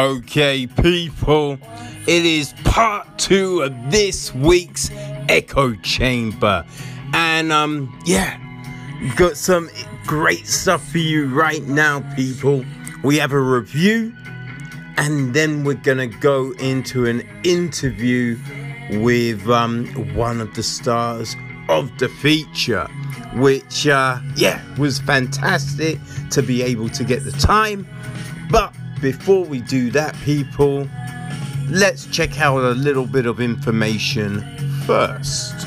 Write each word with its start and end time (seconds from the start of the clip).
Okay, 0.00 0.66
people, 0.66 1.58
it 2.06 2.24
is 2.24 2.54
part 2.64 3.18
two 3.18 3.60
of 3.60 3.90
this 3.90 4.34
week's 4.34 4.90
Echo 5.28 5.74
Chamber. 5.74 6.64
And, 7.12 7.52
um, 7.52 8.00
yeah, 8.06 8.40
got 9.16 9.36
some 9.36 9.68
great 10.06 10.46
stuff 10.46 10.90
for 10.90 10.96
you 10.96 11.26
right 11.26 11.62
now, 11.64 12.00
people. 12.16 12.64
We 13.04 13.18
have 13.18 13.32
a 13.32 13.38
review, 13.38 14.14
and 14.96 15.34
then 15.34 15.64
we're 15.64 15.74
gonna 15.74 16.06
go 16.06 16.52
into 16.52 17.04
an 17.04 17.20
interview 17.44 18.38
with 18.92 19.46
um, 19.50 19.86
one 20.14 20.40
of 20.40 20.54
the 20.54 20.62
stars 20.62 21.36
of 21.68 21.90
the 21.98 22.08
feature, 22.08 22.88
which, 23.34 23.86
uh, 23.86 24.18
yeah, 24.34 24.62
was 24.78 24.98
fantastic 24.98 25.98
to 26.30 26.42
be 26.42 26.62
able 26.62 26.88
to 26.88 27.04
get 27.04 27.22
the 27.22 27.32
time. 27.32 27.86
But 28.50 28.74
before 29.00 29.44
we 29.44 29.60
do 29.62 29.90
that, 29.92 30.14
people, 30.16 30.88
let's 31.68 32.06
check 32.06 32.40
out 32.40 32.58
a 32.58 32.72
little 32.72 33.06
bit 33.06 33.26
of 33.26 33.40
information 33.40 34.40
first. 34.86 35.66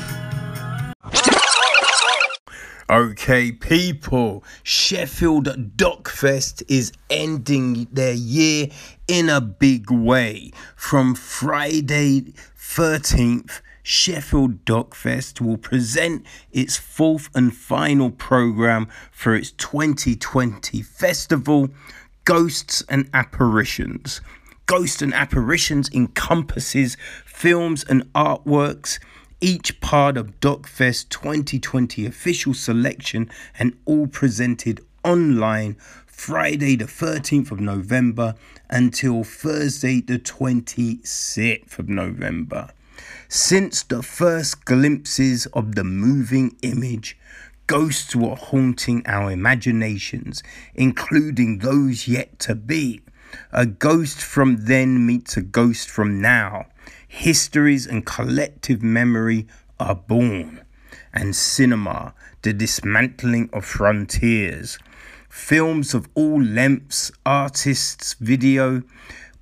Okay, 2.90 3.50
people, 3.50 4.44
Sheffield 4.62 5.46
DocFest 5.76 6.62
is 6.68 6.92
ending 7.08 7.88
their 7.90 8.12
year 8.12 8.68
in 9.08 9.28
a 9.28 9.40
big 9.40 9.90
way. 9.90 10.52
From 10.76 11.14
Friday 11.14 12.34
13th, 12.58 13.62
Sheffield 13.82 14.64
DocFest 14.64 15.40
will 15.40 15.58
present 15.58 16.24
its 16.52 16.76
fourth 16.76 17.28
and 17.34 17.54
final 17.54 18.10
program 18.10 18.88
for 19.10 19.34
its 19.34 19.50
2020 19.52 20.80
festival 20.82 21.68
Ghosts 22.24 22.82
and 22.88 23.10
Apparitions. 23.12 24.22
Ghosts 24.64 25.02
and 25.02 25.12
Apparitions 25.12 25.90
encompasses 25.92 26.96
films 27.26 27.84
and 27.84 28.10
artworks, 28.14 28.98
each 29.42 29.78
part 29.82 30.16
of 30.16 30.40
DocFest 30.40 31.10
2020 31.10 32.06
official 32.06 32.54
selection 32.54 33.30
and 33.58 33.76
all 33.84 34.06
presented 34.06 34.80
online 35.04 35.74
Friday 36.06 36.76
the 36.76 36.86
13th 36.86 37.50
of 37.50 37.60
November 37.60 38.36
until 38.70 39.22
Thursday 39.22 40.00
the 40.00 40.18
26th 40.18 41.78
of 41.78 41.90
November. 41.90 42.70
Since 43.28 43.82
the 43.82 44.02
first 44.02 44.64
glimpses 44.64 45.44
of 45.52 45.74
the 45.74 45.84
moving 45.84 46.56
image, 46.62 47.18
Ghosts 47.66 48.14
were 48.14 48.36
haunting 48.36 49.02
our 49.06 49.30
imaginations, 49.30 50.42
including 50.74 51.58
those 51.58 52.06
yet 52.06 52.38
to 52.40 52.54
be. 52.54 53.00
A 53.52 53.64
ghost 53.64 54.20
from 54.20 54.66
then 54.66 55.06
meets 55.06 55.36
a 55.38 55.42
ghost 55.42 55.88
from 55.88 56.20
now. 56.20 56.66
Histories 57.08 57.86
and 57.86 58.04
collective 58.04 58.82
memory 58.82 59.46
are 59.80 59.94
born. 59.94 60.60
And 61.12 61.34
cinema, 61.34 62.14
the 62.42 62.52
dismantling 62.52 63.48
of 63.52 63.64
frontiers. 63.64 64.78
Films 65.30 65.94
of 65.94 66.08
all 66.14 66.42
lengths, 66.42 67.10
artists, 67.24 68.14
video, 68.20 68.82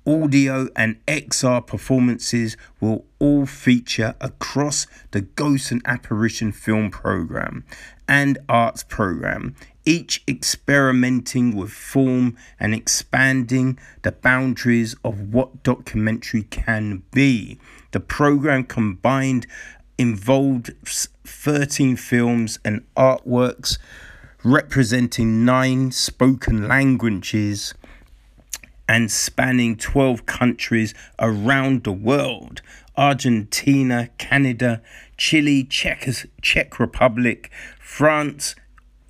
audio, 0.05 0.67
and 0.75 1.03
XR 1.05 1.65
performances 1.65 2.57
will 2.79 3.05
all 3.19 3.45
feature 3.45 4.15
across 4.19 4.85
the 5.11 5.21
Ghost 5.21 5.71
and 5.71 5.81
Apparition 5.85 6.51
film 6.51 6.91
program 6.91 7.63
and 8.07 8.37
arts 8.49 8.83
program, 8.83 9.55
each 9.85 10.23
experimenting 10.27 11.55
with 11.55 11.71
form 11.71 12.37
and 12.59 12.73
expanding 12.73 13.77
the 14.01 14.11
boundaries 14.11 14.95
of 15.03 15.33
what 15.33 15.63
documentary 15.63 16.43
can 16.43 17.03
be. 17.11 17.59
The 17.91 17.99
program 17.99 18.63
combined 18.63 19.47
involved 19.97 20.71
13 21.25 21.95
films 21.95 22.59
and 22.65 22.83
artworks 22.95 23.77
representing 24.43 25.45
nine 25.45 25.91
spoken 25.91 26.67
languages 26.67 27.73
and 28.87 29.09
spanning 29.11 29.77
12 29.77 30.25
countries 30.25 30.93
around 31.19 31.83
the 31.83 31.93
world 31.93 32.61
Argentina, 32.95 34.09
Canada, 34.19 34.81
Chile, 35.17 35.63
Czech, 35.63 36.07
Czech 36.41 36.79
Republic, 36.79 37.49
France, 37.93 38.55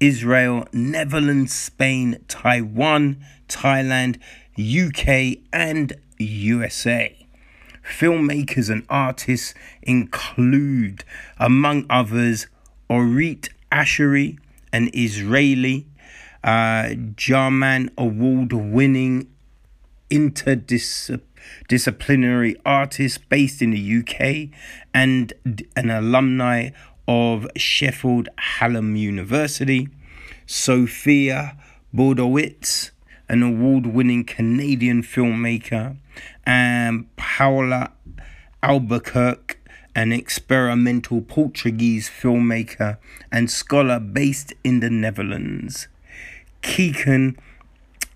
Israel, 0.01 0.67
Netherlands, 0.73 1.53
Spain, 1.53 2.19
Taiwan, 2.27 3.23
Thailand, 3.47 4.19
UK, 4.59 5.37
and 5.53 5.93
USA. 6.17 7.15
Filmmakers 7.81 8.69
and 8.69 8.85
artists 8.89 9.53
include, 9.83 11.05
among 11.37 11.85
others, 11.89 12.47
Orit 12.89 13.47
Asheri, 13.71 14.37
an 14.73 14.89
Israeli 14.93 15.87
uh, 16.43 16.89
German 17.15 17.89
award 17.97 18.51
winning 18.51 19.29
interdisciplinary 20.09 22.55
artist 22.65 23.29
based 23.29 23.61
in 23.61 23.71
the 23.71 23.99
UK 23.99 24.49
and 24.93 25.31
an 25.77 25.89
alumni 25.89 26.71
of 27.07 27.47
Sheffield 27.57 28.29
Hallam 28.37 28.95
University, 28.95 29.89
Sophia 30.45 31.57
Bohdanowicz, 31.93 32.91
an 33.29 33.43
award 33.43 33.87
winning 33.87 34.23
Canadian 34.23 35.03
filmmaker, 35.03 35.97
and 36.45 37.13
Paula 37.15 37.91
Albuquerque, 38.61 39.57
an 39.95 40.11
experimental 40.11 41.21
Portuguese 41.21 42.09
filmmaker 42.09 42.97
and 43.31 43.49
scholar 43.49 43.99
based 43.99 44.53
in 44.63 44.79
the 44.79 44.89
Netherlands. 44.89 45.87
Keekan, 46.61 47.37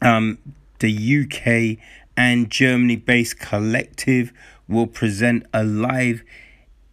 um, 0.01 0.37
the 0.79 0.91
UK 0.91 1.83
and 2.15 2.49
Germany 2.49 2.95
based 2.95 3.39
collective, 3.39 4.33
will 4.67 4.87
present 4.87 5.45
a 5.53 5.63
live 5.63 6.23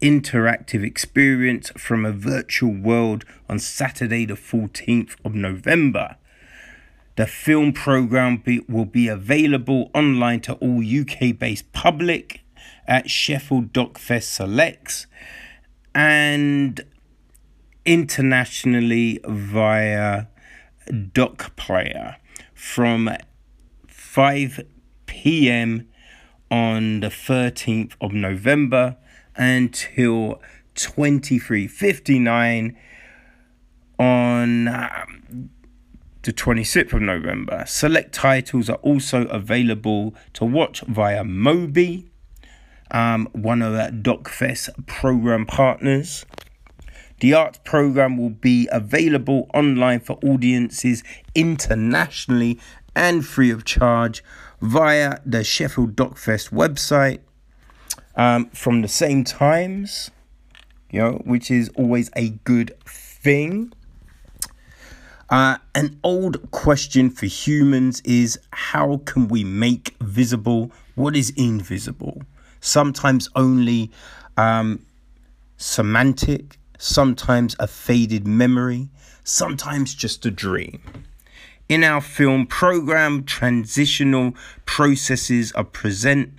interactive 0.04 0.84
experience 0.84 1.70
from 1.78 2.04
a 2.04 2.12
virtual 2.12 2.74
world 2.74 3.24
on 3.48 3.58
Saturday, 3.58 4.26
the 4.26 4.34
14th 4.34 5.16
of 5.24 5.34
November. 5.34 6.16
The 7.16 7.26
film 7.26 7.72
program 7.72 8.36
be, 8.36 8.62
will 8.68 8.84
be 8.84 9.08
available 9.08 9.90
online 9.94 10.40
to 10.42 10.56
all 10.56 10.82
UK 10.84 11.38
based 11.38 11.72
public 11.72 12.44
at 12.86 13.08
Sheffield 13.08 13.72
DocFest 13.72 14.24
Selects 14.24 15.06
and 15.94 16.84
internationally 17.86 19.20
via 19.26 20.26
Doc 21.14 21.56
Player 21.56 22.16
from 22.52 23.08
5 23.88 24.60
p.m. 25.06 25.88
on 26.50 27.00
the 27.00 27.08
13th 27.08 27.94
of 28.02 28.12
November 28.12 28.98
until 29.36 30.40
2359 30.74 32.76
on 33.98 34.68
um, 34.68 35.50
the 36.22 36.32
26th 36.32 36.92
of 36.92 37.02
November. 37.02 37.64
Select 37.66 38.14
titles 38.14 38.68
are 38.68 38.76
also 38.76 39.26
available 39.26 40.14
to 40.34 40.44
watch 40.44 40.80
via 40.82 41.22
Mubi, 41.22 42.08
um, 42.90 43.28
one 43.32 43.62
of 43.62 43.74
our 43.74 43.90
DocFest 43.90 44.86
program 44.86 45.46
partners. 45.46 46.24
The 47.20 47.34
arts 47.34 47.60
program 47.64 48.16
will 48.16 48.30
be 48.30 48.68
available 48.72 49.48
online 49.54 50.00
for 50.00 50.18
audiences 50.24 51.04
internationally 51.34 52.58
and 52.96 53.24
free 53.24 53.50
of 53.50 53.64
charge 53.64 54.22
via 54.60 55.18
the 55.24 55.44
Sheffield 55.44 55.94
DocFest 55.94 56.50
website 56.50 57.20
um, 58.16 58.46
from 58.50 58.82
the 58.82 58.88
same 58.88 59.24
times, 59.24 60.10
you 60.90 61.00
know, 61.00 61.22
which 61.24 61.50
is 61.50 61.70
always 61.70 62.10
a 62.16 62.30
good 62.44 62.74
thing. 62.84 63.72
Uh, 65.30 65.56
an 65.74 65.98
old 66.04 66.50
question 66.50 67.10
for 67.10 67.26
humans 67.26 68.00
is 68.04 68.38
how 68.52 68.98
can 69.04 69.26
we 69.26 69.42
make 69.42 69.96
visible 70.00 70.70
what 70.94 71.16
is 71.16 71.30
invisible? 71.36 72.22
Sometimes 72.60 73.28
only 73.34 73.90
um, 74.36 74.84
semantic, 75.56 76.58
sometimes 76.78 77.56
a 77.58 77.66
faded 77.66 78.26
memory, 78.26 78.90
sometimes 79.24 79.94
just 79.94 80.24
a 80.24 80.30
dream. 80.30 80.80
In 81.68 81.82
our 81.82 82.00
film 82.00 82.46
program, 82.46 83.24
transitional 83.24 84.34
processes 84.66 85.50
are 85.52 85.64
present 85.64 86.34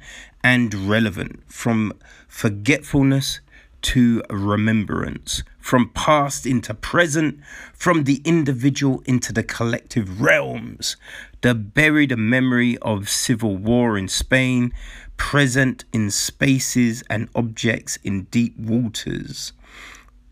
and 0.46 0.76
relevant 0.76 1.42
from 1.48 1.92
forgetfulness 2.28 3.40
to 3.82 4.22
remembrance, 4.30 5.42
from 5.60 5.90
past 5.90 6.46
into 6.46 6.72
present, 6.72 7.40
from 7.74 8.04
the 8.04 8.22
individual 8.24 9.02
into 9.08 9.34
the 9.34 9.42
collective 9.42 10.22
realms. 10.22 10.98
The 11.42 11.56
buried 11.56 12.16
memory 12.16 12.78
of 12.84 13.10
civil 13.10 13.58
war 13.58 13.98
in 13.98 14.08
Spain, 14.08 14.72
present 15.18 15.84
in 15.92 16.12
spaces 16.12 17.04
and 17.10 17.28
objects 17.34 17.98
in 18.04 18.26
deep 18.26 18.56
waters. 18.56 19.52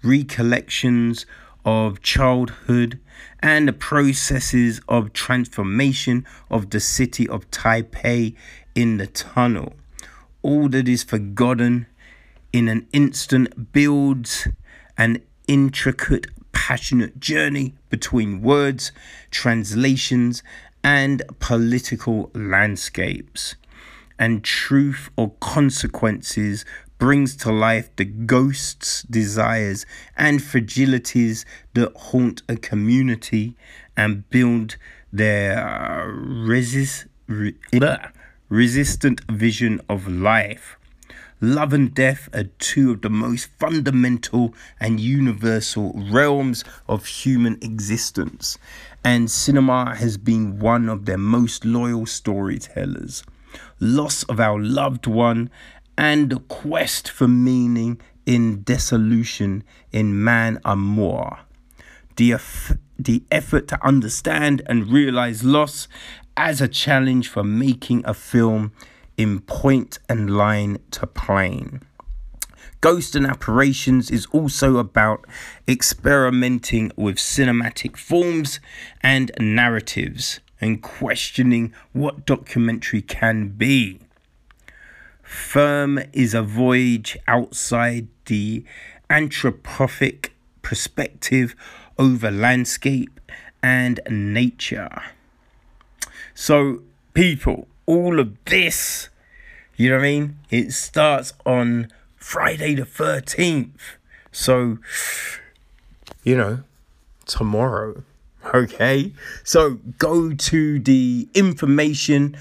Recollections 0.03 1.25
of 1.65 2.03
childhood 2.03 2.99
and 3.39 3.67
the 3.67 3.73
processes 3.73 4.79
of 4.87 5.11
transformation 5.11 6.23
of 6.51 6.69
the 6.69 6.79
city 6.79 7.27
of 7.27 7.49
Taipei 7.49 8.35
in 8.75 8.97
the 8.97 9.07
tunnel. 9.07 9.73
All 10.43 10.69
that 10.69 10.87
is 10.87 11.03
forgotten 11.03 11.87
in 12.51 12.67
an 12.67 12.87
instant 12.93 13.73
builds 13.73 14.47
an 14.97 15.23
intricate, 15.47 16.27
passionate 16.51 17.19
journey 17.19 17.73
between 17.89 18.41
words, 18.41 18.91
translations, 19.31 20.43
and 20.83 21.23
political 21.39 22.29
landscapes. 22.35 23.55
And 24.19 24.43
truth 24.43 25.09
or 25.17 25.31
consequences 25.39 26.65
brings 26.99 27.35
to 27.37 27.51
life 27.51 27.93
the 27.95 28.05
ghosts, 28.05 29.03
desires, 29.03 29.85
and 30.15 30.39
fragilities 30.39 31.43
that 31.73 31.91
haunt 31.95 32.43
a 32.47 32.55
community 32.55 33.55
and 33.97 34.29
build 34.29 34.77
their 35.11 35.59
uh, 35.59 36.05
resist, 36.05 37.07
re, 37.27 37.55
resistant 38.53 39.19
vision 39.31 39.81
of 39.89 40.07
life. 40.07 40.77
Love 41.41 41.73
and 41.73 41.93
death 41.95 42.29
are 42.35 42.43
two 42.59 42.91
of 42.91 43.01
the 43.01 43.09
most 43.09 43.49
fundamental 43.59 44.53
and 44.79 44.99
universal 44.99 45.91
realms 46.11 46.63
of 46.87 47.07
human 47.07 47.57
existence, 47.61 48.59
and 49.03 49.31
cinema 49.31 49.95
has 49.95 50.17
been 50.17 50.59
one 50.59 50.87
of 50.87 51.05
their 51.05 51.17
most 51.17 51.65
loyal 51.65 52.05
storytellers. 52.05 53.23
Loss 53.79 54.21
of 54.25 54.39
our 54.39 54.61
loved 54.61 55.07
one 55.07 55.49
and 55.97 56.29
the 56.29 56.39
quest 56.41 57.09
for 57.09 57.27
meaning 57.27 57.99
in 58.27 58.61
dissolution 58.61 59.63
in 59.91 60.23
man 60.23 60.59
amour. 60.63 61.39
The, 62.17 62.35
the 62.99 63.23
effort 63.31 63.67
to 63.69 63.83
understand 63.83 64.61
and 64.67 64.91
realize 64.91 65.43
loss 65.43 65.87
as 66.35 66.61
a 66.61 66.67
challenge 66.67 67.27
for 67.27 67.43
making 67.43 68.03
a 68.05 68.13
film 68.13 68.71
in 69.17 69.39
point 69.41 69.99
and 70.09 70.35
line 70.35 70.79
to 70.91 71.05
plane. 71.07 71.81
Ghost 72.81 73.15
and 73.15 73.25
Apparitions 73.25 74.11
is 74.11 74.25
also 74.27 74.77
about 74.77 75.25
experimenting 75.67 76.91
with 76.97 77.15
cinematic 77.15 77.95
forms 77.95 78.59
and 79.01 79.31
narratives 79.39 80.41
and 80.59 80.81
questioning 80.81 81.73
what 81.93 82.25
documentary 82.25 83.01
can 83.01 83.49
be. 83.49 83.99
Firm 85.21 85.99
is 86.11 86.33
a 86.33 86.41
voyage 86.41 87.17
outside 87.27 88.07
the 88.25 88.65
anthropopic 89.09 90.29
perspective 90.61 91.55
over 91.97 92.31
landscape 92.31 93.21
and 93.61 94.01
nature. 94.09 95.01
So, 96.35 96.81
people, 97.13 97.67
all 97.85 98.19
of 98.19 98.43
this, 98.45 99.09
you 99.75 99.89
know 99.89 99.97
what 99.97 100.05
I 100.05 100.09
mean? 100.09 100.37
It 100.49 100.71
starts 100.71 101.33
on 101.45 101.89
Friday 102.17 102.75
the 102.75 102.83
13th. 102.83 103.79
So, 104.31 104.79
you 106.23 106.35
know, 106.37 106.63
tomorrow. 107.25 108.03
Okay? 108.53 109.13
So, 109.43 109.79
go 109.97 110.33
to 110.33 110.79
the 110.79 111.27
information 111.33 112.35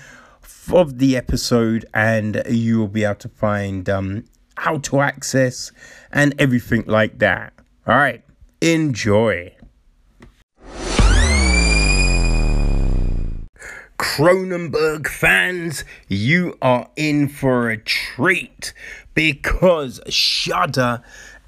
of 0.72 0.98
the 0.98 1.16
episode 1.16 1.84
and 1.92 2.42
you 2.48 2.78
will 2.78 2.88
be 2.88 3.04
able 3.04 3.16
to 3.16 3.28
find 3.28 3.88
um, 3.88 4.24
how 4.56 4.78
to 4.78 5.00
access 5.00 5.72
and 6.12 6.34
everything 6.38 6.84
like 6.86 7.18
that. 7.18 7.52
All 7.86 7.96
right, 7.96 8.22
enjoy. 8.60 9.54
Cronenberg 14.02 15.06
fans, 15.06 15.84
you 16.08 16.58
are 16.60 16.88
in 16.96 17.28
for 17.28 17.70
a 17.70 17.78
treat 17.78 18.74
because 19.14 20.00
Shudder 20.08 21.02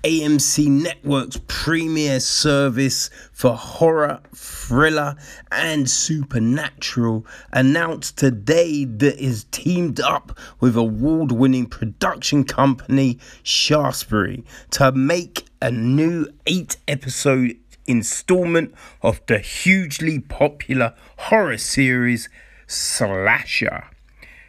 AMC 0.04 0.68
Network's 0.68 1.40
premier 1.48 2.20
service 2.20 3.10
for 3.32 3.56
horror, 3.56 4.20
thriller, 4.32 5.16
and 5.50 5.90
supernatural 5.90 7.26
announced 7.52 8.16
today 8.18 8.84
that 8.84 9.18
is 9.18 9.44
teamed 9.50 9.98
up 9.98 10.38
with 10.60 10.76
award 10.76 11.32
winning 11.32 11.66
production 11.66 12.44
company 12.44 13.18
Shaftesbury 13.42 14.44
to 14.70 14.92
make 14.92 15.44
a 15.60 15.72
new 15.72 16.28
eight 16.46 16.76
episode 16.86 17.56
installment 17.86 18.72
of 19.02 19.20
the 19.26 19.38
hugely 19.38 20.20
popular 20.20 20.94
horror 21.16 21.58
series 21.58 22.28
Slasher 22.74 23.84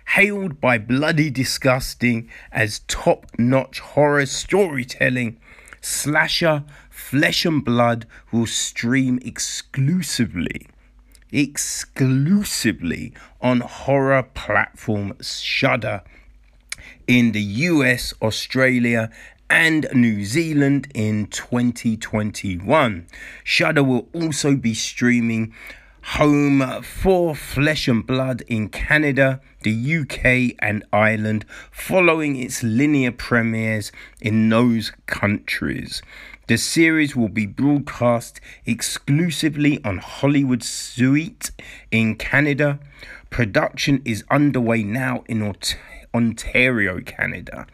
hailed 0.08 0.60
by 0.60 0.78
Bloody 0.78 1.30
Disgusting 1.30 2.30
as 2.52 2.80
top 2.88 3.28
notch 3.38 3.80
horror 3.80 4.26
storytelling, 4.26 5.38
Slasher 5.80 6.64
Flesh 6.90 7.46
and 7.46 7.64
Blood 7.64 8.08
will 8.32 8.48
stream 8.48 9.20
exclusively 9.24 10.68
exclusively 11.32 13.14
on 13.42 13.60
horror 13.60 14.24
platform 14.24 15.14
Shudder 15.22 16.02
in 17.08 17.34
the 17.34 17.42
US, 17.42 18.14
Australia, 18.22 19.12
and 19.50 19.88
New 19.94 20.24
Zealand 20.24 20.88
in 20.94 21.28
2021. 21.28 23.06
Shudder 23.44 23.84
will 23.84 24.08
also 24.14 24.56
be 24.56 24.74
streaming 24.74 25.54
home 26.10 26.84
for 26.84 27.36
Flesh 27.36 27.88
and 27.88 28.06
Blood 28.06 28.42
in 28.48 28.70
Canada, 28.70 29.42
the 29.64 29.74
UK, 29.74 30.56
and 30.60 30.86
Ireland, 30.94 31.46
following 31.72 32.36
its 32.36 32.62
linear 32.62 33.12
premieres 33.12 33.92
in 34.22 34.48
those 34.50 34.94
countries. 35.08 36.04
The 36.48 36.58
series 36.58 37.16
will 37.16 37.28
be 37.28 37.48
broadcast 37.48 38.40
exclusively 38.68 39.84
on 39.84 39.98
Hollywood 39.98 40.64
Suite 40.64 41.50
in 41.90 42.16
Canada. 42.16 42.80
Production 43.32 44.02
is 44.06 44.24
underway 44.30 44.84
now 44.84 45.24
in 45.28 45.56
Ontario, 46.14 47.02
Canada. 47.02 47.66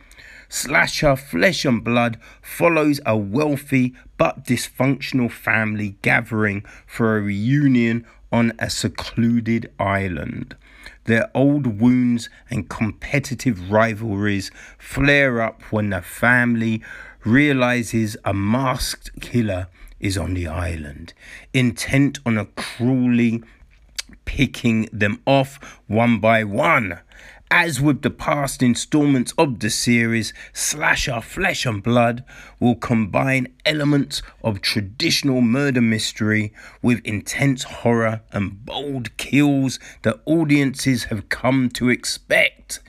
Slasher 0.48 1.16
Flesh 1.16 1.64
and 1.64 1.84
Blood 1.84 2.18
follows 2.42 3.00
a 3.06 3.16
wealthy 3.16 3.94
but 4.18 4.46
dysfunctional 4.46 5.32
family 5.32 5.96
gathering 6.02 6.66
for 6.86 7.18
a 7.18 7.22
reunion 7.22 8.06
on 8.32 8.54
a 8.60 8.70
secluded 8.70 9.72
island. 9.80 10.56
Their 11.06 11.30
old 11.34 11.82
wounds 11.82 12.30
and 12.50 12.70
competitive 12.70 13.72
rivalries 13.72 14.52
flare 14.78 15.42
up 15.42 15.62
when 15.72 15.90
the 15.90 16.02
family 16.02 16.82
realizes 17.24 18.18
a 18.24 18.34
masked 18.34 19.20
killer 19.20 19.68
is 20.00 20.18
on 20.18 20.34
the 20.34 20.48
island, 20.48 21.14
intent 21.54 22.20
on 22.26 22.38
a 22.38 22.46
cruelly 22.46 23.44
picking 24.26 24.88
them 24.92 25.22
off 25.26 25.80
one 25.88 26.20
by 26.20 26.44
one. 26.44 27.00
As 27.54 27.82
with 27.82 28.02
the 28.02 28.10
past 28.10 28.64
installments 28.64 29.34
of 29.38 29.60
the 29.60 29.70
series, 29.70 30.34
Slasher 30.54 31.20
Flesh 31.20 31.66
and 31.66 31.84
Blood 31.84 32.24
will 32.62 32.76
combine 32.76 33.54
elements 33.66 34.22
of 34.42 34.62
traditional 34.62 35.42
murder 35.42 35.82
mystery 35.82 36.54
with 36.82 37.02
intense 37.04 37.64
horror 37.64 38.22
and 38.32 38.66
bold 38.66 39.18
kills 39.18 39.80
that 40.04 40.22
audiences 40.26 41.06
have 41.06 41.28
come 41.28 41.68
to 41.72 41.90
expect. 41.90 42.80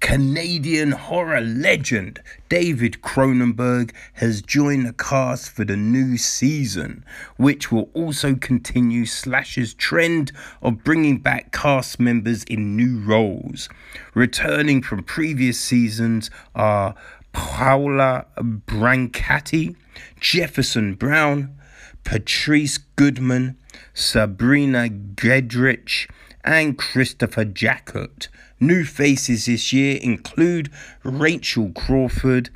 Canadian 0.00 0.92
horror 0.92 1.40
legend 1.40 2.20
David 2.48 3.00
Cronenberg 3.02 3.92
has 4.14 4.42
joined 4.42 4.86
the 4.86 4.92
cast 4.92 5.50
for 5.50 5.64
the 5.64 5.76
new 5.76 6.16
season, 6.16 7.04
which 7.36 7.72
will 7.72 7.90
also 7.94 8.34
continue 8.34 9.06
Slasher's 9.06 9.74
trend 9.74 10.32
of 10.62 10.84
bringing 10.84 11.18
back 11.18 11.52
cast 11.52 11.98
members 11.98 12.44
in 12.44 12.76
new 12.76 12.98
roles. 13.00 13.68
Returning 14.14 14.82
from 14.82 15.02
previous 15.02 15.58
seasons 15.58 16.30
are 16.54 16.94
Paula 17.32 18.26
Brancati, 18.38 19.76
Jefferson 20.20 20.94
Brown, 20.94 21.56
Patrice 22.04 22.78
Goodman, 22.78 23.56
Sabrina 23.92 24.88
Gedrich, 24.88 26.08
and 26.46 26.78
Christopher 26.78 27.44
Jacquet. 27.44 28.28
New 28.58 28.84
faces 28.84 29.46
this 29.46 29.72
year 29.72 29.98
include 30.00 30.70
Rachel 31.02 31.72
Crawford, 31.74 32.48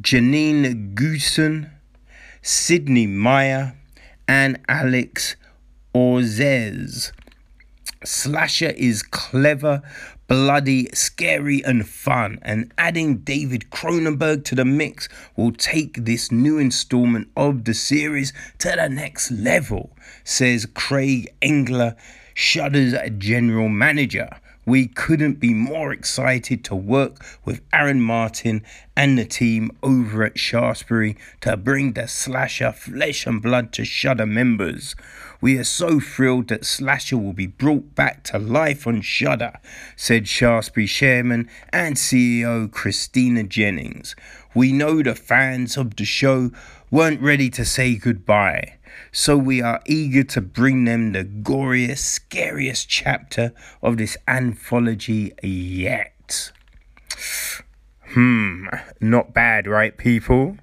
Jeananne 0.00 0.94
Goossen, 0.96 1.70
Sydney 2.40 3.06
Meyer, 3.06 3.76
and 4.26 4.58
Alex 4.68 5.36
Ozerov. 5.94 7.12
Slasher 8.04 8.70
is 8.70 9.02
clever, 9.02 9.80
bloody, 10.26 10.88
scary, 10.92 11.62
and 11.64 11.86
fun, 11.86 12.40
and 12.42 12.72
adding 12.76 13.18
David 13.18 13.66
Cronenberg 13.70 14.44
to 14.46 14.56
the 14.56 14.64
mix 14.64 15.08
will 15.36 15.52
take 15.52 16.04
this 16.04 16.32
new 16.32 16.58
installment 16.58 17.28
of 17.36 17.64
the 17.64 17.74
series 17.74 18.32
to 18.58 18.72
the 18.74 18.88
next 18.88 19.30
level, 19.30 19.96
says 20.24 20.66
Craig 20.66 21.32
Engler, 21.40 21.94
Shudder's 22.34 22.94
general 23.18 23.68
manager. 23.68 24.28
We 24.64 24.86
couldn't 24.86 25.40
be 25.40 25.54
more 25.54 25.92
excited 25.92 26.64
to 26.64 26.76
work 26.76 27.24
with 27.44 27.62
Aaron 27.72 28.00
Martin 28.00 28.62
and 28.96 29.18
the 29.18 29.24
team 29.24 29.76
over 29.82 30.22
at 30.22 30.38
Shaftesbury 30.38 31.16
to 31.40 31.56
bring 31.56 31.94
the 31.94 32.06
slasher 32.06 32.70
flesh 32.70 33.26
and 33.26 33.42
blood 33.42 33.72
to 33.72 33.84
Shudder 33.84 34.26
members. 34.26 34.94
We 35.40 35.58
are 35.58 35.64
so 35.64 35.98
thrilled 35.98 36.46
that 36.48 36.64
Slasher 36.64 37.18
will 37.18 37.32
be 37.32 37.48
brought 37.48 37.96
back 37.96 38.22
to 38.24 38.38
life 38.38 38.86
on 38.86 39.00
Shudder, 39.00 39.54
said 39.96 40.28
Shaftesbury 40.28 40.86
chairman 40.86 41.50
and 41.72 41.96
CEO 41.96 42.70
Christina 42.70 43.42
Jennings. 43.42 44.14
We 44.54 44.70
know 44.72 45.02
the 45.02 45.16
fans 45.16 45.76
of 45.76 45.96
the 45.96 46.04
show 46.04 46.52
weren't 46.92 47.20
ready 47.20 47.50
to 47.50 47.64
say 47.64 47.96
goodbye. 47.96 48.74
So 49.14 49.36
we 49.36 49.60
are 49.60 49.82
eager 49.84 50.24
to 50.24 50.40
bring 50.40 50.84
them 50.84 51.12
the 51.12 51.22
goriest, 51.22 51.98
scariest 51.98 52.88
chapter 52.88 53.52
of 53.82 53.98
this 53.98 54.16
anthology 54.26 55.34
yet. 55.42 56.50
Hmm, 58.14 58.68
not 59.02 59.34
bad, 59.34 59.66
right, 59.66 59.94
people? 59.98 60.56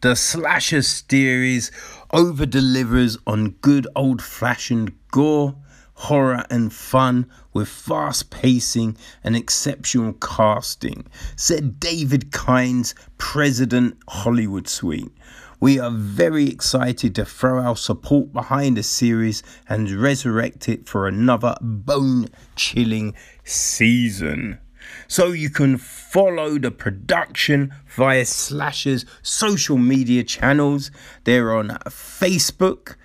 The 0.00 0.16
slasher 0.16 0.82
series 0.82 1.70
over 2.12 2.44
delivers 2.44 3.16
on 3.24 3.50
good 3.60 3.86
old 3.94 4.20
fashioned 4.20 4.92
gore, 5.12 5.54
horror, 5.94 6.44
and 6.50 6.72
fun 6.72 7.30
with 7.52 7.68
fast 7.68 8.30
pacing 8.30 8.96
and 9.22 9.36
exceptional 9.36 10.14
casting, 10.14 11.06
said 11.36 11.78
David 11.78 12.32
Kines, 12.32 12.94
President 13.16 13.96
Hollywood 14.08 14.66
Suite. 14.66 15.12
We 15.60 15.78
are 15.78 15.90
very 15.90 16.48
excited 16.48 17.14
to 17.16 17.26
throw 17.26 17.60
our 17.60 17.76
support 17.76 18.32
behind 18.32 18.78
the 18.78 18.82
series 18.82 19.42
and 19.68 19.90
resurrect 19.90 20.70
it 20.70 20.88
for 20.88 21.06
another 21.06 21.54
bone 21.60 22.28
chilling 22.56 23.14
season. 23.44 24.58
So 25.06 25.32
you 25.32 25.50
can 25.50 25.76
follow 25.76 26.58
the 26.58 26.70
production 26.70 27.74
via 27.88 28.24
Slasher's 28.24 29.04
social 29.20 29.76
media 29.76 30.24
channels. 30.24 30.90
They're 31.24 31.54
on 31.54 31.68
Facebook 31.88 32.96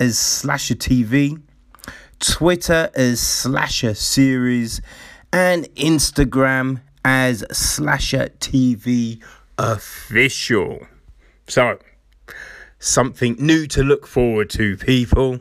as 0.00 0.18
Slasher 0.18 0.76
TV, 0.76 1.42
Twitter 2.20 2.90
as 2.94 3.20
Slasher 3.20 3.92
Series, 3.92 4.80
and 5.30 5.64
Instagram 5.74 6.80
as 7.04 7.44
Slasher 7.52 8.30
TV 8.40 9.22
Official. 9.58 10.86
So, 11.48 11.78
something 12.78 13.36
new 13.38 13.66
to 13.66 13.82
look 13.82 14.06
forward 14.06 14.50
to, 14.50 14.76
people. 14.76 15.40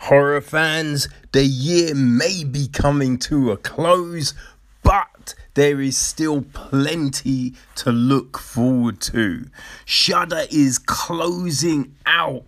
Horror 0.00 0.40
fans, 0.40 1.08
the 1.32 1.44
year 1.44 1.94
may 1.94 2.44
be 2.44 2.66
coming 2.68 3.18
to 3.20 3.52
a 3.52 3.56
close, 3.56 4.34
but 4.82 5.34
there 5.54 5.80
is 5.80 5.96
still 5.96 6.42
plenty 6.52 7.54
to 7.76 7.92
look 7.92 8.38
forward 8.38 9.00
to. 9.02 9.46
Shudder 9.84 10.44
is 10.50 10.78
closing 10.78 11.94
out 12.04 12.42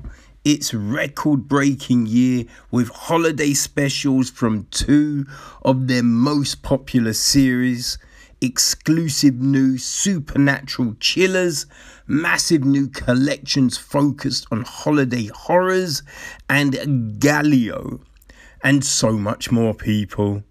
its 0.45 0.75
record 0.75 1.49
breaking 1.49 2.07
year 2.07 2.45
with 2.71 2.89
holiday 2.91 3.55
specials 3.55 4.31
from 4.31 4.67
two 4.71 5.25
of 5.63 5.87
their 5.87 6.03
most 6.03 6.63
popular 6.63 7.15
series 7.15 7.99
exclusive 8.45 9.35
new 9.37 9.79
supernatural 9.79 10.95
chillers, 11.01 11.67
massive 12.07 12.65
new 12.65 12.89
collections 12.89 13.77
focused 13.79 14.47
on 14.51 14.63
holiday 14.63 15.27
horrors, 15.27 16.03
and 16.49 17.21
Giallo, 17.21 18.01
and 18.63 18.85
so 18.85 19.13
much 19.13 19.51
more, 19.51 19.75
people. 19.75 20.43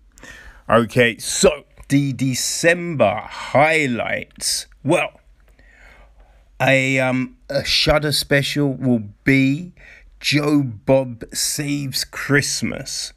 Okay, 0.70 1.18
so 1.18 1.66
the 1.90 2.14
December 2.14 3.22
highlights. 3.26 4.66
Well, 4.84 5.20
a 6.60 7.00
um 7.00 7.38
a 7.50 7.64
Shudder 7.64 8.12
special 8.12 8.74
will 8.74 9.04
be 9.24 9.74
Joe 10.20 10.64
Bob 10.64 11.24
Saves 11.34 12.04
Christmas. 12.06 13.14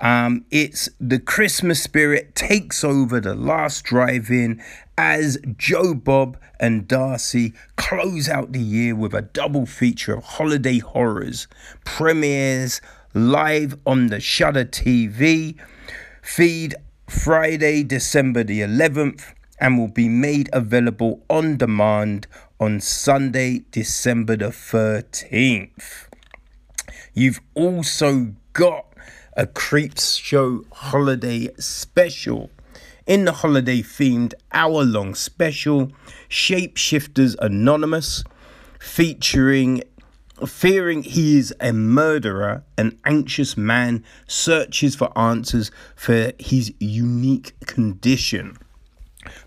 Um, 0.00 0.44
it's 0.50 0.88
the 1.00 1.18
Christmas 1.18 1.82
spirit 1.82 2.34
takes 2.34 2.84
over 2.84 3.20
the 3.20 3.34
last 3.34 3.84
drive 3.84 4.30
in 4.30 4.62
as 4.98 5.38
Joe 5.56 5.94
Bob 5.94 6.38
and 6.60 6.86
Darcy 6.86 7.54
close 7.76 8.28
out 8.28 8.52
the 8.52 8.60
year 8.60 8.94
with 8.94 9.14
a 9.14 9.22
double 9.22 9.66
feature 9.66 10.14
of 10.14 10.24
holiday 10.24 10.78
horrors. 10.78 11.48
Premieres 11.84 12.80
live 13.14 13.78
on 13.86 14.08
the 14.08 14.20
Shudder 14.20 14.64
TV 14.64 15.56
feed 16.22 16.74
Friday, 17.08 17.82
December 17.82 18.42
the 18.44 18.60
11th, 18.60 19.32
and 19.58 19.78
will 19.78 19.88
be 19.88 20.08
made 20.08 20.50
available 20.52 21.22
on 21.30 21.56
demand 21.56 22.26
on 22.60 22.80
Sunday, 22.80 23.64
December 23.70 24.36
the 24.36 24.46
13th. 24.46 26.08
You've 27.14 27.40
also 27.54 28.34
got 28.52 28.86
a 29.36 29.46
Creepshow 29.46 30.64
holiday 30.72 31.48
special. 31.58 32.50
In 33.06 33.26
the 33.26 33.32
holiday 33.32 33.82
themed 33.82 34.34
hour 34.50 34.82
long 34.82 35.14
special, 35.14 35.92
Shapeshifters 36.28 37.36
Anonymous, 37.40 38.24
featuring 38.80 39.82
Fearing 40.44 41.02
he 41.02 41.38
is 41.38 41.54
a 41.60 41.72
murderer, 41.72 42.62
an 42.76 42.98
anxious 43.06 43.56
man 43.56 44.04
searches 44.26 44.94
for 44.94 45.16
answers 45.18 45.70
for 45.94 46.32
his 46.38 46.74
unique 46.78 47.58
condition 47.64 48.58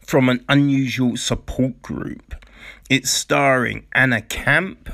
from 0.05 0.29
an 0.29 0.43
unusual 0.50 1.15
support 1.15 1.79
group. 1.84 2.34
It's 2.89 3.12
starring 3.12 3.86
Anna 3.93 4.24
Camp 4.24 4.89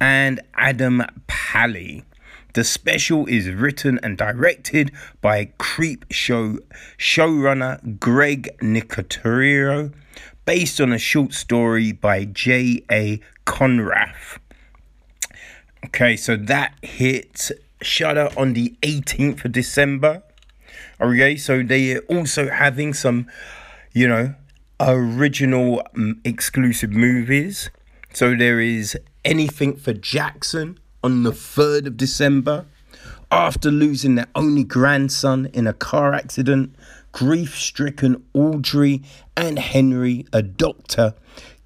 and 0.00 0.40
Adam 0.54 1.02
Pally. 1.26 2.04
The 2.54 2.64
special 2.64 3.26
is 3.26 3.50
written 3.50 3.98
and 4.02 4.16
directed 4.16 4.92
by 5.20 5.46
Creepshow 5.58 6.58
showrunner 6.98 7.98
Greg 7.98 8.56
Nicotero, 8.60 9.92
based 10.44 10.80
on 10.80 10.92
a 10.92 10.98
short 10.98 11.32
story 11.34 11.92
by 11.92 12.24
J.A. 12.24 13.20
Konrath. 13.44 14.38
Okay, 15.86 16.16
so 16.16 16.36
that 16.36 16.74
hit 16.82 17.50
Shudder 17.82 18.30
on 18.36 18.52
the 18.52 18.76
18th 18.82 19.44
of 19.44 19.52
December. 19.52 20.22
Okay, 21.00 21.36
so 21.36 21.62
they 21.62 21.96
are 21.96 22.00
also 22.02 22.48
having 22.48 22.94
some, 22.94 23.26
you 23.92 24.08
know, 24.08 24.34
original 24.80 25.82
um, 25.96 26.20
exclusive 26.24 26.90
movies. 26.90 27.70
So 28.12 28.36
there 28.36 28.60
is 28.60 28.96
Anything 29.24 29.76
for 29.76 29.94
Jackson 29.94 30.78
on 31.04 31.22
the 31.22 31.32
3rd 31.32 31.86
of 31.86 31.96
December. 31.98 32.64
After 33.30 33.70
losing 33.70 34.14
their 34.14 34.28
only 34.34 34.64
grandson 34.64 35.50
in 35.52 35.66
a 35.66 35.74
car 35.74 36.14
accident, 36.14 36.74
grief 37.12 37.58
stricken 37.58 38.24
Audrey 38.32 39.02
and 39.36 39.58
Henry, 39.58 40.24
a 40.32 40.42
doctor, 40.42 41.14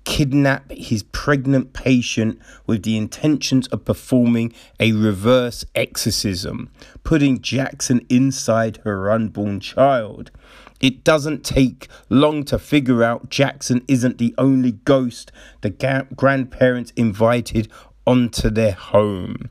kidnap 0.02 0.72
his 0.72 1.04
pregnant 1.04 1.72
patient 1.72 2.40
with 2.66 2.82
the 2.82 2.96
intentions 2.96 3.68
of 3.68 3.84
performing 3.84 4.52
a 4.80 4.90
reverse 4.92 5.64
exorcism, 5.74 6.70
putting 7.04 7.40
Jackson 7.40 8.04
inside 8.08 8.78
her 8.78 9.08
unborn 9.08 9.60
child. 9.60 10.32
It 10.80 11.02
doesn't 11.02 11.44
take 11.44 11.88
long 12.08 12.44
to 12.44 12.58
figure 12.58 13.02
out 13.02 13.30
Jackson 13.30 13.84
isn't 13.88 14.18
the 14.18 14.34
only 14.38 14.72
ghost 14.72 15.32
the 15.60 15.70
ga- 15.70 16.06
grandparents 16.14 16.92
invited 16.96 17.68
onto 18.08 18.48
their 18.48 18.72
home. 18.72 19.50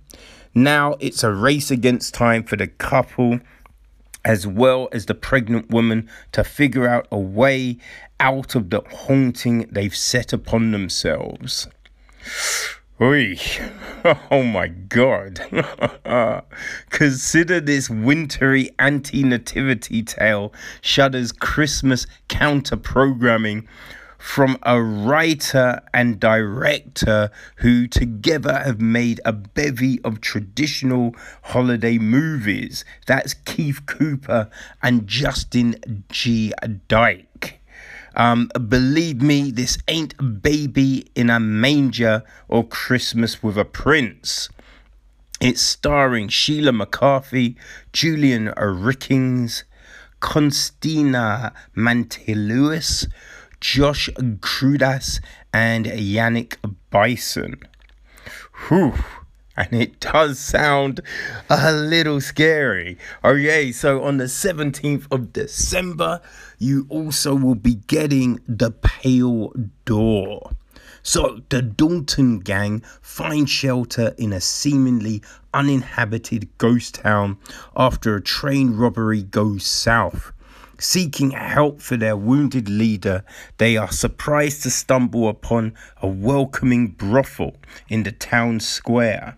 Now 0.55 0.95
it's 0.99 1.23
a 1.23 1.31
race 1.31 1.69
against 1.69 2.15
time 2.15 2.43
for 2.43 2.55
the 2.55 2.65
couple 2.65 3.39
as 4.25 4.47
well 4.47 4.89
as 4.91 5.05
the 5.05 5.13
pregnant 5.13 5.69
woman 5.69 6.09
to 6.31 6.43
figure 6.43 6.87
out 6.87 7.07
a 7.11 7.19
way 7.19 7.77
out 8.19 8.55
of 8.55 8.71
the 8.71 8.81
haunting 8.91 9.67
they've 9.71 9.95
set 9.95 10.33
upon 10.33 10.71
themselves. 10.71 11.67
Oi. 12.99 13.37
Oh 14.31 14.43
my 14.43 14.69
god. 14.69 15.41
Consider 16.89 17.59
this 17.59 17.89
wintry 17.89 18.69
anti 18.79 19.21
nativity 19.21 20.01
tale 20.01 20.53
Shudder's 20.81 21.33
Christmas 21.33 22.07
counter 22.29 22.77
programming 22.77 23.67
from 24.17 24.57
a 24.63 24.81
writer 24.81 25.81
and 25.93 26.19
director 26.19 27.29
who 27.57 27.87
together 27.87 28.59
have 28.59 28.81
made 28.81 29.21
a 29.23 29.33
bevy 29.33 30.01
of 30.03 30.21
traditional 30.21 31.15
holiday 31.43 31.97
movies. 31.97 32.83
That's 33.05 33.33
Keith 33.33 33.85
Cooper 33.85 34.49
and 34.81 35.07
Justin 35.07 36.03
G. 36.09 36.53
Dyke. 36.87 37.59
Um, 38.15 38.49
believe 38.67 39.21
me, 39.21 39.51
this 39.51 39.77
ain't 39.87 40.41
baby 40.41 41.05
in 41.13 41.29
a 41.29 41.39
manger 41.39 42.23
or 42.47 42.65
Christmas 42.65 43.43
with 43.43 43.57
a 43.57 43.65
prince. 43.65 44.49
It's 45.39 45.61
starring 45.61 46.29
Sheila 46.29 46.71
McCarthy, 46.71 47.57
Julian 47.93 48.47
Richings, 48.57 49.65
Konstantina 50.19 51.53
Mantelos, 51.75 53.07
Josh 53.59 54.09
Cruddas, 54.39 55.19
and 55.53 55.85
Yannick 55.85 56.57
Bisson. 56.89 57.61
Whew. 58.67 58.93
And 59.55 59.73
it 59.73 59.99
does 59.99 60.37
sound 60.37 61.01
a 61.49 61.73
little 61.73 62.21
scary. 62.21 62.99
Okay, 63.23 63.71
so 63.71 64.03
on 64.03 64.17
the 64.17 64.25
17th 64.25 65.07
of 65.09 65.33
December, 65.33 66.21
you 66.59 66.85
also 66.89 67.33
will 67.33 67.55
be 67.55 67.75
getting 67.75 68.39
The 68.47 68.69
Pale 68.69 69.53
Door. 69.85 70.51
So, 71.01 71.39
the 71.49 71.61
Dalton 71.61 72.39
gang 72.39 72.81
find 73.01 73.49
shelter 73.49 74.13
in 74.17 74.33
a 74.33 74.41
seemingly 74.41 75.23
uninhabited 75.53 76.49
ghost 76.57 76.95
town 76.95 77.37
after 77.75 78.15
a 78.15 78.21
train 78.21 78.75
robbery 78.75 79.23
goes 79.23 79.65
south. 79.65 80.33
Seeking 80.79 81.31
help 81.31 81.81
for 81.81 81.97
their 81.97 82.15
wounded 82.15 82.69
leader, 82.69 83.23
they 83.57 83.77
are 83.77 83.91
surprised 83.91 84.61
to 84.63 84.69
stumble 84.69 85.27
upon 85.27 85.73
a 86.01 86.07
welcoming 86.07 86.89
brothel 86.89 87.55
in 87.89 88.03
the 88.03 88.11
town 88.11 88.59
square. 88.59 89.37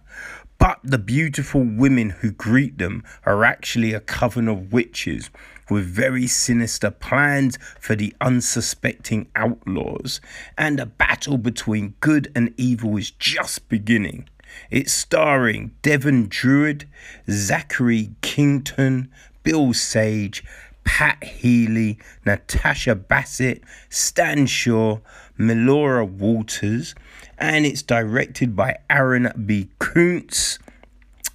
But 0.57 0.79
the 0.83 0.97
beautiful 0.97 1.63
women 1.63 2.09
who 2.09 2.31
greet 2.31 2.77
them 2.77 3.05
are 3.25 3.45
actually 3.45 3.93
a 3.93 4.01
coven 4.01 4.49
of 4.49 4.73
witches 4.73 5.29
with 5.69 5.85
very 5.85 6.27
sinister 6.27 6.91
plans 6.91 7.57
for 7.79 7.95
the 7.95 8.13
unsuspecting 8.19 9.27
outlaws, 9.33 10.19
and 10.57 10.77
a 10.79 10.85
battle 10.85 11.37
between 11.37 11.93
good 12.01 12.29
and 12.35 12.53
evil 12.57 12.97
is 12.97 13.11
just 13.11 13.69
beginning. 13.69 14.27
It's 14.69 14.91
starring 14.91 15.71
Devin 15.83 16.27
Druid, 16.27 16.89
Zachary 17.29 18.09
Quinto, 18.21 19.05
Bill 19.43 19.73
Sage, 19.73 20.43
Pat 20.89 21.23
Healy, 21.23 21.99
Natasha 22.25 22.95
Bassett, 22.95 23.61
Stan 23.89 24.47
Shaw, 24.47 24.97
Melora 25.37 26.05
Walters, 26.05 26.95
and 27.37 27.63
it's 27.63 27.83
directed 27.83 28.55
by 28.55 28.75
Aaron 28.89 29.31
B. 29.45 29.69
Koontz, 29.77 30.57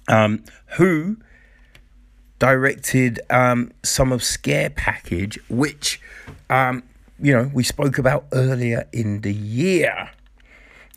um, 0.09 0.43
who 0.75 1.17
directed 2.37 3.21
um, 3.29 3.71
some 3.81 4.11
of 4.11 4.23
Scare 4.23 4.71
Package, 4.71 5.39
which, 5.49 6.01
um, 6.49 6.83
you 7.17 7.33
know, 7.33 7.49
we 7.53 7.63
spoke 7.63 7.97
about 7.97 8.25
earlier 8.33 8.87
in 8.91 9.21
the 9.21 9.33
year. 9.33 10.11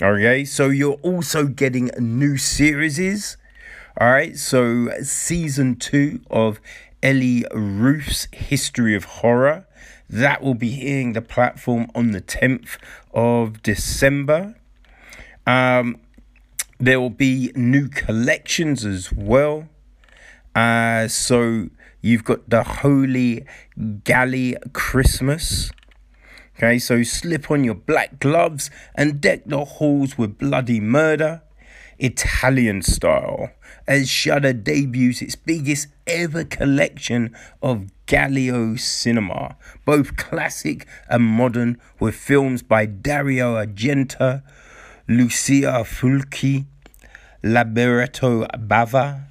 Okay, 0.02 0.44
so 0.44 0.68
you're 0.68 0.98
also 1.02 1.46
getting 1.46 1.90
new 1.96 2.36
series. 2.36 3.36
All 4.00 4.10
right, 4.10 4.36
so 4.36 4.88
season 5.02 5.76
two 5.76 6.20
of 6.28 6.60
Eli 7.04 7.46
Roth's 7.52 8.28
History 8.32 8.94
of 8.94 9.04
Horror. 9.04 9.66
That 10.10 10.42
will 10.42 10.54
be 10.54 10.70
hitting 10.70 11.12
the 11.12 11.22
platform 11.22 11.90
on 11.94 12.12
the 12.12 12.20
10th 12.20 12.78
of 13.12 13.62
December. 13.62 14.54
Um, 15.46 16.00
there 16.78 17.00
will 17.00 17.10
be 17.10 17.52
new 17.54 17.88
collections 17.88 18.84
as 18.84 19.12
well. 19.12 19.68
Uh, 20.54 21.08
so 21.08 21.68
you've 22.00 22.24
got 22.24 22.48
the 22.48 22.62
Holy 22.62 23.44
Giallo 24.04 24.58
Christmas. 24.72 25.70
Okay, 26.56 26.78
so 26.78 27.02
slip 27.02 27.50
on 27.50 27.62
your 27.62 27.74
black 27.74 28.18
gloves 28.18 28.70
and 28.94 29.20
deck 29.20 29.42
the 29.46 29.64
halls 29.64 30.18
with 30.18 30.38
bloody 30.38 30.80
murder. 30.80 31.42
Italian 31.98 32.82
style, 32.82 33.50
as 33.88 34.08
Shudder 34.08 34.52
debuts 34.52 35.22
its 35.22 35.34
biggest 35.34 35.88
ever 36.06 36.44
collection 36.44 37.34
of 37.62 37.86
Giallo 38.06 38.76
cinema, 38.76 39.56
both 39.86 40.16
classic 40.16 40.86
and 41.08 41.24
modern, 41.24 41.80
with 41.98 42.14
films 42.14 42.62
by 42.62 42.84
Dario 42.84 43.56
Argento, 43.56 44.42
Lucio 45.08 45.70
Fulci, 45.84 46.66
Lamberto 47.42 48.46
Bava, 48.58 49.24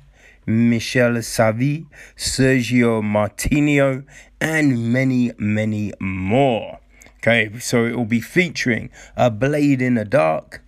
Michele 0.47 1.19
Soavi, 1.19 1.85
Sergio 2.15 3.03
Martino, 3.03 4.03
and 4.41 4.91
many, 4.91 5.31
many 5.37 5.93
more. 5.99 6.79
Okay, 7.17 7.59
so 7.59 7.85
it 7.85 7.95
will 7.95 8.05
be 8.05 8.21
featuring 8.21 8.89
A 9.15 9.29
Blade 9.29 9.83
in 9.83 9.95
the 9.95 10.05
Dark, 10.05 10.63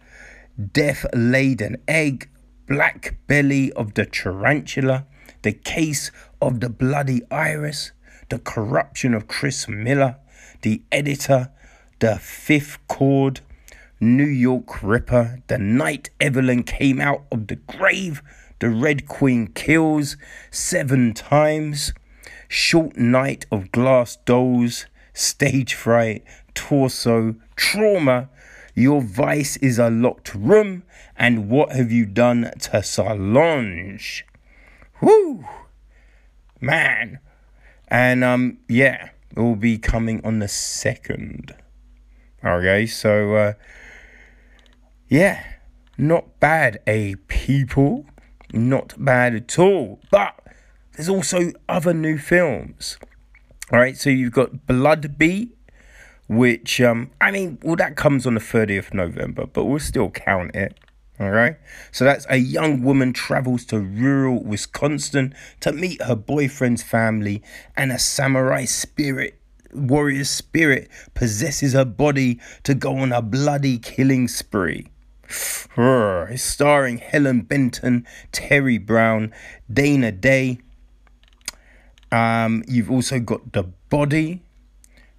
Death 0.73 1.05
Laid 1.13 1.61
an 1.61 1.77
Egg, 1.87 2.29
Black 2.69 3.17
Belly 3.25 3.71
of 3.71 3.95
the 3.95 4.05
Tarantula, 4.05 5.07
The 5.41 5.53
Case 5.53 6.11
of 6.39 6.59
the 6.59 6.69
Bloody 6.69 7.23
Iris, 7.31 7.93
The 8.29 8.37
Corruption 8.37 9.15
of 9.15 9.27
Chris 9.27 9.67
Miller, 9.67 10.17
The 10.61 10.83
Editor, 10.91 11.49
The 11.97 12.19
Fifth 12.19 12.77
Chord, 12.87 13.41
New 13.99 14.27
York 14.27 14.83
Ripper, 14.83 15.41
The 15.47 15.57
Night 15.57 16.11
Evelyn 16.21 16.61
Came 16.61 17.01
Out 17.01 17.25
of 17.31 17.47
the 17.47 17.55
Grave, 17.55 18.21
The 18.59 18.69
Red 18.69 19.07
Queen 19.07 19.47
Kills, 19.47 20.15
Seven 20.51 21.15
Times, 21.15 21.91
Short 22.47 22.95
Night 22.95 23.47
of 23.51 23.71
Glass 23.71 24.17
Dolls, 24.25 24.85
Stage 25.11 25.73
Fright, 25.73 26.23
Torso, 26.53 27.33
Trauma, 27.55 28.29
your 28.75 29.01
vice 29.01 29.57
is 29.57 29.79
a 29.79 29.89
locked 29.89 30.33
room, 30.35 30.83
and 31.15 31.49
what 31.49 31.71
have 31.71 31.91
you 31.91 32.05
done 32.05 32.51
to 32.59 32.83
Solange? 32.83 34.25
Whoo! 35.01 35.45
Man. 36.61 37.19
And 37.87 38.23
um 38.23 38.59
yeah, 38.67 39.09
it 39.35 39.39
will 39.39 39.55
be 39.55 39.77
coming 39.77 40.23
on 40.23 40.39
the 40.39 40.47
second. 40.47 41.55
Okay, 42.43 42.85
so 42.85 43.35
uh 43.35 43.53
yeah, 45.07 45.43
not 45.97 46.39
bad, 46.39 46.79
a 46.85 47.15
people. 47.27 48.05
Not 48.53 48.93
bad 48.97 49.35
at 49.35 49.59
all. 49.59 49.99
But 50.09 50.39
there's 50.93 51.09
also 51.09 51.51
other 51.67 51.93
new 51.93 52.17
films. 52.17 52.97
Alright, 53.71 53.97
so 53.97 54.09
you've 54.09 54.33
got 54.33 54.65
Blood 54.65 55.17
Beat 55.17 55.55
which 56.29 56.79
um, 56.79 57.09
I 57.19 57.31
mean, 57.31 57.57
well, 57.63 57.75
that 57.75 57.97
comes 57.97 58.25
on 58.25 58.35
the 58.35 58.39
30th 58.39 58.87
of 58.87 58.93
November, 58.93 59.45
but 59.47 59.65
we'll 59.65 59.79
still 59.79 60.09
count 60.11 60.55
it. 60.55 60.77
All 61.19 61.31
right. 61.31 61.57
So 61.91 62.05
that's 62.05 62.25
a 62.29 62.37
young 62.37 62.81
woman 62.81 63.11
travels 63.11 63.65
to 63.65 63.79
rural 63.79 64.41
Wisconsin 64.41 65.35
to 65.59 65.73
meet 65.73 66.01
her 66.01 66.15
boyfriend's 66.15 66.83
family, 66.83 67.43
and 67.75 67.91
a 67.91 67.99
samurai 67.99 68.63
spirit, 68.63 69.37
warrior 69.73 70.23
spirit, 70.23 70.87
possesses 71.15 71.73
her 71.73 71.83
body 71.83 72.39
to 72.63 72.73
go 72.73 72.95
on 72.97 73.11
a 73.11 73.21
bloody 73.21 73.79
killing 73.79 74.29
spree. 74.29 74.87
It's 76.31 76.43
starring 76.43 76.99
Helen 76.99 77.41
Benton, 77.41 78.07
Terry 78.31 78.77
Brown, 78.77 79.33
Dana 79.71 80.11
Day. 80.11 80.59
Um, 82.11 82.63
you've 82.67 82.89
also 82.89 83.19
got 83.19 83.51
The 83.51 83.63
Body, 83.89 84.41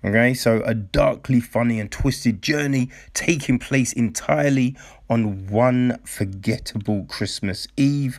Okay, 0.02 0.32
so 0.32 0.62
a 0.64 0.72
darkly 0.72 1.40
funny 1.40 1.78
and 1.78 1.90
twisted 1.90 2.40
journey 2.40 2.88
taking 3.12 3.58
place 3.58 3.92
entirely 3.92 4.74
on 5.10 5.46
one 5.46 5.98
forgettable 6.06 7.04
Christmas 7.04 7.68
Eve. 7.76 8.18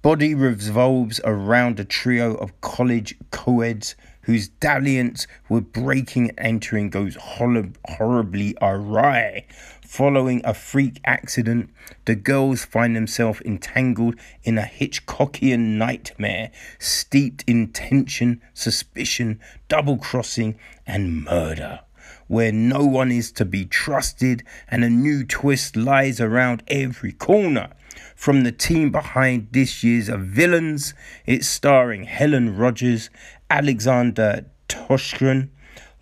Body 0.00 0.34
revolves 0.34 1.20
around 1.22 1.78
a 1.78 1.84
trio 1.84 2.34
of 2.36 2.58
college 2.62 3.14
co-eds 3.30 3.94
whose 4.22 4.48
dalliance 4.48 5.26
with 5.50 5.70
breaking 5.70 6.30
and 6.30 6.38
entering 6.38 6.88
goes 6.88 7.16
horribly 7.20 8.56
awry. 8.62 9.44
Following 9.86 10.42
a 10.44 10.52
freak 10.52 11.00
accident, 11.04 11.70
the 12.06 12.16
girls 12.16 12.64
find 12.64 12.94
themselves 12.94 13.40
entangled 13.42 14.16
in 14.42 14.58
a 14.58 14.62
Hitchcockian 14.62 15.78
nightmare, 15.78 16.50
steeped 16.78 17.44
in 17.46 17.68
tension, 17.72 18.42
suspicion, 18.52 19.40
double 19.68 19.96
crossing, 19.96 20.58
and 20.86 21.24
murder. 21.24 21.80
where 22.28 22.52
no 22.52 22.84
one 22.84 23.12
is 23.12 23.30
to 23.32 23.44
be 23.44 23.64
trusted 23.64 24.42
and 24.68 24.84
a 24.84 24.90
new 24.90 25.24
twist 25.24 25.76
lies 25.76 26.20
around 26.20 26.62
every 26.68 27.12
corner. 27.12 27.70
From 28.14 28.42
the 28.42 28.52
team 28.52 28.90
behind 28.90 29.48
this 29.52 29.82
year's 29.84 30.08
Villains, 30.08 30.94
it's 31.24 31.46
starring 31.46 32.04
Helen 32.04 32.56
Rogers, 32.56 33.10
Alexander 33.48 34.46
Toshkren, 34.68 35.50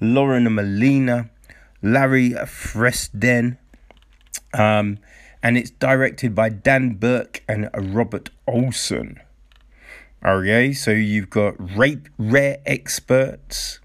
Lauren 0.00 0.52
Molina, 0.54 1.30
Larry 1.82 2.30
Fessenden, 2.46 3.58
um, 4.54 4.98
and 5.42 5.58
it's 5.58 5.70
directed 5.70 6.34
by 6.34 6.48
Dan 6.48 6.94
Berk 6.94 7.42
and 7.46 7.68
Robert 7.74 8.30
Olsen. 8.46 9.20
Okay, 10.24 10.72
so 10.72 10.90
you've 10.90 11.28
got 11.28 11.54
Rape 11.58 12.08
Rare 12.16 12.58
Exports, 12.64 13.80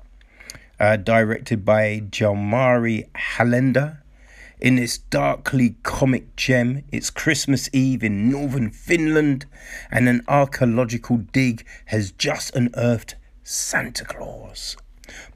uh, 0.79 0.95
directed 0.95 1.65
by 1.65 1.99
Jalmari 2.09 3.09
Helander. 3.13 3.97
In 4.61 4.75
this 4.75 4.97
darkly 4.97 5.75
comic 5.83 6.35
gem, 6.37 6.83
it's 6.91 7.09
Christmas 7.09 7.69
Eve 7.73 8.03
in 8.03 8.29
northern 8.29 8.71
Finland, 8.71 9.45
and 9.91 10.07
an 10.07 10.21
archaeological 10.27 11.17
dig 11.17 11.65
has 11.87 12.11
just 12.11 12.55
unearthed 12.55 13.15
Santa 13.43 14.05
Claus. 14.05 14.77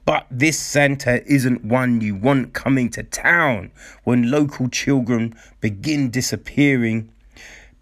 But 0.04 0.26
this 0.30 0.58
Santa 0.58 1.24
isn't 1.26 1.64
one 1.64 2.00
you 2.00 2.14
want 2.14 2.52
coming 2.52 2.90
to 2.90 3.02
town 3.02 3.70
when 4.04 4.30
local 4.30 4.68
children 4.68 5.34
begin 5.60 6.10
disappearing. 6.10 7.10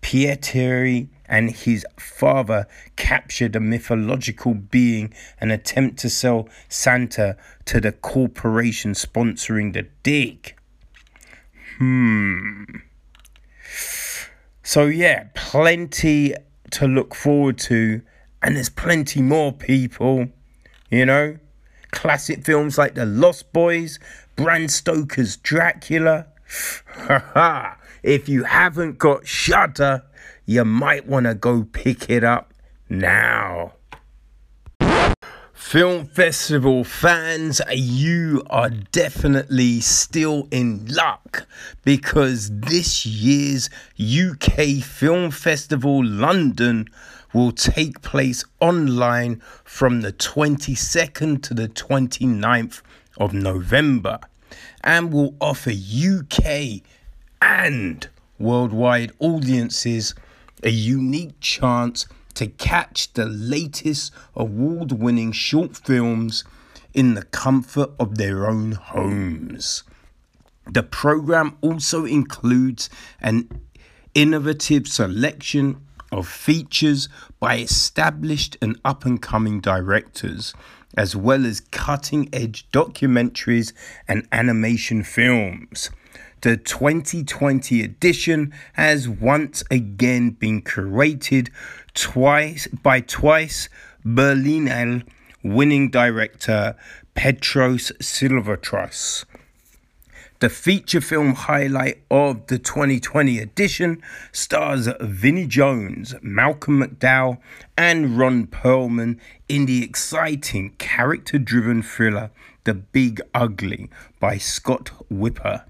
Pietari 0.02 1.08
and 1.26 1.50
his 1.50 1.86
father 1.98 2.66
captured 2.96 3.56
a 3.56 3.60
mythological 3.60 4.52
being 4.54 5.14
and 5.40 5.50
attempt 5.50 5.98
to 6.00 6.10
sell 6.10 6.48
Santa 6.68 7.36
to 7.64 7.80
the 7.80 7.92
corporation 7.92 8.92
sponsoring 8.92 9.72
the 9.72 9.86
dig. 10.02 10.54
Hmm. 11.78 12.64
So, 14.62 14.86
yeah, 14.86 15.28
plenty 15.34 16.34
to 16.72 16.86
look 16.86 17.14
forward 17.14 17.58
to, 17.58 18.02
and 18.42 18.56
there's 18.56 18.68
plenty 18.68 19.22
more 19.22 19.52
people, 19.52 20.28
you 20.90 21.06
know. 21.06 21.38
Classic 21.92 22.44
films 22.44 22.78
like 22.78 22.94
The 22.94 23.06
Lost 23.06 23.52
Boys, 23.52 24.00
Bram 24.34 24.68
Stoker's 24.68 25.36
Dracula. 25.36 26.26
if 28.02 28.28
you 28.28 28.44
haven't 28.44 28.98
got 28.98 29.26
Shudder, 29.26 30.02
you 30.44 30.64
might 30.64 31.06
want 31.06 31.26
to 31.26 31.34
go 31.34 31.64
pick 31.64 32.10
it 32.10 32.24
up 32.24 32.52
now. 32.88 33.74
Film 35.52 36.06
festival 36.06 36.84
fans, 36.84 37.62
you 37.72 38.42
are 38.50 38.68
definitely 38.68 39.80
still 39.80 40.48
in 40.50 40.84
luck 40.86 41.46
because 41.82 42.50
this 42.52 43.06
year's 43.06 43.70
UK 43.98 44.82
Film 44.84 45.30
Festival 45.30 46.04
London 46.04 46.88
will 47.32 47.52
take 47.52 48.02
place 48.02 48.44
online 48.60 49.40
from 49.64 50.00
the 50.00 50.12
22nd 50.12 51.42
to 51.42 51.54
the 51.54 51.68
29th 51.68 52.82
of 53.16 53.32
November 53.32 54.18
and 54.84 55.12
will 55.12 55.34
offer 55.40 55.70
UK 55.70 56.82
and 57.40 58.08
worldwide 58.38 59.12
audiences 59.18 60.14
a 60.62 60.70
unique 60.70 61.38
chance 61.40 62.06
to 62.34 62.46
catch 62.46 63.12
the 63.14 63.26
latest 63.26 64.12
award 64.34 64.92
winning 64.92 65.32
short 65.32 65.76
films 65.76 66.44
in 66.94 67.14
the 67.14 67.24
comfort 67.24 67.90
of 67.98 68.16
their 68.16 68.46
own 68.46 68.72
homes. 68.72 69.82
The 70.70 70.82
program 70.82 71.56
also 71.60 72.04
includes 72.04 72.88
an 73.20 73.48
innovative 74.14 74.86
selection 74.86 75.80
of 76.12 76.28
features 76.28 77.08
by 77.40 77.56
established 77.58 78.56
and 78.62 78.78
up 78.84 79.04
and 79.04 79.20
coming 79.20 79.60
directors, 79.60 80.54
as 80.96 81.16
well 81.16 81.44
as 81.44 81.60
cutting 81.60 82.28
edge 82.32 82.68
documentaries 82.70 83.72
and 84.06 84.28
animation 84.30 85.02
films. 85.02 85.90
The 86.42 86.56
2020 86.56 87.82
edition 87.82 88.52
has 88.74 89.08
once 89.08 89.64
again 89.70 90.30
been 90.30 90.62
curated 90.62 91.48
twice 91.94 92.66
by 92.66 93.00
twice 93.00 93.68
Berlinale 94.04 95.04
winning 95.42 95.90
director 95.90 96.76
Petros 97.14 97.92
Silvatros. 98.00 99.24
The 100.42 100.50
feature 100.50 101.00
film 101.00 101.34
highlight 101.34 102.02
of 102.10 102.48
the 102.48 102.58
2020 102.58 103.38
edition 103.38 104.02
stars 104.32 104.88
Vinnie 105.00 105.46
Jones, 105.46 106.16
Malcolm 106.20 106.82
McDowell, 106.82 107.38
and 107.78 108.18
Ron 108.18 108.48
Perlman 108.48 109.20
in 109.48 109.66
the 109.66 109.84
exciting 109.84 110.70
character 110.78 111.38
driven 111.38 111.80
thriller 111.80 112.32
The 112.64 112.74
Big 112.74 113.20
Ugly 113.32 113.88
by 114.18 114.38
Scott 114.38 114.90
Wiper 115.08 115.64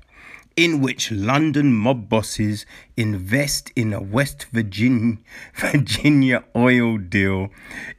in 0.56 0.80
which 0.80 1.12
London 1.12 1.74
mob 1.74 2.08
bosses 2.08 2.64
invest 2.96 3.70
in 3.76 3.92
a 3.92 4.00
West 4.00 4.46
Virginia, 4.52 5.18
Virginia 5.54 6.44
oil 6.56 6.96
deal 6.96 7.50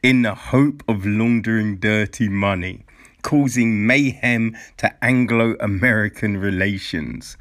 in 0.02 0.24
the 0.24 0.34
hope 0.34 0.82
of 0.88 1.06
laundering 1.06 1.78
dirty 1.78 2.30
money, 2.30 2.84
causing 3.24 3.88
mayhem 3.88 4.56
to 4.78 4.94
Anglo 5.04 5.56
American 5.60 6.38
relations. 6.38 7.36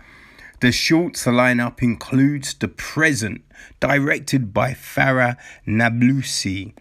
The 0.61 0.73
shorts 0.73 1.27
lineup 1.27 1.83
includes 1.83 2.55
The 2.55 2.69
Present, 2.69 3.43
directed 3.81 4.55
by 4.55 4.73
Farah 4.73 5.37
Nabulsi, 5.67 6.73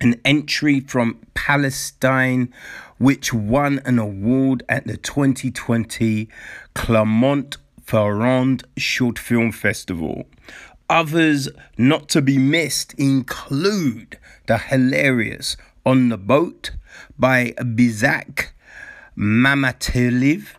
an 0.00 0.20
entry 0.24 0.80
from 0.80 1.18
Palestine 1.34 2.52
which 2.98 3.32
won 3.32 3.80
an 3.84 3.98
award 3.98 4.62
at 4.68 4.86
the 4.86 4.96
2020 4.96 6.28
Clermont-Ferrand 6.74 8.64
Short 8.76 9.18
Film 9.18 9.52
Festival. 9.52 10.26
Others 10.90 11.48
not 11.76 12.08
to 12.10 12.22
be 12.22 12.38
missed 12.38 12.94
include 12.94 14.18
the 14.46 14.58
hilarious 14.58 15.56
On 15.84 16.08
the 16.08 16.18
Boat 16.18 16.72
by 17.18 17.54
Bizak 17.58 18.48
Mamatiliv 19.16 20.54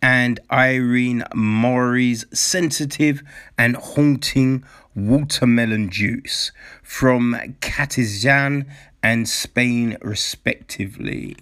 and 0.00 0.40
Irene 0.50 1.24
Maury's 1.34 2.24
sensitive 2.32 3.22
and 3.56 3.76
haunting 3.76 4.64
watermelon 4.94 5.90
juice 5.90 6.52
from 6.82 7.36
Catizan 7.60 8.66
and 9.02 9.28
Spain, 9.28 9.96
respectively. 10.00 11.36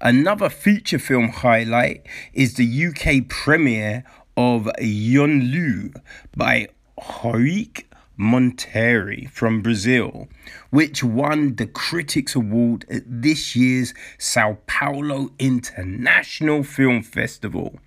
Another 0.00 0.48
feature 0.48 0.98
film 0.98 1.28
highlight 1.28 2.06
is 2.32 2.54
the 2.54 2.86
UK 2.86 3.28
premiere 3.28 4.04
of 4.36 4.68
Yonlu 4.80 5.94
by 6.36 6.68
Henrique 6.98 7.89
Monteiro 8.20 9.26
from 9.30 9.62
Brazil, 9.62 10.28
which 10.68 11.02
won 11.02 11.56
the 11.56 11.66
Critics 11.66 12.34
Award 12.34 12.84
at 12.90 13.02
this 13.06 13.56
year's 13.56 13.94
Sao 14.18 14.58
Paulo 14.66 15.30
International 15.38 16.62
Film 16.62 17.02
Festival. 17.02 17.80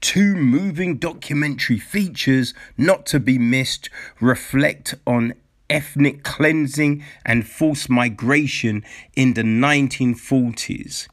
Two 0.00 0.34
moving 0.34 0.96
documentary 0.96 1.78
features, 1.78 2.54
not 2.78 3.04
to 3.06 3.20
be 3.20 3.38
missed, 3.38 3.90
reflect 4.20 4.94
on 5.06 5.34
ethnic 5.68 6.22
cleansing 6.22 7.04
and 7.26 7.46
forced 7.46 7.90
migration 7.90 8.82
in 9.16 9.34
the 9.34 9.42
1940s. 9.42 11.08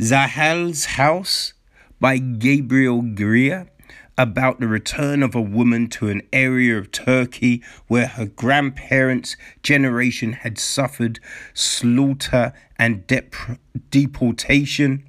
Zahel's 0.00 0.86
House 0.86 1.52
by 2.00 2.16
Gabriel 2.16 3.02
Greer 3.02 3.68
about 4.18 4.60
the 4.60 4.68
return 4.68 5.22
of 5.22 5.34
a 5.34 5.40
woman 5.40 5.88
to 5.88 6.08
an 6.08 6.22
area 6.32 6.76
of 6.76 6.92
Turkey 6.92 7.62
where 7.88 8.06
her 8.06 8.26
grandparents' 8.26 9.36
generation 9.62 10.32
had 10.32 10.58
suffered 10.58 11.18
slaughter 11.54 12.52
and 12.78 13.06
dep- 13.06 13.34
deportation, 13.90 15.04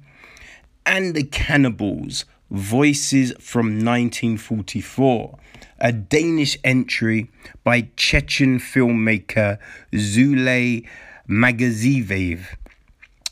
and 0.86 1.14
The 1.14 1.24
Cannibals 1.24 2.24
Voices 2.50 3.32
from 3.40 3.66
1944, 3.66 5.38
a 5.80 5.92
Danish 5.92 6.56
entry 6.62 7.30
by 7.64 7.88
Chechen 7.96 8.58
filmmaker 8.58 9.58
Zule 9.92 10.86
Magazivev 11.28 12.56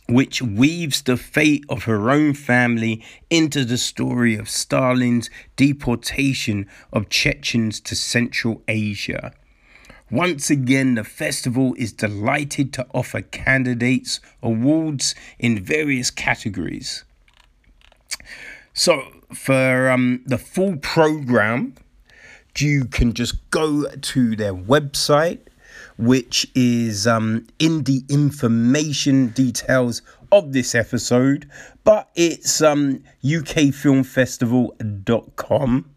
which 0.09 0.43
weaves 0.43 1.03
the 1.03 1.17
fate 1.17 1.65
of 1.69 1.85
her 1.85 2.11
own 2.11 2.35
family 2.35 3.05
into 3.31 3.65
the 3.65 3.79
story 3.79 4.37
of 4.37 4.49
Stalin's 4.49 5.31
deportation 5.57 6.69
of 6.93 7.09
Chechens 7.09 7.81
to 7.81 7.95
Central 7.95 8.63
Asia. 8.69 9.33
Once 10.11 10.51
again, 10.51 10.97
the 10.97 11.05
festival 11.05 11.75
is 11.79 11.93
delighted 11.93 12.73
to 12.75 12.87
offer 12.93 13.23
candidates 13.23 14.21
awards 14.43 15.15
in 15.39 15.59
various 15.59 16.11
categories. 16.11 17.05
So 18.75 19.05
for 19.33 19.89
um, 19.89 20.23
the 20.27 20.37
full 20.37 20.77
program, 20.77 21.75
you 22.59 22.85
can 22.85 23.15
just 23.15 23.51
go 23.51 23.89
to 23.89 24.37
their 24.37 24.55
website, 24.55 25.41
which 25.97 26.47
is 26.55 27.07
um, 27.07 27.47
in 27.59 27.85
the 27.85 28.05
information 28.09 29.29
details 29.29 30.03
of 30.31 30.53
this 30.53 30.75
episode, 30.75 31.49
but 31.85 32.11
it's 32.15 32.61
um, 32.63 33.03
ukfilmfestival.com. 33.23 35.91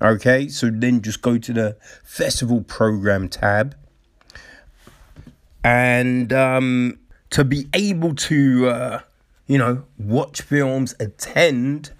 Okay, 0.00 0.48
so 0.48 0.68
then 0.68 1.00
just 1.00 1.22
go 1.22 1.38
to 1.38 1.52
the 1.52 1.76
festival 2.02 2.62
program 2.62 3.28
tab. 3.28 3.76
And 5.62 6.32
um, 6.32 6.98
to 7.30 7.44
be 7.44 7.68
able 7.72 8.16
to, 8.16 8.68
uh, 8.68 8.98
you 9.46 9.58
know, 9.58 9.84
watch 9.96 10.42
films, 10.42 10.96
attend, 10.98 11.92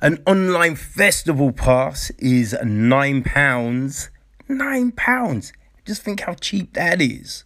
an 0.00 0.20
online 0.26 0.74
festival 0.74 1.52
pass 1.52 2.10
is 2.18 2.56
£9. 2.60 4.08
£9. 4.48 5.52
Just 5.84 6.02
think 6.02 6.20
how 6.20 6.34
cheap 6.34 6.74
that 6.74 7.00
is, 7.00 7.44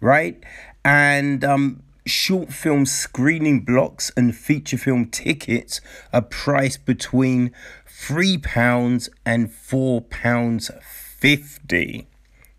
right? 0.00 0.42
And 0.84 1.44
um, 1.44 1.82
short 2.04 2.52
film 2.52 2.86
screening 2.86 3.60
blocks 3.60 4.10
and 4.16 4.34
feature 4.34 4.78
film 4.78 5.06
tickets 5.06 5.80
are 6.12 6.22
priced 6.22 6.84
between 6.84 7.52
three 7.86 8.38
pounds 8.38 9.08
and 9.24 9.52
four 9.52 10.02
pounds 10.02 10.70
fifty. 10.82 12.08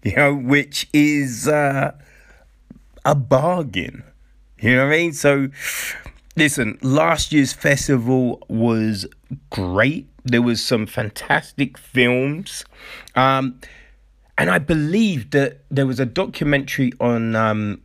You 0.03 0.15
know, 0.15 0.35
which 0.35 0.87
is 0.93 1.47
uh, 1.47 1.91
a 3.03 3.15
bargain. 3.15 4.03
You 4.59 4.75
know 4.75 4.85
what 4.85 4.93
I 4.93 4.97
mean? 4.97 5.13
So, 5.13 5.49
listen, 6.35 6.77
last 6.81 7.33
year's 7.33 7.53
festival 7.53 8.41
was 8.47 9.05
great. 9.49 10.07
There 10.23 10.41
was 10.41 10.63
some 10.63 10.85
fantastic 10.85 11.77
films. 11.77 12.63
Um, 13.15 13.59
and 14.37 14.49
I 14.49 14.59
believe 14.59 15.31
that 15.31 15.61
there 15.69 15.87
was 15.87 15.99
a 15.99 16.05
documentary 16.05 16.93
on 16.99 17.35
um, 17.35 17.81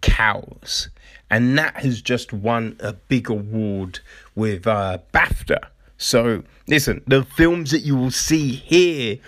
cows, 0.00 0.88
and 1.30 1.56
that 1.58 1.76
has 1.76 2.02
just 2.02 2.32
won 2.32 2.76
a 2.80 2.92
big 2.92 3.30
award 3.30 4.00
with 4.34 4.66
uh, 4.66 4.98
BAFTA. 5.14 5.68
So, 5.96 6.42
listen, 6.66 7.02
the 7.06 7.22
films 7.22 7.70
that 7.70 7.80
you 7.80 7.96
will 7.96 8.10
see 8.10 8.50
here 8.52 9.18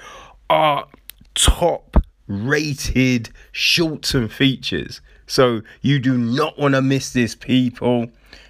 are 0.50 0.88
top 1.34 1.96
rated 2.26 3.30
shorts 3.52 4.14
and 4.14 4.30
features. 4.30 5.00
So, 5.26 5.62
you 5.80 6.00
do 6.00 6.18
not 6.18 6.58
want 6.58 6.74
to 6.74 6.82
miss 6.82 7.12
this, 7.12 7.34
people. 7.34 8.08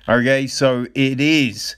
Okay, 0.08 0.46
so 0.46 0.86
it 0.94 1.20
is 1.20 1.76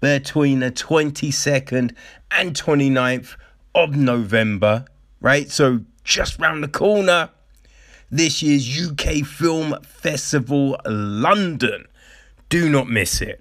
between 0.00 0.60
the 0.60 0.70
22nd 0.70 1.94
and 2.30 2.54
29th 2.54 3.36
of 3.74 3.96
November, 3.96 4.84
right? 5.24 5.50
So, 5.50 5.80
just 6.04 6.38
round 6.38 6.62
the 6.62 6.68
corner, 6.68 7.30
this 8.10 8.42
year's 8.42 8.68
UK 8.78 9.26
Film 9.26 9.74
Festival 9.82 10.78
London. 10.84 11.86
Do 12.50 12.68
not 12.68 12.88
miss 12.88 13.22
it. 13.22 13.40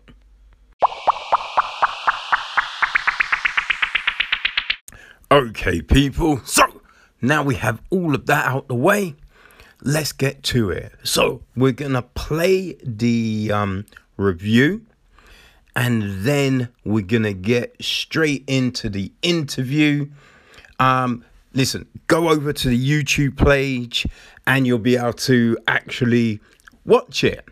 Okay, 5.30 5.82
people, 5.82 6.40
so 6.46 6.64
now 7.22 7.44
we 7.44 7.56
have 7.56 7.82
all 7.90 8.16
of 8.16 8.28
that 8.28 8.46
out 8.46 8.70
the 8.70 8.76
way. 8.76 9.16
Let's 9.82 10.14
get 10.14 10.42
to 10.44 10.70
it. 10.70 10.94
So, 11.04 11.44
we're 11.54 11.74
gonna 11.74 12.04
play 12.04 12.78
the 12.82 13.52
um, 13.54 13.86
review 14.16 14.86
and 15.76 16.24
then 16.24 16.70
we're 16.86 17.04
gonna 17.04 17.34
get 17.34 17.76
straight 17.84 18.46
into 18.48 18.88
the 18.88 19.12
interview. 19.22 20.10
Um, 20.80 21.26
listen, 21.54 21.88
go 22.08 22.30
over 22.30 22.52
to 22.54 22.70
the 22.70 22.90
YouTube 22.90 23.38
page 23.38 24.06
and 24.46 24.68
you'll 24.68 24.80
be 24.80 24.98
able 24.98 25.14
to 25.14 25.58
actually 25.68 26.40
watch 26.86 27.24
it. 27.24 27.46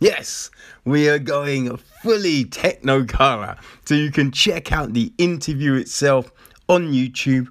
Yes, 0.00 0.50
we 0.84 1.08
are 1.08 1.18
going 1.18 1.76
fully 2.02 2.44
technicolor, 2.44 3.56
so 3.86 3.94
you 3.94 4.10
can 4.10 4.32
check 4.32 4.72
out 4.72 4.92
the 4.92 5.12
interview 5.16 5.74
itself 5.74 6.30
on 6.68 6.92
YouTube, 6.92 7.48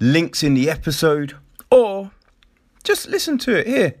links 0.00 0.42
in 0.42 0.54
the 0.54 0.68
episode, 0.68 1.34
or 1.70 2.10
just 2.84 3.08
listen 3.08 3.38
to 3.38 3.58
it 3.58 3.66
here. 3.66 3.94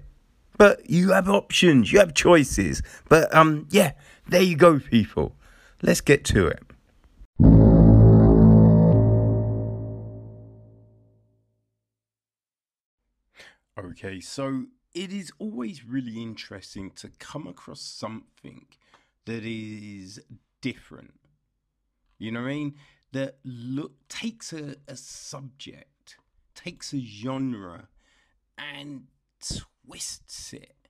But 0.58 0.90
you 0.90 1.12
have 1.12 1.28
options, 1.28 1.92
you 1.92 2.00
have 2.00 2.14
choices. 2.14 2.82
But 3.08 3.32
um, 3.34 3.66
yeah, 3.70 3.92
there 4.28 4.42
you 4.42 4.56
go, 4.56 4.78
people. 4.80 5.34
Let's 5.82 6.00
get 6.00 6.24
to 6.26 6.48
it. 6.48 6.62
Okay, 13.78 14.18
so 14.18 14.64
it 14.92 15.12
is 15.12 15.30
always 15.38 15.84
really 15.84 16.20
interesting 16.20 16.90
to 16.96 17.10
come 17.20 17.46
across 17.46 17.80
something 17.80 18.66
that 19.24 19.44
is 19.44 20.20
different. 20.60 21.14
You 22.18 22.32
know 22.32 22.40
what 22.42 22.48
I 22.48 22.54
mean? 22.54 22.74
That 23.12 23.38
look 23.44 24.08
takes 24.08 24.52
a, 24.52 24.76
a 24.88 24.96
subject, 24.96 26.16
takes 26.56 26.92
a 26.92 26.98
genre, 26.98 27.86
and 28.58 29.04
twists 29.40 30.52
it, 30.52 30.88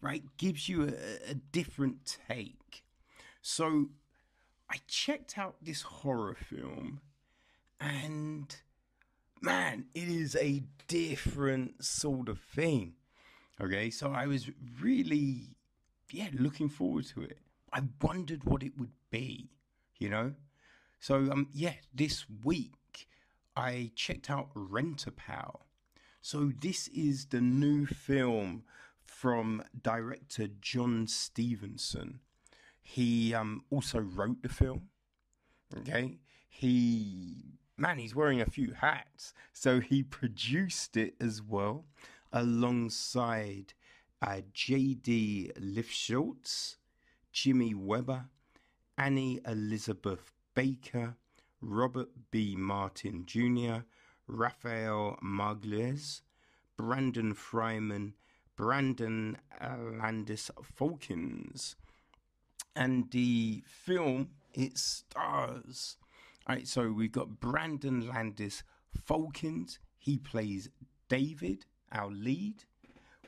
right? 0.00 0.24
Gives 0.36 0.68
you 0.68 0.82
a, 0.82 1.30
a 1.30 1.34
different 1.34 2.18
take. 2.28 2.82
So 3.40 3.90
I 4.68 4.78
checked 4.88 5.38
out 5.38 5.56
this 5.62 5.82
horror 5.82 6.34
film 6.34 7.02
and 7.80 8.56
man, 9.40 9.86
it 9.94 10.08
is 10.08 10.36
a 10.36 10.62
different 10.88 11.84
sort 11.84 12.28
of 12.28 12.40
thing. 12.40 12.94
Okay, 13.60 13.90
so 13.90 14.12
I 14.12 14.26
was 14.26 14.50
really, 14.80 15.56
yeah, 16.10 16.28
looking 16.32 16.68
forward 16.68 17.06
to 17.14 17.22
it. 17.22 17.38
I 17.72 17.82
wondered 18.00 18.44
what 18.44 18.62
it 18.62 18.78
would 18.78 18.92
be, 19.10 19.50
you 19.98 20.08
know? 20.08 20.34
So, 21.00 21.16
um, 21.30 21.48
yeah, 21.52 21.74
this 21.94 22.24
week 22.42 23.08
I 23.54 23.90
checked 23.94 24.30
out 24.30 24.48
Rent-A-Pal. 24.54 25.66
So, 26.20 26.52
this 26.60 26.88
is 26.88 27.26
the 27.26 27.40
new 27.40 27.86
film 27.86 28.64
from 29.04 29.62
director 29.80 30.48
John 30.60 31.06
Stevenson. 31.06 32.20
He 32.82 33.34
um, 33.34 33.64
also 33.70 34.00
wrote 34.00 34.42
the 34.42 34.48
film. 34.48 34.88
Okay, 35.78 36.18
he 36.48 37.58
man, 37.76 37.98
he's 37.98 38.14
wearing 38.14 38.40
a 38.40 38.46
few 38.46 38.72
hats. 38.72 39.32
So 39.52 39.80
he 39.80 40.02
produced 40.02 40.96
it 40.96 41.14
as 41.20 41.42
well, 41.42 41.84
alongside 42.32 43.74
uh, 44.22 44.40
J.D. 44.52 45.52
Lifschultz, 45.58 46.76
Jimmy 47.32 47.74
Weber, 47.74 48.26
Annie 48.96 49.40
Elizabeth 49.46 50.32
Baker, 50.54 51.16
Robert 51.60 52.08
B. 52.30 52.56
Martin 52.56 53.24
Jr., 53.26 53.84
Raphael 54.26 55.18
Margulies, 55.22 56.22
Brandon 56.76 57.34
Fryman, 57.34 58.12
Brandon 58.56 59.36
Landis 59.60 60.50
Folkins. 60.62 61.76
And 62.74 63.10
the 63.10 63.62
film, 63.66 64.30
it 64.52 64.78
stars 64.78 65.96
all 66.48 66.54
right, 66.54 66.68
so 66.68 66.92
we've 66.92 67.10
got 67.10 67.40
Brandon 67.40 68.06
Landis 68.06 68.62
Folkins. 69.04 69.78
He 69.98 70.16
plays 70.16 70.68
David, 71.08 71.66
our 71.90 72.08
lead. 72.08 72.64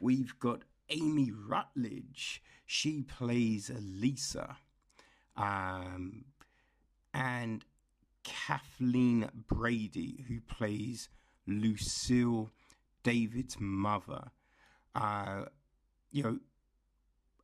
We've 0.01 0.39
got 0.39 0.63
Amy 0.89 1.33
Rutledge. 1.33 2.41
She 2.65 3.03
plays 3.03 3.73
Lisa. 3.77 4.59
Um, 5.37 6.27
and 7.13 7.65
Kathleen 8.23 9.29
Brady, 9.49 10.25
who 10.29 10.41
plays 10.41 11.09
Lucille, 11.45 12.53
David's 13.03 13.57
mother. 13.59 14.31
Uh, 14.95 15.47
you 16.13 16.23
know, 16.23 16.39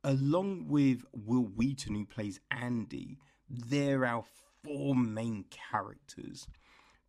along 0.05 0.67
with 0.69 1.03
Wil 1.11 1.43
Wheaton, 1.43 1.95
who 1.95 2.05
plays 2.05 2.39
Andy, 2.49 3.17
they're 3.49 4.05
our 4.05 4.23
four 4.65 4.95
main 4.95 5.45
characters. 5.49 6.47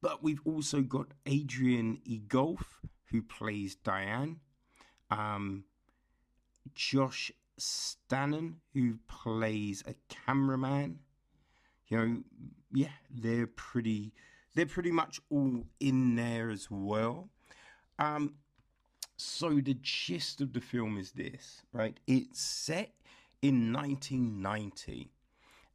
But 0.00 0.22
we've 0.22 0.40
also 0.44 0.82
got 0.82 1.08
Adrian 1.24 2.00
Egolf, 2.08 2.62
who 3.10 3.22
plays 3.22 3.74
Diane, 3.74 4.40
um, 5.10 5.64
Josh 6.74 7.32
Stannon, 7.58 8.56
who 8.74 8.98
plays 9.08 9.82
a 9.86 9.94
cameraman. 10.08 11.00
You 11.88 11.98
know, 11.98 12.22
yeah, 12.72 12.92
they're 13.10 13.46
pretty, 13.46 14.12
they're 14.54 14.66
pretty 14.66 14.92
much 14.92 15.20
all 15.30 15.64
in 15.80 16.16
there 16.16 16.50
as 16.50 16.70
well. 16.70 17.30
Um, 17.98 18.34
so 19.16 19.60
the 19.60 19.78
gist 19.80 20.40
of 20.40 20.52
the 20.52 20.60
film 20.60 20.98
is 20.98 21.12
this, 21.12 21.62
right? 21.72 21.98
It's 22.06 22.40
set 22.40 22.92
in 23.40 23.72
1990 23.72 25.10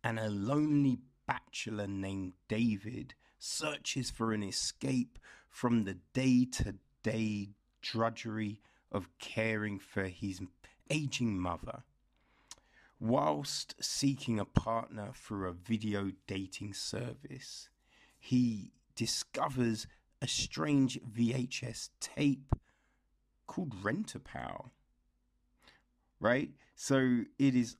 and 0.04 0.20
a 0.20 0.30
lonely 0.30 1.00
bachelor 1.32 1.88
named 1.88 2.34
David 2.50 3.14
searches 3.40 4.12
for 4.12 4.34
an 4.34 4.44
escape 4.44 5.18
from 5.50 5.86
the 5.86 5.98
day 6.14 6.44
to 6.44 6.76
day 7.04 7.52
drudgery 7.82 8.60
of 8.92 9.08
caring 9.18 9.80
for 9.80 10.04
his 10.04 10.42
aging 10.90 11.40
mother. 11.40 11.84
Whilst 13.00 13.76
seeking 13.80 14.42
a 14.42 14.46
partner 14.46 15.12
through 15.16 15.48
a 15.48 15.54
video 15.54 16.12
dating 16.28 16.74
service, 16.74 17.70
he 18.20 18.74
discovers 18.94 19.88
a 20.22 20.28
strange 20.28 21.00
VHS 21.02 21.92
tape 22.02 22.54
called 23.48 23.74
Rent-A-Pal. 23.82 24.74
Right? 26.20 26.50
So 26.76 27.22
it 27.40 27.56
is 27.56 27.78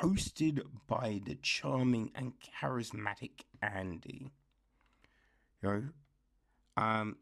hosted 0.00 0.60
by 0.86 1.20
the 1.24 1.36
charming 1.36 2.10
and 2.14 2.32
charismatic 2.40 3.42
Andy. 3.62 4.32
You 5.62 5.68
know? 5.68 5.82
Um, 6.76 7.16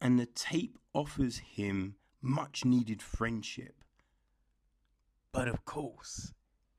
and 0.00 0.18
the 0.18 0.26
tape 0.26 0.78
offers 0.92 1.38
him 1.38 1.96
much 2.20 2.64
needed 2.64 3.02
friendship. 3.02 3.84
But 5.32 5.48
of 5.48 5.64
course, 5.64 6.32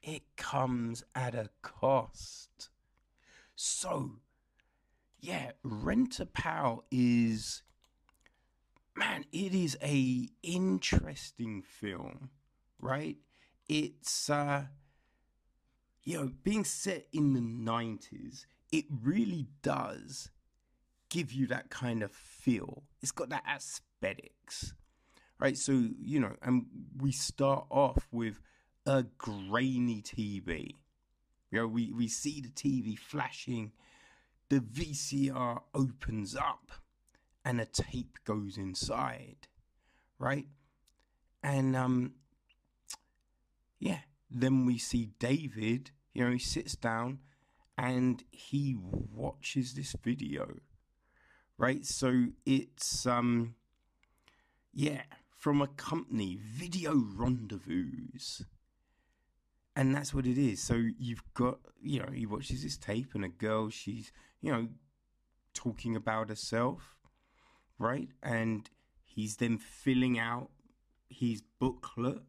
it 0.03 0.23
comes 0.37 1.03
at 1.13 1.35
a 1.35 1.49
cost. 1.61 2.69
So, 3.55 4.19
yeah, 5.19 5.51
Rent-A-Pal 5.63 6.85
is 6.91 7.63
man, 8.95 9.25
it 9.31 9.53
is 9.53 9.77
a 9.81 10.29
interesting 10.41 11.61
film, 11.61 12.29
right? 12.79 13.17
It's 13.67 14.29
uh 14.29 14.65
you 16.05 16.17
know, 16.17 16.31
being 16.43 16.63
set 16.63 17.07
in 17.11 17.33
the 17.33 17.39
90s, 17.41 18.45
it 18.71 18.85
really 18.89 19.47
does 19.63 20.29
give 21.09 21.33
you 21.33 21.47
that 21.47 21.69
kind 21.69 22.03
of 22.03 22.11
feel. 22.11 22.83
It's 23.01 23.11
got 23.11 23.29
that 23.29 23.43
aesthetics, 23.51 24.75
right? 25.39 25.57
So, 25.57 25.71
you 25.99 26.19
know, 26.19 26.35
and 26.43 26.67
we 26.99 27.11
start 27.11 27.65
off 27.71 28.07
with 28.11 28.39
a 28.85 29.03
grainy 29.17 30.03
TV. 30.03 30.75
You 31.51 31.61
know, 31.61 31.67
we, 31.67 31.91
we 31.91 32.07
see 32.07 32.39
the 32.39 32.49
TV 32.49 32.97
flashing, 32.97 33.71
the 34.49 34.59
VCR 34.59 35.61
opens 35.73 36.35
up, 36.35 36.71
and 37.43 37.59
a 37.59 37.65
tape 37.65 38.19
goes 38.25 38.57
inside, 38.57 39.47
right? 40.19 40.45
And, 41.41 41.75
um, 41.75 42.13
yeah, 43.79 43.99
then 44.35 44.65
we 44.65 44.77
see 44.77 45.11
David, 45.17 45.91
you 46.13 46.25
know, 46.25 46.31
he 46.31 46.39
sits 46.39 46.75
down 46.75 47.19
and 47.77 48.23
he 48.31 48.75
watches 48.77 49.73
this 49.73 49.95
video. 50.03 50.57
Right? 51.57 51.85
So 51.85 52.27
it's 52.45 53.05
um 53.05 53.55
yeah, 54.73 55.03
from 55.29 55.61
a 55.61 55.67
company, 55.67 56.37
Video 56.41 56.93
Rendezvous. 56.95 58.07
And 59.75 59.95
that's 59.95 60.13
what 60.13 60.25
it 60.25 60.37
is. 60.37 60.61
So 60.61 60.81
you've 60.97 61.23
got, 61.33 61.59
you 61.81 61.99
know, 61.99 62.11
he 62.11 62.25
watches 62.25 62.63
this 62.63 62.77
tape 62.77 63.11
and 63.13 63.23
a 63.23 63.29
girl, 63.29 63.69
she's, 63.69 64.11
you 64.41 64.51
know, 64.51 64.67
talking 65.53 65.95
about 65.95 66.29
herself, 66.29 66.97
right? 67.79 68.09
And 68.21 68.69
he's 69.03 69.37
then 69.37 69.57
filling 69.57 70.19
out 70.19 70.49
his 71.09 71.41
booklet 71.59 72.21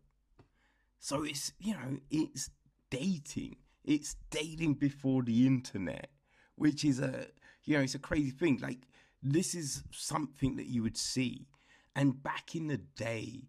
so 1.06 1.22
it's, 1.22 1.52
you 1.60 1.72
know, 1.72 1.98
it's 2.10 2.50
dating. 2.90 3.58
It's 3.84 4.16
dating 4.28 4.74
before 4.74 5.22
the 5.22 5.46
internet, 5.46 6.10
which 6.56 6.84
is 6.84 6.98
a, 6.98 7.28
you 7.62 7.76
know, 7.76 7.84
it's 7.84 7.94
a 7.94 8.00
crazy 8.00 8.32
thing. 8.32 8.58
Like, 8.60 8.88
this 9.22 9.54
is 9.54 9.84
something 9.92 10.56
that 10.56 10.66
you 10.66 10.82
would 10.82 10.96
see. 10.96 11.46
And 11.94 12.20
back 12.24 12.56
in 12.56 12.66
the 12.66 12.78
day, 12.78 13.44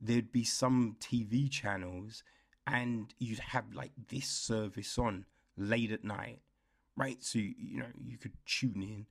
there'd 0.00 0.30
be 0.30 0.44
some 0.44 0.98
TV 1.00 1.50
channels 1.50 2.22
and 2.68 3.12
you'd 3.18 3.40
have 3.40 3.64
like 3.74 3.90
this 4.08 4.28
service 4.28 4.96
on 4.96 5.24
late 5.56 5.90
at 5.90 6.04
night, 6.04 6.38
right? 6.96 7.20
So, 7.24 7.40
you 7.40 7.80
know, 7.80 7.90
you 8.00 8.18
could 8.18 8.34
tune 8.46 8.84
in 8.84 9.06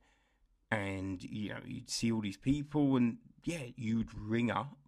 and, 0.70 1.22
you 1.22 1.50
know, 1.50 1.60
you'd 1.66 1.90
see 1.90 2.10
all 2.10 2.22
these 2.22 2.38
people 2.38 2.96
and 2.96 3.18
yeah, 3.44 3.64
you'd 3.76 4.14
ring 4.14 4.50
up 4.50 4.78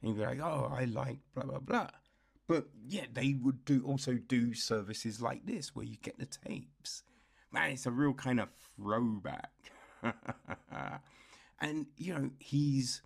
and 0.00 0.08
you'd 0.08 0.18
be 0.18 0.24
like, 0.24 0.40
oh, 0.40 0.72
I 0.74 0.86
like 0.86 1.18
blah, 1.34 1.44
blah, 1.44 1.58
blah. 1.58 1.88
But 2.48 2.68
yeah, 2.86 3.06
they 3.12 3.34
would 3.42 3.64
do 3.64 3.82
also 3.84 4.14
do 4.14 4.54
services 4.54 5.20
like 5.20 5.46
this 5.46 5.74
where 5.74 5.84
you 5.84 5.96
get 6.02 6.18
the 6.18 6.26
tapes. 6.26 7.02
Man, 7.52 7.72
it's 7.72 7.86
a 7.86 7.90
real 7.90 8.14
kind 8.14 8.40
of 8.40 8.48
throwback. 8.76 9.52
and 11.60 11.86
you 11.96 12.14
know, 12.14 12.30
he's 12.38 13.02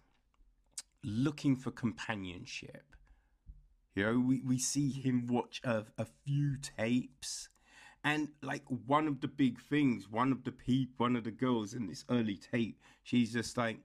looking 1.03 1.57
for 1.57 1.70
companionship. 1.70 2.85
You 3.94 4.05
know, 4.05 4.20
we, 4.20 4.42
we 4.42 4.59
see 4.59 4.90
him 4.90 5.26
watch 5.26 5.61
a, 5.64 5.85
a 5.98 6.07
few 6.24 6.57
tapes. 6.57 7.48
And 8.05 8.29
like 8.42 8.62
one 8.87 9.07
of 9.07 9.20
the 9.20 9.29
big 9.29 9.61
things, 9.61 10.09
one 10.09 10.33
of 10.33 10.44
the 10.44 10.53
people, 10.53 11.05
one 11.05 11.16
of 11.16 11.24
the 11.24 11.31
girls 11.31 11.74
in 11.74 11.87
this 11.87 12.05
early 12.09 12.37
tape, 12.37 12.81
she's 13.03 13.33
just 13.33 13.57
like, 13.59 13.79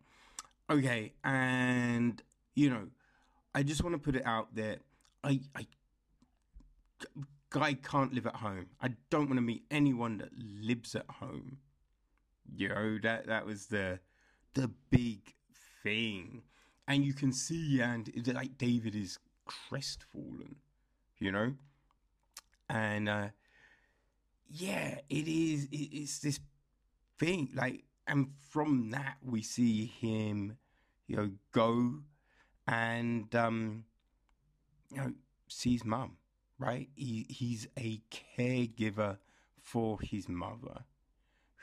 okay, 0.69 1.13
and 1.23 2.21
you 2.55 2.69
know, 2.69 2.87
I 3.53 3.63
just 3.63 3.83
want 3.83 3.93
to 3.93 3.99
put 3.99 4.15
it 4.15 4.25
out 4.25 4.53
there 4.53 4.77
I, 5.25 5.39
I, 5.55 5.65
guy 7.49 7.73
can't 7.73 8.13
live 8.13 8.27
at 8.27 8.35
home. 8.35 8.67
I 8.79 8.89
don't 9.09 9.27
want 9.27 9.37
to 9.37 9.41
meet 9.41 9.63
anyone 9.71 10.19
that 10.19 10.29
lives 10.37 10.93
at 10.95 11.09
home. 11.09 11.57
You 12.55 12.69
know 12.69 12.99
that 13.01 13.25
that 13.25 13.45
was 13.45 13.65
the 13.67 13.99
the 14.53 14.69
big 14.91 15.33
thing, 15.81 16.43
and 16.87 17.03
you 17.03 17.13
can 17.13 17.33
see 17.33 17.81
and 17.81 18.09
like 18.27 18.57
David 18.59 18.93
is 18.95 19.17
crestfallen, 19.45 20.57
you 21.17 21.31
know, 21.31 21.53
and 22.69 23.09
uh, 23.09 23.27
yeah, 24.47 24.99
it 25.09 25.27
is. 25.27 25.65
It, 25.71 25.89
it's 25.91 26.19
this 26.19 26.39
thing 27.17 27.49
like, 27.55 27.83
and 28.05 28.27
from 28.51 28.91
that 28.91 29.17
we 29.23 29.41
see 29.41 29.87
him, 29.87 30.57
you 31.07 31.15
know, 31.17 31.31
go 31.51 32.01
and 32.67 33.33
um 33.35 33.85
you 34.91 34.97
know, 34.97 35.13
sees 35.47 35.83
mum, 35.83 36.17
right? 36.59 36.89
He, 36.95 37.25
he's 37.29 37.67
a 37.77 38.01
caregiver 38.11 39.17
for 39.61 39.99
his 40.01 40.29
mother, 40.29 40.85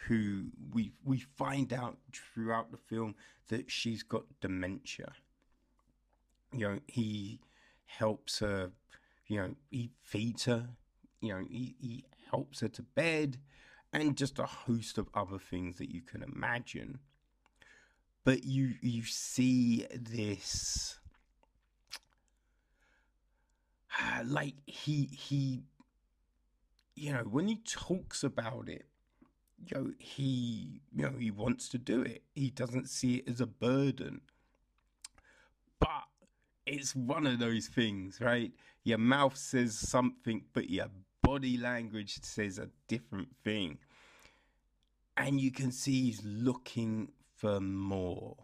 who 0.07 0.47
we 0.73 0.93
we 1.05 1.21
find 1.21 1.73
out 1.73 1.99
throughout 2.13 2.73
the 2.73 2.77
film 2.77 3.15
that 3.49 3.71
she's 3.71 4.03
got 4.03 4.25
dementia. 4.41 5.13
You 6.53 6.69
know, 6.69 6.79
he 6.87 7.41
helps 7.85 8.41
her. 8.41 8.73
You 9.29 9.41
know, 9.41 9.55
he 9.71 9.91
feeds 10.03 10.45
her. 10.47 10.69
You 11.21 11.35
know, 11.35 11.47
he, 11.49 11.77
he 11.81 12.05
helps 12.31 12.61
her 12.61 12.69
to 12.69 12.83
bed, 12.83 13.39
and 13.93 14.17
just 14.17 14.39
a 14.39 14.47
host 14.47 14.99
of 14.99 15.09
other 15.15 15.39
things 15.39 15.79
that 15.79 15.91
you 15.91 16.03
can 16.03 16.23
imagine. 16.23 16.99
But 18.25 18.45
you 18.45 18.75
you 18.81 19.05
see 19.05 19.87
this 19.93 20.99
like 24.25 24.55
he 24.67 25.09
he 25.13 25.63
you 26.95 27.13
know 27.13 27.25
when 27.25 27.49
he 27.49 27.57
talks 27.65 28.23
about 28.23 28.69
it 28.69 28.87
you 29.59 29.77
know 29.77 29.91
he 29.99 30.81
you 30.95 31.05
know 31.05 31.13
he 31.19 31.31
wants 31.31 31.69
to 31.71 31.79
do 31.79 32.03
it. 32.03 32.23
He 32.35 32.51
doesn't 32.51 32.89
see 32.89 33.17
it 33.17 33.29
as 33.29 33.41
a 33.41 33.47
burden. 33.47 34.21
But 35.79 36.05
it's 36.67 36.95
one 36.95 37.27
of 37.27 37.39
those 37.39 37.67
things 37.69 38.21
right? 38.21 38.53
Your 38.85 38.99
mouth 38.99 39.37
says 39.37 39.79
something 39.79 40.45
but 40.53 40.69
your 40.69 40.89
body 41.23 41.57
language 41.57 42.19
says 42.23 42.59
a 42.59 42.69
different 42.89 43.29
thing. 43.45 43.79
And 45.17 45.41
you 45.41 45.53
can 45.53 45.71
see 45.71 46.07
he's 46.07 46.23
looking 46.25 47.13
for 47.37 47.61
more 47.61 48.37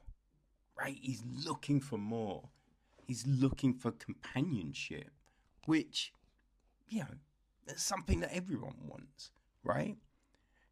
right? 0.79 0.99
He's 1.01 1.23
looking 1.45 1.81
for 1.81 1.99
more. 1.99 2.49
He's 3.05 3.27
looking 3.27 3.75
for 3.75 3.91
companionship 3.91 5.11
which, 5.69 6.15
you 6.89 7.01
know, 7.01 7.15
is 7.67 7.83
something 7.83 8.21
that 8.21 8.35
everyone 8.35 8.77
wants, 8.89 9.31
right? 9.63 9.99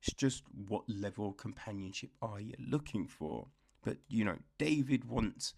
It's 0.01 0.15
just 0.15 0.43
what 0.69 0.85
level 0.89 1.29
of 1.29 1.37
companionship 1.37 2.09
are 2.23 2.41
you 2.41 2.55
looking 2.59 3.07
for? 3.07 3.49
But, 3.85 3.99
you 4.09 4.25
know, 4.25 4.39
David 4.57 5.05
wants 5.05 5.53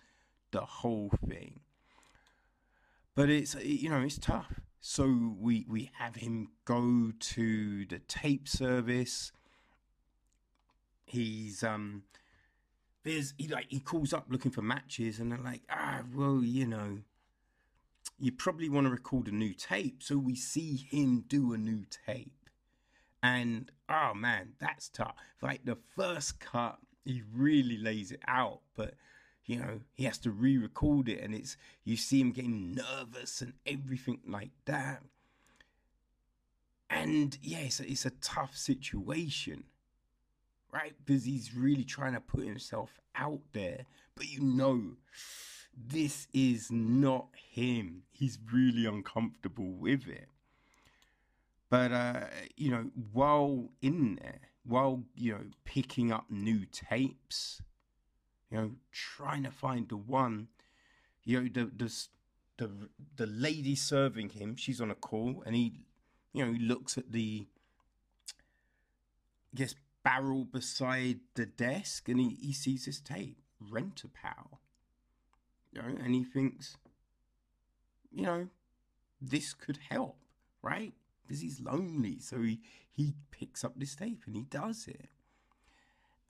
the 0.51 0.63
whole 0.63 1.13
thing. 1.29 1.61
But 3.15 3.31
it's, 3.31 3.55
you 3.63 3.89
know, 3.89 4.01
it's 4.01 4.19
tough. 4.19 4.59
So 4.81 5.37
we, 5.39 5.65
we 5.69 5.93
have 5.99 6.17
him 6.17 6.49
go 6.65 7.13
to 7.19 7.87
the 7.87 8.01
tape 8.01 8.49
service. 8.49 9.31
He's, 11.07 11.63
um, 11.63 12.03
there's, 13.05 13.35
he 13.39 13.47
like, 13.47 13.67
he 13.69 13.79
calls 13.79 14.13
up 14.13 14.27
looking 14.29 14.51
for 14.51 14.63
matches 14.63 15.21
and 15.21 15.31
they're 15.31 15.39
like, 15.39 15.63
ah, 15.71 16.01
well, 16.13 16.43
you 16.43 16.67
know, 16.67 16.99
you 18.19 18.33
probably 18.33 18.69
want 18.69 18.87
to 18.87 18.91
record 18.91 19.29
a 19.29 19.33
new 19.33 19.55
tape. 19.55 20.03
So 20.03 20.17
we 20.17 20.35
see 20.35 20.77
him 20.77 21.25
do 21.29 21.53
a 21.53 21.59
new 21.59 21.85
tape. 22.07 22.51
And 23.23 23.71
oh 23.89 24.13
man, 24.15 24.55
that's 24.61 24.89
tough. 24.89 25.15
Like 25.43 25.65
the 25.65 25.79
first 25.97 26.41
cut, 26.41 26.79
he 27.05 27.23
really 27.33 27.79
lays 27.79 28.13
it 28.13 28.21
out, 28.27 28.61
but 28.77 28.95
you 29.45 29.59
know, 29.59 29.81
he 29.95 30.05
has 30.05 30.19
to 30.19 30.31
re 30.31 30.59
record 30.59 31.09
it, 31.09 31.23
and 31.23 31.35
it's 31.35 31.57
you 31.85 31.97
see 31.97 32.21
him 32.21 32.33
getting 32.33 32.75
nervous 32.75 33.41
and 33.41 33.55
everything 33.67 34.21
like 34.27 34.51
that. 34.67 35.03
And 36.91 37.37
yeah, 37.43 37.61
it's 37.61 37.81
a, 37.81 37.91
it's 37.91 38.07
a 38.07 38.11
tough 38.11 38.57
situation, 38.57 39.65
right? 40.73 40.93
Because 41.05 41.25
he's 41.25 41.55
really 41.55 41.85
trying 41.85 42.15
to 42.15 42.21
put 42.21 42.45
himself 42.45 43.01
out 43.17 43.41
there, 43.53 43.87
but 44.15 44.29
you 44.29 44.41
know, 44.41 44.97
this 45.87 46.27
is 46.33 46.71
not 46.71 47.29
him. 47.53 48.03
He's 48.11 48.39
really 48.53 48.87
uncomfortable 48.87 49.71
with 49.71 50.09
it. 50.09 50.29
But 51.71 51.93
uh, 51.93 52.25
you 52.57 52.71
know, 52.71 52.91
while 53.13 53.71
in 53.83 54.17
there, 54.17 54.41
while 54.65 55.05
you 55.15 55.33
know 55.33 55.45
picking 55.65 56.11
up 56.11 56.27
new 56.31 56.65
tapes, 56.65 57.61
you 58.51 58.57
know, 58.57 58.71
trying 58.91 59.45
to 59.45 59.51
find 59.51 59.89
the 59.89 59.97
one, 59.97 60.49
you 61.25 61.41
know, 61.41 61.49
the 61.53 61.71
the 61.77 61.93
the, 62.59 62.71
the 63.17 63.27
lady 63.27 63.75
serving 63.75 64.31
him, 64.31 64.57
she's 64.57 64.81
on 64.81 64.91
a 64.91 64.95
call, 64.95 65.43
and 65.47 65.55
he, 65.55 65.81
you 66.33 66.45
know, 66.45 66.53
he 66.53 66.59
looks 66.59 66.99
at 66.99 67.13
the, 67.13 67.47
I 69.55 69.57
guess, 69.57 69.75
barrel 70.03 70.45
beside 70.45 71.21
the 71.35 71.47
desk, 71.47 72.09
and 72.09 72.21
he, 72.21 72.37
he 72.41 72.53
sees 72.53 72.87
this 72.87 73.01
tape, 73.01 73.39
Rent 73.61 74.03
a 74.05 74.09
Pal, 74.09 74.61
you 75.73 75.83
know, 75.83 75.89
and 75.89 76.15
he 76.15 76.25
thinks, 76.25 76.77
you 78.11 78.23
know, 78.23 78.49
this 79.21 79.55
could 79.55 79.79
help, 79.89 80.17
right? 80.63 80.93
because 81.29 81.43
he's 81.43 81.61
lonely. 81.61 82.19
So 82.21 82.43
he, 82.43 82.61
he 82.91 83.15
picks 83.31 83.63
up 83.63 83.75
this 83.77 83.95
tape 83.95 84.23
and 84.27 84.35
he 84.35 84.43
does 84.43 84.89
it. 84.89 85.09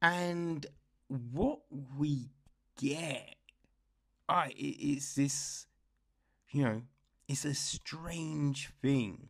And 0.02 0.66
what 1.08 1.60
we 1.96 2.30
get, 2.80 3.36
ah, 4.28 4.44
I 4.44 4.46
it, 4.48 4.76
it's 4.80 5.14
this, 5.14 5.66
you 6.50 6.64
know, 6.64 6.82
it's 7.28 7.44
a 7.44 7.54
strange 7.54 8.70
thing. 8.82 9.28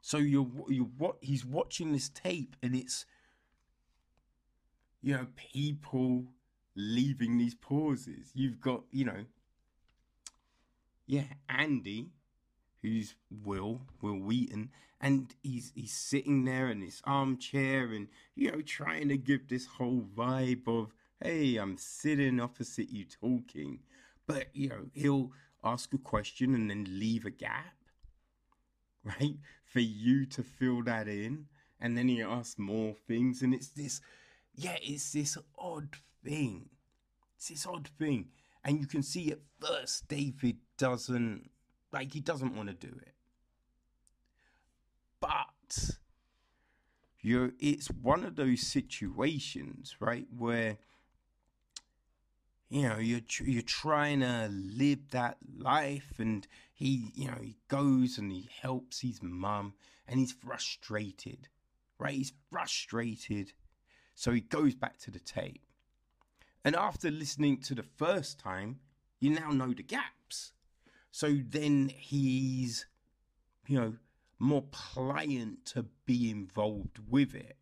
So 0.00 0.16
you're 0.16 0.48
you 0.68 0.90
what 0.96 1.16
he's 1.20 1.44
watching 1.44 1.92
this 1.92 2.08
tape 2.08 2.56
and 2.62 2.74
it's, 2.74 3.04
you 5.02 5.14
know, 5.14 5.26
people 5.36 6.24
leaving 6.76 7.38
these 7.38 7.54
pauses. 7.54 8.30
You've 8.34 8.60
got, 8.60 8.82
you 8.90 9.04
know, 9.04 9.24
yeah, 11.06 11.24
Andy 11.48 12.10
who's 12.82 13.14
Wil, 13.44 13.82
Wil 14.00 14.18
Wheaton, 14.18 14.70
and 15.00 15.34
he's 15.42 15.72
he's 15.74 15.92
sitting 15.92 16.44
there 16.44 16.70
in 16.70 16.80
his 16.80 17.00
armchair 17.04 17.92
and 17.92 18.08
you 18.34 18.50
know 18.50 18.60
trying 18.62 19.08
to 19.08 19.16
give 19.16 19.48
this 19.48 19.66
whole 19.66 20.04
vibe 20.14 20.66
of 20.66 20.94
hey, 21.22 21.56
I'm 21.56 21.76
sitting 21.76 22.40
opposite 22.40 22.90
you 22.90 23.04
talking, 23.04 23.80
but 24.26 24.46
you 24.54 24.68
know 24.68 24.86
he'll 24.92 25.32
ask 25.62 25.92
a 25.92 25.98
question 25.98 26.54
and 26.54 26.70
then 26.70 26.86
leave 26.88 27.26
a 27.26 27.30
gap, 27.30 27.76
right, 29.04 29.36
for 29.64 29.80
you 29.80 30.26
to 30.26 30.42
fill 30.42 30.82
that 30.84 31.08
in, 31.08 31.46
and 31.80 31.96
then 31.96 32.08
he 32.08 32.22
asks 32.22 32.58
more 32.58 32.94
things, 33.06 33.42
and 33.42 33.54
it's 33.54 33.68
this, 33.68 34.00
yeah, 34.54 34.76
it's 34.82 35.12
this 35.12 35.36
odd 35.58 35.90
thing, 36.24 36.70
it's 37.36 37.48
this 37.48 37.66
odd 37.66 37.88
thing, 37.98 38.28
and 38.64 38.80
you 38.80 38.86
can 38.86 39.02
see 39.02 39.30
at 39.30 39.38
first 39.60 40.08
David 40.08 40.58
doesn't 40.76 41.50
like 41.92 42.12
he 42.12 42.20
doesn't 42.20 42.54
want 42.54 42.68
to 42.68 42.74
do 42.74 42.94
it. 43.02 43.14
But 45.20 45.90
you 47.20 47.52
it's 47.58 47.88
one 47.88 48.24
of 48.24 48.36
those 48.36 48.66
situations, 48.66 49.96
right, 50.00 50.26
where 50.36 50.78
you 52.68 52.88
know 52.88 52.98
you're 52.98 53.20
you're 53.42 53.62
trying 53.62 54.20
to 54.20 54.48
live 54.50 55.10
that 55.10 55.38
life 55.58 56.14
and 56.18 56.46
he 56.72 57.10
you 57.14 57.28
know 57.28 57.38
he 57.42 57.56
goes 57.68 58.16
and 58.18 58.30
he 58.30 58.48
helps 58.60 59.00
his 59.00 59.22
mum 59.22 59.74
and 60.06 60.20
he's 60.20 60.32
frustrated 60.32 61.48
right? 62.00 62.14
He's 62.14 62.32
frustrated. 62.50 63.52
So 64.16 64.32
he 64.32 64.40
goes 64.40 64.74
back 64.74 64.98
to 65.00 65.10
the 65.10 65.20
tape 65.20 65.62
and 66.64 66.76
after 66.76 67.10
listening 67.10 67.58
to 67.58 67.74
the 67.74 67.82
first 67.82 68.38
time 68.38 68.78
you 69.18 69.30
now 69.30 69.50
know 69.50 69.72
the 69.72 69.82
gaps 69.82 70.52
so 71.10 71.36
then 71.48 71.90
he's, 71.96 72.86
you 73.66 73.78
know, 73.78 73.94
more 74.38 74.64
pliant 74.70 75.64
to 75.66 75.86
be 76.06 76.30
involved 76.30 76.98
with 77.08 77.34
it. 77.34 77.56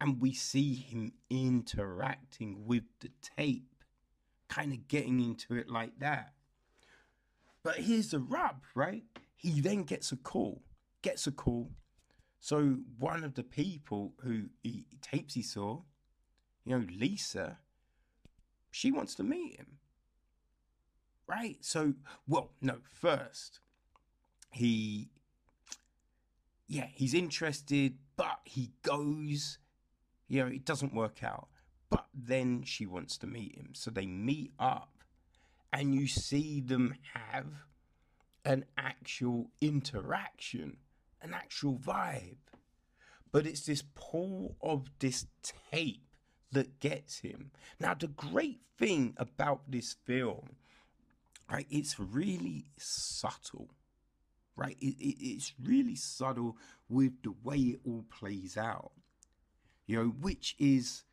And 0.00 0.20
we 0.20 0.32
see 0.32 0.74
him 0.74 1.12
interacting 1.30 2.66
with 2.66 2.84
the 3.00 3.10
tape, 3.36 3.84
kind 4.48 4.72
of 4.72 4.88
getting 4.88 5.20
into 5.20 5.54
it 5.54 5.68
like 5.68 5.98
that. 6.00 6.32
But 7.62 7.76
here's 7.76 8.10
the 8.10 8.18
rub, 8.18 8.64
right? 8.74 9.04
He 9.36 9.60
then 9.60 9.84
gets 9.84 10.10
a 10.10 10.16
call, 10.16 10.62
gets 11.02 11.26
a 11.28 11.32
call. 11.32 11.70
So 12.40 12.78
one 12.98 13.22
of 13.22 13.34
the 13.34 13.44
people 13.44 14.14
who 14.24 14.46
he 14.64 14.86
tapes 15.00 15.34
he 15.34 15.42
saw, 15.42 15.82
you 16.64 16.76
know, 16.76 16.86
Lisa, 16.98 17.58
she 18.72 18.90
wants 18.90 19.14
to 19.14 19.22
meet 19.22 19.56
him 19.56 19.78
right? 21.32 21.56
So, 21.60 21.94
well, 22.26 22.50
no, 22.60 22.78
first, 22.90 23.60
he, 24.50 25.10
yeah, 26.68 26.86
he's 26.92 27.14
interested, 27.14 27.94
but 28.16 28.40
he 28.44 28.70
goes, 28.82 29.58
you 30.28 30.42
know, 30.42 30.48
it 30.48 30.64
doesn't 30.64 30.94
work 30.94 31.22
out. 31.22 31.48
But 31.90 32.06
then 32.14 32.62
she 32.64 32.86
wants 32.86 33.18
to 33.18 33.26
meet 33.26 33.54
him. 33.54 33.70
So 33.74 33.90
they 33.90 34.06
meet 34.06 34.52
up, 34.58 35.04
and 35.72 35.94
you 35.94 36.06
see 36.06 36.60
them 36.60 36.94
have 37.12 37.46
an 38.44 38.64
actual 38.78 39.50
interaction, 39.60 40.78
an 41.20 41.34
actual 41.34 41.78
vibe. 41.78 42.36
But 43.30 43.46
it's 43.46 43.66
this 43.66 43.82
pull 43.94 44.56
of 44.62 44.90
this 44.98 45.26
tape 45.42 46.11
that 46.52 46.80
gets 46.80 47.18
him. 47.18 47.50
Now, 47.80 47.94
the 47.94 48.08
great 48.08 48.60
thing 48.78 49.14
about 49.18 49.62
this 49.70 49.96
film 50.04 50.56
right? 51.52 51.66
It's 51.70 52.00
really 52.00 52.64
subtle, 52.78 53.68
right? 54.56 54.76
It, 54.80 54.96
it, 54.98 55.16
it's 55.20 55.52
really 55.62 55.96
subtle 55.96 56.56
with 56.88 57.22
the 57.22 57.34
way 57.44 57.56
it 57.58 57.80
all 57.84 58.04
plays 58.10 58.56
out, 58.56 58.92
you 59.86 59.96
know, 59.96 60.08
which 60.20 60.56
is, 60.58 61.04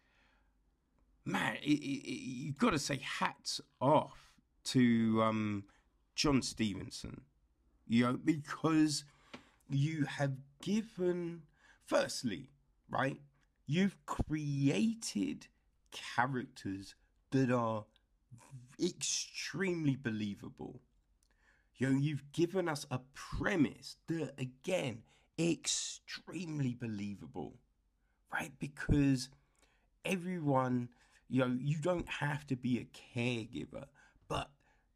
man, 1.26 1.58
it, 1.62 1.82
you've 1.84 2.58
got 2.58 2.72
to 2.72 2.80
say 2.80 3.02
hats 3.04 3.60
off 3.82 4.32
to 4.66 5.22
um, 5.22 5.66
Jon 6.16 6.42
Stevenson, 6.42 7.22
you 7.88 8.06
know, 8.06 8.14
because 8.14 9.04
you 9.70 10.06
have 10.06 10.34
given, 10.62 11.42
firstly, 11.86 12.50
right, 12.90 13.20
you've 13.70 14.03
created 14.07 15.45
characters 15.91 16.95
that 17.30 17.51
are 17.51 17.86
extremely 18.84 19.95
believable. 19.95 20.82
You 21.78 21.89
know, 21.89 21.99
you've 21.99 22.32
given 22.32 22.67
us 22.67 22.88
a 22.89 22.99
premise 23.13 23.97
that, 24.07 24.34
again, 24.39 25.03
extremely 25.39 26.74
believable, 26.74 27.59
right? 28.34 28.51
Because 28.57 29.30
everyone, 30.03 30.89
you 31.30 31.41
know, 31.41 31.55
you 31.61 31.78
don't 31.78 32.09
have 32.09 32.47
to 32.47 32.55
be 32.55 32.80
a 32.80 32.88
caregiver, 33.20 33.86
but 34.28 34.49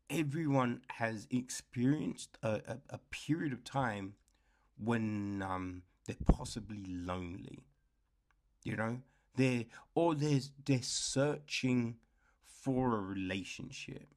everyone 0.10 0.82
has 0.88 1.28
experienced 1.30 2.40
a, 2.42 2.54
a, 2.68 2.78
a 2.90 2.98
period 3.12 3.54
of 3.54 3.64
time 3.64 4.16
when 4.84 5.44
um, 5.48 5.84
they're 6.08 6.16
possibly 6.26 6.84
lonely, 6.88 7.60
you 8.64 8.76
know, 8.76 9.00
they're 9.36 9.66
or 9.96 10.16
there's 10.16 10.52
they're 10.66 10.82
searching 10.82 11.98
for 12.46 12.96
a 12.98 13.02
relationship. 13.02 14.08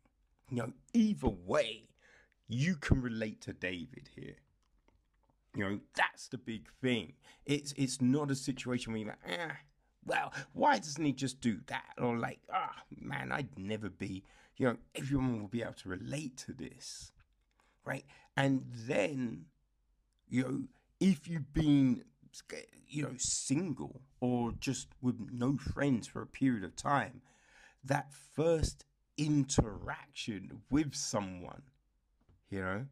You 0.51 0.59
know, 0.59 0.72
either 0.92 1.28
way, 1.28 1.88
you 2.49 2.76
can 2.76 3.03
relate 3.03 3.40
to 3.42 3.53
David 3.53 4.11
here. 4.14 4.36
You 5.55 5.64
know, 5.64 5.80
that's 5.94 6.28
the 6.28 6.38
big 6.38 6.68
thing. 6.80 7.14
It's 7.44 7.72
it's 7.76 8.01
not 8.01 8.30
a 8.30 8.36
situation 8.36 8.92
where 8.92 9.01
you're 9.01 9.09
like, 9.09 9.40
ah, 9.40 9.57
well, 10.05 10.32
why 10.53 10.78
doesn't 10.78 11.05
he 11.05 11.12
just 11.12 11.40
do 11.40 11.59
that? 11.66 11.94
Or 11.99 12.16
like, 12.16 12.40
ah, 12.53 12.70
oh, 12.76 12.82
man, 13.01 13.32
I'd 13.32 13.59
never 13.59 13.88
be. 13.88 14.22
You 14.57 14.68
know, 14.68 14.76
everyone 14.94 15.40
will 15.40 15.49
be 15.49 15.62
able 15.62 15.74
to 15.74 15.88
relate 15.88 16.36
to 16.38 16.53
this, 16.53 17.12
right? 17.84 18.05
And 18.36 18.64
then, 18.70 19.47
you 20.28 20.42
know, 20.42 20.62
if 21.01 21.28
you've 21.28 21.53
been, 21.53 22.05
you 22.89 23.03
know, 23.03 23.14
single 23.18 24.01
or 24.20 24.53
just 24.59 24.89
with 25.01 25.28
no 25.32 25.57
friends 25.57 26.07
for 26.07 26.22
a 26.22 26.26
period 26.26 26.64
of 26.64 26.76
time, 26.76 27.22
that 27.84 28.12
first 28.12 28.84
interaction 29.16 30.62
with 30.70 30.95
someone, 30.95 31.62
you 32.51 32.61
know, 32.61 32.87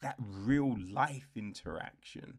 that 0.00 0.16
real 0.18 0.76
life 0.92 1.28
interaction, 1.34 2.38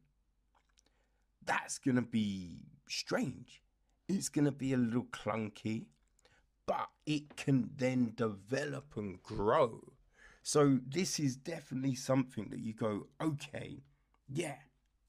that's 1.46 1.78
going 1.78 1.96
to 1.96 2.02
be 2.02 2.66
strange. 2.88 3.62
It's 4.08 4.30
going 4.30 4.46
to 4.46 4.52
be 4.52 4.74
a 4.74 4.78
little 4.78 5.06
clunky, 5.06 5.86
but 6.66 6.90
it 7.06 7.36
can 7.36 7.72
then 7.76 8.14
develop 8.16 8.94
and 8.96 9.22
grow. 9.24 9.82
So, 10.44 10.80
this 10.88 11.20
is 11.20 11.36
definitely 11.36 11.96
something 11.96 12.50
that 12.52 12.60
you 12.60 12.74
go, 12.74 13.08
okay, 13.20 13.80
yeah, 14.30 14.58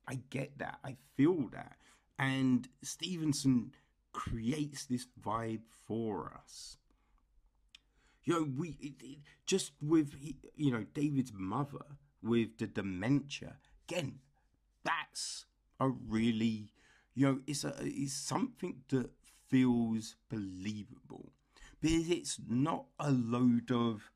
I 0.09 0.21
get 0.31 0.59
that. 0.59 0.79
I 0.85 0.97
feel 1.17 1.49
that. 1.53 1.77
And 2.19 2.69
Stevenson 2.83 3.73
creates 4.13 4.87
this 4.87 5.07
vibe 5.21 5.63
for 5.87 6.33
us. 6.43 6.79
You 8.25 8.33
know, 8.33 8.49
we 8.57 8.77
it, 8.81 8.95
it, 9.03 9.19
just 9.47 9.73
with 9.81 10.15
you 10.57 10.73
know 10.73 10.85
David's 10.95 11.33
mother 11.35 11.85
with 12.23 12.59
the 12.59 12.67
dementia 12.67 13.57
again. 13.89 14.21
That's 14.85 15.47
a 15.79 15.89
really 15.89 16.73
you 17.15 17.27
know 17.27 17.41
it's 17.47 17.65
a 17.65 17.75
it's 17.81 18.15
something 18.15 18.83
that 18.89 19.11
feels 19.49 20.17
believable 20.29 21.33
because 21.81 22.11
it's 22.11 22.39
not 22.49 22.87
a 22.99 23.11
load 23.11 23.71
of 23.71 24.11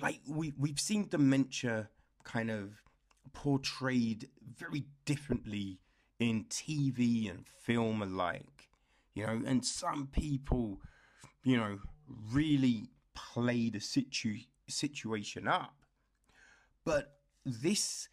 like 0.00 0.20
we 0.26 0.52
we've 0.58 0.80
seen 0.80 1.08
dementia 1.08 1.88
kind 2.24 2.50
of 2.50 2.82
portrayed 3.32 4.28
very 4.56 4.84
differently 5.04 5.80
in 6.18 6.44
TV 6.44 7.30
and 7.30 7.46
film 7.46 8.02
alike 8.02 8.68
you 9.14 9.26
know 9.26 9.40
and 9.46 9.64
some 9.64 10.06
people 10.06 10.78
you 11.44 11.56
know 11.56 11.78
really 12.32 12.90
play 13.14 13.70
the 13.70 13.80
situ- 13.80 14.46
situation 14.68 15.46
up. 15.48 15.74
But 16.84 17.16
this 17.44 18.08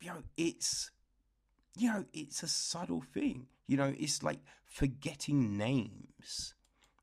you 0.00 0.08
know 0.10 0.22
it's 0.36 0.90
you 1.76 1.92
know 1.92 2.04
it's 2.12 2.42
a 2.42 2.48
subtle 2.48 3.02
thing 3.14 3.46
you 3.66 3.76
know 3.76 3.94
it's 3.98 4.22
like 4.22 4.40
forgetting 4.64 5.56
names 5.56 6.54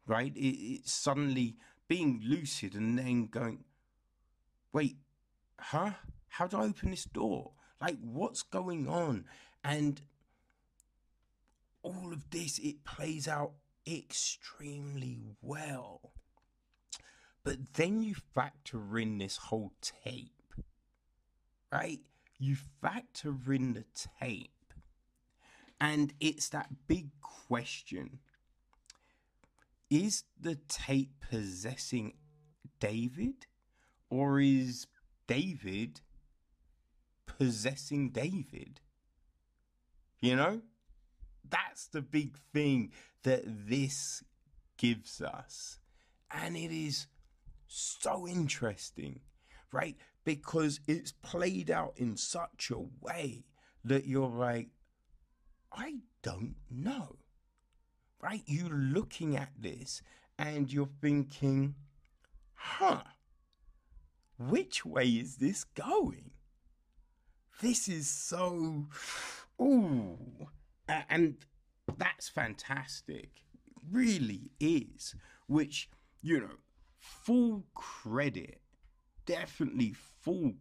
right? 0.07 0.35
It, 0.35 0.39
it's 0.39 0.93
suddenly 0.93 1.57
being 1.87 2.21
lucid 2.23 2.73
and 2.75 2.97
then 2.97 3.27
going 3.27 3.63
wait 4.73 4.97
huh 5.59 5.91
how 6.37 6.45
do 6.45 6.57
i 6.57 6.65
open 6.65 6.91
this 6.91 7.05
door? 7.05 7.51
Like 7.81 7.97
what's 7.99 8.43
going 8.43 8.87
on? 8.87 9.25
And 9.63 9.99
all 11.81 12.13
of 12.13 12.29
this 12.29 12.59
it 12.59 12.83
plays 12.83 13.27
out 13.27 13.53
extremely 13.87 15.19
well. 15.41 16.11
But 17.43 17.73
then 17.73 18.03
you 18.03 18.13
factor 18.35 18.99
in 18.99 19.17
this 19.17 19.37
whole 19.37 19.71
tape 19.81 20.31
right? 21.71 21.99
You 22.37 22.55
factor 22.83 23.35
in 23.51 23.73
the 23.73 23.85
tape 24.19 24.51
and 25.81 26.13
it's 26.19 26.49
that 26.49 26.69
big 26.87 27.09
question. 27.19 28.19
Is 29.89 30.23
the 30.39 30.59
tape 30.67 31.13
possessing 31.31 32.13
david 32.79 33.47
or 34.11 34.39
is 34.39 34.85
david 35.25 36.01
possessing 37.37 38.09
david 38.09 38.79
you 40.19 40.35
know 40.35 40.61
that's 41.49 41.87
the 41.87 42.01
big 42.01 42.37
thing 42.53 42.91
that 43.23 43.43
this 43.45 44.23
gives 44.77 45.21
us. 45.21 45.79
And 46.31 46.55
it 46.55 46.71
is 46.71 47.07
so 47.67 48.27
interesting, 48.27 49.21
right? 49.71 49.95
Because 50.23 50.79
it's 50.87 51.11
played 51.11 51.71
out 51.71 51.93
in 51.97 52.17
such 52.17 52.71
a 52.71 52.85
way 53.01 53.45
that 53.83 54.05
you're 54.05 54.29
like, 54.29 54.69
I 55.71 55.99
don't 56.21 56.55
know, 56.69 57.17
right? 58.21 58.43
You're 58.45 58.69
looking 58.69 59.37
at 59.37 59.51
this 59.57 60.01
and 60.37 60.71
you're 60.71 60.89
thinking, 61.01 61.75
huh, 62.53 63.03
which 64.37 64.85
way 64.85 65.07
is 65.07 65.37
this 65.37 65.63
going? 65.63 66.31
This 67.59 67.87
is 67.87 68.07
so, 68.07 68.85
ooh, 69.59 70.17
and 70.87 71.37
that's 71.97 72.29
fantastic. 72.29 73.29
Really 73.91 74.51
is. 74.59 75.15
Which, 75.47 75.89
you 76.21 76.39
know, 76.39 76.57
full 76.99 77.63
credit, 77.73 78.61
definitely 79.25 79.95
full 80.21 80.53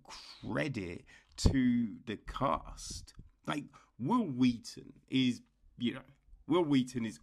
credit 0.42 1.05
to 1.38 1.88
the 2.07 2.16
cast. 2.26 3.12
Like, 3.47 3.64
Wil 3.99 4.24
Wheaton 4.24 4.92
is, 5.11 5.42
you 5.78 5.94
know, 5.94 6.01
Wil 6.47 6.64
Wheaton 6.64 7.05
is 7.05 7.20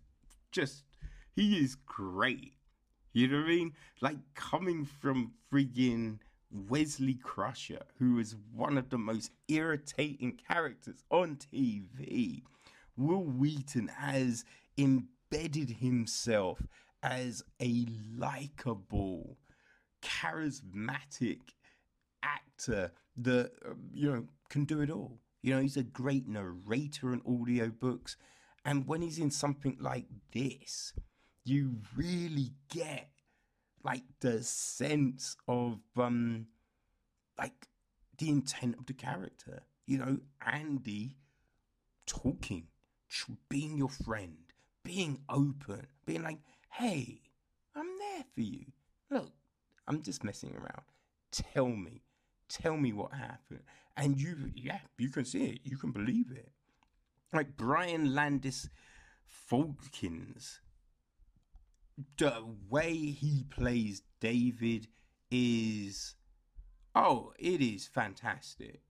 just, 0.51 0.83
he 1.35 1.57
is 1.57 1.75
great. 1.75 2.53
You 3.13 3.27
know 3.27 3.37
what 3.37 3.45
I 3.45 3.49
mean? 3.49 3.73
Like, 4.01 4.17
coming 4.35 4.85
from 4.85 5.33
friggin' 5.51 6.19
Wesley 6.53 7.15
Crusher, 7.15 7.81
who 7.97 8.19
is 8.19 8.35
one 8.53 8.77
of 8.77 8.89
the 8.89 8.97
most 8.97 9.31
irritating 9.47 10.39
characters 10.47 11.03
on 11.09 11.37
TV. 11.37 12.43
Wil 12.95 13.23
Wheaton 13.23 13.87
has 13.87 14.45
embedded 14.77 15.69
himself 15.71 16.61
as 17.01 17.43
a 17.59 17.85
likable, 18.17 19.37
charismatic 20.01 21.41
actor 22.21 22.91
that 23.17 23.51
um, 23.65 23.89
you 23.93 24.11
know 24.11 24.25
can 24.49 24.65
do 24.65 24.81
it 24.81 24.91
all. 24.91 25.19
You 25.41 25.55
know, 25.55 25.61
he's 25.61 25.77
a 25.77 25.83
great 25.83 26.27
narrator 26.27 27.11
in 27.11 27.21
audiobooks. 27.21 28.15
And 28.65 28.87
when 28.87 29.01
he's 29.01 29.19
in 29.19 29.29
something 29.29 29.77
like 29.79 30.05
this, 30.33 30.93
you 31.43 31.77
really 31.97 32.53
get 32.69 33.09
like 33.83 34.03
the 34.21 34.41
sense 34.43 35.35
of 35.47 35.79
um 35.97 36.47
like 37.37 37.67
the 38.17 38.29
intent 38.29 38.77
of 38.77 38.85
the 38.85 38.93
character. 38.93 39.63
You 39.85 39.97
know, 39.97 40.17
Andy 40.45 41.17
talking 42.05 42.67
being 43.49 43.77
your 43.77 43.89
friend, 43.89 44.37
being 44.83 45.19
open, 45.29 45.87
being 46.05 46.23
like, 46.23 46.39
hey, 46.71 47.21
I'm 47.75 47.87
there 47.99 48.23
for 48.33 48.41
you. 48.41 48.65
Look, 49.09 49.31
I'm 49.87 50.01
just 50.01 50.23
messing 50.23 50.55
around. 50.55 50.83
Tell 51.31 51.67
me, 51.67 52.01
tell 52.49 52.77
me 52.77 52.93
what 52.93 53.13
happened. 53.13 53.63
And 53.95 54.19
you, 54.19 54.51
yeah, 54.55 54.79
you 54.97 55.09
can 55.09 55.25
see 55.25 55.45
it, 55.45 55.59
you 55.63 55.77
can 55.77 55.91
believe 55.91 56.31
it. 56.31 56.51
Like 57.31 57.55
Brian 57.55 58.13
Landis 58.13 58.69
Folkins, 59.49 60.59
the 62.17 62.43
way 62.69 62.93
he 62.93 63.45
plays 63.49 64.01
David 64.19 64.87
is, 65.29 66.15
oh, 66.95 67.33
it 67.37 67.61
is 67.61 67.87
fantastic. 67.87 68.81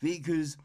Because 0.00 0.56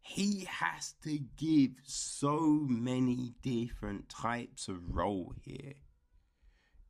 he 0.00 0.46
has 0.48 0.94
to 1.04 1.18
give 1.36 1.70
so 1.84 2.40
many 2.68 3.34
different 3.42 4.08
types 4.08 4.68
of 4.68 4.94
role 4.94 5.34
here. 5.42 5.74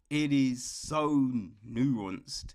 It 0.09 0.33
is 0.33 0.65
so 0.65 1.31
nuanced 1.69 2.55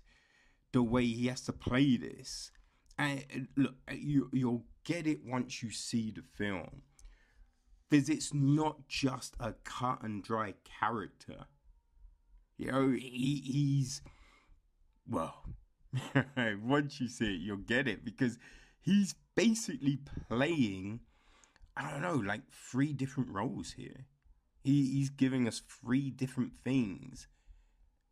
the 0.72 0.82
way 0.82 1.06
he 1.06 1.26
has 1.28 1.42
to 1.42 1.52
play 1.52 1.96
this. 1.96 2.50
And 2.98 3.48
look, 3.56 3.74
you, 3.92 4.28
you'll 4.32 4.64
get 4.84 5.06
it 5.06 5.20
once 5.24 5.62
you 5.62 5.70
see 5.70 6.10
the 6.10 6.22
film. 6.22 6.82
Because 7.88 8.08
it's 8.08 8.34
not 8.34 8.88
just 8.88 9.34
a 9.38 9.54
cut 9.64 10.02
and 10.02 10.22
dry 10.22 10.54
character. 10.64 11.46
You 12.58 12.72
know, 12.72 12.90
he, 12.90 13.42
he's. 13.44 14.02
Well, 15.08 15.44
once 16.62 17.00
you 17.00 17.08
see 17.08 17.34
it, 17.34 17.40
you'll 17.40 17.58
get 17.58 17.86
it 17.86 18.04
because 18.04 18.38
he's 18.80 19.14
basically 19.34 19.98
playing, 20.28 21.00
I 21.76 21.90
don't 21.90 22.02
know, 22.02 22.16
like 22.16 22.42
three 22.52 22.92
different 22.92 23.30
roles 23.30 23.72
here. 23.72 24.06
He, 24.64 24.92
he's 24.92 25.10
giving 25.10 25.46
us 25.46 25.60
three 25.60 26.10
different 26.10 26.52
things. 26.64 27.28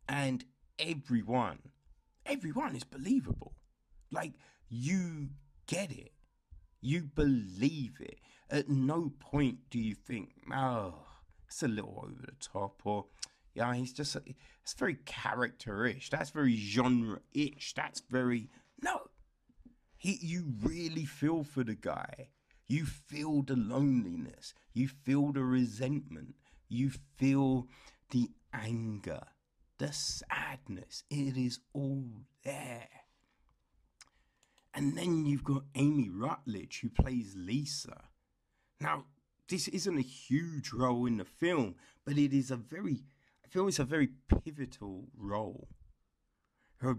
And 0.07 0.45
everyone, 0.79 1.59
everyone 2.25 2.75
is 2.75 2.83
believable. 2.83 3.55
Like, 4.11 4.33
you 4.69 5.29
get 5.67 5.91
it. 5.91 6.11
You 6.81 7.03
believe 7.03 7.97
it. 7.99 8.19
At 8.49 8.69
no 8.69 9.11
point 9.19 9.69
do 9.69 9.79
you 9.79 9.95
think, 9.95 10.29
oh, 10.53 10.93
it's 11.47 11.63
a 11.63 11.67
little 11.67 11.99
over 12.03 12.21
the 12.21 12.35
top, 12.39 12.81
or 12.85 13.05
yeah, 13.53 13.73
he's 13.73 13.93
just, 13.93 14.17
it's 14.63 14.73
very 14.73 14.97
character-ish. 15.05 16.09
That's 16.09 16.29
very 16.29 16.55
genre-ish. 16.55 17.73
That's 17.73 18.01
very, 18.09 18.49
no, 18.81 19.01
he, 19.97 20.19
you 20.21 20.53
really 20.61 21.05
feel 21.05 21.43
for 21.43 21.63
the 21.63 21.75
guy. 21.75 22.29
You 22.67 22.85
feel 22.85 23.41
the 23.43 23.55
loneliness. 23.55 24.53
You 24.73 24.87
feel 24.87 25.31
the 25.31 25.43
resentment. 25.43 26.35
You 26.67 26.91
feel 27.17 27.67
the 28.11 28.29
anger, 28.53 29.23
the 29.77 29.91
sadness. 29.93 31.03
It 31.09 31.37
is 31.37 31.59
all 31.73 32.05
there. 32.43 32.89
And 34.75 34.97
then 34.97 35.25
you've 35.25 35.43
got 35.43 35.63
Amy 35.75 36.09
Rutledge, 36.09 36.81
who 36.81 36.89
plays 36.89 37.33
Lisa. 37.37 38.03
Now, 38.81 39.05
this 39.47 39.69
isn't 39.69 39.97
a 39.97 40.01
huge 40.01 40.71
role 40.73 41.05
in 41.05 41.17
the 41.17 41.25
film, 41.25 41.75
but 42.03 42.17
it 42.17 42.33
is 42.33 42.51
a 42.51 42.57
very, 42.57 43.05
I 43.43 43.47
feel 43.47 43.67
it's 43.67 43.79
a 43.79 43.85
very 43.85 44.09
pivotal 44.27 45.05
role. 45.17 45.69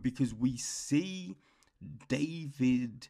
Because 0.02 0.34
we 0.34 0.56
see 0.56 1.36
David, 2.08 3.08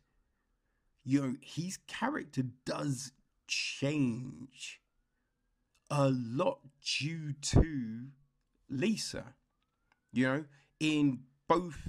you 1.04 1.22
know, 1.22 1.36
his 1.40 1.78
character 1.86 2.42
does 2.64 3.12
change 3.46 4.80
a 5.88 6.10
lot 6.10 6.58
due 6.84 7.32
to 7.40 8.08
Lisa. 8.68 9.34
You 10.12 10.26
know, 10.26 10.44
in 10.80 11.20
both, 11.48 11.88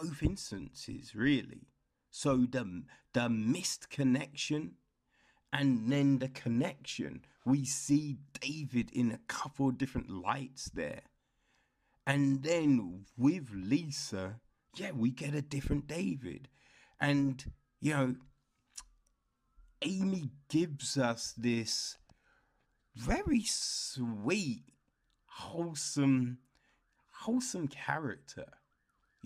both 0.00 0.22
instances, 0.22 1.14
really. 1.14 1.68
So 2.10 2.46
the 2.50 2.84
the 3.12 3.28
missed 3.28 3.90
connection 3.90 4.76
and 5.52 5.90
then 5.90 6.18
the 6.18 6.28
connection. 6.28 7.22
We 7.44 7.64
see 7.64 8.18
David 8.40 8.90
in 8.92 9.10
a 9.10 9.20
couple 9.26 9.68
of 9.68 9.78
different 9.78 10.10
lights 10.10 10.70
there. 10.74 11.02
And 12.06 12.42
then 12.42 13.06
with 13.16 13.50
Lisa, 13.54 14.40
yeah, 14.76 14.90
we 14.92 15.10
get 15.10 15.34
a 15.34 15.42
different 15.42 15.86
David. 15.86 16.48
And, 17.00 17.52
you 17.80 17.94
know, 17.94 18.14
Amy 19.82 20.30
gives 20.48 20.98
us 20.98 21.32
this 21.36 21.96
very 22.94 23.44
sweet, 23.44 24.64
wholesome, 25.26 26.38
wholesome 27.10 27.68
character. 27.68 28.46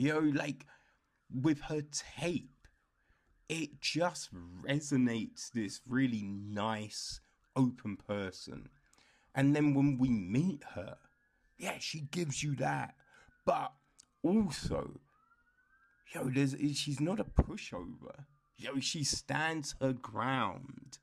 You 0.00 0.14
know, 0.14 0.20
like 0.34 0.66
with 1.30 1.60
her 1.62 1.82
tape 1.82 2.60
it 3.50 3.80
just 3.80 4.30
resonates 4.64 5.50
this 5.50 5.80
really 5.84 6.22
nice, 6.22 7.20
open 7.56 7.96
person. 7.96 8.68
And 9.34 9.56
then 9.56 9.74
when 9.74 9.98
we 9.98 10.08
meet 10.08 10.62
her, 10.76 10.96
yeah, 11.58 11.78
she 11.80 12.02
gives 12.12 12.44
you 12.44 12.54
that. 12.56 12.94
But 13.44 13.72
also, 14.22 15.00
yo, 16.14 16.30
there's 16.30 16.54
she's 16.74 17.00
not 17.00 17.18
a 17.18 17.24
pushover. 17.24 18.26
Yo, 18.56 18.78
she 18.78 19.02
stands 19.02 19.74
her 19.80 19.94
ground. 19.94 20.98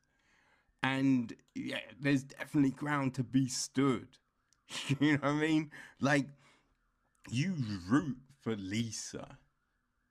And 0.81 1.33
yeah, 1.53 1.81
there's 1.99 2.23
definitely 2.23 2.71
ground 2.71 3.13
to 3.15 3.23
be 3.23 3.49
stood. 3.49 4.07
you 4.87 4.95
know 5.01 5.17
what 5.17 5.31
I 5.31 5.33
mean? 5.33 5.71
Like, 5.99 6.27
you 7.29 7.55
root 7.89 8.19
for 8.47 8.55
Lisa 8.55 9.37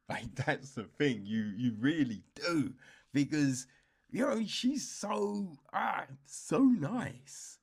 like 0.09 0.35
that's 0.35 0.73
the 0.73 0.85
thing. 0.85 1.23
You 1.25 1.53
you 1.57 1.73
really 1.79 2.23
do 2.35 2.75
because 3.13 3.67
you 4.11 4.27
know 4.27 4.43
she's 4.47 4.89
so 4.89 5.57
ah 5.73 6.05
so 6.25 6.59
nice, 6.59 7.59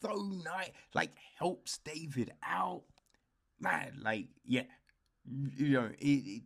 so 0.00 0.14
nice. 0.44 0.70
Like 0.94 1.12
helps 1.38 1.78
David 1.78 2.32
out, 2.42 2.84
man. 3.60 4.00
Like 4.02 4.28
yeah, 4.44 4.64
you 5.24 5.68
know 5.68 5.90
it, 5.98 6.04
it 6.04 6.42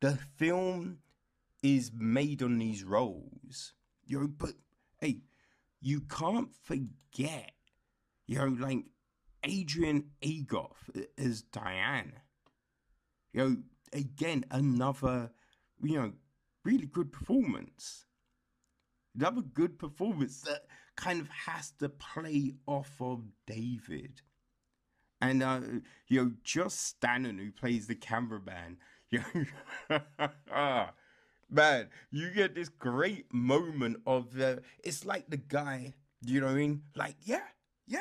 the 0.00 0.16
film 0.36 0.98
is 1.62 1.90
made 1.92 2.42
on 2.42 2.58
these 2.58 2.84
roles. 2.84 3.72
You 4.06 4.20
know, 4.20 4.28
but 4.28 4.52
hey, 5.00 5.22
you 5.80 6.02
can't 6.02 6.54
forget. 6.62 7.52
You 8.26 8.38
know, 8.38 8.56
like 8.66 8.84
Adrian 9.42 10.10
Egolf 10.22 10.76
as 11.18 11.42
Diane. 11.42 12.12
You 13.32 13.40
know, 13.48 13.56
again, 13.92 14.44
another, 14.50 15.30
you 15.82 15.96
know, 15.96 16.12
really 16.64 16.86
good 16.86 17.12
performance. 17.12 18.06
Another 19.14 19.42
good 19.42 19.78
performance 19.78 20.42
that 20.42 20.66
kind 20.96 21.20
of 21.20 21.28
has 21.28 21.72
to 21.78 21.88
play 21.88 22.54
off 22.66 22.96
of 23.00 23.24
David. 23.46 24.22
And, 25.20 25.42
uh, 25.42 25.60
you 26.06 26.24
know, 26.24 26.32
just 26.44 26.80
Stanton, 26.80 27.38
who 27.38 27.50
plays 27.50 27.86
the 27.86 27.96
cameraman, 27.96 28.78
you 29.10 29.20
know, 29.88 30.86
man, 31.50 31.88
you 32.10 32.30
get 32.30 32.54
this 32.54 32.68
great 32.68 33.32
moment 33.32 33.98
of 34.06 34.32
the, 34.34 34.62
it's 34.84 35.04
like 35.04 35.28
the 35.28 35.36
guy, 35.36 35.94
you 36.24 36.40
know 36.40 36.46
what 36.46 36.52
I 36.52 36.56
mean? 36.56 36.82
Like, 36.94 37.16
yeah, 37.22 37.46
yeah, 37.86 38.00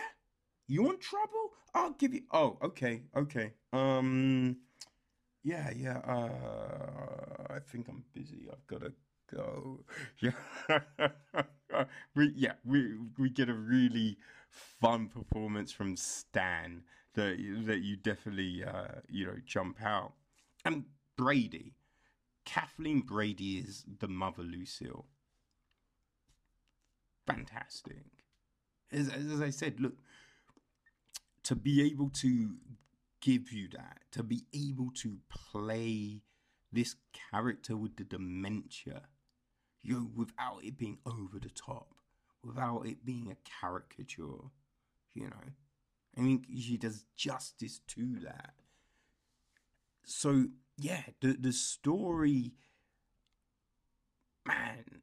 you 0.68 0.84
want 0.84 1.02
trouble? 1.02 1.54
I'll 1.74 1.94
give 1.94 2.14
you, 2.14 2.24
oh, 2.32 2.58
okay, 2.62 3.04
okay. 3.16 3.54
Um, 3.74 4.58
yeah, 5.44 5.72
yeah. 5.76 5.98
Uh, 6.00 7.54
I 7.54 7.60
think 7.60 7.88
I'm 7.88 8.04
busy. 8.14 8.48
I've 8.52 8.68
got 8.68 8.82
to 8.82 8.94
go. 9.34 9.84
Yeah, 10.20 11.84
we 12.16 12.32
yeah 12.36 12.54
we 12.66 12.96
we 13.18 13.30
get 13.30 13.50
a 13.50 13.54
really 13.54 14.18
fun 14.50 15.10
performance 15.10 15.72
from 15.72 15.96
Stan 15.96 16.84
that 17.14 17.38
that 17.66 17.80
you 17.80 17.98
definitely 17.98 18.64
uh, 18.64 19.02
you 19.10 19.26
know 19.26 19.36
jump 19.46 19.82
out. 19.84 20.14
And 20.66 20.86
Brady, 21.18 21.74
Kathleen 22.46 23.02
Brady 23.02 23.58
is 23.58 23.84
the 24.00 24.08
mother 24.08 24.44
Lucille. 24.44 25.06
Fantastic. 27.28 28.06
As, 28.92 29.10
as 29.10 29.42
I 29.42 29.50
said, 29.50 29.80
look, 29.82 29.98
to 31.44 31.56
be 31.56 31.82
able 31.86 32.10
to 32.10 32.56
give 33.28 33.52
you 33.52 33.68
that 33.68 33.98
to 34.10 34.24
be 34.24 34.46
able 34.54 34.90
to 34.96 35.18
play 35.30 36.22
this 36.72 36.96
character 37.30 37.76
with 37.76 37.98
the 37.98 38.06
dementia 38.06 39.02
you 39.84 39.94
know, 39.96 40.10
without 40.16 40.64
it 40.64 40.78
being 40.78 40.98
over 41.06 41.38
the 41.38 41.50
top 41.50 41.96
without 42.42 42.86
it 42.86 43.06
being 43.06 43.30
a 43.30 43.50
caricature 43.62 44.50
you 45.14 45.24
know? 45.24 45.52
I 46.18 46.22
mean 46.22 46.46
she 46.58 46.78
does 46.78 47.04
justice 47.18 47.82
to 47.88 48.20
that. 48.24 48.54
So 50.06 50.46
yeah 50.78 51.02
the 51.20 51.36
the 51.38 51.52
story 51.52 52.54
man 54.46 55.02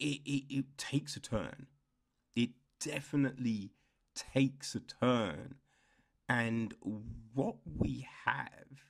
it, 0.00 0.20
it, 0.24 0.44
it 0.50 0.64
takes 0.76 1.14
a 1.14 1.20
turn. 1.20 1.68
It 2.34 2.50
definitely 2.80 3.70
takes 4.16 4.74
a 4.74 4.80
turn 4.80 5.54
and 6.30 6.72
what 7.34 7.56
we 7.76 8.06
have, 8.24 8.84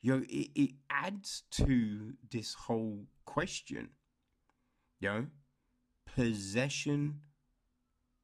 you 0.00 0.16
know, 0.16 0.22
it, 0.28 0.50
it 0.54 0.70
adds 0.88 1.42
to 1.50 2.12
this 2.30 2.54
whole 2.54 3.06
question. 3.24 3.90
You 5.00 5.08
know, 5.08 5.26
possession 6.14 7.20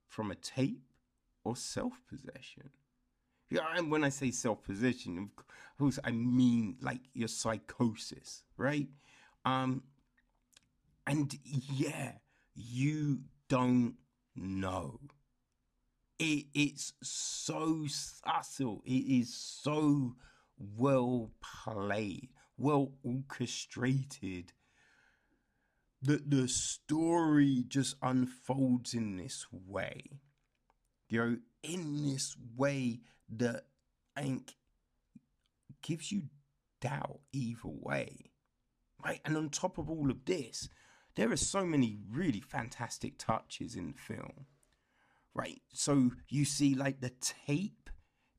from 0.07 0.31
a 0.31 0.37
tape 0.37 0.85
or 1.43 1.57
self 1.57 1.95
possession. 2.09 2.71
Yeah, 3.51 3.63
and 3.77 3.91
when 3.91 4.05
I 4.05 4.09
say 4.09 4.31
self 4.31 4.63
possession, 4.63 5.19
of 5.19 5.79
course, 5.79 5.99
I 6.05 6.13
mean 6.13 6.77
like 6.81 7.01
your 7.15 7.29
psychosis, 7.29 8.45
right? 8.57 8.87
Um, 9.45 9.83
and 11.09 11.37
yeah, 11.43 12.13
you 12.55 13.23
don't 13.49 13.97
know 14.37 15.01
it, 16.23 16.47
it's 16.55 16.93
so 17.03 17.87
subtle. 17.89 18.83
It 18.85 19.21
is 19.21 19.35
so 19.35 20.15
well 20.59 21.33
played, 21.41 22.29
well 22.57 22.93
orchestrated. 23.03 24.53
That 26.01 26.31
the 26.31 26.49
story 26.49 27.65
just 27.69 27.97
unfolds 28.03 28.95
in 28.95 29.17
this 29.17 29.47
way. 29.53 30.21
You 31.09 31.19
know, 31.21 31.37
in 31.63 32.07
this 32.07 32.37
way 32.57 33.01
that 33.37 33.67
ain't 34.19 34.55
gives 35.83 36.11
you 36.11 36.23
doubt 36.81 37.21
either 37.33 37.61
way. 37.65 38.31
Right? 39.05 39.21
And 39.25 39.37
on 39.37 39.51
top 39.51 39.79
of 39.79 39.91
all 39.91 40.11
of 40.11 40.25
this, 40.25 40.69
there 41.17 41.31
are 41.31 41.37
so 41.37 41.65
many 41.65 41.99
really 42.11 42.41
fantastic 42.41 43.19
touches 43.19 43.75
in 43.75 43.93
the 43.93 43.99
film 43.99 44.47
right? 45.35 45.61
So 45.73 46.11
you 46.29 46.45
see 46.45 46.75
like 46.75 47.01
the 47.01 47.13
tape 47.21 47.91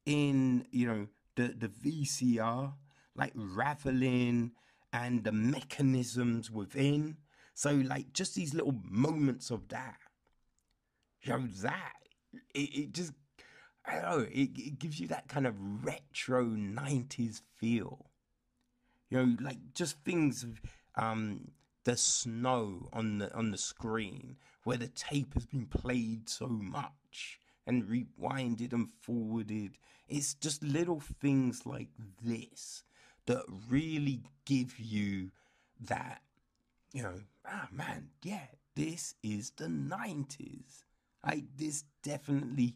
in, 0.05 0.65
you 0.71 0.87
know, 0.87 1.07
the, 1.35 1.53
the 1.57 1.69
VCR, 1.69 2.73
like 3.15 3.33
raveling 3.35 4.51
and 4.91 5.23
the 5.23 5.31
mechanisms 5.31 6.51
within. 6.51 7.17
So 7.53 7.71
like 7.71 8.13
just 8.13 8.35
these 8.35 8.53
little 8.53 8.75
moments 8.83 9.49
of 9.49 9.67
that. 9.69 9.97
You 11.21 11.33
know, 11.33 11.47
that, 11.61 11.93
it, 12.53 12.59
it 12.59 12.91
just, 12.93 13.13
I 13.85 13.95
don't 13.95 14.03
know, 14.03 14.25
it, 14.29 14.49
it 14.57 14.79
gives 14.79 14.99
you 14.99 15.07
that 15.07 15.29
kind 15.29 15.47
of 15.47 15.55
retro 15.57 16.45
90s 16.45 17.41
feel. 17.57 18.09
You 19.09 19.17
know, 19.17 19.37
like 19.39 19.59
just 19.73 20.03
things 20.03 20.45
um, 20.95 21.51
the 21.83 21.97
snow 21.97 22.89
on 22.93 23.17
the 23.19 23.33
on 23.33 23.51
the 23.51 23.57
screen 23.57 24.37
where 24.63 24.77
the 24.77 24.87
tape 24.87 25.33
has 25.33 25.45
been 25.45 25.65
played 25.65 26.29
so 26.29 26.47
much 26.47 27.39
and 27.67 27.83
rewinded 27.83 28.73
and 28.73 28.89
forwarded. 29.01 29.77
It's 30.07 30.33
just 30.33 30.63
little 30.63 30.99
things 30.99 31.65
like 31.65 31.89
this 32.21 32.83
that 33.25 33.43
really 33.69 34.21
give 34.45 34.79
you 34.79 35.31
that, 35.81 36.21
you 36.93 37.03
know, 37.03 37.21
ah 37.45 37.67
man, 37.71 38.09
yeah, 38.23 38.47
this 38.75 39.15
is 39.23 39.51
the 39.51 39.67
90s. 39.67 40.83
Like, 41.25 41.45
this 41.57 41.85
definitely 42.03 42.75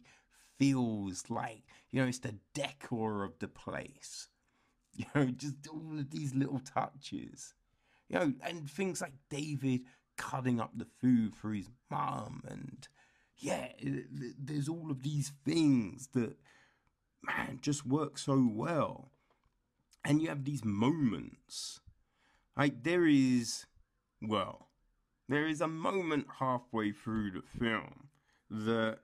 feels 0.58 1.24
like, 1.28 1.62
you 1.90 2.00
know, 2.00 2.08
it's 2.08 2.18
the 2.20 2.34
decor 2.54 3.24
of 3.24 3.38
the 3.38 3.48
place. 3.48 4.28
You 4.98 5.04
know, 5.14 5.26
just 5.26 5.68
all 5.68 5.96
of 6.00 6.10
these 6.10 6.34
little 6.34 6.58
touches. 6.58 7.54
You 8.08 8.18
know, 8.18 8.32
and 8.42 8.70
things 8.70 9.00
like 9.00 9.12
David 9.28 9.82
cutting 10.16 10.60
up 10.60 10.72
the 10.74 10.86
food 11.00 11.36
for 11.36 11.52
his 11.52 11.68
mum 11.90 12.42
and 12.48 12.88
yeah, 13.38 13.68
there's 13.80 14.68
all 14.68 14.90
of 14.90 15.02
these 15.02 15.32
things 15.44 16.08
that, 16.14 16.36
man, 17.22 17.60
just 17.62 17.86
work 17.86 18.18
so 18.18 18.48
well. 18.52 19.12
And 20.04 20.20
you 20.20 20.28
have 20.28 20.44
these 20.44 20.64
moments. 20.64 21.80
Like, 22.56 22.82
there 22.82 23.06
is, 23.06 23.66
well, 24.20 24.68
there 25.28 25.46
is 25.46 25.60
a 25.60 25.68
moment 25.68 26.26
halfway 26.40 26.90
through 26.90 27.30
the 27.30 27.42
film 27.42 28.08
that, 28.50 28.98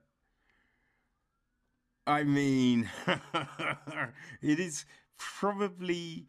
I 2.05 2.23
mean, 2.23 2.89
it 4.41 4.59
is 4.59 4.85
probably 5.17 6.27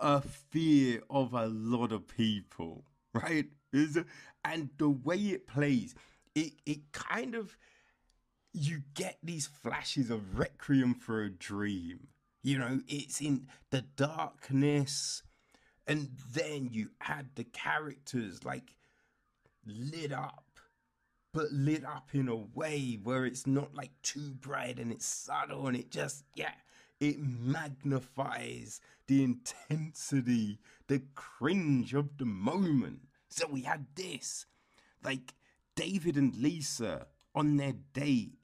a 0.00 0.20
fear 0.20 1.02
of 1.10 1.34
a 1.34 1.46
lot 1.46 1.92
of 1.92 2.08
people, 2.08 2.84
right? 3.14 3.46
Is 3.72 3.98
and 4.44 4.70
the 4.78 4.90
way 4.90 5.16
it 5.16 5.46
plays, 5.46 5.94
it 6.34 6.52
it 6.66 6.92
kind 6.92 7.34
of 7.34 7.56
you 8.52 8.82
get 8.94 9.18
these 9.22 9.46
flashes 9.46 10.10
of 10.10 10.38
Requiem 10.38 10.94
for 10.94 11.22
a 11.22 11.30
Dream. 11.30 12.08
You 12.42 12.58
know, 12.58 12.80
it's 12.88 13.20
in 13.20 13.46
the 13.70 13.82
darkness, 13.82 15.22
and 15.86 16.10
then 16.32 16.68
you 16.72 16.90
add 17.00 17.30
the 17.34 17.44
characters 17.44 18.44
like 18.44 18.76
lit 19.64 20.12
up, 20.12 20.58
but 21.32 21.52
lit 21.52 21.84
up 21.84 22.10
in 22.12 22.28
a 22.28 22.36
way 22.36 22.98
where 23.02 23.24
it's 23.24 23.46
not 23.46 23.74
like 23.74 23.92
too 24.02 24.34
bright 24.40 24.78
and 24.78 24.92
it's 24.92 25.06
subtle 25.06 25.66
and 25.66 25.76
it 25.76 25.90
just, 25.90 26.24
yeah, 26.34 26.54
it 27.02 27.18
magnifies 27.18 28.80
the 29.08 29.24
intensity, 29.24 30.60
the 30.86 31.02
cringe 31.16 31.94
of 31.94 32.16
the 32.16 32.24
moment. 32.24 33.08
So 33.28 33.48
we 33.48 33.62
had 33.62 33.86
this, 33.96 34.46
like 35.02 35.34
David 35.74 36.16
and 36.16 36.36
Lisa 36.36 37.08
on 37.34 37.56
their 37.56 37.74
date, 37.92 38.34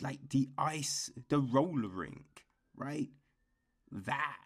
like 0.00 0.30
the 0.30 0.48
ice, 0.56 1.10
the 1.28 1.38
roller 1.38 1.90
rink, 1.90 2.46
right? 2.74 3.10
That, 3.92 4.38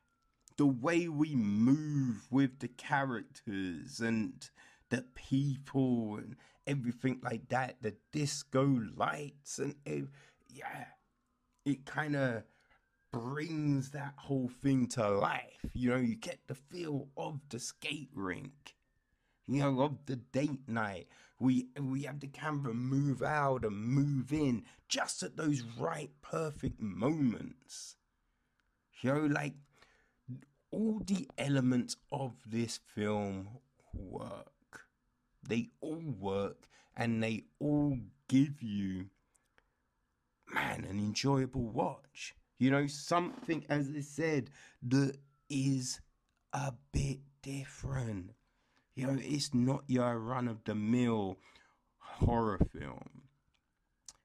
the 0.57 0.67
way 0.67 1.07
we 1.07 1.37
move 1.37 2.27
with 2.33 2.59
the 2.59 2.69
characters 2.69 4.01
and 4.01 4.51
the 4.91 5.05
people 5.15 6.17
and 6.17 6.35
everything 6.67 7.21
like 7.23 7.49
that, 7.51 7.77
the 7.81 7.95
disco 8.11 8.81
lights 8.97 9.61
and 9.61 9.77
it, 9.87 10.07
yeah, 10.49 10.87
it 11.65 11.87
kind 11.87 12.17
of 12.17 12.43
brings 13.13 13.91
that 13.91 14.15
whole 14.17 14.51
thing 14.63 14.87
to 14.89 15.09
life. 15.09 15.65
You 15.75 15.91
know, 15.91 15.97
you 15.97 16.17
get 16.17 16.41
the 16.47 16.55
feel 16.55 17.09
of 17.17 17.41
the 17.51 17.59
skate 17.59 18.11
rink 18.15 18.75
you 19.49 19.61
know, 19.61 19.83
of 19.83 20.07
the 20.07 20.17
date 20.17 20.69
night. 20.69 21.09
We 21.39 21.69
we 21.79 22.03
have 22.03 22.21
the 22.21 22.29
camera 22.29 22.73
move 22.73 23.23
out 23.23 23.65
and 23.65 23.77
move 23.77 24.33
in 24.33 24.65
just 24.89 25.23
at 25.23 25.37
those 25.37 25.63
right 25.63 26.11
perfect 26.23 26.81
moments. 26.81 27.97
You 29.01 29.13
know, 29.13 29.27
like 29.27 29.55
all 30.71 31.01
the 31.05 31.29
elements 31.37 31.97
of 32.11 32.33
this 32.47 32.79
film 32.95 33.49
work. 33.93 34.47
They 35.47 35.71
all 35.81 36.15
work 36.19 36.69
and 36.97 37.23
they 37.23 37.45
all 37.59 37.99
give 38.29 38.63
you 38.63 39.07
man 40.55 40.85
an 40.85 40.99
enjoyable 40.99 41.63
watch. 41.63 42.35
You 42.63 42.71
know, 42.71 42.87
something 42.87 43.65
as 43.69 43.91
I 43.95 44.01
said 44.01 44.51
that 44.89 45.17
is 45.51 46.01
a 46.53 46.73
bit 46.93 47.19
different 47.43 48.31
you 48.95 49.07
know, 49.07 49.19
it's 49.19 49.55
not 49.55 49.85
your 49.87 50.19
run 50.19 50.49
of 50.49 50.65
the 50.65 50.75
mill 50.75 51.39
horror 51.99 52.59
film. 52.59 53.23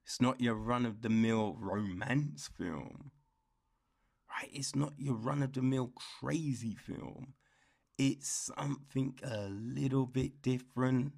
It's 0.04 0.22
not 0.22 0.42
your 0.42 0.56
run 0.56 0.86
of 0.86 1.02
the 1.02 1.10
mill 1.10 1.56
romance 1.60 2.50
film. 2.58 3.12
Right? 4.30 4.50
It's 4.52 4.76
not 4.76 4.94
your 4.98 5.16
run 5.16 5.42
of 5.42 5.54
the 5.54 5.62
mill 5.62 5.94
crazy 6.20 6.76
film. 6.76 7.34
It's 7.98 8.52
something 8.56 9.18
a 9.24 9.48
little 9.50 10.06
bit 10.06 10.42
different. 10.42 11.14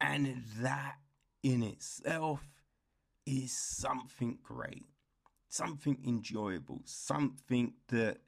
And 0.00 0.42
that 0.60 0.96
in 1.42 1.62
itself 1.62 2.40
is 3.26 3.52
something 3.52 4.38
great, 4.42 4.86
something 5.54 5.96
enjoyable, 6.04 6.82
something 6.84 7.72
that 7.86 8.18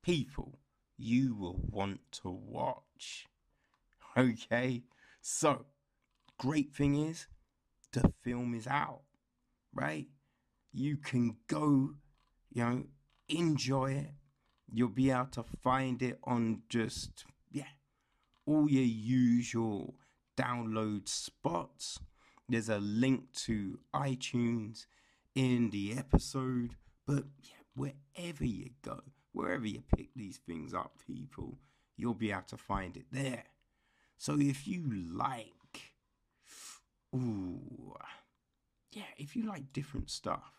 people 0.00 0.60
you 0.96 1.34
will 1.34 1.60
want 1.68 2.00
to 2.12 2.30
watch. 2.30 3.26
Okay? 4.14 4.82
So, 5.22 5.64
great 6.36 6.74
thing 6.74 7.08
is, 7.08 7.28
the 7.92 8.12
film 8.22 8.52
is 8.52 8.66
out, 8.66 9.00
right? 9.72 10.06
You 10.70 10.98
can 10.98 11.38
go, 11.46 11.94
you 12.52 12.62
know, 12.62 12.84
enjoy 13.30 13.92
it. 13.92 14.10
You'll 14.70 14.90
be 14.90 15.10
able 15.10 15.28
to 15.32 15.44
find 15.62 16.02
it 16.02 16.18
on 16.24 16.64
just, 16.68 17.24
yeah, 17.50 17.72
all 18.44 18.68
your 18.68 18.84
usual 18.84 19.94
download 20.36 21.08
spots. 21.08 21.98
There's 22.50 22.68
a 22.68 22.80
link 22.80 23.32
to 23.46 23.78
iTunes 23.94 24.84
in 25.34 25.70
the 25.70 25.94
episode, 25.96 26.76
but 27.06 27.24
yeah, 27.42 27.62
wherever 27.74 28.44
you 28.44 28.70
go, 28.82 29.00
wherever 29.32 29.66
you 29.66 29.82
pick 29.96 30.08
these 30.14 30.38
things 30.38 30.74
up, 30.74 30.98
people, 31.06 31.58
you'll 31.96 32.14
be 32.14 32.30
able 32.30 32.42
to 32.42 32.56
find 32.56 32.96
it 32.96 33.06
there. 33.10 33.44
So 34.18 34.38
if 34.38 34.68
you 34.68 34.84
like, 35.12 35.92
ooh, 37.14 37.94
yeah, 38.92 39.02
if 39.16 39.34
you 39.34 39.44
like 39.44 39.72
different 39.72 40.10
stuff, 40.10 40.52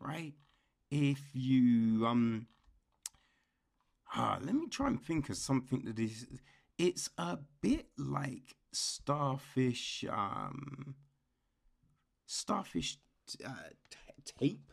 right? 0.00 0.34
If 0.90 1.20
you, 1.32 2.06
um, 2.06 2.48
ah, 4.14 4.38
let 4.42 4.54
me 4.54 4.66
try 4.68 4.88
and 4.88 5.00
think 5.00 5.30
of 5.30 5.36
something 5.36 5.84
that 5.84 5.98
is, 5.98 6.26
it's 6.76 7.08
a 7.16 7.38
bit 7.60 7.86
like 7.96 8.56
Starfish, 8.72 10.04
um, 10.10 10.96
Starfish 12.26 12.98
uh, 13.44 13.70
tape, 14.24 14.72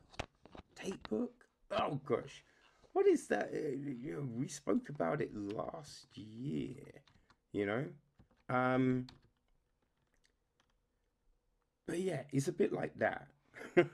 tape 0.75 1.09
book. 1.09 1.45
Oh 1.71 1.99
gosh, 2.05 2.43
what 2.93 3.07
is 3.07 3.27
that? 3.27 3.51
Uh, 3.53 3.75
you 3.85 4.13
know, 4.13 4.27
we 4.35 4.47
spoke 4.47 4.89
about 4.89 5.21
it 5.21 5.35
last 5.35 6.07
year, 6.15 7.03
you 7.51 7.65
know. 7.65 7.85
Um, 8.49 9.07
but 11.87 11.99
yeah, 11.99 12.23
it's 12.31 12.47
a 12.47 12.53
bit 12.53 12.73
like 12.73 12.97
that. 12.99 13.27
you 13.75 13.85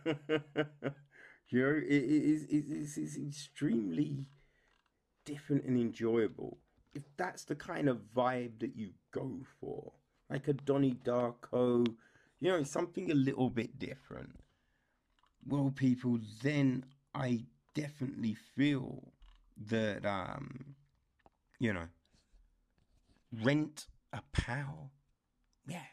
know, 1.54 1.76
it 1.76 2.04
is 2.04 2.44
it, 2.44 2.66
it's, 2.70 2.98
it's 2.98 3.18
extremely 3.18 4.28
different 5.26 5.66
and 5.66 5.78
enjoyable. 5.78 6.58
If 6.94 7.04
that's 7.18 7.44
the 7.44 7.56
kind 7.56 7.90
of 7.90 8.00
vibe 8.16 8.60
that 8.60 8.76
you 8.76 8.92
go 9.12 9.42
for, 9.60 9.92
like 10.30 10.48
a 10.48 10.54
Donnie 10.54 10.98
Darko, 11.04 11.86
you 12.40 12.52
know, 12.52 12.64
something 12.64 13.12
a 13.12 13.16
little 13.16 13.50
bit 13.50 13.78
different. 13.78 14.32
Well, 15.48 15.72
people, 15.76 16.20
then 16.42 16.86
I 17.14 17.46
definitely 17.76 18.36
feel 18.56 19.12
that 19.68 20.06
um 20.06 20.76
you 21.60 21.72
know 21.72 21.88
rent 23.44 23.88
a 24.12 24.22
pal 24.34 24.92
yeah 25.66 25.84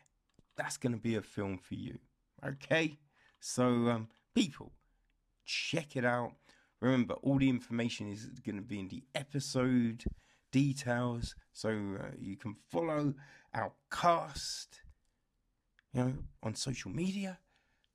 that's 0.56 0.76
gonna 0.76 0.96
be 0.96 1.16
a 1.16 1.22
film 1.22 1.58
for 1.58 1.74
you. 1.74 1.98
Okay? 2.44 2.98
So 3.40 3.64
um 3.64 4.08
people 4.34 4.72
check 5.44 5.96
it 5.96 6.04
out. 6.04 6.32
Remember 6.80 7.14
all 7.14 7.38
the 7.38 7.48
information 7.48 8.10
is 8.10 8.26
gonna 8.44 8.62
be 8.62 8.80
in 8.80 8.88
the 8.88 9.04
episode 9.14 10.04
details. 10.50 11.34
So 11.52 11.70
uh, 11.70 12.10
you 12.18 12.36
can 12.36 12.56
follow 12.70 13.14
our 13.54 13.72
cast 13.90 14.80
you 15.92 16.02
know 16.02 16.14
on 16.42 16.54
social 16.54 16.90
media 16.90 17.38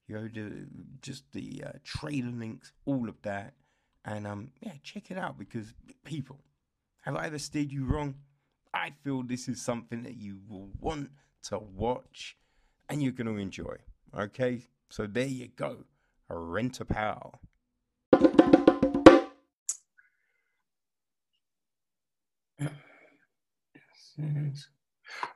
you 0.08 0.16
know 0.16 0.28
the, 0.34 0.68
just 1.02 1.32
the 1.34 1.64
uh, 1.66 1.72
trailer 1.84 2.32
links 2.32 2.72
all 2.86 3.10
of 3.10 3.22
that 3.24 3.54
and 4.08 4.26
um, 4.26 4.52
yeah, 4.62 4.72
check 4.84 5.12
it 5.12 5.18
out 5.18 5.38
because 5.38 5.74
people, 6.06 6.40
have 7.02 7.18
I 7.18 7.26
ever 7.26 7.38
steered 7.38 7.74
you 7.74 7.86
wrong? 7.86 8.16
I 8.74 8.94
feel 9.04 9.22
this 9.22 9.50
is 9.50 9.62
something 9.62 10.04
that 10.04 10.16
you 10.16 10.40
will 10.48 10.70
want 10.80 11.10
to 11.44 11.60
watch 11.60 12.38
and 12.88 13.04
you're 13.04 13.12
going 13.12 13.28
to 13.28 13.36
enjoy. 13.36 13.76
Okay, 14.18 14.66
so 14.90 15.08
there 15.08 15.28
you 15.28 15.50
go. 15.50 15.80
Rent 16.30 16.80
a 16.80 16.86
pal. 16.86 17.42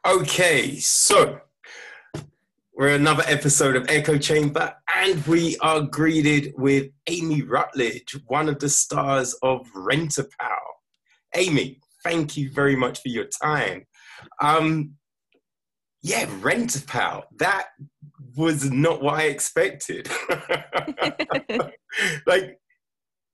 Okay, 0.05 0.77
so 0.77 1.41
we're 2.81 2.95
another 2.95 3.21
episode 3.27 3.75
of 3.75 3.87
Echo 3.89 4.17
Chamber, 4.17 4.73
and 4.95 5.23
we 5.27 5.55
are 5.59 5.81
greeted 5.81 6.51
with 6.57 6.89
Amy 7.05 7.43
Rutledge, 7.43 8.17
one 8.25 8.49
of 8.49 8.57
the 8.57 8.69
stars 8.69 9.35
of 9.43 9.67
Rent-A-Pal. 9.75 10.57
Amy, 11.35 11.79
thank 12.03 12.35
you 12.35 12.49
very 12.51 12.75
much 12.75 12.99
for 12.99 13.09
your 13.09 13.25
time. 13.25 13.85
Um, 14.41 14.93
yeah, 16.01 16.27
Rent-A-Pal. 16.39 17.25
That 17.37 17.67
was 18.35 18.71
not 18.71 19.03
what 19.03 19.19
I 19.19 19.25
expected. 19.25 20.09
like, 22.25 22.59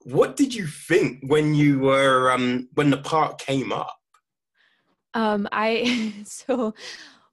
what 0.03 0.35
did 0.35 0.53
you 0.53 0.67
think 0.67 1.19
when 1.25 1.55
you 1.55 1.79
were 1.79 2.33
um, 2.33 2.67
when 2.73 2.89
the 2.89 2.97
part 2.97 3.39
came 3.39 3.71
up? 3.71 3.95
Um, 5.13 5.47
I 5.53 6.13
so 6.25 6.73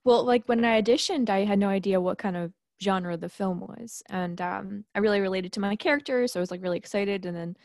well, 0.04 0.24
like 0.24 0.44
when 0.46 0.64
I 0.64 0.80
auditioned, 0.82 1.30
I 1.30 1.44
had 1.44 1.58
no 1.58 1.68
idea 1.68 2.00
what 2.00 2.18
kind 2.18 2.36
of 2.36 2.52
genre 2.82 3.16
the 3.16 3.28
film 3.28 3.60
was, 3.60 4.02
and 4.10 4.40
um, 4.40 4.84
I 4.94 4.98
really 4.98 5.20
related 5.20 5.52
to 5.54 5.60
my 5.60 5.76
character, 5.76 6.26
so 6.26 6.40
I 6.40 6.42
was 6.42 6.50
like 6.50 6.62
really 6.62 6.78
excited. 6.78 7.24
And 7.24 7.36
then 7.36 7.56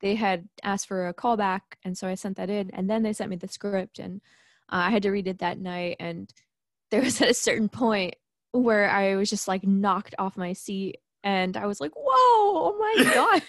they 0.00 0.14
had 0.14 0.48
asked 0.62 0.86
for 0.86 1.08
a 1.08 1.14
callback, 1.14 1.60
and 1.84 1.98
so 1.98 2.06
I 2.08 2.14
sent 2.14 2.36
that 2.36 2.50
in, 2.50 2.70
and 2.72 2.88
then 2.88 3.02
they 3.02 3.12
sent 3.12 3.30
me 3.30 3.36
the 3.36 3.48
script, 3.48 3.98
and 3.98 4.20
uh, 4.70 4.86
I 4.86 4.90
had 4.90 5.02
to 5.02 5.10
read 5.10 5.26
it 5.26 5.38
that 5.38 5.58
night. 5.58 5.96
And 5.98 6.32
there 6.90 7.02
was 7.02 7.20
at 7.20 7.30
a 7.30 7.34
certain 7.34 7.68
point 7.68 8.14
where 8.52 8.88
I 8.88 9.16
was 9.16 9.30
just 9.30 9.48
like 9.48 9.66
knocked 9.66 10.14
off 10.18 10.36
my 10.36 10.52
seat, 10.52 10.98
and 11.24 11.56
I 11.56 11.66
was 11.66 11.80
like, 11.80 11.92
"Whoa! 11.96 12.12
Oh 12.70 12.76
my 12.78 12.94
god!" 13.14 13.42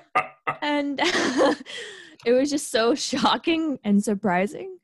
and 0.62 1.00
it 2.26 2.32
was 2.32 2.50
just 2.50 2.70
so 2.70 2.94
shocking 2.94 3.78
and 3.84 4.02
surprising. 4.02 4.78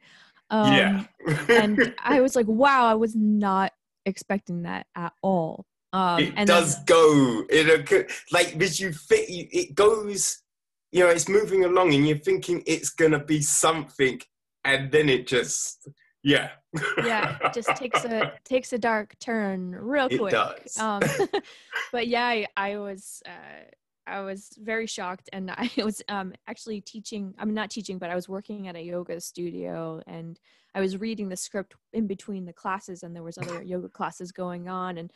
Um, 0.53 0.73
yeah. 0.73 1.05
and 1.49 1.95
I 1.99 2.21
was 2.21 2.37
like, 2.37 2.47
wow, 2.47 2.87
I 2.87 2.95
was 2.95 3.17
not 3.17 3.73
expecting 4.07 4.63
that 4.63 4.87
at 4.95 5.13
all. 5.23 5.67
Um, 5.93 6.21
it 6.21 6.47
does 6.47 6.77
then, 6.77 6.85
go 6.87 7.45
in 7.51 7.69
a 7.69 8.07
like 8.33 8.57
because 8.57 8.81
you 8.81 8.93
fit 8.93 9.27
it 9.29 9.75
goes 9.75 10.39
you 10.91 11.01
know 11.01 11.11
it's 11.11 11.29
moving 11.29 11.65
along 11.65 11.93
and 11.93 12.09
you're 12.09 12.17
thinking 12.17 12.63
it's 12.67 12.89
gonna 12.89 13.23
be 13.23 13.43
something 13.43 14.19
and 14.65 14.91
then 14.91 15.11
it 15.11 15.27
just 15.27 15.87
yeah 16.23 16.51
yeah 17.05 17.37
it 17.45 17.53
just 17.55 17.69
takes 17.77 18.07
a 18.07 18.33
takes 18.43 18.73
a 18.73 18.79
dark 18.79 19.19
turn 19.19 19.73
real 19.73 20.09
quick 20.09 20.21
it 20.23 20.31
does. 20.31 20.79
Um, 20.79 21.03
but 21.93 22.09
yeah 22.09 22.25
I, 22.25 22.47
I 22.57 22.79
was 22.79 23.23
uh, 23.27 23.65
I 24.07 24.21
was 24.21 24.51
very 24.61 24.87
shocked, 24.87 25.29
and 25.33 25.51
I 25.51 25.71
was 25.85 26.03
um, 26.09 26.33
actually 26.47 26.81
teaching. 26.81 27.35
I'm 27.39 27.55
not 27.55 27.71
teaching, 27.71 27.99
but 27.99 28.11
I 28.11 28.15
was 28.15 28.29
working 28.29 28.69
at 28.69 28.77
a 28.77 28.83
yoga 28.83 29.21
studio, 29.21 30.03
and 30.07 30.39
I 30.75 30.81
was 30.81 30.97
reading 30.97 31.29
the 31.29 31.37
script 31.37 31.75
in 31.93 32.07
between 32.07 32.45
the 32.45 32.53
classes, 32.53 33.03
and 33.03 33.15
there 33.15 33.23
was 33.23 33.39
other 33.39 33.63
yoga 33.65 33.89
classes 33.89 34.33
going 34.33 34.69
on, 34.69 34.99
and 34.99 35.13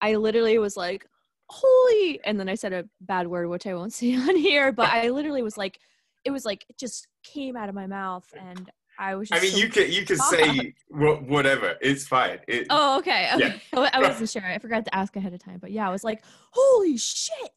I 0.00 0.16
literally 0.16 0.58
was 0.58 0.76
like, 0.76 1.06
"Holy!" 1.48 2.20
And 2.24 2.38
then 2.38 2.48
I 2.48 2.54
said 2.54 2.72
a 2.72 2.88
bad 3.00 3.26
word, 3.26 3.48
which 3.48 3.66
I 3.66 3.74
won't 3.74 3.92
say 3.94 4.14
on 4.14 4.36
here, 4.36 4.72
but 4.72 4.90
I 4.90 5.10
literally 5.10 5.42
was 5.42 5.56
like, 5.56 5.78
it 6.24 6.30
was 6.30 6.44
like 6.44 6.64
it 6.68 6.78
just 6.78 7.06
came 7.22 7.56
out 7.56 7.68
of 7.68 7.74
my 7.74 7.86
mouth, 7.86 8.26
and 8.38 8.70
I 8.98 9.14
was. 9.14 9.28
I 9.30 9.40
mean, 9.40 9.52
so 9.52 9.58
you 9.58 9.68
can 9.68 9.92
you 9.92 10.04
can 10.04 10.16
say 10.16 10.74
whatever. 10.90 11.76
It's 11.80 12.06
fine. 12.06 12.38
It, 12.48 12.66
oh, 12.70 12.98
okay. 12.98 13.30
okay. 13.34 13.60
Yeah. 13.72 13.90
I 13.92 14.00
wasn't 14.00 14.30
sure. 14.30 14.44
I 14.44 14.58
forgot 14.58 14.84
to 14.86 14.94
ask 14.94 15.14
ahead 15.16 15.34
of 15.34 15.42
time, 15.42 15.58
but 15.60 15.70
yeah, 15.70 15.86
I 15.88 15.92
was 15.92 16.02
like, 16.04 16.24
"Holy 16.50 16.96
shit!" 16.96 17.50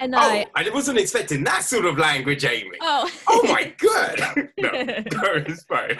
And 0.00 0.14
oh, 0.14 0.18
I, 0.18 0.46
I 0.56 0.68
wasn't 0.70 0.98
expecting 0.98 1.44
that 1.44 1.64
sort 1.64 1.84
of 1.84 1.98
language, 1.98 2.44
Amy. 2.44 2.78
Oh, 2.80 3.08
oh 3.28 3.42
my 3.44 3.72
god! 3.78 4.18
no, 4.58 4.70
it's 5.36 5.62
fine. 5.64 5.96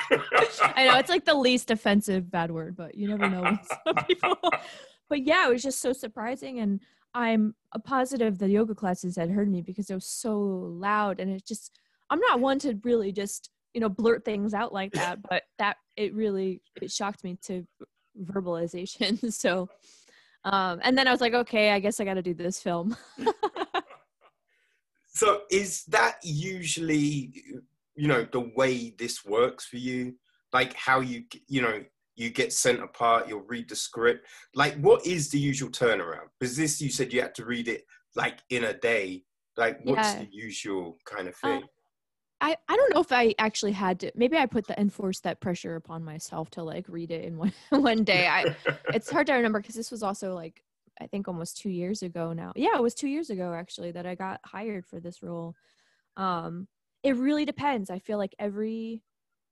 I 0.74 0.86
know 0.86 0.98
it's 0.98 1.10
like 1.10 1.24
the 1.24 1.34
least 1.34 1.70
offensive 1.70 2.28
bad 2.28 2.50
word, 2.50 2.76
but 2.76 2.96
you 2.96 3.08
never 3.08 3.28
know 3.28 3.42
with 3.42 3.68
some 3.84 4.04
people. 4.06 4.36
but 5.08 5.22
yeah, 5.24 5.46
it 5.46 5.52
was 5.52 5.62
just 5.62 5.80
so 5.80 5.92
surprising, 5.92 6.58
and 6.58 6.80
I'm 7.14 7.54
a 7.72 7.78
positive 7.78 8.38
the 8.38 8.50
yoga 8.50 8.74
classes 8.74 9.14
had 9.14 9.30
heard 9.30 9.48
me 9.48 9.62
because 9.62 9.88
it 9.90 9.94
was 9.94 10.06
so 10.06 10.40
loud, 10.40 11.20
and 11.20 11.30
it 11.30 11.46
just 11.46 11.78
I'm 12.10 12.20
not 12.20 12.40
one 12.40 12.58
to 12.60 12.78
really 12.82 13.12
just 13.12 13.50
you 13.74 13.80
know 13.80 13.88
blurt 13.88 14.24
things 14.24 14.54
out 14.54 14.72
like 14.72 14.92
that, 14.94 15.22
but 15.22 15.44
that 15.58 15.76
it 15.96 16.14
really 16.14 16.62
it 16.82 16.90
shocked 16.90 17.22
me 17.22 17.38
to 17.42 17.64
verbalization. 18.20 19.32
so, 19.32 19.68
um, 20.42 20.80
and 20.82 20.98
then 20.98 21.06
I 21.06 21.12
was 21.12 21.20
like, 21.20 21.34
okay, 21.34 21.70
I 21.70 21.78
guess 21.78 22.00
I 22.00 22.04
got 22.04 22.14
to 22.14 22.22
do 22.22 22.34
this 22.34 22.60
film. 22.60 22.96
So 25.14 25.42
is 25.50 25.84
that 25.86 26.16
usually, 26.22 27.32
you 27.94 28.08
know, 28.08 28.26
the 28.30 28.50
way 28.56 28.94
this 28.98 29.24
works 29.24 29.64
for 29.64 29.76
you? 29.76 30.14
Like 30.52 30.74
how 30.74 31.00
you, 31.00 31.24
you 31.48 31.62
know, 31.62 31.82
you 32.16 32.30
get 32.30 32.52
sent 32.52 32.82
a 32.82 32.86
part, 32.86 33.28
you'll 33.28 33.40
read 33.40 33.68
the 33.68 33.76
script. 33.76 34.26
Like, 34.54 34.76
what 34.76 35.06
is 35.06 35.30
the 35.30 35.38
usual 35.38 35.70
turnaround? 35.70 36.28
Because 36.38 36.56
this, 36.56 36.80
you 36.80 36.90
said 36.90 37.12
you 37.12 37.22
had 37.22 37.34
to 37.36 37.44
read 37.44 37.68
it 37.68 37.84
like 38.14 38.38
in 38.50 38.64
a 38.64 38.74
day. 38.74 39.24
Like, 39.56 39.80
what's 39.84 40.14
yeah. 40.14 40.20
the 40.20 40.28
usual 40.30 40.98
kind 41.04 41.28
of 41.28 41.34
uh, 41.42 41.48
thing? 41.48 41.62
Uh, 41.62 41.66
I, 42.40 42.56
I 42.68 42.76
don't 42.76 42.94
know 42.94 43.00
if 43.00 43.10
I 43.10 43.34
actually 43.38 43.72
had 43.72 44.00
to. 44.00 44.12
Maybe 44.14 44.36
I 44.36 44.46
put 44.46 44.66
the 44.66 44.78
enforced 44.78 45.22
that 45.22 45.40
pressure 45.40 45.76
upon 45.76 46.04
myself 46.04 46.50
to 46.50 46.62
like 46.62 46.86
read 46.88 47.10
it 47.10 47.24
in 47.24 47.38
one 47.38 47.52
one 47.70 48.04
day. 48.04 48.26
I 48.26 48.54
it's 48.92 49.10
hard 49.10 49.28
to 49.28 49.34
remember 49.34 49.60
because 49.60 49.76
this 49.76 49.90
was 49.90 50.02
also 50.02 50.34
like 50.34 50.62
I 51.00 51.06
think 51.06 51.28
almost 51.28 51.58
two 51.58 51.70
years 51.70 52.02
ago 52.02 52.32
now. 52.32 52.52
Yeah, 52.56 52.76
it 52.76 52.82
was 52.82 52.94
two 52.94 53.08
years 53.08 53.30
ago 53.30 53.52
actually 53.52 53.92
that 53.92 54.06
I 54.06 54.14
got 54.14 54.40
hired 54.44 54.86
for 54.86 55.00
this 55.00 55.22
role. 55.22 55.54
Um, 56.16 56.68
it 57.02 57.16
really 57.16 57.44
depends. 57.44 57.90
I 57.90 57.98
feel 57.98 58.18
like 58.18 58.34
every 58.38 59.02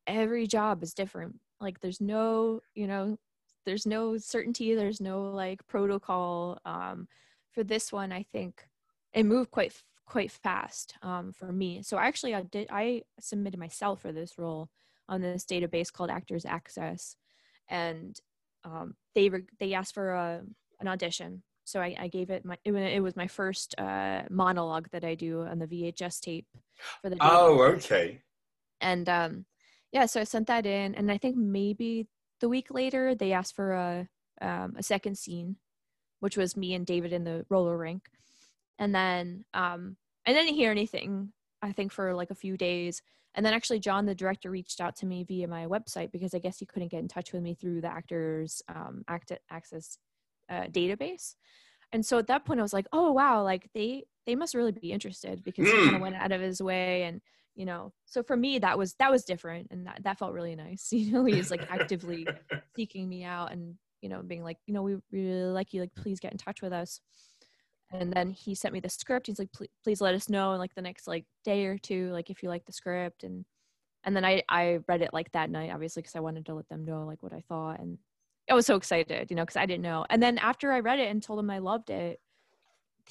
every 0.07 0.47
job 0.47 0.82
is 0.82 0.95
different. 0.95 1.38
Like 1.61 1.80
there's 1.80 2.01
no, 2.01 2.61
you 2.74 2.86
know, 2.86 3.18
there's 3.64 3.86
no 3.86 4.18
certainty. 4.18 4.74
There's 4.74 5.01
no 5.01 5.24
like 5.24 5.66
protocol. 5.66 6.59
Um, 6.64 7.09
for 7.53 7.62
this 7.62 7.93
one, 7.93 8.12
I 8.12 8.24
think 8.32 8.66
it 9.12 9.24
moved 9.24 9.51
quite 9.51 9.74
quite 10.07 10.30
fast 10.30 10.95
um, 11.03 11.32
for 11.32 11.53
me. 11.53 11.82
So 11.82 11.99
actually, 11.99 12.34
I 12.34 12.43
did. 12.43 12.68
I 12.70 13.03
submitted 13.20 13.59
myself 13.59 14.01
for 14.03 14.12
this 14.12 14.38
role 14.38 14.70
on 15.09 15.20
this 15.20 15.45
database 15.45 15.93
called 15.93 16.11
Actors 16.11 16.45
Access, 16.45 17.16
and 17.68 18.18
um, 18.64 18.95
they 19.14 19.28
re- 19.28 19.47
they 19.59 19.74
asked 19.74 19.95
for 19.95 20.12
a 20.12 20.43
an 20.82 20.88
audition. 20.88 21.42
So 21.64 21.80
I, 21.80 21.96
I 21.98 22.08
gave 22.08 22.30
it 22.30 22.44
my 22.44 22.58
it, 22.64 23.00
was 23.00 23.16
my 23.16 23.26
first 23.26 23.74
uh, 23.78 24.22
monologue 24.30 24.88
that 24.90 25.04
I 25.04 25.14
do 25.14 25.42
on 25.42 25.58
the 25.58 25.66
VHS 25.66 26.20
tape 26.20 26.46
for 27.00 27.08
the. 27.08 27.16
Oh, 27.20 27.62
okay. 27.74 28.20
And 28.80 29.08
um, 29.08 29.46
yeah, 29.92 30.06
so 30.06 30.20
I 30.20 30.24
sent 30.24 30.48
that 30.48 30.66
in, 30.66 30.94
and 30.96 31.10
I 31.10 31.18
think 31.18 31.36
maybe 31.36 32.08
the 32.40 32.48
week 32.48 32.68
later 32.70 33.14
they 33.14 33.32
asked 33.32 33.54
for 33.54 33.72
a 33.72 34.08
um, 34.40 34.74
a 34.76 34.82
second 34.82 35.16
scene, 35.16 35.56
which 36.20 36.36
was 36.36 36.56
me 36.56 36.74
and 36.74 36.84
David 36.84 37.12
in 37.12 37.22
the 37.24 37.46
roller 37.48 37.78
rink, 37.78 38.02
and 38.78 38.94
then 38.94 39.44
um, 39.54 39.96
I 40.26 40.32
didn't 40.32 40.54
hear 40.54 40.70
anything. 40.70 41.32
I 41.62 41.70
think 41.70 41.92
for 41.92 42.12
like 42.12 42.30
a 42.30 42.34
few 42.34 42.56
days, 42.56 43.02
and 43.36 43.46
then 43.46 43.54
actually 43.54 43.78
Jon, 43.78 44.04
the 44.04 44.16
director, 44.16 44.50
reached 44.50 44.80
out 44.80 44.96
to 44.96 45.06
me 45.06 45.22
via 45.22 45.46
my 45.46 45.66
website 45.66 46.10
because 46.10 46.34
I 46.34 46.40
guess 46.40 46.58
he 46.58 46.66
couldn't 46.66 46.90
get 46.90 47.00
in 47.00 47.08
touch 47.08 47.32
with 47.32 47.42
me 47.42 47.54
through 47.54 47.82
the 47.82 47.92
actors 47.92 48.62
um, 48.68 49.04
act 49.06 49.30
access 49.48 49.96
uh, 50.53 50.66
database. 50.66 51.34
And 51.92 52.05
so 52.05 52.18
at 52.18 52.26
that 52.28 52.46
point 52.46 52.59
i 52.59 52.62
was 52.62 52.72
like 52.72 52.86
oh 52.92 53.12
wow 53.12 53.42
like 53.42 53.68
they 53.74 54.05
they 54.26 54.34
must 54.34 54.55
really 54.55 54.72
be 54.72 54.92
interested 54.92 55.44
because 55.44 55.66
he 55.66 55.72
kind 55.72 55.88
of 55.88 55.94
hmm. 55.96 56.00
went 56.00 56.16
out 56.16 56.32
of 56.32 56.40
his 56.40 56.62
way 56.62 57.03
and 57.03 57.20
you 57.55 57.66
know 57.66 57.92
so 58.07 58.22
for 58.22 58.34
me 58.34 58.59
that 58.59 58.78
was 58.78 58.94
that 58.94 59.11
was 59.11 59.24
different 59.24 59.68
and 59.70 59.86
that, 59.86 60.03
that 60.03 60.18
felt 60.18 60.32
really 60.32 60.57
nice 60.57 60.88
you 60.92 61.12
know 61.12 61.24
he's 61.24 61.50
like 61.50 61.70
actively 61.70 62.26
seeking 62.76 63.07
me 63.09 63.24
out 63.24 63.53
and 63.53 63.74
you 64.00 64.09
know 64.09 64.22
being 64.22 64.42
like 64.42 64.59
you 64.66 64.72
know 64.74 64.82
we 64.82 64.96
really 65.11 65.53
like 65.53 65.72
you 65.72 65.80
like 65.80 65.94
please 65.94 66.20
get 66.20 66.32
in 66.32 66.38
touch 66.38 66.61
with 66.61 66.72
us. 66.72 67.00
And 67.94 68.11
then 68.11 68.30
he 68.30 68.55
sent 68.55 68.72
me 68.72 68.80
the 68.80 68.88
script. 68.88 69.26
He's 69.26 69.38
like 69.38 69.53
please, 69.53 69.68
please 69.84 70.00
let 70.00 70.14
us 70.14 70.30
know 70.30 70.55
in 70.55 70.59
like 70.59 70.74
the 70.74 70.80
next 70.80 71.07
like 71.07 71.26
day 71.44 71.66
or 71.66 71.76
two 71.76 72.11
like 72.11 72.30
if 72.30 72.42
you 72.42 72.48
like 72.48 72.64
the 72.64 72.72
script. 72.72 73.22
And 73.22 73.44
and 74.05 74.16
then 74.16 74.24
i 74.24 74.42
i 74.48 74.78
read 74.88 75.03
it 75.03 75.12
like 75.12 75.30
that 75.32 75.50
night 75.50 75.70
obviously 75.72 76.03
because 76.03 76.16
i 76.16 76.20
wanted 76.20 76.44
to 76.46 76.55
let 76.55 76.68
them 76.68 76.84
know 76.84 77.05
like 77.07 77.22
what 77.22 77.32
i 77.32 77.42
thought 77.48 77.78
and 77.80 77.98
I 78.53 78.55
was 78.55 78.66
so 78.66 78.76
excited, 78.76 79.30
you 79.30 79.36
know, 79.36 79.44
because 79.44 79.57
I 79.57 79.64
didn't 79.64 79.80
know. 79.80 80.05
And 80.11 80.22
then 80.22 80.36
after 80.36 80.72
I 80.72 80.80
read 80.80 81.00
it 81.00 81.09
and 81.09 81.22
told 81.22 81.38
him 81.38 81.48
I 81.48 81.57
loved 81.57 81.88
it, 81.88 82.20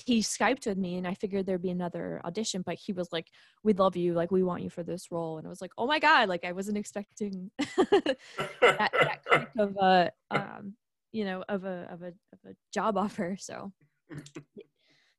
he 0.05 0.19
Skyped 0.19 0.67
with 0.67 0.77
me 0.77 0.97
and 0.97 1.07
I 1.07 1.15
figured 1.15 1.47
there'd 1.47 1.63
be 1.63 1.71
another 1.71 2.21
audition, 2.23 2.61
but 2.63 2.75
he 2.75 2.93
was 2.93 3.11
like, 3.11 3.25
We 3.63 3.73
love 3.73 3.95
you, 3.95 4.13
like 4.13 4.29
we 4.29 4.43
want 4.43 4.61
you 4.61 4.69
for 4.69 4.83
this 4.83 5.09
role. 5.09 5.39
And 5.39 5.47
I 5.47 5.49
was 5.49 5.59
like, 5.59 5.71
Oh 5.79 5.87
my 5.87 5.97
God, 5.97 6.29
like 6.29 6.45
I 6.45 6.51
wasn't 6.51 6.77
expecting 6.77 7.49
that, 7.57 8.17
that 8.61 9.19
quick 9.25 9.49
of 9.57 9.75
a 9.81 10.11
um, 10.29 10.75
you 11.11 11.25
know, 11.25 11.43
of 11.49 11.65
a 11.65 11.87
of 11.91 12.03
a 12.03 12.13
of 12.33 12.39
a 12.45 12.53
job 12.71 12.95
offer. 12.95 13.35
So 13.39 13.73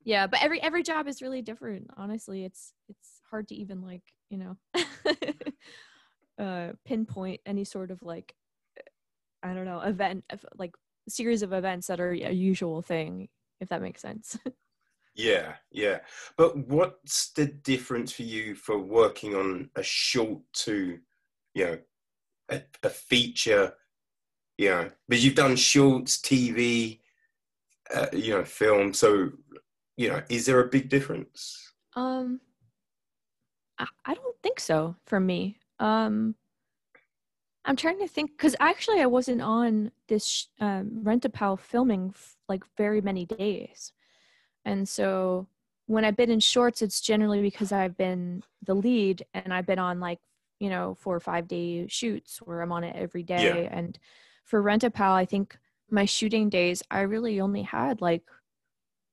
yeah, 0.04 0.28
but 0.28 0.40
every 0.40 0.62
every 0.62 0.84
job 0.84 1.08
is 1.08 1.20
really 1.20 1.42
different. 1.42 1.88
Honestly, 1.96 2.44
it's 2.44 2.74
it's 2.88 3.22
hard 3.28 3.48
to 3.48 3.56
even 3.56 3.82
like, 3.82 4.04
you 4.30 4.38
know, 4.38 4.56
uh 6.38 6.74
pinpoint 6.84 7.40
any 7.44 7.64
sort 7.64 7.90
of 7.90 8.00
like 8.04 8.36
I 9.42 9.54
don't 9.54 9.64
know, 9.64 9.80
event 9.80 10.24
like 10.56 10.74
series 11.08 11.42
of 11.42 11.52
events 11.52 11.86
that 11.88 12.00
are 12.00 12.12
a 12.12 12.32
usual 12.32 12.82
thing, 12.82 13.28
if 13.60 13.68
that 13.68 13.82
makes 13.82 14.00
sense. 14.00 14.38
yeah, 15.14 15.54
yeah. 15.70 16.00
But 16.36 16.56
what's 16.56 17.30
the 17.32 17.46
difference 17.46 18.12
for 18.12 18.22
you 18.22 18.54
for 18.54 18.78
working 18.78 19.34
on 19.34 19.70
a 19.76 19.82
short 19.82 20.40
to, 20.64 20.98
you 21.54 21.64
know, 21.64 21.78
a, 22.50 22.62
a 22.82 22.90
feature, 22.90 23.74
you 24.58 24.70
know, 24.70 24.90
but 25.08 25.20
you've 25.20 25.34
done 25.34 25.56
shorts, 25.56 26.18
TV, 26.18 27.00
uh, 27.94 28.06
you 28.12 28.34
know, 28.34 28.44
film. 28.44 28.92
So, 28.92 29.30
you 29.96 30.08
know, 30.08 30.22
is 30.28 30.46
there 30.46 30.60
a 30.60 30.68
big 30.68 30.88
difference? 30.88 31.72
Um, 31.94 32.40
I, 33.78 33.86
I 34.04 34.14
don't 34.14 34.36
think 34.42 34.60
so 34.60 34.96
for 35.06 35.20
me. 35.20 35.58
Um, 35.78 36.36
I'm 37.64 37.76
trying 37.76 38.00
to 38.00 38.08
think 38.08 38.32
because 38.32 38.56
actually 38.58 39.00
I 39.00 39.06
wasn't 39.06 39.40
on 39.40 39.92
this 40.08 40.48
um, 40.60 41.02
Rent 41.02 41.24
a 41.24 41.28
Pal 41.28 41.56
filming 41.56 42.12
f- 42.14 42.36
like 42.48 42.64
very 42.76 43.00
many 43.00 43.24
days, 43.24 43.92
and 44.64 44.88
so 44.88 45.46
when 45.86 46.04
I've 46.04 46.16
been 46.16 46.30
in 46.30 46.40
shorts, 46.40 46.82
it's 46.82 47.00
generally 47.00 47.42
because 47.42 47.72
I've 47.72 47.96
been 47.96 48.42
the 48.62 48.74
lead 48.74 49.24
and 49.34 49.52
I've 49.52 49.66
been 49.66 49.78
on 49.78 50.00
like 50.00 50.18
you 50.58 50.70
know 50.70 50.96
four 50.98 51.14
or 51.14 51.20
five 51.20 51.46
day 51.48 51.86
shoots 51.88 52.38
where 52.38 52.62
I'm 52.62 52.72
on 52.72 52.84
it 52.84 52.96
every 52.96 53.22
day. 53.22 53.64
Yeah. 53.64 53.76
And 53.76 53.98
for 54.44 54.60
Rent 54.60 54.84
a 54.84 54.90
Pal, 54.90 55.14
I 55.14 55.24
think 55.24 55.56
my 55.90 56.04
shooting 56.04 56.48
days 56.48 56.82
I 56.90 57.02
really 57.02 57.40
only 57.40 57.62
had 57.62 58.00
like 58.00 58.22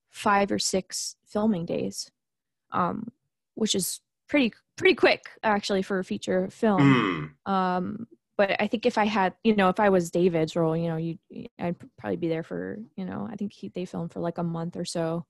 five 0.08 0.50
or 0.50 0.58
six 0.58 1.16
filming 1.24 1.66
days, 1.66 2.10
um, 2.72 3.12
which 3.54 3.74
is 3.74 4.00
pretty 4.28 4.52
pretty 4.76 4.94
quick 4.94 5.24
actually 5.42 5.82
for 5.82 5.98
a 5.98 6.04
feature 6.04 6.48
film. 6.50 7.34
Mm. 7.46 7.52
Um, 7.52 8.06
but 8.40 8.56
I 8.58 8.68
think 8.68 8.86
if 8.86 8.96
I 8.96 9.04
had, 9.04 9.34
you 9.44 9.54
know, 9.54 9.68
if 9.68 9.78
I 9.78 9.90
was 9.90 10.10
David's 10.10 10.56
role, 10.56 10.74
you 10.74 10.88
know, 10.88 10.96
you 10.96 11.18
I'd 11.58 11.76
probably 11.98 12.16
be 12.16 12.28
there 12.28 12.42
for, 12.42 12.78
you 12.96 13.04
know, 13.04 13.28
I 13.30 13.36
think 13.36 13.52
he, 13.52 13.68
they 13.68 13.84
filmed 13.84 14.12
for 14.12 14.20
like 14.20 14.38
a 14.38 14.42
month 14.42 14.78
or 14.78 14.86
so. 14.86 15.26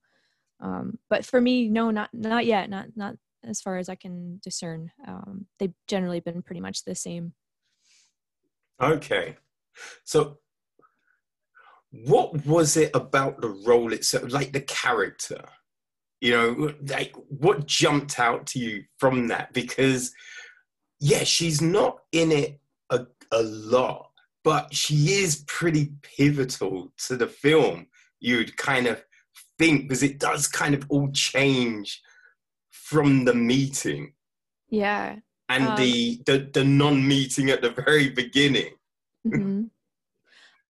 Um, 0.61 0.97
but 1.09 1.25
for 1.27 1.41
me, 1.41 1.69
no, 1.69 1.91
not 1.91 2.11
not 2.15 2.47
yet, 2.47 2.71
not 2.71 2.87
not 2.95 3.17
as 3.43 3.61
far 3.61 3.79
as 3.79 3.89
I 3.89 3.97
can 3.97 4.39
discern. 4.45 4.93
Um, 5.09 5.47
they've 5.59 5.75
generally 5.89 6.21
been 6.21 6.41
pretty 6.41 6.61
much 6.61 6.85
the 6.85 6.95
same. 6.95 7.33
Okay. 8.81 9.37
So, 10.05 10.39
what 11.91 12.47
was 12.47 12.77
it 12.77 12.93
about 12.95 13.41
the 13.41 13.49
role 13.67 13.93
itself, 13.93 14.31
like 14.33 14.53
the 14.53 14.61
character? 14.61 15.43
You 16.21 16.31
know, 16.31 16.75
like 16.87 17.17
what 17.27 17.67
jumped 17.67 18.21
out 18.21 18.47
to 18.49 18.61
you 18.61 18.85
from 18.99 19.27
that? 19.29 19.53
Because, 19.53 20.13
yeah, 21.01 21.25
she's 21.25 21.61
not 21.61 21.97
in 22.13 22.31
it 22.31 22.61
a, 22.91 23.07
a 23.33 23.43
lot, 23.43 24.11
but 24.45 24.75
she 24.75 24.95
is 25.23 25.45
pretty 25.47 25.93
pivotal 26.03 26.93
to 27.07 27.17
the 27.17 27.27
film. 27.27 27.87
You'd 28.21 28.57
kind 28.57 28.87
of 28.87 29.03
think, 29.59 29.83
because 29.83 30.03
it 30.03 30.19
does 30.19 30.47
kind 30.47 30.75
of 30.75 30.85
all 30.89 31.11
change 31.13 32.03
from 32.71 33.25
the 33.25 33.35
meeting 33.35 34.15
Yeah. 34.69 35.17
and 35.49 35.65
Um, 35.65 35.77
the, 35.77 36.21
the 36.27 36.51
the 36.53 36.65
non-meeting 36.65 37.51
at 37.51 37.63
the 37.63 37.71
very 37.71 38.11
beginning. 38.11 38.75
hmm 39.25 39.65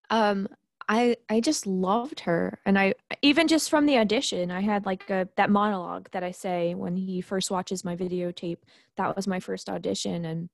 um, 0.09 0.47
I 0.89 1.15
I 1.29 1.39
just 1.39 1.65
loved 1.65 2.21
her, 2.21 2.59
and 2.65 2.77
I 2.77 2.95
even 3.21 3.47
just 3.47 3.69
from 3.69 3.85
the 3.85 3.97
audition, 3.97 4.51
I 4.51 4.61
had 4.61 4.85
like 4.85 5.09
a, 5.09 5.29
that 5.37 5.49
monologue 5.49 6.09
that 6.11 6.23
I 6.23 6.31
say 6.31 6.75
when 6.75 6.97
he 6.97 7.21
first 7.21 7.49
watches 7.49 7.85
my 7.85 7.95
videotape. 7.95 8.57
That 8.97 9.15
was 9.15 9.25
my 9.27 9.39
first 9.39 9.69
audition, 9.69 10.25
and 10.25 10.49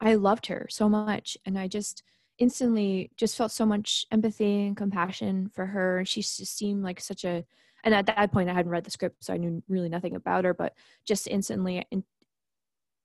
I 0.00 0.14
loved 0.14 0.46
her 0.46 0.66
so 0.70 0.88
much, 0.88 1.36
and 1.44 1.58
I 1.58 1.68
just 1.68 2.02
instantly 2.38 3.10
just 3.16 3.36
felt 3.36 3.50
so 3.50 3.64
much 3.64 4.06
empathy 4.12 4.66
and 4.66 4.76
compassion 4.76 5.50
for 5.54 5.66
her. 5.66 6.04
She 6.04 6.20
just 6.20 6.56
seemed 6.56 6.82
like 6.82 7.00
such 7.00 7.24
a, 7.24 7.44
and 7.84 7.94
at 7.94 8.06
that 8.06 8.32
point 8.32 8.50
I 8.50 8.54
hadn't 8.54 8.72
read 8.72 8.84
the 8.84 8.90
script, 8.90 9.24
so 9.24 9.32
I 9.32 9.38
knew 9.38 9.62
really 9.68 9.88
nothing 9.88 10.14
about 10.14 10.44
her, 10.44 10.54
but 10.54 10.74
just 11.06 11.28
instantly, 11.28 11.86
in, 11.90 12.04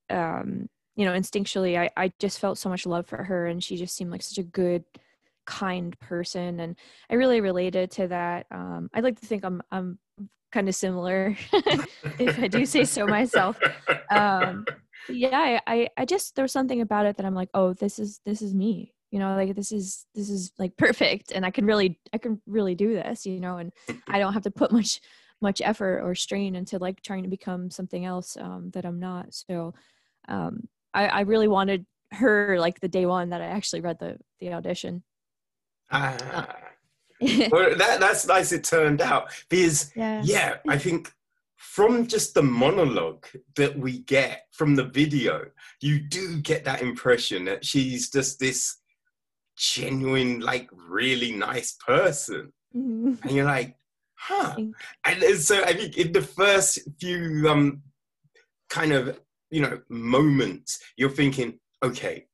um, 0.09 0.69
you 0.95 1.05
know, 1.05 1.13
instinctually, 1.13 1.77
I 1.79 1.89
I 1.95 2.11
just 2.19 2.39
felt 2.39 2.57
so 2.57 2.69
much 2.69 2.85
love 2.85 3.07
for 3.07 3.23
her, 3.23 3.47
and 3.47 3.63
she 3.63 3.77
just 3.77 3.95
seemed 3.95 4.11
like 4.11 4.21
such 4.21 4.37
a 4.37 4.43
good 4.43 4.83
kind 5.45 5.97
person 5.99 6.59
and 6.59 6.75
i 7.09 7.15
really 7.15 7.41
related 7.41 7.89
to 7.91 8.07
that 8.07 8.45
um 8.51 8.89
i 8.93 8.99
like 8.99 9.19
to 9.19 9.25
think 9.25 9.43
i'm 9.43 9.61
i'm 9.71 9.97
kind 10.51 10.69
of 10.69 10.75
similar 10.75 11.35
if 12.19 12.39
i 12.39 12.47
do 12.47 12.65
say 12.65 12.83
so 12.83 13.07
myself 13.07 13.59
um 14.11 14.65
yeah 15.09 15.59
I, 15.67 15.89
I 15.97 16.05
just 16.05 16.35
there 16.35 16.43
was 16.43 16.51
something 16.51 16.81
about 16.81 17.05
it 17.05 17.17
that 17.17 17.25
i'm 17.25 17.35
like 17.35 17.49
oh 17.53 17.73
this 17.73 17.99
is 17.99 18.19
this 18.25 18.41
is 18.41 18.53
me 18.53 18.93
you 19.11 19.19
know 19.19 19.35
like 19.35 19.55
this 19.55 19.71
is 19.71 20.05
this 20.15 20.29
is 20.29 20.51
like 20.57 20.75
perfect 20.77 21.31
and 21.31 21.45
i 21.45 21.51
can 21.51 21.65
really 21.65 21.99
i 22.13 22.17
can 22.17 22.41
really 22.45 22.75
do 22.75 22.93
this 22.93 23.25
you 23.25 23.39
know 23.39 23.57
and 23.57 23.71
i 24.07 24.19
don't 24.19 24.33
have 24.33 24.43
to 24.43 24.51
put 24.51 24.71
much 24.71 25.01
much 25.41 25.61
effort 25.63 26.01
or 26.01 26.13
strain 26.13 26.55
into 26.55 26.77
like 26.77 27.01
trying 27.01 27.23
to 27.23 27.29
become 27.29 27.69
something 27.71 28.05
else 28.05 28.37
um 28.37 28.69
that 28.73 28.85
i'm 28.85 28.99
not 28.99 29.33
so 29.33 29.73
um 30.27 30.67
i 30.93 31.07
i 31.07 31.21
really 31.21 31.47
wanted 31.47 31.85
her 32.11 32.59
like 32.59 32.79
the 32.79 32.87
day 32.87 33.05
one 33.05 33.29
that 33.29 33.41
i 33.41 33.45
actually 33.45 33.81
read 33.81 33.97
the 33.99 34.17
the 34.39 34.53
audition 34.53 35.03
Ah. 35.93 36.55
well, 37.51 37.75
that, 37.77 37.99
that's 37.99 38.25
nice 38.25 38.51
it 38.51 38.63
turned 38.63 39.01
out 39.01 39.29
because 39.49 39.91
yeah 40.23 40.57
i 40.67 40.77
think 40.77 41.11
from 41.61 42.07
just 42.07 42.33
the 42.33 42.41
monologue 42.41 43.25
that 43.55 43.77
we 43.77 43.99
get 43.99 44.47
from 44.51 44.75
the 44.75 44.83
video 44.85 45.45
you 45.79 45.99
do 45.99 46.39
get 46.39 46.65
that 46.65 46.81
impression 46.81 47.45
that 47.45 47.63
she's 47.63 48.09
just 48.09 48.39
this 48.39 48.77
genuine 49.57 50.39
like 50.39 50.67
really 50.73 51.31
nice 51.31 51.73
person. 51.85 52.51
Mhm. 52.75 53.21
and 53.21 53.31
you're 53.31 53.45
like 53.45 53.75
huh. 54.15 54.55
And 54.57 54.73
and 55.05 55.37
so 55.39 55.61
i 55.63 55.73
think 55.73 55.97
in 55.97 56.11
the 56.11 56.21
first 56.21 56.79
few 56.99 57.47
um 57.47 57.81
kind 58.69 58.91
of 58.93 59.19
you 59.51 59.61
know 59.61 59.79
moments 59.89 60.79
you're 60.97 61.09
thinking 61.21 61.59
okay 61.83 62.25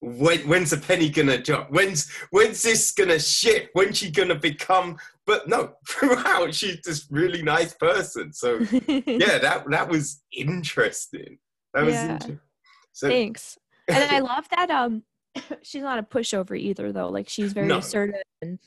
when, 0.00 0.38
when's 0.48 0.70
the 0.70 0.76
penny 0.76 1.08
gonna 1.10 1.38
drop 1.38 1.70
when's 1.70 2.10
when's 2.30 2.62
this 2.62 2.92
gonna 2.92 3.18
shift 3.18 3.68
when's 3.72 3.98
she 3.98 4.10
gonna 4.10 4.34
become 4.34 4.96
but 5.26 5.48
no 5.48 5.72
throughout 5.88 6.54
she's 6.54 6.80
this 6.84 7.06
really 7.10 7.42
nice 7.42 7.74
person 7.74 8.32
so 8.32 8.58
yeah 9.06 9.38
that 9.38 9.64
that 9.68 9.88
was 9.88 10.22
interesting 10.32 11.38
that 11.74 11.84
was 11.84 11.94
Yeah. 11.94 12.12
interesting 12.12 12.40
so 12.92 13.08
Thanks. 13.08 13.58
And 13.88 14.04
I 14.10 14.18
love 14.20 14.46
that 14.50 14.70
um 14.70 15.02
she's 15.62 15.82
not 15.82 15.98
a 15.98 16.02
pushover 16.02 16.58
either 16.58 16.92
though. 16.92 17.08
Like 17.08 17.28
she's 17.28 17.52
very 17.52 17.68
No. 17.68 17.78
assertive 17.78 18.22
and 18.42 18.58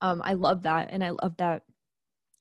um 0.00 0.20
I 0.24 0.34
love 0.34 0.62
that 0.62 0.88
and 0.90 1.02
I 1.04 1.10
love 1.10 1.36
that 1.38 1.62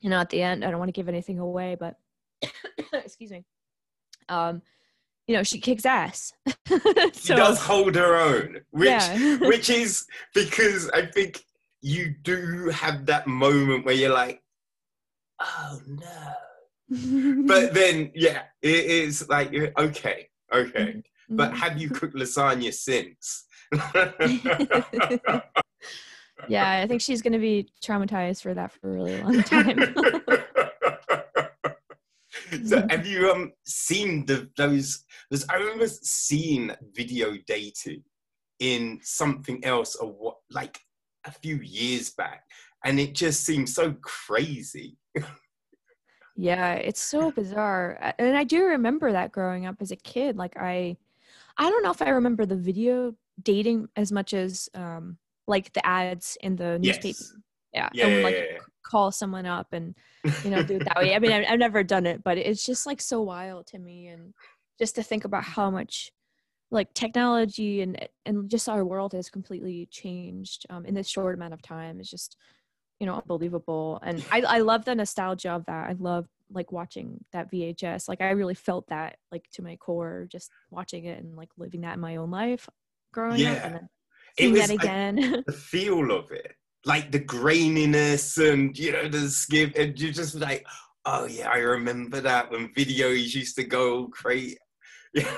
you 0.01 0.09
know 0.09 0.19
at 0.19 0.29
the 0.29 0.41
end 0.41 0.63
I 0.65 0.71
don't 0.71 0.79
want 0.79 0.89
to 0.89 0.93
give 0.99 1.07
anything 1.09 1.39
away 1.39 1.75
but 1.79 1.97
excuse 2.93 3.31
me. 3.31 3.45
Um 4.29 4.61
you 5.27 5.35
know 5.35 5.43
she 5.43 5.59
kicks 5.59 5.85
ass. 5.85 6.33
she 7.13 7.33
does 7.33 7.59
hold 7.59 7.95
her 7.95 8.15
own 8.15 8.59
which 8.71 8.87
yeah. 8.89 9.37
which 9.41 9.69
is 9.69 10.05
because 10.33 10.89
I 10.91 11.05
think 11.05 11.43
you 11.81 12.15
do 12.23 12.69
have 12.69 13.05
that 13.07 13.27
moment 13.27 13.85
where 13.85 13.95
you're 13.95 14.13
like, 14.13 14.41
oh 15.41 15.79
no. 15.87 16.31
But 17.47 17.73
then, 17.73 18.11
yeah, 18.13 18.43
it 18.61 18.85
is 18.85 19.27
like, 19.27 19.53
okay, 19.77 20.27
okay. 20.53 21.01
But 21.29 21.51
Mhm. 21.51 21.57
have 21.57 21.77
you 21.81 21.89
cooked 21.89 22.15
lasagna 22.15 22.71
since? 22.71 23.45
yeah, 26.47 26.69
I 26.83 26.87
think 26.87 27.01
she's 27.01 27.21
gonna 27.23 27.39
be 27.39 27.69
traumatized 27.83 28.41
for 28.43 28.53
that 28.53 28.71
for 28.71 28.91
a 28.91 28.93
really 28.93 29.17
long 29.17 29.41
time. 29.43 29.95
so 32.65 32.85
have 32.89 33.05
you 33.05 33.31
um 33.31 33.51
seen 33.65 34.25
the 34.25 34.49
those 34.57 35.05
I 35.49 35.55
remember 35.55 35.87
seeing 35.87 36.71
video 36.93 37.35
dating 37.47 38.03
in 38.59 38.99
something 39.03 39.63
else 39.65 39.95
or 39.95 40.09
what 40.11 40.37
like 40.49 40.79
a 41.25 41.31
few 41.31 41.57
years 41.57 42.11
back 42.11 42.43
and 42.85 42.99
it 42.99 43.13
just 43.15 43.43
seems 43.43 43.73
so 43.73 43.93
crazy. 44.01 44.97
Yeah, 46.37 46.73
it's 46.73 47.01
so 47.01 47.31
bizarre. 47.31 48.13
And 48.19 48.37
I 48.37 48.43
do 48.43 48.63
remember 48.65 49.11
that 49.11 49.31
growing 49.31 49.65
up 49.65 49.77
as 49.79 49.91
a 49.91 49.95
kid. 49.95 50.37
Like 50.37 50.55
I 50.57 50.97
I 51.57 51.69
don't 51.69 51.83
know 51.83 51.91
if 51.91 52.01
I 52.01 52.09
remember 52.09 52.45
the 52.45 52.55
video 52.57 53.15
dating 53.41 53.89
as 53.95 54.11
much 54.11 54.33
as 54.33 54.69
um 54.73 55.17
like 55.47 55.73
the 55.73 55.85
ads 55.85 56.37
in 56.41 56.55
the 56.57 56.77
newspaper. 56.77 57.19
Yes. 57.19 57.33
Yeah. 57.73 57.89
Yeah, 57.93 58.05
and 58.05 58.17
yeah, 58.17 58.23
like 58.23 58.35
yeah, 58.35 58.43
yeah. 58.51 58.59
Call 58.85 59.11
someone 59.11 59.45
up 59.45 59.67
and 59.71 59.95
you 60.43 60.49
know 60.51 60.63
do 60.63 60.75
it 60.77 60.85
that 60.85 60.97
way. 60.97 61.15
I 61.15 61.19
mean 61.19 61.31
I, 61.37 61.45
I've 61.45 61.59
never 61.59 61.83
done 61.83 62.05
it, 62.05 62.23
but 62.23 62.37
it's 62.37 62.65
just 62.65 62.85
like 62.85 63.01
so 63.01 63.21
wild 63.21 63.67
to 63.67 63.79
me 63.79 64.07
and 64.07 64.33
just 64.79 64.95
to 64.95 65.03
think 65.03 65.25
about 65.25 65.43
how 65.43 65.69
much 65.71 66.11
like 66.71 66.93
technology 66.93 67.81
and 67.81 68.07
and 68.25 68.49
just 68.49 68.67
our 68.67 68.83
world 68.83 69.13
has 69.13 69.29
completely 69.29 69.87
changed 69.91 70.65
um, 70.69 70.85
in 70.85 70.93
this 70.93 71.07
short 71.07 71.35
amount 71.35 71.53
of 71.53 71.61
time 71.61 71.99
is 71.99 72.09
just 72.09 72.37
you 72.99 73.05
know 73.05 73.15
unbelievable 73.15 73.99
and 74.03 74.23
I, 74.31 74.41
I 74.41 74.59
love 74.59 74.83
the 74.85 74.95
nostalgia 74.95 75.51
of 75.51 75.65
that 75.67 75.89
i 75.89 75.95
love 75.99 76.27
like 76.51 76.71
watching 76.71 77.23
that 77.33 77.51
vhs 77.51 78.09
like 78.09 78.21
i 78.21 78.31
really 78.31 78.55
felt 78.55 78.87
that 78.87 79.17
like 79.31 79.45
to 79.53 79.61
my 79.61 79.75
core 79.75 80.27
just 80.31 80.49
watching 80.71 81.05
it 81.05 81.21
and 81.21 81.35
like 81.35 81.49
living 81.57 81.81
that 81.81 81.95
in 81.95 81.99
my 81.99 82.15
own 82.15 82.31
life 82.31 82.67
growing 83.13 83.45
up 83.45 83.57
Yeah. 83.57 83.65
and 83.65 83.75
then 83.75 83.89
seeing 84.37 84.51
was 84.53 84.61
that 84.61 84.69
like, 84.69 84.83
again 84.83 85.43
the 85.47 85.53
feel 85.53 86.11
of 86.11 86.31
it, 86.31 86.53
like 86.85 87.11
the 87.11 87.19
graininess 87.19 88.37
and 88.37 88.77
you 88.77 88.91
know 88.91 89.07
the 89.07 89.29
skip, 89.29 89.75
and 89.75 89.99
you're 89.99 90.13
just 90.13 90.35
like, 90.35 90.65
oh 91.05 91.25
yeah, 91.25 91.49
I 91.49 91.57
remember 91.57 92.21
that 92.21 92.51
when 92.51 92.69
videos 92.69 93.33
used 93.33 93.55
to 93.57 93.63
go 93.63 94.07
crazy. 94.07 94.57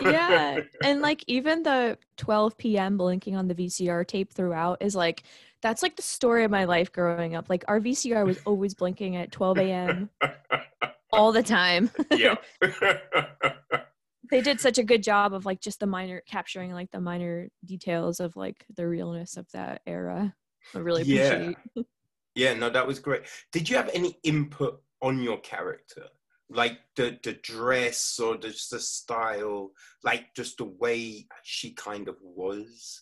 yeah 0.01 0.59
and 0.83 1.01
like 1.01 1.23
even 1.27 1.61
the 1.61 1.95
12 2.17 2.57
p.m 2.57 2.97
blinking 2.97 3.35
on 3.35 3.47
the 3.47 3.53
vcr 3.53 4.07
tape 4.07 4.33
throughout 4.33 4.81
is 4.81 4.95
like 4.95 5.21
that's 5.61 5.83
like 5.83 5.95
the 5.95 6.01
story 6.01 6.43
of 6.43 6.49
my 6.49 6.65
life 6.65 6.91
growing 6.91 7.35
up 7.35 7.47
like 7.47 7.63
our 7.67 7.79
vcr 7.79 8.25
was 8.25 8.39
always 8.45 8.73
blinking 8.73 9.15
at 9.15 9.31
12 9.31 9.59
a.m 9.59 10.09
all 11.13 11.31
the 11.31 11.43
time 11.43 11.91
yeah. 12.11 12.33
they 14.31 14.41
did 14.41 14.59
such 14.59 14.79
a 14.79 14.83
good 14.83 15.03
job 15.03 15.31
of 15.31 15.45
like 15.45 15.61
just 15.61 15.79
the 15.79 15.85
minor 15.85 16.23
capturing 16.27 16.73
like 16.73 16.89
the 16.89 16.99
minor 16.99 17.47
details 17.63 18.19
of 18.19 18.35
like 18.35 18.65
the 18.75 18.87
realness 18.87 19.37
of 19.37 19.45
that 19.51 19.81
era 19.85 20.33
i 20.75 20.79
really 20.79 21.01
appreciate 21.01 21.57
yeah, 21.75 21.83
yeah, 22.37 22.53
no, 22.53 22.69
that 22.69 22.85
was 22.85 22.99
great. 22.99 23.23
Did 23.51 23.67
you 23.67 23.75
have 23.77 23.89
any 23.93 24.19
input 24.23 24.79
on 25.01 25.23
your 25.23 25.39
character? 25.39 26.03
Like 26.49 26.79
the 26.95 27.17
the 27.23 27.33
dress 27.33 28.19
or 28.19 28.37
just 28.37 28.69
the 28.69 28.79
style, 28.79 29.71
like 30.03 30.33
just 30.35 30.59
the 30.59 30.65
way 30.65 31.25
she 31.43 31.71
kind 31.71 32.07
of 32.07 32.15
was? 32.21 33.01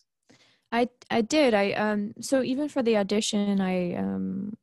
I 0.72 0.88
I 1.10 1.20
did. 1.20 1.52
I 1.52 1.72
um 1.72 2.14
so 2.20 2.42
even 2.42 2.68
for 2.68 2.82
the 2.82 2.96
audition, 2.96 3.60
I 3.60 3.94
um 3.94 4.56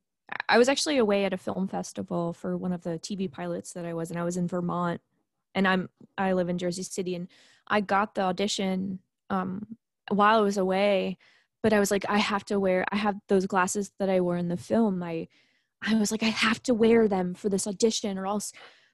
I 0.50 0.58
was 0.58 0.68
actually 0.68 0.98
away 0.98 1.24
at 1.24 1.34
a 1.34 1.38
film 1.38 1.68
festival 1.68 2.34
for 2.34 2.58
one 2.58 2.74
of 2.74 2.82
the 2.82 2.98
TV 2.98 3.32
pilots 3.32 3.74
that 3.74 3.86
I 3.86 3.94
was, 3.94 4.10
and 4.10 4.20
I 4.20 4.24
was 4.24 4.38
in 4.38 4.48
Vermont, 4.48 5.02
and 5.54 5.68
I'm 5.68 5.88
I 6.18 6.34
live 6.34 6.50
in 6.50 6.58
Jersey 6.58 6.84
City, 6.84 7.14
and 7.16 7.28
I 7.68 7.80
got 7.80 8.16
the 8.16 8.24
audition 8.24 9.00
um 9.30 9.78
while 10.10 10.40
I 10.40 10.42
was 10.42 10.58
away, 10.58 11.20
but 11.64 11.74
I 11.74 11.80
was 11.80 11.90
like, 11.92 12.06
I 12.10 12.20
have 12.20 12.46
to 12.46 12.60
wear. 12.60 12.86
I 12.92 12.98
have 12.98 13.16
those 13.30 13.48
glasses 13.48 13.92
that 13.98 14.10
I 14.10 14.22
wore 14.22 14.38
in 14.38 14.50
the 14.50 14.58
film. 14.58 15.02
I 15.02 15.28
I 15.86 15.96
was 15.96 16.12
like, 16.12 16.24
I 16.24 16.28
have 16.28 16.62
to 16.64 16.74
wear 16.74 17.08
them 17.08 17.34
for 17.34 17.50
this 17.50 17.68
audition, 17.68 18.18
or 18.18 18.28
else, 18.28 18.52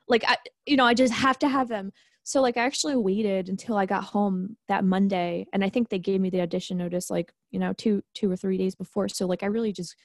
like 0.07 0.23
I 0.27 0.37
you 0.65 0.77
know 0.77 0.85
I 0.85 0.93
just 0.93 1.13
have 1.13 1.39
to 1.39 1.49
have 1.49 1.67
them. 1.67 1.91
So 2.23 2.41
like 2.41 2.57
I 2.57 2.65
actually 2.65 2.95
waited 2.95 3.49
until 3.49 3.75
I 3.75 3.87
got 3.87 4.03
home 4.03 4.55
that 4.67 4.85
Monday 4.85 5.47
and 5.51 5.63
I 5.63 5.69
think 5.69 5.89
they 5.89 5.97
gave 5.99 6.21
me 6.21 6.29
the 6.29 6.41
audition 6.41 6.77
notice 6.77 7.09
like, 7.09 7.33
you 7.49 7.59
know, 7.59 7.73
two 7.73 8.03
two 8.13 8.31
or 8.31 8.35
3 8.37 8.57
days 8.57 8.75
before. 8.75 9.09
So 9.09 9.25
like 9.25 9.41
I 9.41 9.47
really 9.47 9.73
just 9.73 9.95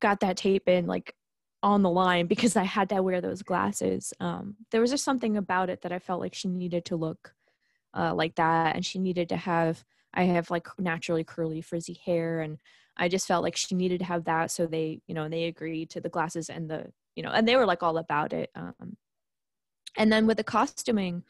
got 0.00 0.20
that 0.20 0.36
tape 0.36 0.68
in 0.68 0.86
like 0.86 1.14
on 1.62 1.82
the 1.82 1.90
line 1.90 2.26
because 2.28 2.54
I 2.56 2.62
had 2.64 2.88
to 2.90 3.02
wear 3.02 3.20
those 3.20 3.42
glasses. 3.42 4.12
Um 4.20 4.56
there 4.70 4.80
was 4.80 4.90
just 4.90 5.04
something 5.04 5.36
about 5.36 5.70
it 5.70 5.82
that 5.82 5.92
I 5.92 5.98
felt 5.98 6.20
like 6.20 6.34
she 6.34 6.48
needed 6.48 6.84
to 6.86 6.96
look 6.96 7.34
uh 7.94 8.14
like 8.14 8.36
that 8.36 8.76
and 8.76 8.84
she 8.86 8.98
needed 9.00 9.30
to 9.30 9.36
have 9.36 9.84
I 10.16 10.24
have 10.24 10.50
like 10.50 10.66
naturally 10.78 11.24
curly 11.24 11.60
frizzy 11.60 12.00
hair 12.04 12.40
and 12.40 12.58
I 12.96 13.08
just 13.08 13.28
felt 13.28 13.44
like 13.44 13.56
she 13.56 13.74
needed 13.74 13.98
to 14.00 14.06
have 14.06 14.24
that 14.24 14.50
so 14.50 14.66
they, 14.66 15.00
you 15.06 15.14
know, 15.14 15.24
and 15.24 15.32
they 15.32 15.44
agreed 15.44 15.90
to 15.90 16.00
the 16.00 16.08
glasses 16.08 16.48
and 16.48 16.68
the, 16.68 16.86
you 17.14 17.22
know, 17.22 17.30
and 17.30 17.46
they 17.46 17.56
were 17.56 17.66
like 17.66 17.82
all 17.82 17.98
about 17.98 18.32
it. 18.32 18.50
Um 18.54 18.96
and 19.96 20.12
then 20.12 20.26
with 20.26 20.36
the 20.36 20.44
costuming 20.44 21.22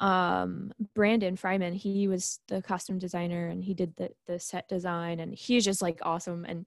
um 0.00 0.72
brandon 0.94 1.36
fryman 1.36 1.74
he 1.74 2.08
was 2.08 2.40
the 2.48 2.62
costume 2.62 2.98
designer 2.98 3.48
and 3.48 3.62
he 3.62 3.74
did 3.74 3.94
the 3.96 4.10
the 4.26 4.38
set 4.38 4.66
design 4.66 5.20
and 5.20 5.34
he's 5.34 5.64
just 5.64 5.82
like 5.82 5.98
awesome 6.02 6.46
and 6.46 6.64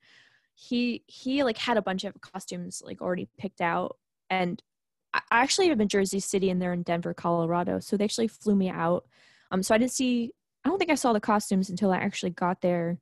he 0.53 1.03
he 1.07 1.43
like 1.43 1.57
had 1.57 1.77
a 1.77 1.81
bunch 1.81 2.03
of 2.03 2.13
costumes 2.21 2.81
like 2.85 3.01
already 3.01 3.27
picked 3.39 3.59
out 3.59 3.97
and 4.29 4.61
i 5.15 5.21
actually 5.31 5.67
live 5.67 5.81
in 5.81 5.87
jersey 5.87 6.19
city 6.19 6.51
and 6.51 6.61
they're 6.61 6.73
in 6.73 6.83
denver 6.83 7.13
colorado 7.13 7.79
so 7.79 7.97
they 7.97 8.03
actually 8.03 8.27
flew 8.27 8.55
me 8.55 8.69
out 8.69 9.03
um 9.49 9.63
so 9.63 9.73
i 9.73 9.79
didn't 9.79 9.91
see 9.91 10.31
i 10.65 10.69
don't 10.69 10.79
think 10.79 10.91
i 10.91 10.95
saw 10.95 11.13
the 11.13 11.19
costumes 11.19 11.69
until 11.69 11.91
i 11.91 11.97
actually 11.97 12.31
got 12.31 12.61
there 12.61 12.99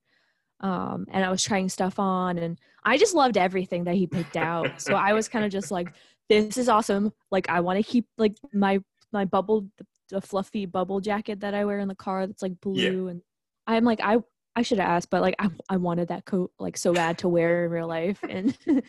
um 0.62 1.06
and 1.12 1.24
i 1.26 1.32
was 1.32 1.44
trying 1.44 1.70
stuff 1.70 2.00
on 2.00 2.38
and 2.38 2.60
i 2.84 2.98
just 2.98 3.16
loved 3.16 3.38
everything 3.38 3.84
that 3.84 3.96
he 3.96 4.08
picked 4.08 4.38
out. 4.38 4.70
So 4.82 4.94
i 4.94 5.14
was 5.14 5.28
kind 5.28 5.46
of 5.46 5.52
just 5.52 5.72
like 5.72 5.90
this 6.30 6.58
is 6.58 6.70
awesome. 6.70 7.12
Like 7.30 7.50
i 7.50 7.60
want 7.60 7.78
to 7.78 7.84
keep 7.84 8.08
like 8.18 8.36
my 8.54 8.80
my 9.12 9.26
bubble 9.26 9.68
the 10.12 10.22
fluffy 10.22 10.66
bubble 10.66 11.00
jacket 11.00 11.40
that 11.40 11.54
I 11.54 11.66
wear 11.66 11.80
in 11.80 11.88
the 11.88 11.96
car 11.96 12.28
that's 12.28 12.42
like 12.42 12.60
blue 12.62 13.08
and 13.08 13.22
I'm 13.66 13.84
like 13.84 14.02
I 14.04 14.18
I 14.56 14.62
should 14.62 14.78
have 14.78 14.90
asked 14.90 15.10
but 15.10 15.22
like 15.22 15.36
I 15.40 15.50
I 15.70 15.78
wanted 15.78 16.10
that 16.10 16.26
coat 16.26 16.52
like 16.60 16.78
so 16.78 16.94
bad 16.94 17.18
to 17.20 17.30
wear 17.30 17.66
in 17.66 17.72
real 17.72 17.88
life 17.88 18.20
and 18.28 18.56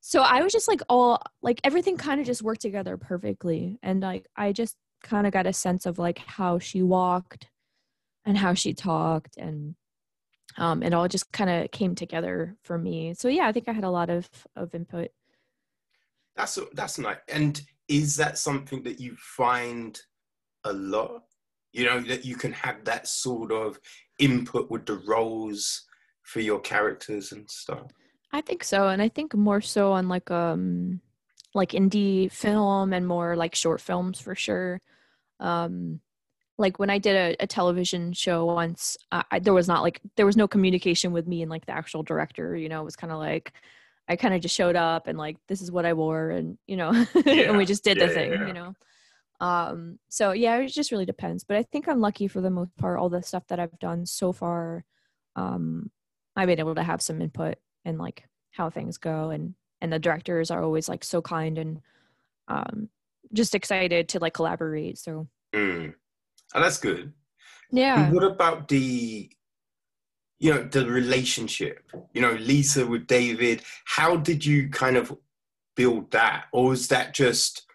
so 0.00 0.22
I 0.22 0.42
was 0.42 0.52
just 0.52 0.68
like 0.68 0.82
all 0.88 1.20
like 1.42 1.60
everything 1.64 1.96
kind 1.96 2.20
of 2.20 2.26
just 2.26 2.42
worked 2.42 2.60
together 2.60 2.96
perfectly 2.96 3.78
and 3.82 4.00
like 4.00 4.26
I 4.36 4.52
just 4.52 4.76
kind 5.02 5.26
of 5.26 5.32
got 5.32 5.46
a 5.46 5.52
sense 5.52 5.86
of 5.86 5.98
like 5.98 6.18
how 6.18 6.58
she 6.58 6.82
walked 6.82 7.48
and 8.28 8.38
how 8.38 8.54
she 8.54 8.74
talked 8.74 9.36
and 9.38 9.74
um 10.58 10.82
it 10.82 10.94
all 10.94 11.08
just 11.08 11.32
kind 11.32 11.50
of 11.50 11.70
came 11.70 11.94
together 11.94 12.56
for 12.62 12.78
me 12.78 13.14
so 13.14 13.28
yeah 13.28 13.48
I 13.48 13.52
think 13.52 13.68
I 13.68 13.72
had 13.72 13.84
a 13.84 13.90
lot 13.90 14.10
of 14.10 14.28
of 14.54 14.74
input 14.74 15.10
That's 16.36 16.58
that's 16.74 16.98
nice. 16.98 17.18
And 17.28 17.60
is 17.88 18.16
that 18.16 18.38
something 18.38 18.82
that 18.84 19.00
you 19.00 19.16
find 19.18 19.98
a 20.64 20.72
lot? 20.72 21.22
You 21.72 21.84
know, 21.86 22.00
that 22.00 22.24
you 22.24 22.36
can 22.36 22.52
have 22.52 22.84
that 22.84 23.08
sort 23.08 23.50
of 23.52 23.78
input 24.18 24.70
with 24.70 24.86
the 24.86 24.98
roles 25.06 25.86
for 26.22 26.40
your 26.40 26.60
characters 26.60 27.32
and 27.32 27.50
stuff. 27.50 27.90
I 28.32 28.40
think 28.42 28.62
so, 28.64 28.88
and 28.88 29.02
I 29.02 29.08
think 29.08 29.34
more 29.34 29.60
so 29.60 29.92
on 29.92 30.08
like 30.08 30.30
um 30.30 31.00
like 31.54 31.72
indie 31.72 32.30
film 32.30 32.92
and 32.92 33.06
more 33.06 33.36
like 33.36 33.54
short 33.54 33.80
films 33.80 34.20
for 34.20 34.34
sure. 34.34 34.80
Um, 35.40 36.00
like 36.58 36.78
when 36.78 36.90
I 36.90 36.98
did 36.98 37.16
a, 37.16 37.44
a 37.44 37.46
television 37.46 38.12
show 38.12 38.44
once, 38.46 38.96
I, 39.12 39.24
I, 39.30 39.38
there 39.38 39.54
was 39.54 39.68
not 39.68 39.82
like 39.82 40.00
there 40.16 40.26
was 40.26 40.36
no 40.36 40.48
communication 40.48 41.12
with 41.12 41.26
me 41.26 41.42
and 41.42 41.50
like 41.50 41.66
the 41.66 41.72
actual 41.72 42.02
director. 42.02 42.56
You 42.56 42.68
know, 42.68 42.80
it 42.82 42.84
was 42.84 42.96
kind 42.96 43.12
of 43.12 43.18
like 43.18 43.52
I 44.08 44.16
kind 44.16 44.34
of 44.34 44.40
just 44.40 44.54
showed 44.56 44.76
up 44.76 45.06
and 45.06 45.18
like 45.18 45.36
this 45.48 45.62
is 45.62 45.70
what 45.70 45.86
I 45.86 45.92
wore, 45.94 46.30
and 46.30 46.58
you 46.66 46.76
know, 46.76 46.90
and 47.26 47.56
we 47.56 47.64
just 47.66 47.84
did 47.84 47.98
Yeah, 47.98 48.06
the 48.06 48.14
thing. 48.14 48.32
yeah. 48.32 48.46
You 48.46 48.52
know. 48.54 48.74
Um, 49.40 49.98
so 50.08 50.32
yeah, 50.32 50.56
it 50.58 50.68
just 50.68 50.90
really 50.90 51.06
depends. 51.06 51.44
But 51.44 51.56
I 51.56 51.62
think 51.62 51.88
I'm 51.88 52.00
lucky 52.00 52.28
for 52.28 52.40
the 52.40 52.50
most 52.50 52.76
part. 52.76 52.98
All 52.98 53.08
the 53.08 53.22
stuff 53.22 53.46
that 53.48 53.60
I've 53.60 53.78
done 53.78 54.06
so 54.06 54.32
far, 54.32 54.84
um, 55.36 55.90
I've 56.36 56.48
been 56.48 56.58
able 56.58 56.74
to 56.74 56.82
have 56.82 57.02
some 57.02 57.22
input 57.22 57.56
in 57.84 57.98
like 57.98 58.24
how 58.52 58.70
things 58.70 58.98
go, 58.98 59.30
and 59.30 59.54
and 59.80 59.92
the 59.92 59.98
directors 59.98 60.50
are 60.50 60.62
always 60.62 60.88
like 60.88 61.04
so 61.04 61.22
kind 61.22 61.58
and 61.58 61.80
um, 62.48 62.88
just 63.32 63.54
excited 63.54 64.08
to 64.10 64.18
like 64.20 64.34
collaborate. 64.34 64.98
So 64.98 65.28
Mm. 65.54 65.94
And 66.54 66.64
that's 66.64 66.78
good. 66.78 67.12
yeah, 67.70 68.06
And 68.06 68.14
what 68.14 68.24
about 68.24 68.68
the, 68.68 69.30
you 70.38 70.54
know, 70.54 70.62
the 70.62 70.86
relationship? 70.86 71.90
You 72.14 72.22
know, 72.22 72.32
Lisa 72.32 72.86
with 72.86 73.06
David. 73.06 73.62
How 73.84 74.16
did 74.16 74.44
you 74.44 74.68
kind 74.70 74.96
of 74.96 75.16
build 75.76 76.10
that, 76.12 76.46
or 76.52 76.70
was 76.70 76.88
that 76.88 77.14
just, 77.14 77.66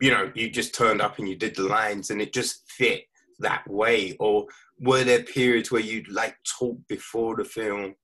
you 0.00 0.10
know, 0.10 0.32
you 0.34 0.50
just 0.50 0.74
turned 0.74 1.00
up 1.00 1.18
and 1.18 1.28
you 1.28 1.36
did 1.36 1.54
the 1.54 1.62
lines 1.62 2.10
and 2.10 2.20
it 2.20 2.32
just 2.32 2.68
fit 2.70 3.04
that 3.40 3.68
way, 3.68 4.16
or 4.18 4.46
were 4.80 5.04
there 5.04 5.22
periods 5.22 5.70
where 5.70 5.80
you'd 5.82 6.10
like 6.10 6.36
talk 6.58 6.76
before 6.88 7.36
the 7.36 7.44
film 7.44 7.94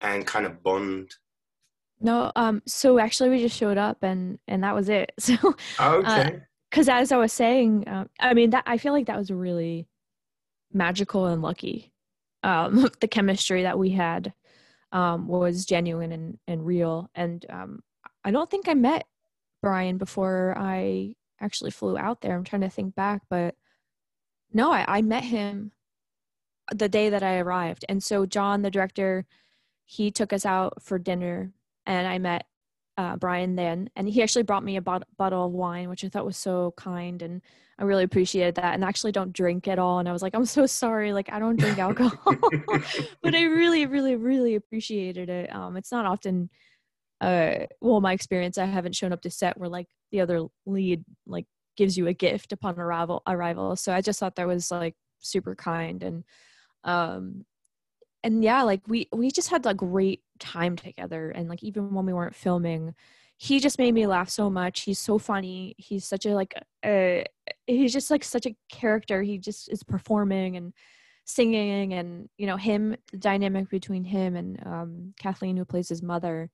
and 0.00 0.26
kind 0.26 0.46
of 0.46 0.62
bond? 0.62 1.14
no. 2.00 2.30
Um, 2.36 2.62
so 2.66 2.98
actually, 2.98 3.30
we 3.30 3.40
just 3.40 3.56
showed 3.56 3.78
up 3.78 3.98
and 4.02 4.38
and 4.48 4.62
that 4.64 4.74
was 4.74 4.88
it. 4.88 5.12
So 5.18 5.54
Okay. 5.80 6.40
Because 6.70 6.88
as 6.88 7.12
I 7.12 7.16
was 7.16 7.32
saying, 7.32 7.84
um, 7.86 8.10
I 8.20 8.34
mean 8.34 8.50
that 8.50 8.64
I 8.66 8.78
feel 8.78 8.92
like 8.92 9.06
that 9.06 9.18
was 9.18 9.30
really 9.30 9.86
magical 10.72 11.26
and 11.26 11.42
lucky. 11.42 11.92
Um, 12.42 12.88
the 13.00 13.08
chemistry 13.08 13.62
that 13.62 13.78
we 13.78 13.90
had 13.90 14.32
um, 14.92 15.26
was 15.28 15.64
genuine 15.64 16.12
and, 16.12 16.38
and 16.46 16.64
real. 16.64 17.10
And 17.14 17.44
um, 17.50 17.82
I 18.24 18.30
don't 18.30 18.50
think 18.50 18.68
I 18.68 18.74
met 18.74 19.06
Brian 19.62 19.98
before 19.98 20.54
I 20.56 21.14
actually 21.40 21.70
flew 21.70 21.96
out 21.96 22.20
there. 22.20 22.34
I'm 22.34 22.44
trying 22.44 22.62
to 22.62 22.70
think 22.70 22.94
back, 22.94 23.22
but 23.28 23.54
no, 24.52 24.72
I, 24.72 24.84
I 24.88 25.02
met 25.02 25.24
him 25.24 25.72
the 26.74 26.88
day 26.88 27.10
that 27.10 27.22
I 27.22 27.38
arrived. 27.38 27.84
And 27.88 28.02
so 28.02 28.26
Jon, 28.26 28.62
the 28.62 28.70
director, 28.70 29.26
he 29.84 30.10
took 30.10 30.32
us 30.32 30.44
out 30.44 30.82
for 30.82 30.98
dinner, 30.98 31.52
and 31.86 32.06
I 32.06 32.18
met 32.18 32.46
uh, 32.98 33.16
Brian 33.16 33.54
then, 33.54 33.88
and 33.94 34.08
he 34.08 34.22
actually 34.24 34.42
brought 34.42 34.64
me 34.64 34.76
a 34.76 34.82
bot- 34.82 35.06
bottle 35.16 35.46
of 35.46 35.52
wine, 35.52 35.88
which 35.88 36.04
I 36.04 36.08
thought 36.08 36.26
was 36.26 36.36
so 36.36 36.74
kind, 36.76 37.22
and 37.22 37.40
I 37.78 37.84
really 37.84 38.02
appreciated 38.02 38.56
that. 38.56 38.74
And 38.74 38.84
I 38.84 38.88
actually 38.88 39.12
don't 39.12 39.32
drink 39.32 39.68
at 39.68 39.78
all, 39.78 40.00
and 40.00 40.08
I 40.08 40.12
was 40.12 40.20
like, 40.20 40.34
I'm 40.34 40.44
so 40.44 40.66
sorry, 40.66 41.12
like 41.12 41.32
I 41.32 41.38
don't 41.38 41.56
drink 41.56 41.78
alcohol, 41.78 42.34
but 43.22 43.36
I 43.36 43.44
really, 43.44 43.86
really, 43.86 44.16
really 44.16 44.56
appreciated 44.56 45.28
it. 45.28 45.54
Um, 45.54 45.76
it's 45.76 45.92
not 45.92 46.06
often, 46.06 46.50
uh, 47.20 47.66
well, 47.80 48.00
my 48.00 48.12
experience, 48.12 48.58
I 48.58 48.64
haven't 48.64 48.96
shown 48.96 49.12
up 49.12 49.22
to 49.22 49.30
set 49.30 49.56
where 49.56 49.68
like 49.68 49.86
the 50.10 50.20
other 50.20 50.46
lead 50.66 51.04
like 51.24 51.46
gives 51.76 51.96
you 51.96 52.08
a 52.08 52.12
gift 52.12 52.52
upon 52.52 52.80
arrival, 52.80 53.22
arrival. 53.28 53.76
So 53.76 53.92
I 53.92 54.00
just 54.00 54.18
thought 54.18 54.34
that 54.36 54.48
was 54.48 54.72
like 54.72 54.96
super 55.20 55.54
kind 55.54 56.02
and, 56.02 56.24
um, 56.82 57.44
and 58.24 58.42
yeah, 58.42 58.62
like 58.62 58.80
we 58.88 59.08
we 59.12 59.30
just 59.30 59.50
had 59.50 59.64
a 59.66 59.74
great 59.74 60.22
time 60.38 60.76
together, 60.76 61.30
and 61.30 61.48
like 61.48 61.62
even 61.62 61.94
when 61.94 62.06
we 62.06 62.12
weren't 62.12 62.34
filming, 62.34 62.94
he 63.36 63.60
just 63.60 63.78
made 63.78 63.94
me 63.94 64.06
laugh 64.06 64.28
so 64.28 64.50
much. 64.50 64.82
He's 64.82 64.98
so 64.98 65.18
funny. 65.18 65.74
He's 65.78 66.04
such 66.04 66.26
a 66.26 66.34
like 66.34 66.54
uh 66.84 67.22
he's 67.66 67.92
just 67.92 68.10
like 68.10 68.24
such 68.24 68.46
a 68.46 68.56
character. 68.70 69.22
He 69.22 69.38
just 69.38 69.68
is 69.70 69.82
performing 69.82 70.56
and 70.56 70.72
singing 71.24 71.92
and 71.92 72.28
you 72.38 72.46
know 72.46 72.56
him 72.56 72.96
the 73.12 73.18
dynamic 73.18 73.68
between 73.68 74.02
him 74.02 74.34
and 74.34 74.66
um 74.66 75.14
Kathleen 75.20 75.58
who 75.58 75.64
plays 75.66 75.90
his 75.90 76.02
mother 76.02 76.48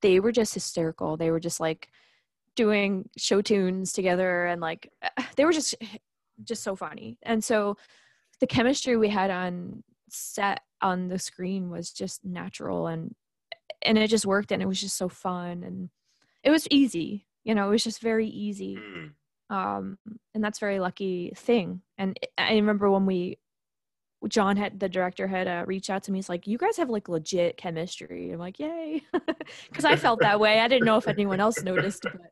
they 0.00 0.18
were 0.18 0.32
just 0.32 0.54
hysterical 0.54 1.18
they 1.18 1.30
were 1.30 1.40
just 1.40 1.60
like 1.60 1.90
doing 2.58 3.08
show 3.16 3.40
tunes 3.40 3.92
together 3.92 4.46
and 4.46 4.60
like 4.60 4.90
they 5.36 5.44
were 5.44 5.52
just 5.52 5.74
just 6.44 6.62
so 6.62 6.76
funny. 6.76 7.18
And 7.22 7.42
so 7.42 7.76
the 8.40 8.46
chemistry 8.46 8.96
we 8.96 9.08
had 9.08 9.30
on 9.30 9.82
set 10.08 10.60
on 10.82 11.08
the 11.08 11.18
screen 11.18 11.70
was 11.70 11.90
just 11.90 12.24
natural 12.24 12.86
and 12.86 13.14
and 13.82 13.98
it 13.98 14.08
just 14.08 14.26
worked 14.26 14.52
and 14.52 14.62
it 14.62 14.66
was 14.68 14.80
just 14.80 14.96
so 14.96 15.08
fun 15.08 15.62
and 15.62 15.90
it 16.42 16.50
was 16.50 16.66
easy 16.70 17.26
you 17.44 17.54
know 17.54 17.66
it 17.68 17.70
was 17.70 17.84
just 17.84 18.00
very 18.00 18.28
easy 18.28 18.76
Mm. 18.76 19.10
um 19.50 19.98
and 20.34 20.42
that's 20.44 20.58
a 20.58 20.60
very 20.60 20.80
lucky 20.80 21.32
thing 21.36 21.82
and 21.96 22.18
i 22.36 22.54
remember 22.54 22.90
when 22.90 23.06
we 23.06 23.38
jon 24.28 24.56
had 24.56 24.80
the 24.80 24.88
director 24.88 25.26
had 25.28 25.46
uh, 25.46 25.64
reached 25.66 25.90
out 25.90 26.02
to 26.04 26.12
me 26.12 26.18
he's 26.18 26.28
like 26.28 26.46
you 26.46 26.58
guys 26.58 26.76
have 26.76 26.90
like 26.90 27.08
legit 27.08 27.56
chemistry 27.56 28.30
i'm 28.32 28.38
like 28.38 28.58
yay 28.58 29.02
because 29.70 29.84
i 29.84 29.94
felt 29.96 30.20
that 30.20 30.40
way 30.40 30.60
i 30.60 30.68
didn't 30.68 30.84
know 30.84 30.96
if 30.96 31.06
anyone 31.08 31.40
else 31.40 31.62
noticed 31.62 32.02
but 32.02 32.12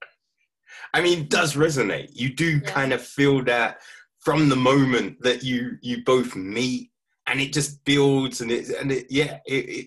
I 0.93 1.01
mean, 1.01 1.21
it 1.21 1.31
does 1.31 1.55
resonate. 1.55 2.09
You 2.13 2.35
do 2.35 2.59
Yeah. 2.59 2.71
kind 2.71 2.93
of 2.93 3.01
feel 3.01 3.43
that 3.45 3.81
from 4.19 4.49
the 4.49 4.57
moment 4.57 5.23
that 5.23 5.43
you 5.45 5.79
you 5.81 6.03
both 6.05 6.35
meet, 6.35 6.91
and 7.27 7.41
it 7.41 7.53
just 7.53 7.85
builds, 7.85 8.41
and 8.41 8.51
it 8.51 8.69
and 8.71 8.91
it 8.93 9.07
yeah, 9.11 9.39
it 9.47 9.65
it, 9.69 9.87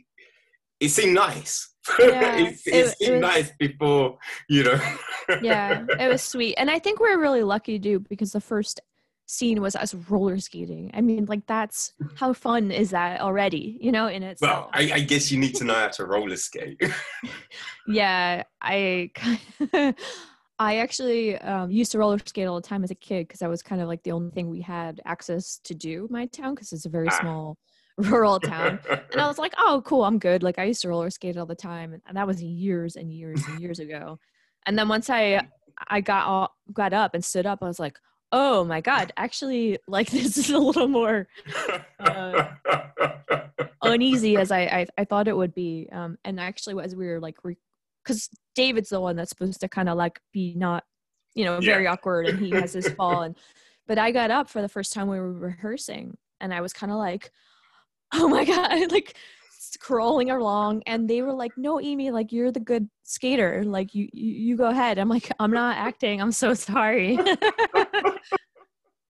it 0.80 0.90
seemed 0.90 1.14
nice. 1.16 1.66
Yeah, 2.00 2.36
it, 2.38 2.48
it, 2.66 2.76
it- 2.76 2.98
seemed 2.98 3.14
was- 3.14 3.22
nice 3.22 3.52
before 3.58 4.18
you 4.48 4.64
know. 4.64 4.80
yeah 5.42 5.86
it 6.00 6.08
was 6.08 6.22
sweet 6.22 6.54
and 6.58 6.70
i 6.70 6.78
think 6.80 7.00
we're 7.00 7.20
really 7.20 7.42
lucky 7.44 7.80
too 7.80 8.00
because 8.10 8.32
the 8.32 8.42
first 8.42 8.80
scene 9.28 9.62
was 9.62 9.76
us 9.76 9.94
roller 10.10 10.40
skating 10.40 10.90
i 10.96 11.02
mean 11.02 11.26
like 11.26 11.46
that's 11.48 11.94
how 12.16 12.34
fun 12.34 12.70
is 12.72 12.90
that 12.92 13.22
already 13.22 13.78
you 13.82 13.92
know 13.92 14.08
in 14.08 14.22
itself 14.24 14.66
well, 14.66 14.70
I, 14.74 14.92
I 14.96 15.00
guess 15.02 15.32
you 15.32 15.40
need 15.40 15.54
to 15.56 15.64
know 15.64 15.74
how 15.76 15.88
to 15.90 16.06
roller 16.06 16.36
skate. 16.36 16.82
yeah 17.88 18.44
i 18.62 19.12
i 20.60 20.78
actually 20.78 21.38
um, 21.40 21.72
used 21.72 21.92
to 21.92 21.98
roller 21.98 22.20
skate 22.26 22.48
all 22.48 22.56
the 22.56 22.68
time 22.68 22.84
as 22.84 22.92
a 22.92 22.96
kid 22.96 23.28
because 23.28 23.40
that 23.40 23.50
was 23.50 23.62
kind 23.62 23.82
of 23.82 23.88
like 23.88 24.04
the 24.04 24.12
only 24.12 24.32
thing 24.32 24.50
we 24.50 24.62
had 24.62 25.02
access 25.06 25.60
to 25.64 25.74
do 25.74 26.06
in 26.06 26.12
my 26.12 26.26
town 26.28 26.54
because 26.54 26.72
it's 26.72 26.86
a 26.86 26.90
very 26.90 27.08
Ah. 27.10 27.20
small 27.20 27.58
rural 27.98 28.40
town 28.40 28.80
and 29.12 29.20
i 29.20 29.28
was 29.34 29.38
like 29.38 29.54
oh 29.58 29.82
cool 29.86 30.06
i'm 30.06 30.20
good 30.20 30.42
like 30.42 30.58
i 30.58 30.64
used 30.64 30.82
to 30.82 30.90
roller 30.90 31.10
skate 31.10 31.36
all 31.38 31.46
the 31.46 31.56
time 31.56 32.00
and, 32.08 32.16
that 32.16 32.28
was 32.28 32.42
years 32.42 32.96
and 32.96 33.12
years 33.12 33.44
and 33.48 33.60
years 33.60 33.80
ago 33.80 34.18
and 34.66 34.78
then 34.78 34.88
once 34.88 35.10
i 35.10 35.42
i 35.88 36.00
got 36.00 36.26
all, 36.26 36.56
got 36.72 36.94
up 36.94 37.14
and 37.14 37.26
stood 37.26 37.46
up 37.46 37.60
i 37.62 37.66
was 37.66 37.80
like 37.80 37.98
oh 38.32 38.64
my 38.64 38.80
god 38.80 39.12
actually 39.18 39.78
like 39.88 40.10
this 40.12 40.38
is 40.38 40.50
a 40.50 40.58
little 40.58 40.88
more 40.88 41.28
uh, 42.00 42.48
uneasy 43.84 44.38
as 44.38 44.52
I, 44.52 44.62
I 44.62 44.88
I 45.00 45.06
thought 45.06 45.28
it 45.28 45.36
would 45.36 45.54
be. 45.54 45.90
Um, 45.92 46.18
and 46.24 46.40
actually, 46.40 46.82
as 46.84 46.96
we 46.96 47.08
were 47.08 47.20
like, 47.20 47.38
because 48.04 48.30
David's 48.56 48.90
the 48.90 49.02
one 49.02 49.16
that's 49.16 49.30
supposed 49.30 49.62
to 49.62 49.68
kind 49.68 49.90
of 49.90 49.98
like 49.98 50.20
be 50.34 50.54
not, 50.56 50.84
you 51.36 51.46
know, 51.46 51.60
very 51.60 51.88
awkward, 51.88 52.28
and 52.28 52.40
he 52.40 52.50
has 52.52 52.74
his 52.74 52.90
fall. 52.90 53.24
And 53.24 53.36
but 53.88 53.98
I 53.98 54.12
got 54.12 54.32
up 54.32 54.50
for 54.50 54.62
the 54.62 54.70
first 54.70 54.94
time 54.94 55.08
we 55.08 55.20
were 55.20 55.32
rehearsing, 55.32 56.18
and 56.40 56.54
I 56.54 56.62
was 56.62 56.74
kind 56.74 56.92
of 56.92 56.98
like, 56.98 57.32
oh 58.14 58.28
my 58.28 58.46
god, 58.46 58.92
like 58.92 59.16
crawling 59.80 60.32
along 60.32 60.82
and 60.88 61.08
they 61.08 61.22
were 61.22 61.32
like 61.32 61.52
no 61.56 61.80
amy 61.80 62.10
like 62.10 62.32
you're 62.32 62.52
the 62.52 62.60
good 62.60 62.90
skater. 63.04 63.64
Like 63.64 63.94
you 63.94 64.10
you, 64.12 64.34
you 64.34 64.58
go 64.58 64.66
ahead. 64.66 64.98
I'm 64.98 65.10
like 65.10 65.32
i'm 65.40 65.52
not 65.52 65.78
acting. 65.78 66.22
I'm 66.22 66.32
so 66.32 66.54
sorry. 66.54 67.20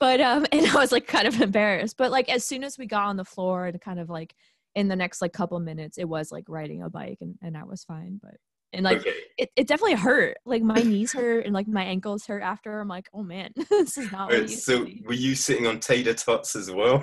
But 0.01 0.21
um 0.21 0.47
and 0.53 0.67
i 0.67 0.75
was 0.75 0.91
like 0.91 1.07
kind 1.07 1.29
of 1.29 1.41
embarrassed. 1.41 1.97
But 1.97 2.11
like 2.11 2.29
as 2.29 2.45
soon 2.45 2.65
as 2.65 2.77
we 2.77 2.87
got 2.87 3.05
on 3.05 3.17
the 3.17 3.25
floor 3.25 3.67
and 3.67 3.81
kind 3.81 4.01
of 4.01 4.11
like 4.11 4.35
in 4.75 4.89
the 4.89 4.97
next 4.97 5.21
like 5.21 5.33
couple 5.33 5.59
minutes 5.59 5.99
it 5.99 6.09
was 6.09 6.31
like 6.31 6.45
riding 6.49 6.83
a 6.83 6.89
bike 6.91 7.19
and, 7.21 7.37
and 7.43 7.57
i 7.57 7.65
was 7.65 7.85
fine 7.85 8.21
but 8.23 8.37
and 8.73 8.85
like 8.85 8.99
okay. 8.99 9.15
it, 9.39 9.51
it 9.57 9.67
definitely 9.67 9.97
hurt. 9.97 10.37
Like 10.45 10.63
my 10.63 10.81
knees 10.83 11.13
hurt 11.13 11.47
and 11.47 11.55
like 11.55 11.69
my 11.69 11.85
ankles 11.85 12.27
hurt 12.27 12.43
after. 12.43 12.81
I'm 12.81 12.89
like 12.89 13.09
oh 13.13 13.23
man 13.23 13.53
this 13.71 13.99
is 13.99 14.13
not 14.13 14.29
what 14.29 14.39
it 14.39 14.51
used 14.51 14.63
so 14.63 14.87
were 15.05 15.15
you 15.15 15.35
sitting 15.35 15.67
on 15.67 15.81
tater 15.81 16.15
tots 16.15 16.57
as 16.57 16.71
well? 16.71 17.03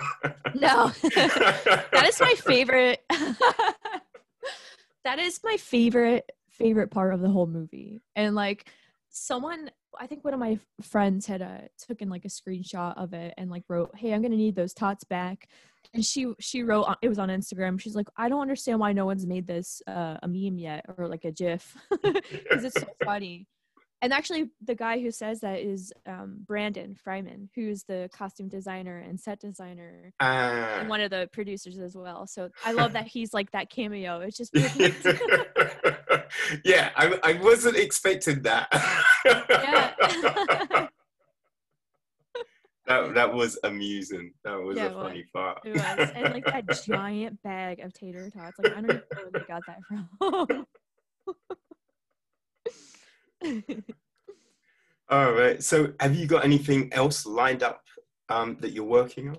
no. 0.53 0.91
That 1.03 2.05
is 2.07 2.19
my 2.19 2.35
favorite 2.35 3.03
that 5.03 5.19
is 5.19 5.39
my 5.43 5.57
favorite 5.57 6.31
favorite 6.49 6.91
part 6.91 7.13
of 7.13 7.21
the 7.21 7.29
whole 7.29 7.47
movie. 7.47 8.01
And 8.15 8.35
like 8.35 8.69
someone 9.15 9.71
i 9.97 10.05
think 10.05 10.25
one 10.25 10.33
of 10.33 10.39
my 10.41 10.59
friends 10.81 11.25
had 11.25 11.41
uh 11.41 11.61
taken 11.77 12.09
like 12.09 12.25
a 12.25 12.27
screenshot 12.27 12.97
of 12.97 13.13
it 13.13 13.33
and 13.37 13.49
like 13.49 13.63
wrote 13.69 13.89
hey 13.95 14.13
i'm 14.13 14.21
gonna 14.21 14.35
need 14.35 14.57
those 14.57 14.73
tots 14.73 15.05
back 15.05 15.47
and 15.95 16.05
she 16.05 16.27
she 16.39 16.61
wrote 16.63 16.85
it 17.01 17.09
was 17.09 17.17
on 17.19 17.29
instagram 17.29 17.79
she's 17.79 17.95
like 17.95 18.07
i 18.17 18.29
don't 18.29 18.41
understand 18.41 18.79
why 18.79 18.91
no 18.93 19.05
one's 19.05 19.25
made 19.25 19.47
this 19.47 19.81
uh, 19.87 20.17
a 20.21 20.27
meme 20.27 20.57
yet 20.59 20.85
or 20.97 21.07
like 21.07 21.25
a 21.25 21.31
gif 21.31 21.75
because 22.03 22.63
it's 22.63 22.79
so 22.79 22.87
funny 23.05 23.47
and 24.01 24.11
actually 24.13 24.51
the 24.63 24.75
guy 24.75 24.99
who 24.99 25.09
says 25.09 25.39
that 25.39 25.59
is 25.61 25.91
um, 26.05 26.37
brandon 26.45 26.95
fryman 26.95 27.47
who's 27.55 27.83
the 27.83 28.09
costume 28.13 28.49
designer 28.49 28.99
and 28.99 29.19
set 29.19 29.39
designer 29.39 30.11
Ah. 30.19 30.79
and 30.79 30.89
one 30.89 31.01
of 31.01 31.09
the 31.09 31.29
producers 31.33 31.79
as 31.79 31.95
well. 31.95 32.27
So 32.27 32.49
I 32.63 32.73
love 32.73 32.93
that 32.93 33.07
he's 33.15 33.33
like 33.33 33.49
that 33.51 33.69
cameo. 33.69 34.19
It's 34.19 34.37
just 34.37 34.51
yeah, 36.63 36.89
I, 36.95 37.19
I 37.23 37.33
wasn't 37.41 37.77
expecting 37.77 38.41
that. 38.43 38.67
yeah. 39.49 40.87
That 42.87 43.13
that 43.15 43.33
was 43.33 43.57
amusing. 43.63 44.33
That 44.43 44.55
was 44.61 44.77
Yeah, 44.77 44.87
a 44.87 44.89
it 44.89 44.95
was. 44.95 45.03
funny 45.07 45.25
part. 45.33 45.59
it 45.65 45.75
was. 45.75 46.11
And 46.15 46.33
like 46.33 46.45
that 46.45 46.63
giant 46.85 47.41
bag 47.43 47.79
of 47.79 47.93
tater 47.93 48.29
tots. 48.29 48.59
Like 48.59 48.71
I 48.75 48.81
don't 48.81 48.87
know 48.93 49.01
where 49.13 49.31
they 49.31 49.39
got 49.47 49.63
that 49.67 49.79
from. 49.87 50.65
All 55.09 55.31
right. 55.33 55.61
So, 55.63 55.93
have 55.99 56.15
you 56.15 56.25
got 56.27 56.43
anything 56.43 56.91
else 56.93 57.25
lined 57.25 57.61
up 57.63 57.81
um, 58.29 58.57
that 58.61 58.71
you're 58.71 58.83
working 58.85 59.29
on? 59.29 59.37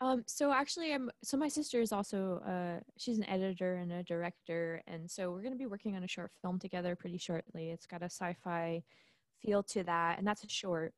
um, 0.00 0.22
so 0.28 0.52
actually 0.52 0.92
I'm 0.94 1.10
so 1.24 1.36
my 1.36 1.48
sister 1.48 1.80
is 1.80 1.90
also 1.90 2.40
uh 2.46 2.78
she's 2.98 3.18
an 3.18 3.28
editor 3.28 3.74
and 3.74 3.90
a 3.90 4.04
director 4.04 4.80
and 4.86 5.10
so 5.10 5.32
we're 5.32 5.42
gonna 5.42 5.56
be 5.56 5.66
working 5.66 5.96
on 5.96 6.04
a 6.04 6.06
short 6.08 6.30
film 6.40 6.58
together 6.60 6.94
pretty 6.94 7.18
shortly. 7.18 7.70
It's 7.70 7.86
got 7.86 8.02
a 8.02 8.04
sci-fi 8.04 8.84
feel 9.42 9.62
to 9.64 9.82
that 9.84 10.18
and 10.18 10.26
that's 10.26 10.44
a 10.44 10.48
short. 10.48 10.94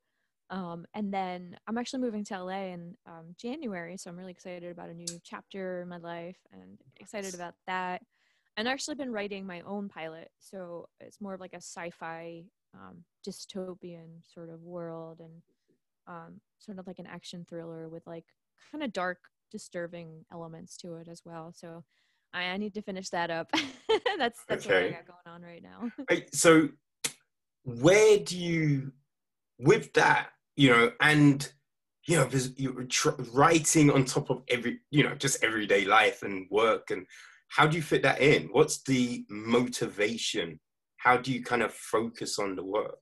Um, 0.51 0.85
and 0.93 1.13
then 1.13 1.57
I'm 1.67 1.77
actually 1.77 2.01
moving 2.01 2.25
to 2.25 2.43
LA 2.43 2.73
in 2.73 2.95
um, 3.07 3.35
January, 3.37 3.97
so 3.97 4.09
I'm 4.09 4.17
really 4.17 4.33
excited 4.33 4.69
about 4.69 4.89
a 4.89 4.93
new 4.93 5.07
chapter 5.23 5.81
in 5.81 5.87
my 5.87 5.97
life 5.97 6.37
and 6.51 6.77
excited 6.99 7.33
about 7.33 7.53
that. 7.67 8.01
And 8.57 8.67
I've 8.67 8.73
actually 8.73 8.95
been 8.95 9.13
writing 9.13 9.47
my 9.47 9.61
own 9.61 9.87
pilot, 9.87 10.29
so 10.39 10.89
it's 10.99 11.21
more 11.21 11.33
of 11.33 11.39
like 11.39 11.53
a 11.53 11.61
sci-fi 11.61 12.43
um, 12.73 13.05
dystopian 13.25 14.07
sort 14.23 14.49
of 14.49 14.61
world 14.63 15.21
and 15.21 15.41
um, 16.05 16.41
sort 16.59 16.79
of 16.79 16.85
like 16.85 16.99
an 16.99 17.07
action 17.07 17.45
thriller 17.49 17.87
with 17.87 18.05
like 18.05 18.25
kind 18.71 18.83
of 18.83 18.91
dark, 18.91 19.19
disturbing 19.51 20.25
elements 20.33 20.75
to 20.77 20.95
it 20.95 21.07
as 21.07 21.21
well. 21.25 21.53
So 21.55 21.85
I, 22.33 22.43
I 22.43 22.57
need 22.57 22.73
to 22.73 22.81
finish 22.81 23.09
that 23.09 23.31
up. 23.31 23.49
that's 24.17 24.43
that's 24.49 24.65
what 24.65 24.75
I 24.75 24.81
Okay. 24.81 24.91
got 24.91 25.07
going 25.07 25.35
on 25.35 25.41
right 25.41 25.63
now. 25.63 25.91
So, 26.33 26.69
where 27.63 28.17
do 28.19 28.37
you, 28.37 28.91
with 29.59 29.93
that, 29.93 30.31
you 30.61 30.69
know, 30.69 30.91
and 31.01 31.51
you 32.07 32.17
know, 32.17 32.29
you're 32.55 32.83
tr- 32.83 33.09
writing 33.33 33.89
on 33.89 34.05
top 34.05 34.29
of 34.29 34.43
every, 34.47 34.79
you 34.91 35.03
know, 35.03 35.15
just 35.15 35.43
everyday 35.43 35.85
life 35.85 36.21
and 36.21 36.47
work, 36.51 36.91
and 36.91 37.07
how 37.47 37.65
do 37.65 37.77
you 37.77 37.81
fit 37.81 38.03
that 38.03 38.21
in? 38.21 38.43
What's 38.51 38.83
the 38.83 39.25
motivation? 39.27 40.59
How 40.97 41.17
do 41.17 41.33
you 41.33 41.43
kind 41.43 41.63
of 41.63 41.73
focus 41.73 42.37
on 42.37 42.55
the 42.55 42.63
work? 42.63 42.99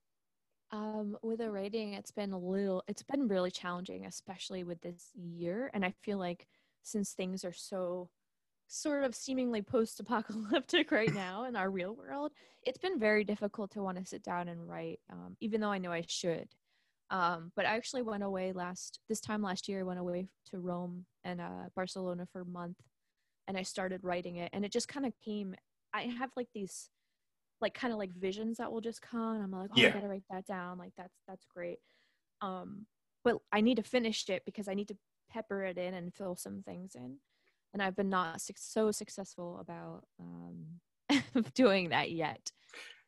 Um, 0.72 1.18
with 1.22 1.40
the 1.40 1.52
writing, 1.52 1.96
it's 1.96 2.12
been 2.12 2.32
a 2.32 2.40
little, 2.40 2.82
it's 2.88 3.04
been 3.04 3.28
really 3.28 3.52
challenging, 3.52 4.06
especially 4.06 4.64
with 4.64 4.80
this 4.80 5.10
year. 5.14 5.70
And 5.74 5.84
I 5.84 5.94
feel 6.04 6.18
like 6.18 6.48
since 6.84 7.12
things 7.12 7.44
are 7.44 7.54
so 7.54 8.10
sort 8.68 9.04
of 9.04 9.16
seemingly 9.16 9.62
post 9.62 10.00
apocalyptic 10.00 10.92
right 10.94 11.14
now 11.14 11.44
in 11.44 11.58
our 11.58 11.70
real 11.70 11.94
world, 11.94 12.32
it's 12.66 12.78
been 12.78 13.00
very 13.00 13.26
difficult 13.26 13.72
to 13.72 13.84
want 13.84 13.98
to 13.98 14.06
sit 14.06 14.24
down 14.24 14.48
and 14.48 14.70
write, 14.70 15.00
um, 15.12 15.36
even 15.42 15.60
though 15.60 15.72
I 15.72 15.78
know 15.80 15.92
I 15.92 16.06
should. 16.08 16.48
Um, 17.12 17.52
but 17.56 17.66
I 17.66 17.76
actually 17.76 18.04
went 18.04 18.24
away 18.24 18.52
last, 18.52 19.00
this 19.10 19.20
time 19.20 19.42
last 19.42 19.68
year, 19.68 19.80
I 19.80 19.84
went 19.84 20.00
away 20.00 20.30
to 20.52 20.60
Rome 20.60 21.06
and 21.24 21.42
uh, 21.42 21.70
Barcelona 21.76 22.28
for 22.32 22.42
a 22.42 22.46
month 22.46 22.78
and 23.48 23.58
I 23.58 23.64
started 23.64 24.04
writing 24.04 24.36
it. 24.38 24.50
And 24.54 24.64
it 24.64 24.72
just 24.72 24.88
kind 24.88 25.06
of 25.06 25.14
came, 25.26 25.56
I 25.94 26.04
have 26.04 26.30
like 26.36 26.50
these 26.54 26.90
like 27.62 27.74
kind 27.74 27.92
of 27.92 28.00
like 28.00 28.14
visions 28.14 28.58
that 28.58 28.72
will 28.72 28.82
just 28.82 29.02
come 29.02 29.36
and 29.36 29.44
i'm 29.44 29.52
like 29.52 29.70
oh 29.74 29.80
Yeah. 29.82 29.90
i 29.90 29.92
gotta 29.92 30.08
write 30.08 30.24
that 30.30 30.46
down 30.46 30.78
like 30.78 30.94
that's 30.98 31.18
that's 31.28 31.46
great 31.54 31.80
um 32.42 32.86
but 33.24 33.38
i 33.52 33.62
need 33.62 33.76
to 33.76 33.84
finish 33.84 34.30
it 34.30 34.44
because 34.46 34.68
i 34.68 34.74
need 34.74 34.88
to 34.88 34.98
pepper 35.30 35.64
it 35.64 35.78
in 35.78 35.94
and 35.94 36.14
fill 36.14 36.36
some 36.36 36.64
things 36.64 36.96
in 36.96 37.18
and 37.74 37.84
i've 37.84 37.96
been 37.96 38.10
not 38.10 38.40
suc 38.42 38.56
so 38.58 38.92
successful 38.92 39.58
about 39.60 40.06
um 40.20 40.80
doing 41.54 41.90
that 41.90 42.12
yet 42.12 42.52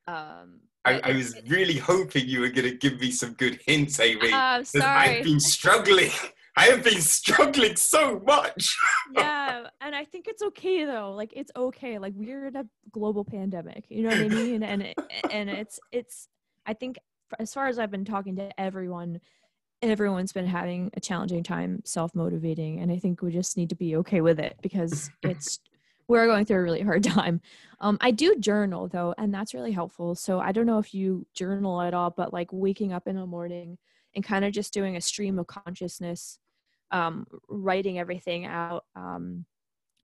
um 0.08 0.60
I, 0.84 1.00
I 1.04 1.12
was 1.14 1.36
really 1.48 1.78
hoping 1.78 2.28
you 2.28 2.42
were 2.42 2.50
going 2.50 2.68
to 2.68 2.76
give 2.76 3.00
me 3.00 3.12
some 3.12 3.34
good 3.34 3.60
hints, 3.68 4.00
Amy. 4.00 4.30
i'm 4.34 4.62
'cause 4.62 4.76
I've 4.82 5.24
been 5.24 5.40
struggling. 5.40 6.10
I 6.58 6.66
have 6.66 6.84
been 6.84 7.02
struggling 7.02 7.76
so 7.76 8.20
much. 8.26 8.76
yeah 9.16 9.68
and 9.80 9.96
i 9.96 10.04
think 10.04 10.28
it's 10.28 10.42
okay 10.42 10.86
though 10.86 11.14
like 11.14 11.32
it's 11.36 11.52
okay 11.56 11.98
like 12.00 12.14
we're 12.16 12.48
in 12.48 12.56
a 12.56 12.66
global 12.92 13.24
pandemic 13.24 13.86
you 13.90 14.04
know 14.04 14.10
what 14.10 14.18
i 14.20 14.28
mean 14.28 14.64
and 14.64 14.82
it, 14.82 14.98
and 15.32 15.50
it's 15.50 15.80
it's 15.92 16.28
i 16.66 16.74
think 16.74 16.98
as 17.40 17.54
far 17.54 17.68
as 17.68 17.78
i've 17.80 17.92
been 17.92 18.06
talking 18.06 18.36
to 18.36 18.60
everyone 18.60 19.20
everyone's 19.82 20.32
been 20.32 20.46
having 20.48 20.92
a 20.96 21.00
challenging 21.00 21.44
time 21.44 21.82
self 21.86 22.14
motivating, 22.14 22.80
and 22.80 22.92
I 22.92 22.98
think 22.98 23.22
we 23.22 23.32
just 23.32 23.58
need 23.58 23.70
to 23.70 23.76
be 23.76 23.96
okay 23.98 24.22
with 24.22 24.40
it 24.40 24.58
because 24.62 25.10
it's 25.24 25.60
we're 26.12 26.28
going 26.28 26.46
through 26.46 26.58
a 26.58 26.64
really 26.64 26.82
hard 26.82 27.04
time. 27.18 27.42
Um, 27.80 27.98
I 28.02 28.12
do 28.12 28.36
journal 28.38 28.88
though, 28.88 29.16
and 29.18 29.34
that's 29.34 29.54
really 29.54 29.72
helpful. 29.72 30.14
So 30.14 30.40
I 30.40 30.52
don't 30.52 30.66
know 30.66 30.78
if 30.78 30.94
you 30.94 31.26
journal 31.34 31.82
at 31.82 31.94
all, 31.94 32.12
but 32.12 32.34
like 32.34 32.50
waking 32.52 32.92
up 32.94 33.08
in 33.08 33.16
the 33.16 33.26
morning 33.26 33.78
and 34.14 34.24
kind 34.24 34.44
of 34.44 34.52
just 34.52 34.74
doing 34.74 34.98
a 34.98 35.02
stream 35.02 35.40
of 35.40 35.48
consciousness, 35.48 36.38
um, 36.92 37.26
writing 37.48 37.98
everything 37.98 38.46
out. 38.46 38.86
Um, 38.96 39.46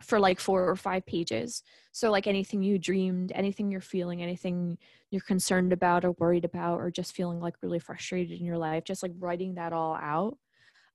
for 0.04 0.20
like 0.20 0.40
four 0.40 0.70
or 0.70 0.76
five 0.76 1.04
pages. 1.08 1.64
So, 1.92 2.12
like 2.12 2.28
anything 2.28 2.62
you 2.62 2.78
dreamed, 2.78 3.32
anything 3.34 3.72
you're 3.72 3.82
feeling, 3.82 4.22
anything 4.22 4.78
you're 5.10 5.22
concerned 5.22 5.74
about 5.74 6.06
or 6.06 6.12
worried 6.20 6.46
about, 6.46 6.80
or 6.80 6.92
just 6.92 7.16
feeling 7.16 7.40
like 7.40 7.56
really 7.64 7.80
frustrated 7.80 8.40
in 8.40 8.46
your 8.46 8.60
life, 8.60 8.84
just 8.84 9.02
like 9.02 9.14
writing 9.18 9.56
that 9.56 9.74
all 9.74 9.96
out. 9.96 10.38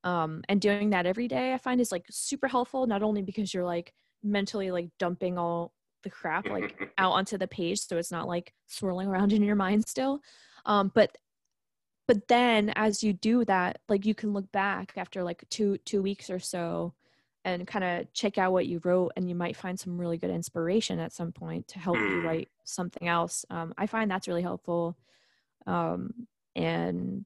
Um, 0.04 0.42
and 0.48 0.60
doing 0.60 0.90
that 0.90 1.06
every 1.06 1.26
day, 1.26 1.52
I 1.52 1.58
find 1.58 1.80
is 1.80 1.90
like 1.90 2.04
super 2.10 2.46
helpful, 2.46 2.86
not 2.86 3.02
only 3.02 3.22
because 3.22 3.52
you're 3.52 3.64
like 3.64 3.92
mentally 4.22 4.70
like 4.70 4.88
dumping 4.98 5.38
all 5.38 5.72
the 6.02 6.10
crap 6.10 6.48
like 6.48 6.76
out 6.98 7.12
onto 7.12 7.38
the 7.38 7.46
page 7.46 7.80
so 7.80 7.96
it's 7.96 8.10
not 8.10 8.26
like 8.28 8.52
swirling 8.66 9.08
around 9.08 9.32
in 9.32 9.42
your 9.42 9.56
mind 9.56 9.84
still. 9.86 10.20
Um 10.66 10.90
but 10.94 11.16
but 12.08 12.26
then 12.28 12.70
as 12.70 13.02
you 13.02 13.12
do 13.12 13.44
that 13.44 13.78
like 13.88 14.04
you 14.04 14.14
can 14.14 14.32
look 14.32 14.50
back 14.52 14.92
after 14.96 15.22
like 15.22 15.44
two 15.50 15.78
two 15.84 16.02
weeks 16.02 16.28
or 16.30 16.38
so 16.38 16.94
and 17.44 17.66
kind 17.66 17.84
of 17.84 18.12
check 18.12 18.38
out 18.38 18.52
what 18.52 18.66
you 18.66 18.80
wrote 18.84 19.12
and 19.16 19.28
you 19.28 19.34
might 19.34 19.56
find 19.56 19.78
some 19.78 19.98
really 19.98 20.16
good 20.16 20.30
inspiration 20.30 21.00
at 21.00 21.12
some 21.12 21.32
point 21.32 21.66
to 21.68 21.78
help 21.80 21.96
you 21.96 22.02
Mm. 22.22 22.24
write 22.24 22.48
something 22.64 23.08
else. 23.08 23.44
Um, 23.50 23.74
i 23.76 23.86
find 23.86 24.08
that's 24.08 24.28
really 24.28 24.42
helpful. 24.42 24.96
Um, 25.66 26.28
and 26.54 27.24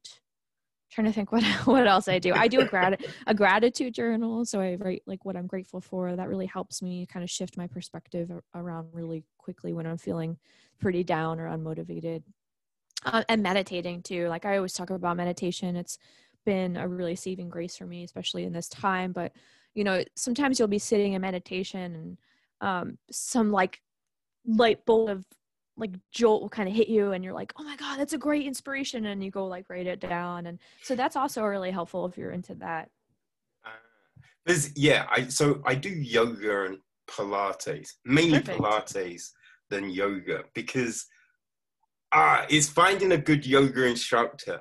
trying 0.90 1.06
to 1.06 1.12
think 1.12 1.32
what 1.32 1.42
what 1.64 1.86
else 1.86 2.08
i 2.08 2.18
do. 2.18 2.32
I 2.32 2.48
do 2.48 2.60
a, 2.60 2.64
grat- 2.64 3.04
a 3.26 3.34
gratitude 3.34 3.94
journal 3.94 4.44
so 4.44 4.60
i 4.60 4.74
write 4.76 5.02
like 5.06 5.24
what 5.24 5.36
i'm 5.36 5.46
grateful 5.46 5.80
for. 5.80 6.14
That 6.14 6.28
really 6.28 6.46
helps 6.46 6.82
me 6.82 7.06
kind 7.06 7.22
of 7.22 7.30
shift 7.30 7.56
my 7.56 7.66
perspective 7.66 8.30
around 8.54 8.88
really 8.92 9.24
quickly 9.38 9.72
when 9.72 9.86
i'm 9.86 9.98
feeling 9.98 10.38
pretty 10.80 11.04
down 11.04 11.40
or 11.40 11.48
unmotivated. 11.48 12.22
Uh, 13.04 13.22
and 13.28 13.42
meditating 13.42 14.02
too. 14.02 14.28
Like 14.28 14.44
i 14.44 14.56
always 14.56 14.72
talk 14.72 14.90
about 14.90 15.16
meditation. 15.16 15.76
It's 15.76 15.98
been 16.44 16.76
a 16.76 16.86
really 16.86 17.16
saving 17.16 17.48
grace 17.48 17.76
for 17.76 17.86
me 17.86 18.04
especially 18.04 18.44
in 18.44 18.52
this 18.52 18.68
time. 18.68 19.12
But 19.12 19.32
you 19.74 19.84
know 19.84 20.02
sometimes 20.16 20.58
you'll 20.58 20.68
be 20.68 20.78
sitting 20.78 21.12
in 21.12 21.20
meditation 21.20 21.94
and 21.94 22.18
um, 22.62 22.98
some 23.10 23.52
like 23.52 23.80
light 24.46 24.84
bulb 24.86 25.10
of 25.10 25.24
like 25.76 25.92
jolt 26.10 26.42
will 26.42 26.48
kind 26.48 26.68
of 26.68 26.74
hit 26.74 26.88
you 26.88 27.12
and 27.12 27.22
you're 27.22 27.34
like 27.34 27.52
oh 27.58 27.62
my 27.62 27.76
god 27.76 27.98
that's 27.98 28.14
a 28.14 28.18
great 28.18 28.46
inspiration 28.46 29.06
and 29.06 29.22
you 29.22 29.30
go 29.30 29.46
like 29.46 29.68
write 29.68 29.86
it 29.86 30.00
down 30.00 30.46
and 30.46 30.58
so 30.82 30.96
that's 30.96 31.16
also 31.16 31.42
really 31.42 31.70
helpful 31.70 32.06
if 32.06 32.16
you're 32.16 32.30
into 32.30 32.54
that 32.54 32.88
Ah. 33.64 33.70
There's 34.44 34.76
yeah, 34.76 35.06
I 35.10 35.28
so 35.28 35.60
I 35.64 35.74
do 35.74 35.88
yoga 35.88 36.66
and 36.66 36.78
Pilates, 37.08 37.88
mainly 38.04 38.40
Perfect. 38.40 38.60
Pilates 38.60 39.30
than 39.70 39.90
yoga 39.90 40.44
because 40.54 41.06
ah, 42.12 42.46
it's 42.48 42.68
finding 42.68 43.12
a 43.12 43.18
good 43.18 43.46
yoga 43.46 43.86
instructor. 43.86 44.60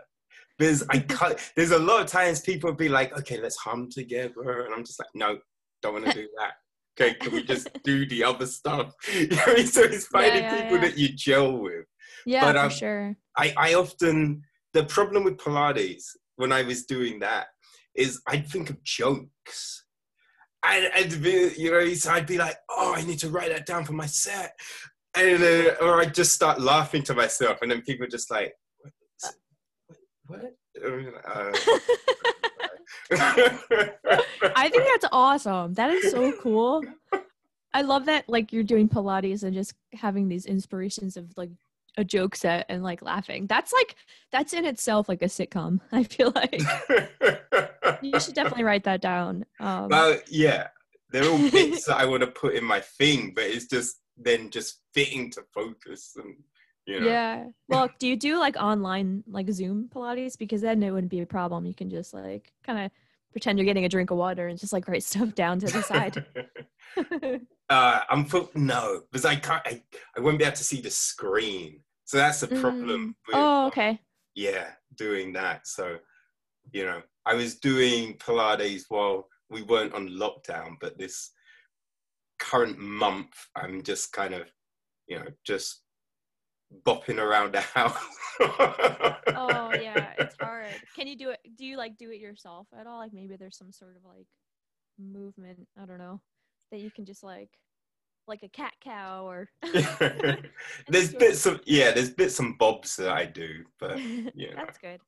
There's 0.57 0.83
I 0.89 0.99
cut. 1.07 1.39
There's 1.55 1.71
a 1.71 1.79
lot 1.79 2.01
of 2.01 2.07
times 2.07 2.41
people 2.41 2.73
be 2.73 2.89
like, 2.89 3.17
okay, 3.19 3.39
let's 3.39 3.57
hum 3.57 3.89
together, 3.91 4.65
and 4.65 4.73
I'm 4.73 4.83
just 4.83 4.99
like, 4.99 5.09
no, 5.13 5.37
don't 5.81 5.93
want 5.93 6.05
to 6.05 6.13
do 6.13 6.27
that. 6.39 6.53
Okay, 6.99 7.13
can 7.15 7.33
we 7.33 7.43
just 7.43 7.67
do 7.83 8.05
the 8.05 8.23
other 8.23 8.45
stuff? 8.45 8.93
You 9.13 9.27
know? 9.27 9.55
So 9.65 9.81
it's 9.81 10.07
finding 10.07 10.43
yeah, 10.43 10.61
people 10.61 10.77
yeah. 10.77 10.81
that 10.85 10.97
you 10.97 11.09
gel 11.09 11.57
with. 11.57 11.85
yeah 12.25 12.41
But, 12.41 12.55
for 12.55 12.65
um, 12.65 12.69
sure 12.69 13.17
I, 13.37 13.53
I 13.57 13.73
often 13.73 14.43
the 14.73 14.85
problem 14.85 15.23
with 15.23 15.37
Pilates 15.37 16.05
when 16.35 16.51
I 16.51 16.63
was 16.63 16.85
doing 16.85 17.19
that 17.19 17.47
is 17.95 18.21
I'd 18.27 18.47
think 18.47 18.69
of 18.69 18.83
jokes. 18.83 19.85
And 20.63 20.89
I'd 20.95 21.21
be, 21.21 21.51
you 21.57 21.71
know, 21.71 21.93
so 21.93 22.11
I'd 22.11 22.25
be 22.25 22.37
like, 22.37 22.57
oh, 22.69 22.93
I 22.95 23.03
need 23.03 23.19
to 23.19 23.29
write 23.29 23.51
that 23.51 23.65
down 23.65 23.85
for 23.85 23.93
my 23.93 24.07
set. 24.07 24.57
And 25.15 25.41
uh, 25.41 25.75
or 25.81 26.01
I'd 26.01 26.13
just 26.13 26.33
start 26.33 26.59
laughing 26.59 27.03
to 27.03 27.13
myself, 27.13 27.59
and 27.61 27.71
then 27.71 27.81
people 27.83 28.05
just 28.07 28.29
like, 28.29 28.53
what? 30.27 30.41
what? 30.83 31.15
Uh, 31.25 31.51
I 33.11 34.69
think 34.69 34.83
that's 34.91 35.05
awesome. 35.11 35.73
That 35.73 35.91
is 35.91 36.11
so 36.11 36.31
cool. 36.41 36.83
I 37.73 37.81
love 37.81 38.05
that 38.05 38.29
like 38.29 38.53
you're 38.53 38.63
doing 38.63 38.87
Pilates 38.87 39.43
and 39.43 39.53
just 39.53 39.73
having 39.93 40.27
these 40.27 40.45
inspirations 40.45 41.17
of 41.17 41.29
like 41.35 41.49
a 41.97 42.03
joke 42.03 42.35
set 42.35 42.65
and 42.69 42.83
like 42.83 43.01
laughing. 43.01 43.47
That's 43.47 43.73
like 43.73 43.95
that's 44.31 44.53
in 44.53 44.65
itself 44.65 45.09
like 45.09 45.21
a 45.21 45.25
sitcom. 45.25 45.79
I 45.91 46.03
feel 46.03 46.31
like 46.33 46.61
you 48.01 48.19
should 48.19 48.35
definitely 48.35 48.63
write 48.63 48.85
that 48.85 49.01
down. 49.01 49.45
Um, 49.59 49.89
well, 49.89 50.17
yeah, 50.27 50.67
they're 51.11 51.29
all 51.29 51.37
bits 51.51 51.85
that 51.85 51.97
I 51.97 52.05
want 52.05 52.21
to 52.21 52.27
put 52.27 52.55
in 52.55 52.63
my 52.63 52.79
thing, 52.79 53.33
but 53.35 53.45
it's 53.45 53.67
just 53.67 53.97
then 54.17 54.49
just 54.49 54.81
fitting 54.93 55.29
to 55.31 55.43
focus 55.53 56.13
and 56.15 56.35
you 56.85 56.99
know. 56.99 57.07
Yeah. 57.07 57.45
Well, 57.67 57.89
do 57.99 58.07
you 58.07 58.15
do 58.15 58.39
like 58.39 58.55
online 58.57 59.23
like 59.27 59.49
Zoom 59.49 59.89
Pilates? 59.93 60.37
Because 60.37 60.61
then 60.61 60.83
it 60.83 60.91
wouldn't 60.91 61.11
be 61.11 61.21
a 61.21 61.25
problem. 61.25 61.65
You 61.65 61.73
can 61.73 61.89
just 61.89 62.13
like 62.13 62.51
kind 62.63 62.85
of 62.85 62.91
pretend 63.31 63.59
you're 63.59 63.65
getting 63.65 63.83
a 63.85 63.89
drink 63.89 64.11
of 64.11 64.17
water 64.17 64.47
and 64.47 64.57
just 64.57 64.71
like 64.71 64.87
write 64.87 65.03
stuff 65.11 65.35
down 65.35 65.59
to 65.59 65.67
the 65.67 65.81
side. 65.81 66.25
uh, 67.69 67.99
I'm 68.09 68.25
for, 68.25 68.49
no, 68.55 69.01
because 69.11 69.25
I 69.25 69.35
can't. 69.35 69.61
I, 69.65 69.81
I 70.17 70.21
won't 70.21 70.37
be 70.37 70.45
able 70.45 70.55
to 70.55 70.63
see 70.63 70.81
the 70.81 70.89
screen, 70.91 71.81
so 72.05 72.17
that's 72.17 72.39
the 72.39 72.47
problem. 72.47 72.87
Mm. 72.87 73.27
With, 73.27 73.35
oh, 73.35 73.67
okay. 73.67 73.99
Yeah, 74.35 74.67
doing 74.95 75.33
that. 75.33 75.67
So, 75.67 75.97
you 76.71 76.85
know, 76.85 77.01
I 77.25 77.35
was 77.35 77.55
doing 77.55 78.13
Pilates 78.17 78.83
while 78.89 79.27
we 79.49 79.63
weren't 79.63 79.93
on 79.93 80.09
lockdown, 80.09 80.75
but 80.79 80.97
this 80.97 81.31
current 82.39 82.77
month, 82.77 83.33
I'm 83.55 83.81
just 83.81 84.11
kind 84.11 84.33
of, 84.33 84.43
you 85.07 85.19
know, 85.19 85.25
just 85.45 85.84
bopping 86.85 87.17
around 87.17 87.53
the 87.53 87.61
house. 87.61 87.97
Oh 88.39 89.71
yeah, 89.73 90.13
it's 90.19 90.35
hard. 90.41 90.67
Can 90.95 91.07
you 91.07 91.17
do 91.17 91.29
it? 91.31 91.39
Do 91.57 91.65
you 91.65 91.77
like 91.77 91.97
do 91.97 92.11
it 92.11 92.19
yourself 92.19 92.67
at 92.77 92.87
all? 92.87 92.99
Like 92.99 93.13
maybe 93.13 93.35
there's 93.35 93.57
some 93.57 93.71
sort 93.71 93.95
of 93.95 94.03
like 94.05 94.27
movement. 94.99 95.67
I 95.81 95.85
don't 95.85 95.99
know 95.99 96.21
that 96.71 96.79
you 96.79 96.91
can 96.91 97.05
just 97.05 97.23
like 97.23 97.49
like 98.27 98.43
a 98.43 98.49
cat 98.49 98.73
cow 98.83 99.27
or. 99.27 99.49
there's 100.87 101.13
bits 101.13 101.45
of 101.45 101.61
yeah, 101.65 101.91
there's 101.91 102.09
bits 102.09 102.39
and 102.39 102.57
bobs 102.57 102.95
that 102.97 103.09
I 103.09 103.25
do, 103.25 103.63
but 103.79 103.99
yeah. 104.35 104.53
That's 104.55 104.77
good. 104.77 104.99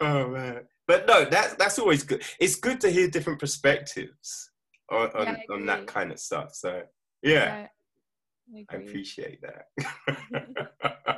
oh 0.00 0.28
man, 0.28 0.60
but 0.86 1.06
no, 1.06 1.24
that's 1.24 1.54
that's 1.54 1.78
always 1.78 2.02
good. 2.02 2.22
It's 2.38 2.56
good 2.56 2.80
to 2.82 2.90
hear 2.90 3.08
different 3.08 3.38
perspectives 3.40 4.50
on 4.90 5.10
on, 5.12 5.26
Yeah, 5.26 5.36
on 5.50 5.66
that 5.66 5.86
kind 5.86 6.12
of 6.12 6.18
stuff. 6.20 6.54
So 6.54 6.82
yeah, 7.26 7.68
I 8.54 8.64
I 8.70 8.76
appreciate 8.76 9.40
that. 9.42 9.66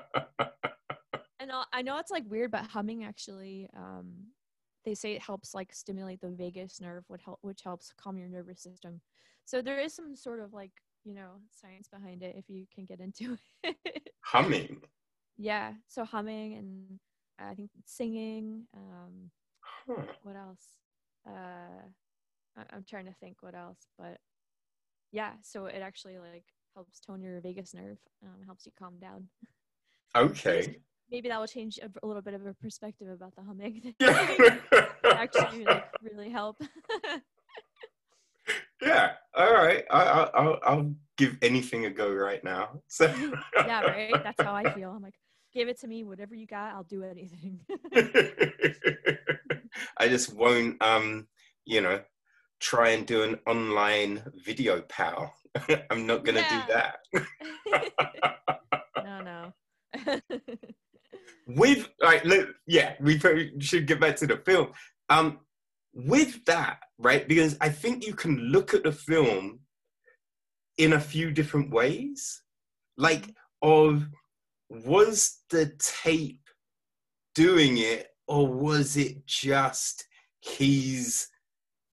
And 1.40 1.52
I- 1.52 1.82
know 1.82 1.98
it's 1.98 2.10
like 2.10 2.24
weird, 2.28 2.50
but 2.50 2.66
humming 2.66 3.04
actually, 3.04 3.70
um, 3.76 4.32
they 4.84 4.94
say 4.94 5.12
it 5.12 5.22
helps 5.22 5.54
like 5.54 5.72
stimulate 5.72 6.20
the 6.20 6.30
vagus 6.30 6.80
nerve, 6.80 7.04
which 7.08 7.22
help 7.24 7.38
which 7.42 7.62
helps 7.62 7.92
calm 7.96 8.18
your 8.18 8.28
nervous 8.28 8.60
system. 8.60 9.00
So 9.44 9.62
there 9.62 9.78
is 9.78 9.94
some 9.94 10.16
sort 10.16 10.40
of 10.40 10.52
like 10.52 10.72
you 11.04 11.14
know 11.14 11.40
science 11.50 11.88
behind 11.88 12.22
it 12.22 12.34
if 12.36 12.48
you 12.48 12.66
can 12.74 12.84
get 12.84 13.00
into 13.00 13.38
it. 13.62 13.76
Humming. 14.24 14.82
yeah. 15.36 15.74
So 15.88 16.04
humming 16.04 16.54
and 16.54 16.98
I 17.38 17.54
think 17.54 17.70
singing. 17.86 18.66
Um, 18.74 19.30
Huh. 19.60 20.02
what 20.22 20.36
else? 20.36 20.76
Uh, 21.26 21.86
I- 22.56 22.66
I'm 22.74 22.84
trying 22.88 23.06
to 23.06 23.14
think 23.14 23.36
what 23.42 23.54
else, 23.54 23.86
but 23.96 24.18
yeah. 25.12 25.32
So 25.42 25.66
it 25.66 25.80
actually 25.82 26.18
like 26.18 26.44
helps 26.74 27.00
tone 27.00 27.22
your 27.22 27.40
vagus 27.40 27.74
nerve, 27.74 27.98
um, 28.22 28.44
helps 28.46 28.66
you 28.66 28.72
calm 28.78 28.98
down. 29.00 29.28
Okay. 30.16 30.78
Maybe 31.10 31.28
that 31.30 31.40
will 31.40 31.46
change 31.46 31.78
a, 31.78 31.90
a 32.02 32.06
little 32.06 32.22
bit 32.22 32.34
of 32.34 32.44
a 32.46 32.52
perspective 32.54 33.08
about 33.08 33.34
the 33.34 33.42
humming. 33.42 33.94
yeah. 34.00 34.58
actually 35.06 35.64
like 35.64 35.86
really 36.02 36.28
help. 36.28 36.60
yeah. 38.82 39.12
All 39.34 39.52
right. 39.52 39.84
I, 39.90 40.02
I, 40.02 40.30
I'll, 40.34 40.58
I'll 40.64 40.94
give 41.16 41.38
anything 41.40 41.86
a 41.86 41.90
go 41.90 42.12
right 42.12 42.44
now. 42.44 42.82
So. 42.88 43.06
yeah, 43.56 43.80
right. 43.80 44.12
That's 44.22 44.42
how 44.42 44.54
I 44.54 44.70
feel. 44.74 44.90
I'm 44.90 45.02
like, 45.02 45.14
give 45.54 45.68
it 45.68 45.80
to 45.80 45.88
me, 45.88 46.04
whatever 46.04 46.34
you 46.34 46.46
got, 46.46 46.74
I'll 46.74 46.84
do 46.84 47.02
anything. 47.02 47.60
I 49.96 50.08
just 50.08 50.34
won't, 50.34 50.80
um, 50.82 51.26
you 51.64 51.80
know, 51.80 52.00
try 52.60 52.90
and 52.90 53.06
do 53.06 53.22
an 53.22 53.38
online 53.46 54.22
video 54.44 54.82
pal. 54.82 55.32
I'm 55.90 56.06
not 56.06 56.24
gonna 56.24 56.40
Yeah. 56.40 56.66
do 56.66 56.72
that. 56.72 56.98
no, 59.04 59.20
no. 59.22 60.20
With 61.46 61.88
like, 62.00 62.24
look, 62.24 62.50
yeah, 62.66 62.94
we 63.00 63.18
probably 63.18 63.52
should 63.60 63.86
get 63.86 64.00
back 64.00 64.16
to 64.16 64.26
the 64.26 64.36
film. 64.36 64.72
Um, 65.08 65.40
with 65.94 66.44
that, 66.44 66.80
right? 66.98 67.26
Because 67.26 67.56
I 67.60 67.70
think 67.70 68.06
you 68.06 68.14
can 68.14 68.36
look 68.38 68.74
at 68.74 68.82
the 68.84 68.92
film 68.92 69.60
in 70.76 70.92
a 70.92 71.00
few 71.00 71.30
different 71.30 71.70
ways. 71.72 72.42
Like, 72.98 73.34
of 73.62 74.06
was 74.68 75.38
the 75.50 75.72
tape 75.78 76.42
doing 77.34 77.78
it, 77.78 78.08
or 78.26 78.46
was 78.46 78.96
it 78.98 79.26
just 79.26 80.06
he's 80.40 81.28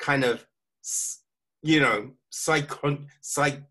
kind 0.01 0.25
of, 0.25 0.45
you 1.63 1.81
know, 1.81 2.11
psychon, 2.33 3.07
psych, 3.21 3.63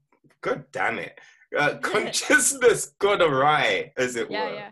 god 0.42 0.66
damn 0.72 1.00
it, 1.00 1.20
uh, 1.58 1.76
consciousness 1.82 2.88
got 3.00 3.22
awry, 3.22 3.92
as 3.98 4.16
it 4.16 4.30
yeah 4.30 4.50
were. 4.50 4.56
yeah. 4.56 4.72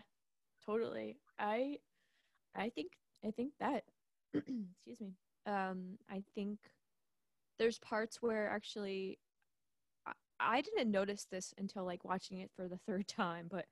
Totally. 0.64 1.16
I 1.38 1.78
i 2.54 2.68
think 2.68 2.92
i 3.24 3.30
think 3.30 3.52
that 3.58 3.84
excuse 4.34 5.00
me. 5.00 5.14
Um 5.46 5.98
i 6.10 6.22
think 6.34 6.58
there's 7.58 7.78
parts 7.78 8.20
where 8.20 8.48
actually 8.50 9.18
I, 10.06 10.12
I 10.40 10.60
didn't 10.60 10.90
notice 10.90 11.26
this 11.30 11.54
until 11.58 11.84
like 11.84 12.04
watching 12.04 12.38
it 12.38 12.50
for 12.54 12.68
the 12.68 12.78
third 12.86 13.08
time 13.22 13.46
but 13.50 13.66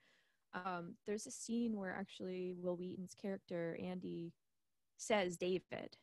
um 0.54 0.94
there's 1.06 1.26
a 1.26 1.30
scene 1.30 1.76
where 1.76 1.94
actually 1.94 2.54
wil 2.56 2.76
wheaton's 2.76 3.14
character 3.14 3.78
andy 3.82 4.32
says 4.96 5.36
david. 5.36 5.96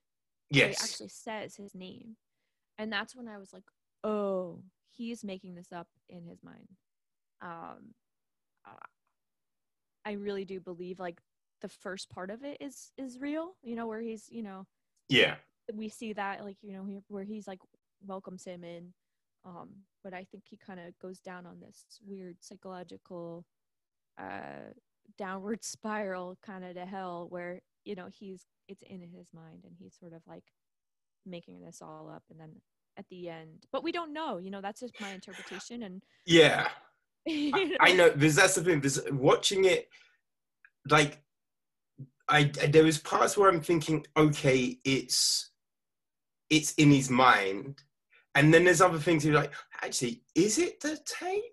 So 0.53 0.65
he 0.65 0.71
Yes. 0.71 0.81
actually 0.83 1.09
says 1.09 1.55
his 1.55 1.75
name 1.75 2.15
and 2.77 2.91
that's 2.91 3.15
when 3.15 3.27
i 3.27 3.37
was 3.37 3.53
like 3.53 3.63
oh 4.03 4.59
he's 4.89 5.23
making 5.23 5.55
this 5.55 5.71
up 5.71 5.87
in 6.09 6.23
his 6.23 6.43
mind 6.43 6.67
um 7.41 7.93
uh, 8.67 8.85
i 10.05 10.13
really 10.13 10.45
do 10.45 10.59
believe 10.59 10.99
like 10.99 11.19
the 11.61 11.69
first 11.69 12.09
part 12.09 12.29
of 12.29 12.43
it 12.43 12.57
is 12.59 12.91
is 12.97 13.19
real 13.19 13.55
you 13.63 13.75
know 13.75 13.87
where 13.87 14.01
he's 14.01 14.27
you 14.29 14.43
know 14.43 14.65
Yeah. 15.09 15.35
we 15.73 15.89
see 15.89 16.13
that 16.13 16.43
like 16.43 16.57
you 16.61 16.73
know 16.73 17.01
where 17.07 17.23
he's 17.23 17.47
like 17.47 17.59
welcomes 18.05 18.43
him 18.45 18.63
in 18.63 18.93
um 19.45 19.69
but 20.03 20.13
i 20.13 20.23
think 20.31 20.43
he 20.47 20.57
kind 20.57 20.79
of 20.79 20.97
goes 20.99 21.19
down 21.19 21.45
on 21.45 21.59
this 21.59 21.85
weird 22.05 22.37
psychological 22.41 23.45
uh 24.19 24.71
downward 25.17 25.63
spiral 25.63 26.37
kind 26.45 26.63
of 26.63 26.75
to 26.75 26.85
hell 26.85 27.27
where 27.29 27.61
you 27.85 27.95
know 27.95 28.07
he's 28.11 28.45
it's 28.67 28.83
in 28.83 29.01
his 29.01 29.27
mind 29.33 29.61
and 29.63 29.73
he's 29.79 29.95
sort 29.99 30.13
of 30.13 30.21
like 30.27 30.43
making 31.27 31.61
this 31.61 31.81
all 31.81 32.11
up 32.13 32.23
and 32.29 32.39
then 32.39 32.51
at 32.97 33.05
the 33.09 33.29
end 33.29 33.65
but 33.71 33.83
we 33.83 33.91
don't 33.91 34.13
know 34.13 34.37
you 34.37 34.49
know 34.49 34.61
that's 34.61 34.79
just 34.79 34.99
my 34.99 35.11
interpretation 35.11 35.83
and 35.83 36.01
Yeah. 36.25 36.67
you 37.27 37.75
I 37.81 37.91
know, 37.93 38.07
know 38.07 38.13
because 38.13 38.35
that's 38.35 38.55
the 38.55 38.63
thing. 38.63 38.79
Because 38.79 39.01
watching 39.11 39.65
it, 39.65 39.89
like, 40.89 41.21
I 42.29 42.45
there 42.69 42.83
was 42.85 42.97
parts 42.99 43.37
where 43.37 43.49
I'm 43.49 43.59
thinking, 43.61 44.05
okay, 44.15 44.77
it's 44.85 45.51
it's 46.49 46.73
in 46.75 46.89
his 46.89 47.09
mind, 47.09 47.81
and 48.35 48.53
then 48.53 48.63
there's 48.63 48.79
other 48.81 48.97
things 48.99 49.25
you're 49.25 49.35
like, 49.35 49.51
actually, 49.81 50.23
is 50.35 50.57
it 50.57 50.79
the 50.79 50.97
tape? 51.05 51.43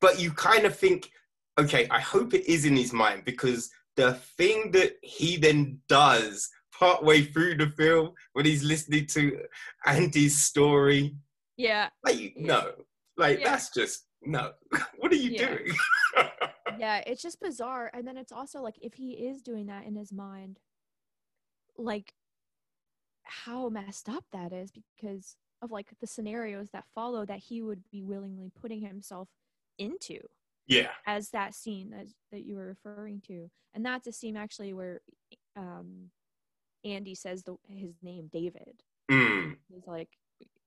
But 0.00 0.20
you 0.20 0.30
kind 0.30 0.64
of 0.64 0.76
think, 0.78 1.10
okay, 1.58 1.88
I 1.90 1.98
hope 2.00 2.32
it 2.32 2.46
is 2.48 2.64
in 2.64 2.76
his 2.76 2.92
mind 2.92 3.24
because 3.24 3.70
the 3.96 4.14
thing 4.38 4.70
that 4.70 4.92
he 5.02 5.36
then 5.36 5.80
does 5.88 6.48
partway 6.80 7.22
through 7.22 7.54
the 7.56 7.66
film 7.68 8.12
when 8.32 8.46
he's 8.46 8.64
listening 8.64 9.06
to 9.06 9.42
Andy's 9.84 10.40
story, 10.42 11.14
yeah 11.58 11.90
like, 12.04 12.18
Yeah. 12.18 12.30
no, 12.36 12.72
like 13.18 13.40
Yeah. 13.40 13.50
that's 13.50 13.68
just 13.70 14.06
no. 14.22 14.52
what 14.98 15.12
are 15.12 15.16
you 15.16 15.30
Yeah. 15.32 15.46
doing? 15.56 15.74
yeah 16.78 17.02
it's 17.06 17.20
just 17.20 17.40
bizarre 17.40 17.90
and 17.92 18.06
then 18.06 18.16
it's 18.16 18.32
also 18.32 18.62
like 18.62 18.78
if 18.80 18.94
he 18.94 19.12
is 19.12 19.42
doing 19.42 19.66
that 19.66 19.84
in 19.84 19.94
his 19.96 20.12
mind 20.12 20.58
like 21.76 22.14
how 23.24 23.68
messed 23.68 24.08
up 24.08 24.24
that 24.32 24.52
is 24.52 24.70
because 24.72 25.36
of 25.62 25.70
like 25.70 25.88
the 26.00 26.06
scenarios 26.06 26.70
that 26.70 26.84
follow 26.94 27.26
that 27.26 27.40
he 27.40 27.60
would 27.60 27.82
be 27.90 28.02
willingly 28.02 28.50
putting 28.60 28.80
himself 28.80 29.28
into 29.78 30.18
yeah, 30.66 30.90
as 31.06 31.30
that 31.30 31.52
scene 31.54 31.90
that, 31.90 32.06
that 32.30 32.44
you 32.46 32.54
were 32.54 32.66
referring 32.66 33.20
to 33.26 33.50
and 33.74 33.84
that's 33.84 34.06
a 34.06 34.12
scene 34.12 34.36
actually 34.36 34.72
where 34.72 35.00
um 35.56 36.10
andy 36.84 37.14
says 37.14 37.42
the 37.42 37.56
his 37.68 37.94
name 38.02 38.28
david. 38.32 38.82
Mm. 39.10 39.56
he's 39.68 39.86
like 39.86 40.08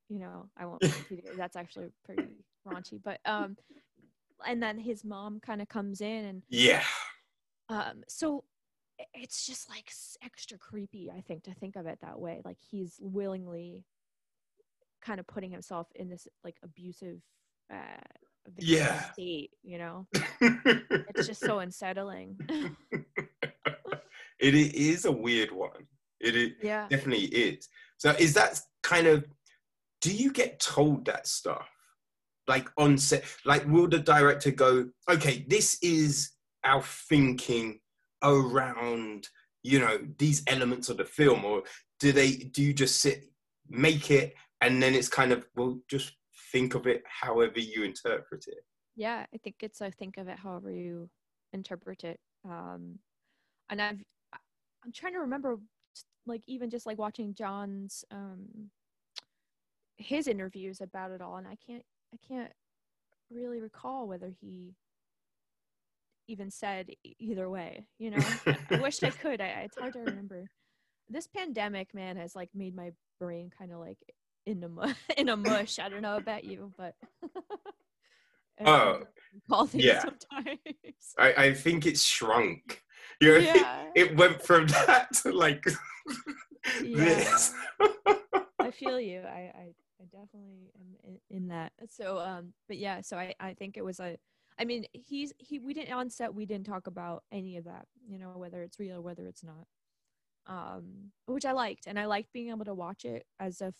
you 0.08 0.18
know 0.18 0.48
i 0.56 0.64
won't 0.66 0.82
repeat 0.82 1.24
it. 1.24 1.36
That's 1.36 1.56
actually 1.56 1.90
pretty 2.04 2.28
raunchy 2.66 3.00
but 3.02 3.20
um 3.24 3.56
and 4.46 4.62
then 4.62 4.78
his 4.78 5.04
mom 5.04 5.40
kind 5.40 5.62
of 5.62 5.68
comes 5.68 6.00
in 6.00 6.24
and 6.24 6.42
yeah, 6.48 6.82
um 7.68 8.02
so 8.08 8.44
it's 9.12 9.44
just 9.46 9.68
like 9.68 9.90
extra 10.22 10.56
creepy 10.58 11.10
i 11.10 11.20
think 11.20 11.42
to 11.44 11.54
think 11.54 11.74
of 11.76 11.86
it 11.86 11.98
that 12.02 12.18
way. 12.20 12.40
Like 12.44 12.58
he's 12.60 12.96
willingly 13.00 13.84
kind 15.02 15.18
of 15.20 15.26
putting 15.26 15.50
himself 15.50 15.88
in 15.96 16.08
this 16.08 16.28
like 16.44 16.56
abusive 16.62 17.20
uh 17.72 18.00
Yeah. 18.58 19.10
state 19.12 19.50
you 19.62 19.78
know? 19.78 20.06
It's 21.16 21.26
just 21.26 21.40
so 21.40 21.58
unsettling. 21.60 22.38
It 24.40 24.54
is 24.54 25.04
a 25.06 25.12
weird 25.12 25.52
It 26.24 26.54
yeah 26.62 26.86
definitely 26.88 27.26
is. 27.26 27.68
So 27.98 28.10
is 28.10 28.34
that 28.34 28.60
kind 28.82 29.06
of? 29.06 29.24
Do 30.00 30.14
you 30.14 30.32
get 30.32 30.60
told 30.60 31.06
that 31.06 31.26
stuff? 31.26 31.68
Like 32.46 32.68
on 32.76 32.98
set, 32.98 33.24
like 33.46 33.66
will 33.66 33.88
the 33.88 33.98
director 33.98 34.50
go, 34.50 34.90
okay, 35.08 35.46
this 35.48 35.78
is 35.82 36.32
our 36.62 36.82
thinking 36.82 37.80
around, 38.22 39.28
you 39.62 39.78
know, 39.80 39.98
these 40.18 40.42
elements 40.46 40.90
of 40.90 40.98
the 40.98 41.04
film, 41.04 41.44
or 41.44 41.62
do 42.00 42.12
they? 42.12 42.32
Do 42.32 42.62
you 42.62 42.74
just 42.74 43.00
sit, 43.00 43.24
make 43.68 44.10
it, 44.10 44.34
and 44.60 44.82
then 44.82 44.94
it's 44.94 45.08
kind 45.08 45.32
of, 45.32 45.46
well, 45.56 45.78
just 45.88 46.12
think 46.52 46.74
of 46.74 46.86
it 46.86 47.02
however 47.08 47.58
you 47.58 47.82
interpret 47.82 48.44
it. 48.46 48.64
yeah 48.94 49.26
i 49.34 49.38
think 49.38 49.56
it's 49.60 49.82
i 49.82 49.90
think 49.90 50.16
of 50.18 50.28
it 50.28 50.38
however 50.38 50.70
you 50.70 51.10
interpret 51.52 52.04
it 52.04 52.20
um 52.44 52.96
and 53.70 53.82
i've 53.82 54.02
i'm 54.84 54.92
trying 54.92 55.14
to 55.14 55.18
remember 55.18 55.56
like 56.26 56.42
even 56.46 56.70
just 56.70 56.86
like 56.86 56.98
watching 56.98 57.34
jon's 57.34 58.04
um 58.10 58.70
his 59.96 60.26
interviews 60.26 60.80
about 60.80 61.10
it 61.10 61.20
all 61.20 61.36
and 61.36 61.46
i 61.46 61.56
can't 61.66 61.84
i 62.12 62.18
can't 62.26 62.52
really 63.30 63.60
recall 63.60 64.06
whether 64.08 64.32
he 64.40 64.74
even 66.26 66.50
said 66.50 66.88
either 67.18 67.48
way 67.50 67.84
you 67.98 68.10
know? 68.10 68.18
I- 68.18 68.78
wish 68.80 69.02
i 69.02 69.10
could. 69.10 69.40
I, 69.40 69.46
it's 69.64 69.76
hard 69.78 69.92
to 69.92 70.00
remember. 70.00 70.48
This 71.08 71.26
pandemic 71.26 71.94
man 71.94 72.16
has 72.16 72.34
like 72.34 72.48
made 72.54 72.74
my 72.74 72.92
brain 73.20 73.50
kind 73.56 73.72
of 73.72 73.78
like 73.78 73.98
in 74.46 74.62
a 74.64 74.68
mu- 74.68 74.92
in 75.16 75.28
a 75.28 75.36
mush. 75.36 75.78
I 75.78 75.88
don't 75.88 76.02
know 76.02 76.16
about 76.16 76.44
you 76.44 76.72
but 76.76 76.94
Oh, 79.50 79.66
things 79.66 79.84
yeah. 79.84 80.00
sometimes. 80.00 80.58
I, 81.18 81.34
I 81.36 81.54
think 81.54 81.86
it's 81.86 82.02
shrunk. 82.02 82.83
You 83.20 83.38
know, 83.38 83.42
yeah 83.42 83.84
it 83.94 84.16
went 84.16 84.42
from 84.42 84.66
that 84.86 85.12
to 85.22 85.32
like 85.32 85.64
Yeah. 86.82 87.14
this. 87.18 87.52
I 88.60 88.70
feel 88.70 88.98
you. 89.00 89.20
I, 89.20 89.52
I, 89.54 89.74
I 90.00 90.04
definitely 90.10 90.70
am 90.78 90.96
in, 91.04 91.36
in 91.36 91.48
that. 91.48 91.72
So, 91.88 92.18
um, 92.18 92.52
but 92.68 92.78
yeah, 92.78 93.00
so 93.00 93.16
I, 93.18 93.34
I 93.40 93.54
think 93.54 93.76
it 93.76 93.84
was 93.84 94.00
a, 94.00 94.16
I 94.58 94.64
mean, 94.64 94.84
he's, 94.92 95.32
he, 95.38 95.58
we 95.58 95.74
didn't 95.74 95.92
on 95.92 96.08
set, 96.10 96.34
we 96.34 96.46
didn't 96.46 96.66
talk 96.66 96.86
about 96.86 97.24
any 97.32 97.56
of 97.56 97.64
that, 97.64 97.86
you 98.06 98.18
know, 98.18 98.30
whether 98.34 98.62
it's 98.62 98.78
real 98.78 98.96
or 98.98 99.02
whether 99.02 99.26
it's 99.26 99.42
not, 99.44 99.66
um, 100.46 101.10
which 101.26 101.44
I 101.44 101.52
liked. 101.52 101.86
And 101.86 101.98
I 101.98 102.06
liked 102.06 102.32
being 102.32 102.50
able 102.50 102.64
to 102.64 102.74
watch 102.74 103.04
it 103.04 103.26
as 103.40 103.60
if, 103.60 103.74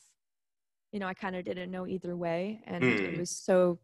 you 0.92 0.98
know, 1.00 1.06
I 1.06 1.14
kind 1.14 1.36
of 1.36 1.44
didn't 1.44 1.70
know 1.70 1.86
either 1.86 2.16
way. 2.16 2.60
And 2.66 3.00
it 3.00 3.12
Hmm. 3.12 3.16
was 3.16 3.30
so 3.30 3.78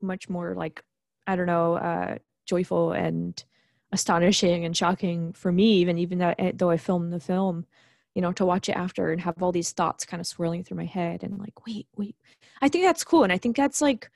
much 0.00 0.28
more 0.28 0.54
like, 0.54 0.82
I 1.26 1.36
don't 1.36 1.46
know, 1.46 1.74
uh, 1.74 2.18
joyful 2.46 2.92
and 2.92 3.42
astonishing 3.92 4.64
and 4.64 4.76
shocking 4.76 5.32
for 5.32 5.50
me, 5.52 5.74
even, 5.74 5.98
even 5.98 6.18
that, 6.18 6.36
eh, 6.38 6.52
though 6.54 6.70
I 6.70 6.76
filmed 6.76 7.12
the 7.12 7.20
film, 7.20 7.66
you 8.14 8.22
know, 8.22 8.32
to 8.32 8.44
watch 8.44 8.68
it 8.68 8.76
after 8.76 9.12
and 9.12 9.20
have 9.20 9.42
all 9.42 9.52
these 9.52 9.72
thoughts 9.72 10.04
kind 10.04 10.20
of 10.20 10.26
swirling 10.26 10.64
through 10.64 10.76
my 10.76 10.84
head 10.84 11.22
and 11.22 11.38
like, 11.38 11.66
wait, 11.66 11.86
wait. 11.96 12.16
I 12.60 12.68
think 12.68 12.84
that's 12.84 13.04
cool. 13.04 13.22
And 13.24 13.32
I 13.32 13.38
think 13.38 13.56
that's 13.56 13.80
like 13.80 14.10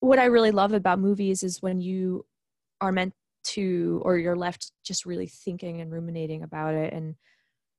what 0.00 0.18
I 0.18 0.26
really 0.26 0.50
love 0.52 0.72
about 0.72 0.98
movies 0.98 1.42
is 1.42 1.60
when 1.60 1.80
you 1.80 2.24
are 2.80 2.92
meant 2.92 3.14
to, 3.42 4.00
or 4.04 4.16
you're 4.18 4.36
left 4.36 4.72
just 4.84 5.04
really 5.04 5.26
thinking 5.26 5.80
and 5.80 5.92
ruminating 5.92 6.42
about 6.42 6.74
it 6.74 6.92
and 6.92 7.16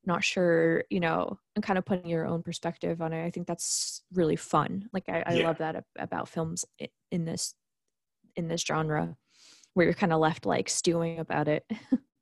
not 0.06 0.24
sure, 0.24 0.84
you 0.90 1.00
know, 1.00 1.40
and 1.56 1.64
kind 1.64 1.78
of 1.78 1.86
putting 1.86 2.10
your 2.10 2.26
own 2.26 2.44
perspective 2.44 3.02
on 3.02 3.14
it. 3.14 3.26
I 3.26 3.30
think 3.32 3.48
that's 3.48 4.04
really 4.14 4.36
fun. 4.36 4.90
Like 4.94 5.08
I, 5.10 5.24
I 5.26 5.36
Yeah. 5.36 5.44
love 5.48 5.60
that 5.60 5.84
about 5.98 6.28
films 6.28 6.66
in 7.12 7.26
this, 7.26 7.54
in 8.36 8.48
this 8.48 8.62
genre 8.62 9.16
where 9.74 9.86
you're 9.86 9.94
kind 9.94 10.14
of 10.14 10.20
left 10.20 10.46
like 10.46 10.70
stewing 10.70 11.20
about 11.20 11.48
it. 11.48 11.66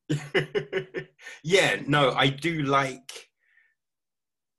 yeah, 1.43 1.81
no, 1.87 2.11
I 2.11 2.29
do 2.29 2.63
like 2.63 3.29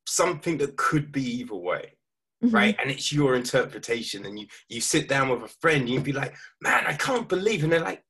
something 0.06 0.58
that 0.58 0.76
could 0.76 1.12
be 1.12 1.22
either 1.40 1.54
way, 1.56 1.96
Mm-hmm. 2.42 2.54
right? 2.54 2.76
And 2.80 2.90
it's 2.90 3.12
your 3.12 3.34
interpretation, 3.34 4.24
and 4.24 4.38
you 4.38 4.46
you 4.70 4.80
sit 4.80 5.08
down 5.08 5.28
with 5.28 5.42
a 5.42 5.54
friend, 5.60 5.82
and 5.82 5.90
you'd 5.90 6.04
be 6.04 6.12
like, 6.12 6.34
"Man, 6.62 6.84
I 6.86 6.94
can't 6.94 7.28
believe," 7.28 7.62
and 7.64 7.70
they're 7.70 7.80
like, 7.80 8.02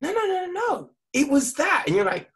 "No, 0.00 0.12
no, 0.12 0.24
no, 0.24 0.46
no, 0.46 0.52
no. 0.52 0.90
it 1.12 1.28
was 1.28 1.52
that," 1.54 1.84
and 1.86 1.94
you're 1.94 2.06
like, 2.06 2.30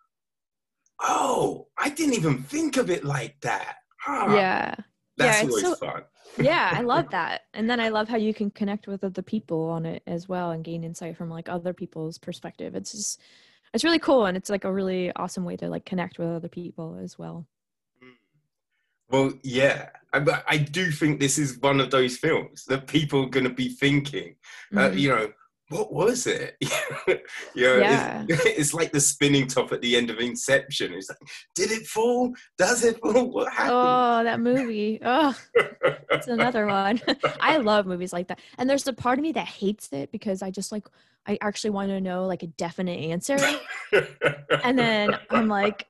"Oh, 1.00 1.68
I 1.78 1.88
didn't 1.88 2.14
even 2.14 2.42
think 2.42 2.76
of 2.76 2.90
it 2.90 3.04
like 3.04 3.40
that." 3.40 3.76
Huh. 4.02 4.34
Yeah. 4.36 4.74
That's 5.20 5.42
yeah, 5.42 5.48
always 5.48 5.64
so- 5.64 5.74
fun. 5.76 6.02
yeah 6.38 6.70
i 6.74 6.80
love 6.80 7.08
that 7.18 7.42
and 7.54 7.68
then 7.68 7.80
i 7.80 7.88
love 7.88 8.08
how 8.08 8.16
you 8.16 8.32
can 8.34 8.50
connect 8.50 8.86
with 8.86 9.02
other 9.04 9.22
people 9.22 9.68
on 9.68 9.84
it 9.86 10.02
as 10.06 10.28
well 10.28 10.50
and 10.52 10.64
gain 10.64 10.82
insight 10.84 11.16
from 11.16 11.28
like 11.30 11.48
other 11.48 11.72
people's 11.72 12.18
perspective 12.18 12.74
it's 12.74 12.92
just 12.92 13.20
it's 13.74 13.84
really 13.84 13.98
cool 14.00 14.26
and 14.26 14.36
it's 14.36 14.50
like 14.50 14.64
a 14.64 14.72
really 14.72 15.12
awesome 15.16 15.44
way 15.44 15.56
to 15.56 15.68
like 15.68 15.84
connect 15.84 16.18
with 16.18 16.28
other 16.28 16.48
people 16.48 16.98
as 17.02 17.16
well. 17.16 17.46
Well, 19.08 19.32
yeah, 19.42 19.90
I, 20.12 20.42
I 20.46 20.56
do 20.56 20.90
think 20.92 21.18
this 21.18 21.38
is 21.38 21.58
one 21.58 21.80
of 21.80 21.90
those 21.90 22.16
films 22.16 22.64
that 22.66 22.86
people 22.86 23.24
are 23.24 23.28
going 23.28 23.44
to 23.44 23.50
be 23.54 23.68
thinking, 23.68 24.36
uh, 24.76 24.90
Mhm. 24.90 24.98
you 24.98 25.08
know, 25.08 25.32
what 25.70 25.92
was 25.92 26.26
it? 26.26 26.56
you 27.54 27.66
know, 27.66 27.76
Yeah. 27.78 28.24
it's, 28.28 28.44
it's 28.46 28.74
like 28.74 28.92
the 28.92 29.00
spinning 29.00 29.46
top 29.46 29.72
at 29.72 29.80
the 29.80 29.96
end 29.96 30.10
of 30.10 30.18
Inception. 30.18 30.92
It's 30.92 31.08
like, 31.08 31.18
did 31.54 31.70
it 31.70 31.86
fall? 31.86 32.32
Does 32.58 32.84
it 32.84 32.98
fall? 33.00 33.30
What 33.30 33.52
happened? 33.52 33.70
Oh, 33.72 34.24
that 34.24 34.40
movie. 34.40 34.98
Oh, 35.04 35.36
it's 36.10 36.26
another 36.26 36.66
one. 36.66 37.00
I 37.40 37.56
love 37.58 37.86
movies 37.86 38.12
like 38.12 38.28
that. 38.28 38.40
And 38.58 38.68
there's 38.68 38.86
a 38.86 38.92
part 38.92 39.18
of 39.18 39.22
me 39.22 39.32
that 39.32 39.46
hates 39.46 39.88
it 39.92 40.10
because 40.12 40.42
I 40.42 40.50
just 40.50 40.72
like 40.72 40.86
I 41.26 41.38
actually 41.40 41.70
want 41.70 41.90
to 41.90 42.00
know 42.00 42.26
like 42.26 42.42
a 42.42 42.48
definite 42.48 42.98
answer. 42.98 43.36
and 44.64 44.78
then 44.78 45.16
I'm 45.30 45.48
like, 45.48 45.86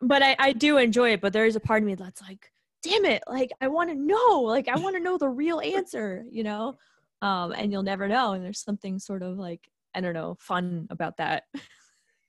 but 0.00 0.22
I, 0.22 0.36
I 0.38 0.52
do 0.52 0.76
enjoy 0.76 1.12
it, 1.12 1.20
but 1.20 1.32
there's 1.32 1.56
a 1.56 1.60
part 1.60 1.82
of 1.82 1.86
me 1.86 1.94
that's 1.94 2.20
like, 2.20 2.50
damn 2.82 3.04
it, 3.04 3.22
like 3.28 3.50
I 3.60 3.68
want 3.68 3.90
to 3.90 3.94
know, 3.96 4.40
like 4.40 4.68
I 4.68 4.78
want 4.78 4.96
to 4.96 5.02
know 5.02 5.16
the 5.16 5.28
real 5.28 5.60
answer, 5.60 6.24
you 6.30 6.42
know? 6.42 6.76
Um, 7.22 7.52
and 7.52 7.72
you'll 7.72 7.82
never 7.82 8.08
know. 8.08 8.32
And 8.32 8.44
there's 8.44 8.62
something 8.62 8.98
sort 8.98 9.22
of 9.22 9.38
like, 9.38 9.60
I 9.94 10.00
don't 10.00 10.12
know, 10.12 10.36
fun 10.38 10.88
about 10.90 11.16
that. 11.16 11.44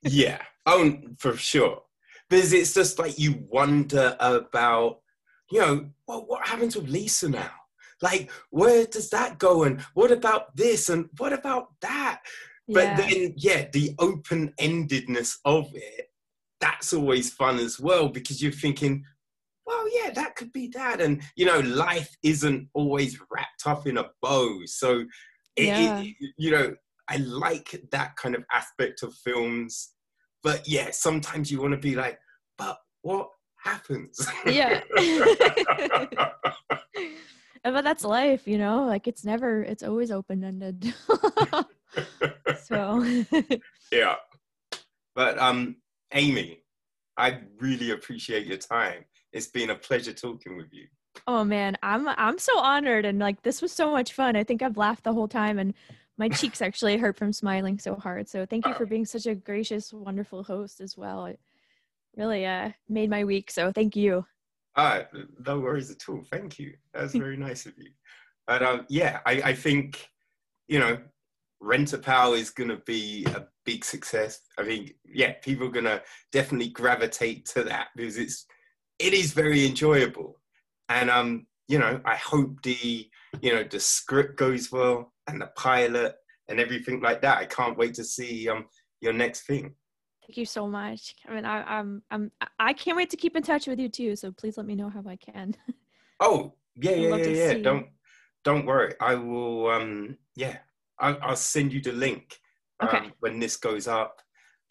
yeah, 0.03 0.41
oh, 0.65 0.93
for 1.17 1.35
sure. 1.35 1.81
Because 2.29 2.53
it's 2.53 2.73
just 2.73 2.99
like 2.99 3.19
you 3.19 3.45
wonder 3.49 4.15
about, 4.19 4.99
you 5.51 5.59
know, 5.59 5.89
well, 6.07 6.23
what 6.25 6.47
happens 6.47 6.75
with 6.75 6.89
Lisa 6.89 7.29
now? 7.29 7.51
Like, 8.01 8.31
where 8.49 8.85
does 8.85 9.09
that 9.09 9.39
go? 9.39 9.63
And 9.63 9.81
what 9.93 10.11
about 10.11 10.55
this? 10.55 10.89
And 10.89 11.09
what 11.17 11.33
about 11.33 11.69
that? 11.81 12.21
But 12.67 12.83
yeah. 12.83 12.95
then, 12.95 13.33
yeah, 13.37 13.65
the 13.71 13.95
open 13.99 14.53
endedness 14.59 15.37
of 15.45 15.69
it, 15.73 16.09
that's 16.59 16.93
always 16.93 17.31
fun 17.31 17.59
as 17.59 17.79
well 17.79 18.09
because 18.09 18.41
you're 18.41 18.51
thinking, 18.51 19.03
well, 19.65 19.85
yeah, 19.93 20.11
that 20.11 20.35
could 20.35 20.51
be 20.53 20.67
that. 20.73 21.01
And, 21.01 21.21
you 21.35 21.45
know, 21.45 21.59
life 21.59 22.15
isn't 22.23 22.69
always 22.73 23.19
wrapped 23.31 23.65
up 23.65 23.87
in 23.87 23.97
a 23.97 24.05
bow. 24.21 24.59
So, 24.65 25.05
it, 25.55 25.65
Yeah. 25.67 26.01
it, 26.01 26.33
you 26.37 26.51
know, 26.51 26.75
I 27.09 27.17
like 27.17 27.81
that 27.91 28.15
kind 28.15 28.35
of 28.35 28.43
aspect 28.51 29.03
of 29.03 29.13
films. 29.23 29.93
But 30.41 30.67
yeah, 30.67 30.89
sometimes 30.91 31.51
you 31.51 31.61
want 31.61 31.73
to 31.73 31.79
be 31.79 31.95
like, 31.95 32.17
but 32.57 32.77
what 33.01 33.29
happens? 33.63 34.27
Yeah. 34.45 34.81
but 37.63 37.83
that's 37.83 38.03
life, 38.03 38.47
you 38.47 38.57
know? 38.57 38.85
Like 38.85 39.07
it's 39.07 39.23
never, 39.23 39.63
it's 39.63 39.83
always 39.83 40.11
open 40.11 40.43
ended. 40.43 40.93
so, 42.65 43.23
yeah. 43.91 44.15
But 45.15 45.37
um, 45.39 45.77
Amy, 46.13 46.63
I 47.17 47.39
really 47.59 47.91
appreciate 47.91 48.47
your 48.47 48.57
time. 48.57 49.05
It's 49.33 49.47
been 49.47 49.71
a 49.71 49.75
pleasure 49.75 50.13
talking 50.13 50.55
with 50.55 50.71
you. 50.71 50.87
oh 51.27 51.43
man, 51.43 51.77
I'm 51.83 52.07
I'm 52.07 52.39
so 52.39 52.57
honored 52.59 53.05
and 53.05 53.19
like 53.19 53.41
this 53.41 53.61
was 53.61 53.71
so 53.71 53.91
much 53.91 54.13
fun. 54.13 54.35
I 54.35 54.43
think 54.43 54.61
I've 54.61 54.77
laughed 54.77 55.03
the 55.03 55.13
whole 55.13 55.27
time 55.27 55.59
and 55.59 55.73
my 56.17 56.29
cheeks 56.29 56.61
actually 56.61 56.97
hurt 56.97 57.17
from 57.17 57.33
smiling 57.33 57.79
so 57.79 57.95
hard. 57.95 58.29
So 58.29 58.45
thank 58.45 58.67
you 58.67 58.73
for 58.75 58.85
being 58.85 59.05
such 59.05 59.25
a 59.25 59.35
gracious, 59.35 59.91
wonderful 59.91 60.43
host 60.43 60.79
as 60.79 60.95
well. 60.95 61.25
It 61.25 61.39
really 62.15 62.45
uh 62.45 62.71
made 62.87 63.09
my 63.09 63.23
week. 63.23 63.51
So 63.51 63.71
thank 63.71 63.95
you. 63.95 64.25
Ah, 64.75 65.03
no 65.45 65.59
worries 65.59 65.91
at 65.91 66.07
all. 66.07 66.23
Thank 66.31 66.57
you. 66.59 66.73
That's 66.93 67.13
very 67.13 67.37
nice 67.37 67.65
of 67.65 67.73
you. 67.77 67.91
But 68.47 68.63
um, 68.63 68.85
yeah, 68.89 69.19
I, 69.25 69.41
I 69.45 69.53
think 69.53 70.09
you 70.67 70.79
know, 70.79 70.97
Rent 71.59 71.93
a 71.93 71.97
Pal 71.97 72.33
is 72.33 72.49
going 72.49 72.69
to 72.69 72.81
be 72.85 73.25
a 73.35 73.45
big 73.65 73.85
success. 73.85 74.41
I 74.57 74.63
think 74.63 74.95
yeah, 75.05 75.33
people 75.41 75.67
are 75.67 75.71
going 75.71 75.85
to 75.85 76.01
definitely 76.31 76.69
gravitate 76.69 77.45
to 77.47 77.63
that 77.65 77.89
because 77.95 78.17
it's 78.17 78.45
it 78.99 79.13
is 79.13 79.33
very 79.33 79.65
enjoyable, 79.65 80.39
and 80.89 81.09
um, 81.09 81.47
you 81.67 81.79
know, 81.79 81.99
I 82.05 82.15
hope 82.15 82.61
the 82.63 83.09
you 83.41 83.53
know 83.53 83.63
the 83.63 83.79
script 83.79 84.37
goes 84.37 84.71
well 84.71 85.13
and 85.27 85.41
the 85.41 85.47
pilot 85.55 86.15
and 86.49 86.59
everything 86.59 87.01
like 87.01 87.21
that. 87.21 87.37
I 87.37 87.45
can't 87.45 87.77
wait 87.77 87.93
to 87.95 88.03
see 88.03 88.49
um 88.49 88.65
your 89.01 89.13
next 89.13 89.41
thing. 89.41 89.75
Thank 90.25 90.37
you 90.37 90.45
so 90.45 90.67
much. 90.67 91.15
I 91.27 91.33
mean, 91.35 91.45
I, 91.45 91.63
I'm 91.63 92.01
I'm 92.11 92.31
I 92.59 92.73
can't 92.73 92.95
wait 92.97 93.09
to 93.09 93.17
keep 93.17 93.35
in 93.35 93.43
touch 93.43 93.67
with 93.67 93.79
you 93.79 93.89
too. 93.89 94.15
So 94.15 94.31
please 94.31 94.57
let 94.57 94.65
me 94.65 94.75
know 94.75 94.89
how 94.89 95.03
I 95.07 95.15
can. 95.17 95.55
Oh 96.19 96.53
yeah, 96.75 96.91
yeah, 96.91 97.15
yeah, 97.17 97.51
yeah. 97.53 97.53
Don't 97.63 97.87
don't 98.45 98.65
worry. 98.65 98.93
I 99.01 99.15
will. 99.15 99.69
Um, 99.69 100.17
yeah, 100.35 100.57
I'll, 100.99 101.17
I'll 101.21 101.35
send 101.35 101.73
you 101.73 101.81
the 101.81 101.91
link. 101.91 102.39
Um, 102.79 102.87
Okay. 102.87 103.11
When 103.19 103.39
this 103.39 103.57
goes 103.57 103.87
up, 103.87 104.21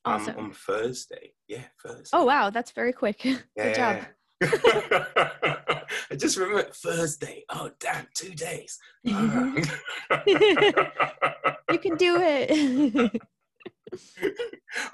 um, 0.05 0.29
on 0.37 0.53
Thursday. 0.53 1.33
Yeah, 1.49 1.62
Thursday. 1.83 2.11
Oh 2.12 2.24
wow, 2.24 2.51
that's 2.51 2.70
very 2.73 2.93
quick. 2.93 3.24
yeah, 3.24 3.39
Good 3.57 3.74
job. 3.74 4.01
I 6.11 6.16
just 6.16 6.37
remember 6.37 6.65
Thursday. 6.73 7.45
Oh 7.51 7.70
damn, 7.79 8.07
two 8.15 8.35
days. 8.35 8.79
You 11.70 11.79
can 11.79 11.97
do 11.97 12.16
it. 12.20 13.23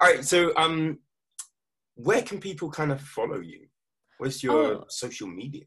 All 0.01 0.09
right. 0.09 0.24
So, 0.24 0.52
um, 0.56 0.98
where 1.94 2.22
can 2.22 2.39
people 2.39 2.70
kind 2.70 2.93
of 2.93 3.01
follow 3.01 3.40
you? 3.40 3.66
Where's 4.18 4.43
your 4.44 4.56
Oh. 4.56 4.85
social 4.89 5.26
media? 5.28 5.64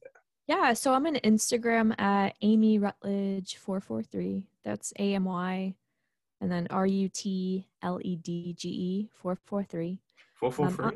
yeah, 0.48 0.74
so 0.74 0.94
I'm 0.94 1.06
on 1.08 1.16
Instagram 1.16 2.00
at 2.00 2.36
Amy 2.42 2.78
Rutledge 2.80 3.58
four 3.58 3.80
four 3.82 4.04
three. 4.04 4.48
That's 4.64 4.94
A 5.00 5.16
M 5.16 5.26
Y, 5.26 5.76
and 6.42 6.52
then 6.52 6.68
R 6.70 6.86
U 6.86 7.08
T 7.08 7.68
L 7.84 8.00
E 8.04 8.16
D 8.18 8.54
G 8.58 8.68
E 8.70 9.10
four 9.14 9.38
four 9.46 9.64
three. 9.64 10.00
Four 10.34 10.52
four 10.52 10.68
Um, 10.68 10.78
uh. 10.80 10.92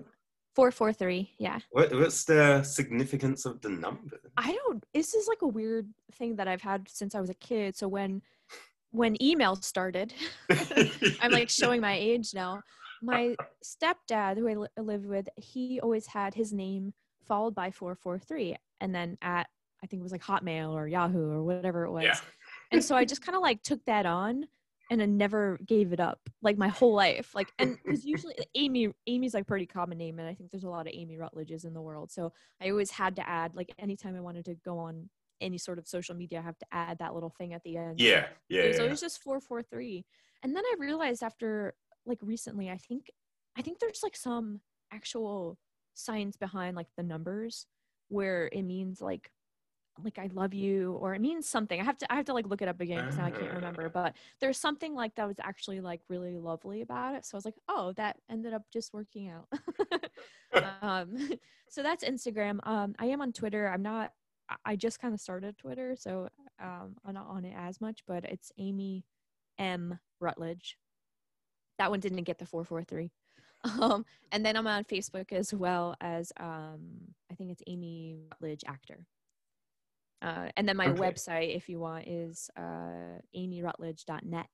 Four 0.56 0.72
four 0.72 0.92
three. 0.92 1.32
Yeah. 1.38 1.60
What, 1.72 1.94
what's 1.94 2.24
the 2.26 2.64
significance 2.64 3.46
of 3.46 3.62
the 3.62 3.70
number? 3.70 4.20
I 4.38 4.54
don't. 4.54 4.84
This 4.94 5.14
is 5.14 5.28
like 5.28 5.42
a 5.42 5.48
weird 5.48 5.88
thing 6.14 6.36
that 6.38 6.48
I've 6.48 6.62
had 6.62 6.90
since 6.90 7.14
I 7.14 7.22
was 7.22 7.30
a 7.30 7.36
kid. 7.36 7.78
So 7.78 7.88
when 7.88 8.22
when 8.92 9.22
email 9.22 9.56
started, 9.58 10.14
I'm 11.22 11.32
like 11.32 11.50
showing 11.50 11.82
my 11.82 11.94
age 11.94 12.34
now. 12.34 12.62
My 13.02 13.36
stepdad, 13.64 14.38
who 14.38 14.48
I 14.48 14.54
li- 14.56 14.68
lived 14.78 15.06
with, 15.06 15.28
he 15.36 15.80
always 15.82 16.08
had 16.08 16.34
his 16.34 16.54
name 16.54 16.94
followed 17.28 17.54
by 17.54 17.72
443 17.72 18.56
and 18.82 18.94
then 18.96 19.18
at 19.22 19.48
I 19.84 19.88
think 19.88 20.00
it 20.00 20.04
was 20.04 20.12
like 20.12 20.24
Hotmail 20.24 20.72
or 20.72 20.88
Yahoo 20.88 21.30
or 21.30 21.44
whatever 21.44 21.86
it 21.86 21.92
was. 21.92 22.04
Yeah. 22.04 22.18
And 22.72 22.84
so 22.84 22.96
I 22.96 23.06
just 23.06 23.24
kind 23.24 23.36
of 23.36 23.42
like 23.42 23.62
took 23.62 23.84
that 23.86 24.06
on 24.06 24.48
and 24.92 25.02
I 25.02 25.06
never 25.06 25.58
gave 25.66 25.94
it 25.94 26.00
up 26.00 26.20
like 26.42 26.58
my 26.58 26.68
whole 26.68 26.94
life. 26.94 27.34
Like 27.34 27.52
and 27.60 27.78
because 27.84 28.06
usually 28.06 28.36
Amy 28.56 28.90
Amy's 29.08 29.34
like 29.34 29.48
pretty 29.48 29.66
common 29.66 29.98
name 29.98 30.20
and 30.20 30.28
I 30.28 30.34
think 30.34 30.52
there's 30.52 30.64
a 30.64 30.70
lot 30.70 30.88
of 30.88 30.94
Amy 30.96 31.18
Rutledges 31.18 31.66
in 31.66 31.74
the 31.74 31.82
world. 31.82 32.12
So 32.12 32.34
I 32.62 32.70
always 32.70 32.92
had 32.92 33.16
to 33.18 33.28
add 33.28 33.56
like 33.56 33.74
anytime 33.80 34.16
I 34.16 34.22
wanted 34.22 34.46
to 34.46 34.56
go 34.56 34.78
on 34.80 35.10
any 35.42 35.58
sort 35.58 35.80
of 35.80 35.88
social 35.88 36.16
media, 36.16 36.40
I 36.40 36.44
have 36.44 36.58
to 36.60 36.66
add 36.72 37.00
that 37.00 37.14
little 37.14 37.34
thing 37.38 37.54
at 37.54 37.64
the 37.64 37.78
end. 37.78 38.00
Yeah, 38.00 38.28
yeah, 38.50 38.62
It 38.64 38.68
was 38.68 38.78
yeah. 38.78 38.84
always 38.84 39.02
just 39.02 39.22
four 39.22 39.40
four 39.42 39.62
three. 39.62 40.06
And 40.44 40.56
then 40.56 40.64
I 40.66 40.76
realized 40.78 41.24
after 41.24 41.74
like 42.06 42.20
recently, 42.22 42.70
I 42.70 42.78
think 42.78 43.08
I 43.58 43.62
think 43.62 43.80
there's 43.80 44.02
like 44.04 44.16
some 44.16 44.62
actual 44.92 45.58
science 45.94 46.38
behind 46.38 46.76
like 46.76 46.88
the 46.98 47.04
numbers 47.04 47.68
where 48.10 48.50
it 48.52 48.64
means 48.64 49.02
like 49.02 49.32
like 50.04 50.20
I 50.20 50.30
love 50.34 50.54
you 50.54 50.94
or 50.94 51.14
it 51.16 51.22
means 51.22 51.48
something. 51.48 51.80
I 51.80 51.84
have 51.84 51.98
to 52.00 52.12
I 52.12 52.16
have 52.16 52.26
to 52.26 52.34
like 52.34 52.48
look 52.48 52.62
it 52.62 52.68
up 52.68 52.82
again 52.82 53.02
because 53.02 53.18
now 53.18 53.26
I 53.26 53.32
can't 53.32 53.54
remember. 53.54 53.90
But 53.90 54.16
there's 54.42 54.58
something 54.58 54.94
like 54.94 55.16
that 55.16 55.28
was 55.28 55.38
actually 55.42 55.80
like 55.82 56.02
really 56.10 56.38
lovely 56.38 56.82
about 56.82 57.16
it. 57.16 57.26
So 57.26 57.36
I 57.36 57.38
was 57.38 57.46
like, 57.46 57.60
oh, 57.70 57.94
that 57.94 58.18
ended 58.30 58.54
up 58.54 58.64
just 58.72 58.94
working 58.94 59.30
out. 59.30 59.48
um, 60.82 61.18
so 61.70 61.82
that's 61.84 62.04
Instagram. 62.04 62.66
Um, 62.68 62.96
I 63.00 63.08
am 63.08 63.22
on 63.22 63.32
Twitter. 63.34 63.68
I'm 63.68 63.82
not. 63.82 64.12
I- 64.50 64.56
I 64.64 64.76
just 64.76 65.00
kind 65.00 65.14
of 65.14 65.20
started 65.20 65.58
Twitter, 65.58 65.96
so 65.98 66.30
um, 66.62 66.96
I'm 67.04 67.16
not 67.16 67.28
on 67.28 67.46
it 67.46 67.56
as 67.58 67.82
much. 67.82 68.02
But 68.06 68.26
it's 68.26 68.52
Amy 68.60 69.06
M 69.58 69.98
Rutledge. 70.20 70.78
That 71.80 71.90
one 71.90 72.00
didn't 72.00 72.24
get 72.24 72.38
the 72.38 72.46
four 72.46 72.64
four 72.64 72.84
three. 72.84 73.12
Um, 73.82 74.06
and 74.32 74.46
then 74.46 74.56
I'm 74.56 74.68
on 74.68 74.84
Facebook 74.84 75.32
as 75.32 75.52
well 75.52 75.96
as 76.00 76.32
um, 76.40 76.82
I 77.32 77.34
think 77.34 77.50
it's 77.50 77.64
Amy 77.66 78.20
Rutledge 78.32 78.64
actor. 78.68 79.08
Uh, 80.22 80.50
and 80.58 80.68
then 80.68 80.78
my 80.78 80.88
Okay. 80.90 81.00
website, 81.02 81.56
if 81.56 81.70
you 81.70 81.80
want, 81.80 82.08
is 82.08 82.50
uh, 82.58 83.20
amyrutledge.net. 83.36 84.48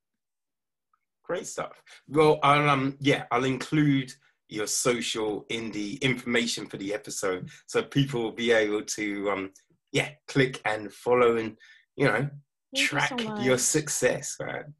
Great 1.23 1.47
stuff. 1.47 1.81
Well, 2.07 2.39
I'll, 2.43 2.69
um, 2.69 2.97
yeah, 2.99 3.25
I'll 3.31 3.45
include 3.45 4.13
your 4.49 4.67
social 4.67 5.45
in 5.49 5.71
the 5.71 5.95
information 5.97 6.65
for 6.65 6.77
the 6.77 6.93
episode, 6.93 7.49
so 7.67 7.83
people 7.83 8.21
will 8.21 8.31
be 8.33 8.51
able 8.51 8.81
to, 8.83 9.29
um, 9.31 9.51
yeah, 9.93 10.09
click 10.27 10.59
and 10.65 10.91
follow 10.91 11.37
and 11.37 11.57
you 11.95 12.05
know 12.05 12.13
Thank 12.13 12.31
you 12.73 12.77
so 12.77 12.85
track 12.87 13.39
your 13.45 13.57
success. 13.57 14.35
Man. 14.39 14.73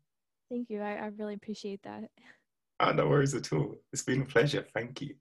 Thank 0.50 0.70
you. 0.70 0.82
I, 0.82 0.94
I 0.96 1.06
really 1.18 1.36
appreciate 1.36 1.82
that. 1.84 2.10
Oh, 2.80 2.92
no 2.92 3.08
worries 3.08 3.36
at 3.36 3.54
all. 3.54 3.76
It's 3.94 4.04
been 4.04 4.24
a 4.24 4.26
pleasure. 4.26 4.66
Thank 4.74 5.02
you. 5.02 5.16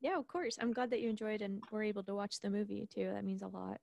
Yeah, 0.00 0.18
of 0.18 0.26
course. 0.26 0.56
I'm 0.60 0.72
glad 0.72 0.90
that 0.90 1.00
you 1.00 1.10
enjoyed 1.10 1.42
and 1.42 1.62
were 1.70 1.82
able 1.82 2.02
to 2.04 2.14
watch 2.14 2.40
the 2.40 2.48
movie 2.48 2.88
too. 2.94 3.10
That 3.12 3.24
means 3.24 3.42
a 3.42 3.48
lot. 3.48 3.78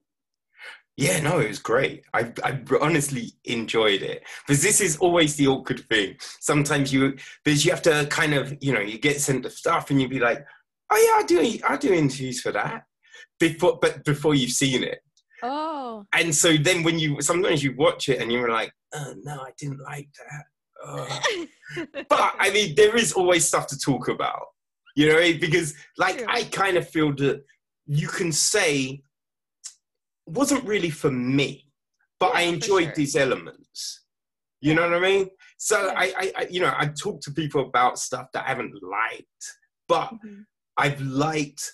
Yeah, 0.98 1.20
no, 1.20 1.38
it 1.38 1.48
was 1.48 1.60
great. 1.60 2.04
I, 2.16 2.34
I 2.44 2.60
honestly 2.82 3.34
enjoyed 3.46 4.02
it 4.02 4.24
because 4.46 4.64
this 4.64 4.82
is 4.82 4.98
always 4.98 5.36
the 5.36 5.46
awkward 5.48 5.82
thing. 5.90 6.16
Sometimes 6.40 6.92
you, 6.92 7.16
because 7.44 7.64
you 7.64 7.72
have 7.72 7.84
to 7.84 8.08
kind 8.10 8.34
of, 8.34 8.58
you 8.62 8.74
know, 8.74 8.80
you 8.80 8.98
get 8.98 9.22
sent 9.22 9.44
the 9.44 9.52
stuff 9.52 9.92
and 9.92 10.02
you'd 10.02 10.10
be 10.10 10.20
like, 10.20 10.44
oh 10.92 10.98
yeah, 10.98 11.24
I 11.24 11.26
do, 11.28 11.60
I 11.70 11.78
do 11.78 11.94
interviews 11.94 12.42
for 12.42 12.52
that 12.52 12.86
before, 13.40 13.78
but 13.80 14.04
before 14.06 14.34
you've 14.34 14.52
seen 14.52 14.84
it. 14.84 15.00
Oh. 15.44 16.04
And 16.16 16.34
so 16.34 16.58
then 16.58 16.82
when 16.82 16.98
you, 16.98 17.22
sometimes 17.22 17.64
you 17.64 17.76
watch 17.76 18.10
it 18.10 18.20
and 18.20 18.32
you're 18.32 18.50
like, 18.50 18.72
oh 18.96 19.14
no, 19.22 19.34
I 19.34 19.52
didn't 19.60 19.82
like 19.82 20.10
that. 20.18 20.44
Ugh. 20.84 21.48
but 22.10 22.34
I 22.40 22.50
mean, 22.52 22.74
there 22.76 22.96
is 22.98 23.14
always 23.14 23.48
stuff 23.48 23.68
to 23.68 23.78
talk 23.78 24.08
about, 24.08 24.48
you 24.96 25.10
know, 25.10 25.20
because 25.40 25.76
like 26.00 26.18
True. 26.18 26.28
I 26.28 26.44
kind 26.46 26.76
of 26.76 26.90
feel 26.90 27.14
that 27.18 27.44
you 27.86 28.08
can 28.08 28.32
say 28.32 29.04
wasn't 30.28 30.64
really 30.66 30.90
for 30.90 31.12
me, 31.12 31.66
but 32.20 32.36
I 32.36 32.42
Yeah, 32.42 32.50
for 32.50 32.56
enjoyed 32.56 32.84
sure. 32.86 32.94
these 32.96 33.16
elements. 33.16 34.04
You 34.62 34.74
know 34.74 34.90
what 34.90 34.98
I 34.98 35.00
mean? 35.00 35.30
So 35.58 35.86
Yeah. 35.86 35.94
I, 35.96 36.14
I, 36.18 36.34
I, 36.38 36.48
you 36.50 36.62
know, 36.62 36.74
I 36.76 36.88
talk 36.88 37.22
to 37.22 37.32
people 37.32 37.62
about 37.62 38.00
stuff 38.00 38.28
that 38.34 38.46
I 38.46 38.48
haven't 38.50 38.74
liked, 38.82 39.54
but 39.88 40.12
Mhm. 40.14 40.46
I've 40.78 41.02
liked, 41.02 41.72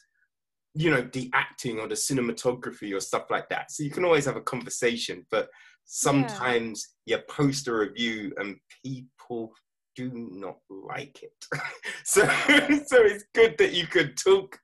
you 0.73 0.91
know, 0.91 1.01
the 1.01 1.29
acting 1.33 1.79
or 1.79 1.87
the 1.87 1.95
cinematography 1.95 2.93
or 2.95 2.99
stuff 2.99 3.29
like 3.29 3.49
that. 3.49 3.71
So 3.71 3.83
you 3.83 3.89
can 3.91 4.05
always 4.05 4.25
have 4.25 4.35
a 4.37 4.41
conversation, 4.41 5.25
but 5.31 5.49
sometimes 5.85 6.95
you 7.05 7.17
post 7.29 7.67
a 7.67 7.73
review 7.73 8.33
and 8.37 8.57
people 8.83 9.53
do 9.95 10.11
not 10.13 10.57
like 10.69 11.21
it. 11.23 11.45
so, 12.05 12.21
so 12.87 12.97
it's 13.03 13.25
good 13.33 13.57
that 13.59 13.73
you 13.73 13.87
could 13.87 14.17
talk 14.17 14.59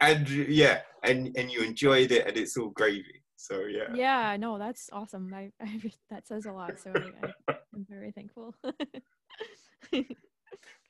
and 0.00 0.28
yeah, 0.28 0.80
and 1.02 1.34
and 1.36 1.50
you 1.50 1.62
enjoyed 1.62 2.12
it 2.12 2.26
and 2.26 2.36
it's 2.36 2.56
all 2.56 2.70
gravy. 2.70 3.22
So 3.44 3.64
yeah. 3.66 3.92
Yeah, 3.94 4.36
no, 4.38 4.56
that's 4.56 4.88
awesome. 4.90 5.32
I, 5.34 5.52
I 5.60 5.92
that 6.08 6.26
says 6.26 6.46
a 6.46 6.52
lot. 6.52 6.78
So 6.82 6.90
I, 6.94 7.54
I'm 7.74 7.86
very 7.88 8.10
thankful. 8.10 8.54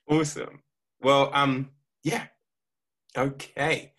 Awesome. 0.06 0.60
Well, 1.00 1.30
um, 1.32 1.70
yeah. 2.02 2.26
Okay. 3.16 3.94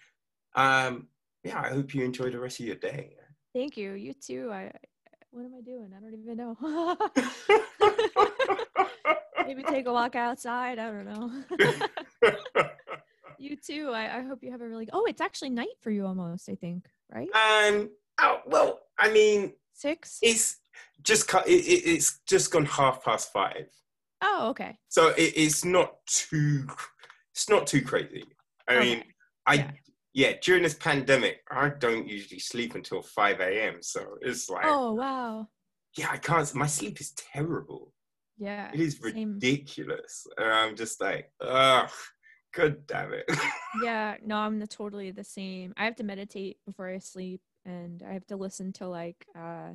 Um, 0.53 1.07
yeah, 1.43 1.59
I 1.59 1.69
hope 1.69 1.95
you 1.95 2.05
enjoy 2.05 2.29
the 2.29 2.39
rest 2.39 2.59
of 2.59 2.67
your 2.67 2.75
day. 2.75 3.15
Thank 3.53 3.75
you. 3.75 3.93
You 3.93 4.13
too. 4.13 4.49
I. 4.51 4.65
I- 4.65 4.71
What 5.31 5.45
am 5.45 5.55
I 5.57 5.61
doing? 5.61 5.91
I 5.91 5.99
don't 5.99 6.13
even 6.13 6.37
know. 6.37 6.55
Maybe 9.47 9.63
take 9.63 9.87
a 9.87 9.91
walk 9.91 10.15
outside. 10.15 10.77
I 10.79 10.85
don't 10.91 11.05
know. 11.05 11.31
you 13.39 13.55
too. 13.57 13.89
I, 13.91 14.19
I 14.19 14.21
hope 14.21 14.43
you 14.43 14.51
have 14.51 14.61
a 14.61 14.67
really. 14.69 14.87
Oh, 14.93 15.05
it's 15.05 15.21
actually 15.21 15.49
night 15.49 15.75
for 15.81 15.89
you 15.91 16.05
almost. 16.05 16.47
I 16.47 16.55
think 16.55 16.85
right. 17.11 17.29
um, 17.33 17.89
oh, 18.21 18.39
well, 18.45 18.79
I 18.99 19.11
mean, 19.11 19.53
Six. 19.73 20.19
it's 20.21 20.57
just 21.03 21.31
it, 21.33 21.47
it, 21.47 21.89
it's 21.89 22.19
just 22.27 22.51
gone 22.51 22.65
half 22.65 23.03
past 23.03 23.31
five, 23.31 23.67
Oh, 24.21 24.47
okay. 24.49 24.77
so 24.89 25.09
it, 25.09 25.33
it's 25.35 25.63
not 25.65 25.95
too 26.07 26.67
it's 27.33 27.49
not 27.49 27.67
too 27.67 27.81
crazy. 27.81 28.23
I 28.67 28.79
mean, 28.79 29.03
I 29.45 29.53
yeah. 29.55 29.71
yeah. 30.13 30.33
during 30.41 30.63
this 30.63 30.73
pandemic, 30.73 31.41
I 31.51 31.69
don't 31.69 32.07
usually 32.07 32.39
sleep 32.39 32.75
until 32.75 33.01
five 33.01 33.39
a.m. 33.41 33.77
So 33.81 34.17
it's 34.21 34.49
like, 34.49 34.65
Oh 34.65 34.93
wow. 34.93 35.47
yeah, 35.97 36.07
I 36.11 36.17
can't. 36.17 36.53
My 36.55 36.65
sleep 36.67 36.99
is 37.01 37.11
terrible. 37.11 37.91
Yeah. 38.37 38.69
It 38.73 38.79
is 38.79 38.99
same. 39.01 39.33
ridiculous, 39.35 40.25
and 40.37 40.47
I'm 40.49 40.75
just 40.75 40.99
like, 41.01 41.29
ugh, 41.41 41.89
god 42.53 42.77
damn 42.87 43.13
it. 43.13 43.25
Yeah. 43.83 44.15
No, 44.25 44.37
I'm 44.37 44.59
the, 44.59 44.67
totally 44.67 45.11
the 45.11 45.23
same. 45.25 45.73
I 45.75 45.83
have 45.83 45.97
to 45.97 46.03
meditate 46.05 46.57
before 46.65 46.87
I 46.87 46.99
sleep, 46.99 47.41
and 47.65 48.03
I 48.07 48.13
have 48.13 48.25
to 48.27 48.35
listen 48.35 48.71
to 48.73 48.87
like 48.87 49.25
uh, 49.35 49.71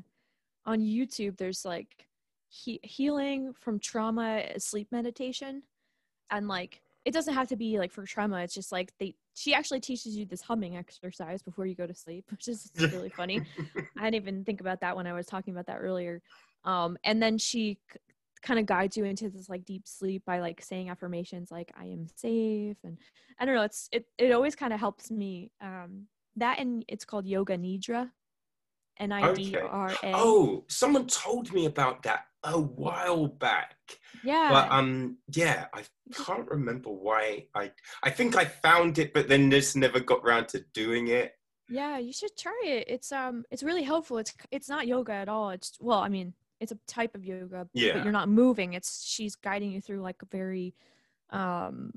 on 0.67 0.81
YouTube. 0.81 1.37
There's 1.37 1.65
like 1.65 2.07
he- 2.49 2.81
healing 2.83 3.53
from 3.53 3.79
trauma 3.79 4.45
uh, 4.55 4.59
sleep 4.59 4.89
meditation, 4.91 5.63
and 6.31 6.49
like 6.49 6.83
it 7.05 7.13
doesn't 7.13 7.35
have 7.35 7.49
to 7.49 7.57
be 7.57 7.79
like 7.79 7.93
for 7.93 8.05
trauma. 8.05 8.41
It's 8.43 8.55
just 8.55 8.73
like 8.73 8.93
they 8.99 9.15
she 9.35 9.55
actually 9.55 9.81
teaches 9.81 10.17
you 10.17 10.27
this 10.27 10.43
humming 10.43 10.77
exercise 10.77 11.43
before 11.43 11.67
you 11.67 11.75
go 11.75 11.87
to 11.87 11.95
sleep, 11.95 12.25
which 12.31 12.49
is 12.49 12.71
really 12.93 13.09
funny. 13.17 13.43
I 13.99 14.05
didn't 14.11 14.23
even 14.23 14.45
think 14.45 14.61
about 14.61 14.81
that 14.81 14.97
when 14.97 15.07
I 15.07 15.13
was 15.13 15.27
talking 15.27 15.53
about 15.55 15.67
that 15.67 15.79
earlier. 15.81 16.23
Um, 16.65 16.97
and 17.05 17.23
then 17.23 17.39
she 17.39 17.79
c- 17.93 17.99
kind 18.43 18.61
of 18.61 18.67
guides 18.67 18.97
you 18.97 19.05
into 19.05 19.29
this 19.31 19.49
like 19.49 19.65
deep 19.65 19.87
sleep 19.87 20.25
by 20.27 20.41
like 20.41 20.63
saying 20.63 20.91
affirmations 20.91 21.51
like 21.51 21.73
"I 21.79 21.87
am 21.87 22.07
safe," 22.17 22.77
and 22.85 22.99
I 23.39 23.45
don't 23.45 23.55
know. 23.55 23.63
It's 23.63 23.89
it 23.93 24.07
it 24.19 24.33
always 24.33 24.55
kind 24.55 24.73
of 24.73 24.81
helps 24.81 25.11
me. 25.11 25.51
Um, 25.61 26.07
that 26.37 26.59
and 26.59 26.85
it's 26.89 27.05
called 27.05 27.27
Yoga 27.27 27.57
Nidra, 27.59 28.11
N 28.99 29.13
I 29.13 29.33
D 29.35 29.57
R 29.57 29.91
A. 29.91 30.13
Oh, 30.15 30.65
someone 30.69 31.07
told 31.07 31.53
me 31.53 31.67
about 31.67 32.03
that 32.05 32.27
a 32.45 32.59
while 32.59 33.27
back. 33.27 33.77
yeah. 34.25 34.49
But 34.51 34.73
um, 34.73 35.19
yeah, 35.35 35.67
I 35.75 35.83
can't 36.15 36.49
remember 36.49 36.91
why. 36.91 37.47
I 37.55 37.73
I 38.03 38.11
think 38.11 38.37
I 38.37 38.45
found 38.45 38.99
it, 38.99 39.13
but 39.13 39.29
then 39.29 39.51
just 39.51 39.77
never 39.77 40.01
got 40.01 40.25
round 40.25 40.49
to 40.49 40.65
doing 40.73 41.09
it. 41.09 41.33
Yeah, 41.69 41.99
you 41.99 42.13
should 42.13 42.37
try 42.37 42.61
it. 42.65 42.87
It's 42.89 43.13
um 43.13 43.45
it's 43.51 43.63
really 43.63 43.83
helpful. 43.83 44.19
It's 44.19 44.35
it's 44.51 44.69
not 44.69 44.87
yoga 44.87 45.13
at 45.13 45.29
all. 45.29 45.51
It's 45.51 45.77
well, 45.81 46.01
I 46.01 46.09
mean, 46.09 46.35
it's 46.61 46.73
a 46.73 46.79
type 46.87 47.15
of 47.15 47.25
yoga, 47.25 47.69
Yeah. 47.75 47.93
but 47.95 48.03
you're 48.05 48.13
not 48.13 48.29
moving. 48.29 48.73
It's 48.75 49.05
she's 49.07 49.37
guiding 49.37 49.71
you 49.73 49.81
through 49.81 50.01
like 50.01 50.21
a 50.23 50.27
very 50.27 50.75
um 51.31 51.93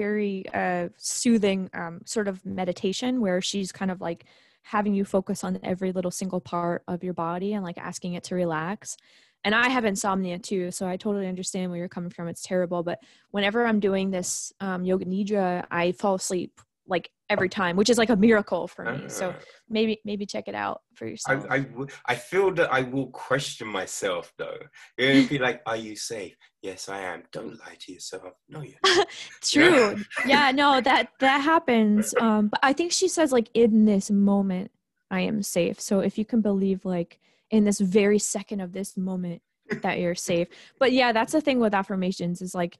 very 0.00 0.44
uh 0.54 0.88
soothing 0.96 1.68
um 1.74 2.00
sort 2.06 2.26
of 2.26 2.44
meditation 2.46 3.20
where 3.20 3.40
she's 3.42 3.70
kind 3.70 3.90
of 3.90 4.00
like 4.00 4.24
having 4.62 4.94
you 4.94 5.04
focus 5.04 5.44
on 5.44 5.58
every 5.62 5.92
little 5.92 6.10
single 6.10 6.40
part 6.40 6.82
of 6.88 7.04
your 7.04 7.14
body 7.14 7.52
and 7.54 7.64
like 7.64 7.78
asking 7.78 8.14
it 8.14 8.24
to 8.24 8.34
relax. 8.34 8.96
And 9.42 9.54
I 9.54 9.68
have 9.68 9.84
insomnia 9.84 10.38
too, 10.38 10.70
so 10.70 10.86
I 10.86 10.96
totally 10.96 11.26
understand 11.26 11.70
where 11.70 11.78
you're 11.78 11.88
coming 11.88 12.10
from. 12.10 12.28
It's 12.28 12.42
terrible, 12.42 12.82
but 12.82 12.98
whenever 13.30 13.64
I'm 13.64 13.80
doing 13.80 14.10
this 14.10 14.52
um, 14.60 14.84
yoga 14.84 15.06
nidra, 15.06 15.66
I 15.70 15.92
fall 15.92 16.16
asleep 16.16 16.60
like 16.86 17.10
every 17.30 17.48
time, 17.48 17.76
which 17.76 17.88
is 17.88 17.96
like 17.96 18.10
a 18.10 18.16
miracle 18.16 18.68
for 18.68 18.84
me. 18.84 19.08
So 19.08 19.30
Uh, 19.30 19.34
maybe 19.68 20.00
maybe 20.04 20.26
check 20.26 20.48
it 20.48 20.54
out 20.54 20.82
for 20.96 21.06
yourself. 21.06 21.46
I 21.48 21.64
I 22.06 22.14
feel 22.16 22.52
that 22.58 22.70
I 22.72 22.82
will 22.82 23.10
question 23.28 23.66
myself 23.68 24.32
though. 24.36 24.58
You're 24.98 25.26
be 25.28 25.38
like, 25.38 25.62
"Are 25.64 25.76
you 25.76 25.96
safe?" 25.96 26.36
Yes, 26.60 26.88
I 26.88 27.00
am. 27.00 27.22
Don't 27.32 27.56
lie 27.64 27.76
to 27.82 27.92
yourself. 27.92 28.32
No, 28.48 28.60
you're 28.60 28.84
not. 28.84 29.06
True. 29.42 29.96
yeah, 30.26 30.50
no, 30.50 30.80
that 30.82 31.12
that 31.20 31.38
happens. 31.38 32.14
Um, 32.20 32.48
but 32.48 32.60
I 32.62 32.72
think 32.74 32.92
she 32.92 33.08
says 33.08 33.32
like 33.32 33.48
in 33.54 33.86
this 33.86 34.10
moment 34.10 34.70
I 35.10 35.20
am 35.20 35.42
safe. 35.42 35.80
So 35.80 36.00
if 36.00 36.18
you 36.18 36.24
can 36.24 36.40
believe 36.42 36.84
like 36.84 37.18
in 37.50 37.64
this 37.64 37.80
very 37.80 38.18
second 38.18 38.60
of 38.60 38.72
this 38.72 38.96
moment 38.96 39.40
that 39.82 39.98
you're 40.00 40.14
safe. 40.14 40.48
But 40.78 40.92
yeah, 40.92 41.12
that's 41.12 41.32
the 41.32 41.40
thing 41.40 41.60
with 41.60 41.74
affirmations 41.74 42.42
is 42.42 42.54
like 42.54 42.78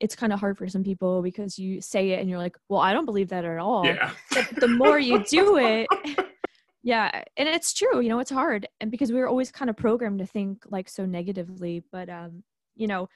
it's 0.00 0.14
kind 0.14 0.32
of 0.32 0.40
hard 0.40 0.58
for 0.58 0.68
some 0.68 0.84
people 0.84 1.22
because 1.22 1.58
you 1.58 1.80
say 1.80 2.10
it 2.10 2.20
and 2.20 2.28
you're 2.28 2.38
like, 2.38 2.56
well, 2.68 2.80
I 2.80 2.92
don't 2.92 3.06
believe 3.06 3.28
that 3.30 3.44
at 3.44 3.58
all. 3.58 3.86
Yeah. 3.86 4.10
But 4.30 4.48
the 4.56 4.68
more 4.68 4.98
you 4.98 5.24
do 5.24 5.56
it, 5.56 5.88
yeah, 6.82 7.22
and 7.36 7.48
it's 7.48 7.72
true. 7.72 8.00
You 8.00 8.08
know, 8.08 8.18
it's 8.18 8.30
hard, 8.30 8.66
and 8.80 8.90
because 8.90 9.10
we 9.10 9.18
were 9.18 9.28
always 9.28 9.50
kind 9.50 9.70
of 9.70 9.76
programmed 9.76 10.18
to 10.18 10.26
think 10.26 10.64
like 10.70 10.88
so 10.88 11.06
negatively. 11.06 11.82
But 11.90 12.08
um, 12.08 12.42
you 12.74 12.86
know, 12.86 13.08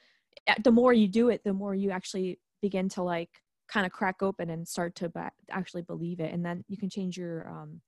the 0.62 0.73
more 0.73 0.93
you 0.93 1.07
do 1.07 1.28
it, 1.28 1.43
the 1.44 1.52
more 1.52 1.74
you 1.74 1.90
actually 1.90 2.39
begin 2.62 2.89
to 2.90 3.02
like 3.02 3.31
kind 3.69 3.86
of 3.86 3.93
crack 3.93 4.23
open 4.23 4.51
and 4.51 4.66
start 4.66 4.94
to 4.97 5.09
ba- 5.09 5.32
actually 5.51 5.82
believe 5.82 6.20
it, 6.20 6.32
and 6.32 6.44
then 6.44 6.65
you 6.69 6.78
can 6.78 6.89
change 6.89 7.19
your 7.19 7.48
um, 7.48 7.81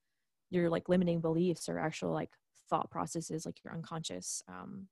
your 0.51 0.69
like 0.69 0.89
limiting 0.89 1.21
beliefs 1.21 1.69
or 1.69 1.79
actual 1.79 2.13
like 2.13 2.31
thought 2.69 2.91
processes, 2.91 3.47
like 3.47 3.57
your 3.65 3.75
unconscious 3.75 4.43
um 4.49 4.87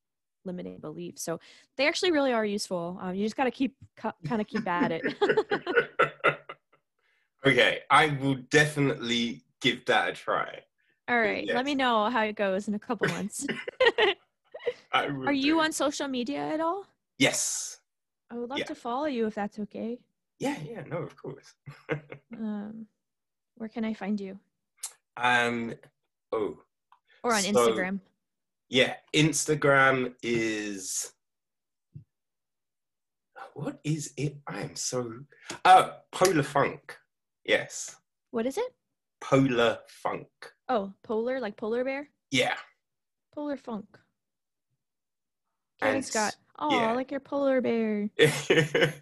limiting 0.44 0.78
beliefs. 0.78 1.22
So 1.22 1.40
they 1.76 1.86
actually 1.86 2.12
really 2.12 2.32
are 2.32 2.44
useful. 2.44 2.98
Um, 3.00 3.14
you 3.14 3.24
just 3.24 3.36
got 3.36 3.44
to 3.44 3.50
keep 3.50 3.74
kind 3.96 4.40
of 4.40 4.46
keep 4.46 4.66
at 4.66 4.92
it. 4.92 5.02
okay, 7.46 7.80
I 7.90 8.08
will 8.20 8.36
definitely 8.50 9.42
give 9.60 9.84
that 9.86 10.08
a 10.08 10.12
try. 10.12 10.60
All 11.08 11.18
right, 11.18 11.44
Yes. 11.46 11.54
let 11.56 11.64
me 11.64 11.74
know 11.74 12.08
how 12.08 12.22
it 12.22 12.36
goes 12.36 12.68
in 12.68 12.74
a 12.74 12.78
couple 12.78 13.08
months. 13.08 13.46
Are 14.92 15.32
you 15.32 15.54
do. 15.54 15.60
on 15.60 15.72
social 15.72 16.08
media 16.08 16.38
at 16.40 16.60
all? 16.60 16.84
Yes. 17.18 17.78
I 18.30 18.36
would 18.36 18.48
love 18.48 18.58
Yeah. 18.58 18.64
to 18.66 18.74
follow 18.74 19.06
you 19.06 19.26
if 19.26 19.34
that's 19.34 19.58
okay. 19.58 19.98
Yeah. 20.38 20.56
Yeah. 20.64 20.84
No, 20.88 20.98
of 20.98 21.16
course. 21.16 21.54
Um, 22.36 22.86
where 23.56 23.68
can 23.68 23.84
I 23.84 23.92
find 23.94 24.20
you? 24.20 24.38
um. 25.16 25.74
Oh. 26.32 26.58
Or 27.24 27.34
on 27.34 27.42
So- 27.42 27.52
Instagram? 27.52 28.00
Yeah, 28.70 28.94
Instagram 29.14 30.14
is. 30.22 31.12
What 33.54 33.80
is 33.82 34.12
it? 34.16 34.36
I 34.46 34.60
am 34.60 34.76
so. 34.76 35.12
Oh, 35.64 35.92
Polar 36.12 36.44
Funk. 36.44 36.96
Yes, 37.44 37.96
What 38.30 38.46
is 38.46 38.56
it? 38.56 38.72
Polar 39.20 39.78
Funk. 39.88 40.28
Oh, 40.68 40.92
polar, 41.02 41.40
like 41.40 41.56
polar 41.56 41.82
bear? 41.84 42.08
Yeah. 42.30 42.54
Polar 43.34 43.56
funk. 43.56 43.86
Kevin 45.80 45.96
And 45.96 46.04
Scott. 46.04 46.36
Oh, 46.58 46.70
yeah. 46.70 46.92
like 46.92 47.10
your 47.10 47.20
polar 47.20 47.60
bear. 47.60 48.08
and 48.18 48.92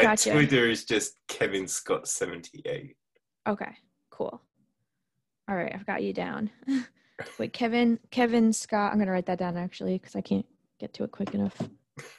Gotcha. 0.00 0.32
Twitter 0.32 0.68
is 0.68 0.84
just 0.84 1.16
Kevin 1.26 1.66
Scott 1.66 2.06
seventy 2.06 2.62
eight. 2.64 2.96
Okay, 3.48 3.72
cool. 4.10 4.40
All 5.48 5.56
right, 5.56 5.72
I've 5.74 5.86
got 5.86 6.02
you 6.04 6.12
down. 6.12 6.50
Wait, 7.38 7.52
Kevin, 7.52 7.98
Kevin 8.10 8.52
Scott. 8.52 8.92
I'm 8.92 8.98
gonna 8.98 9.12
write 9.12 9.26
that 9.26 9.38
down 9.38 9.56
actually 9.56 9.98
because 9.98 10.16
I 10.16 10.20
can't 10.20 10.46
get 10.80 10.92
to 10.94 11.04
it 11.04 11.12
quick 11.12 11.34
enough. 11.34 11.56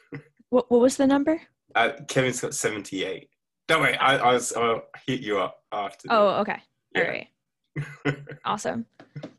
what 0.50 0.70
What 0.72 0.82
was 0.82 0.98
the 0.98 1.08
number? 1.08 1.42
Uh, 1.74 1.92
Kevin 2.08 2.34
Scott 2.34 2.54
78. 2.54 3.30
Don't 3.68 3.82
worry, 3.82 3.98
I, 3.98 4.18
I 4.18 4.34
was, 4.34 4.54
I'll 4.54 4.84
hit 5.06 5.22
you 5.22 5.40
up 5.40 5.64
after. 5.72 6.08
Oh, 6.10 6.42
okay. 6.42 6.62
Yeah. 6.94 7.02
All 7.02 7.08
right. 7.10 7.28
Awesome. 8.46 8.86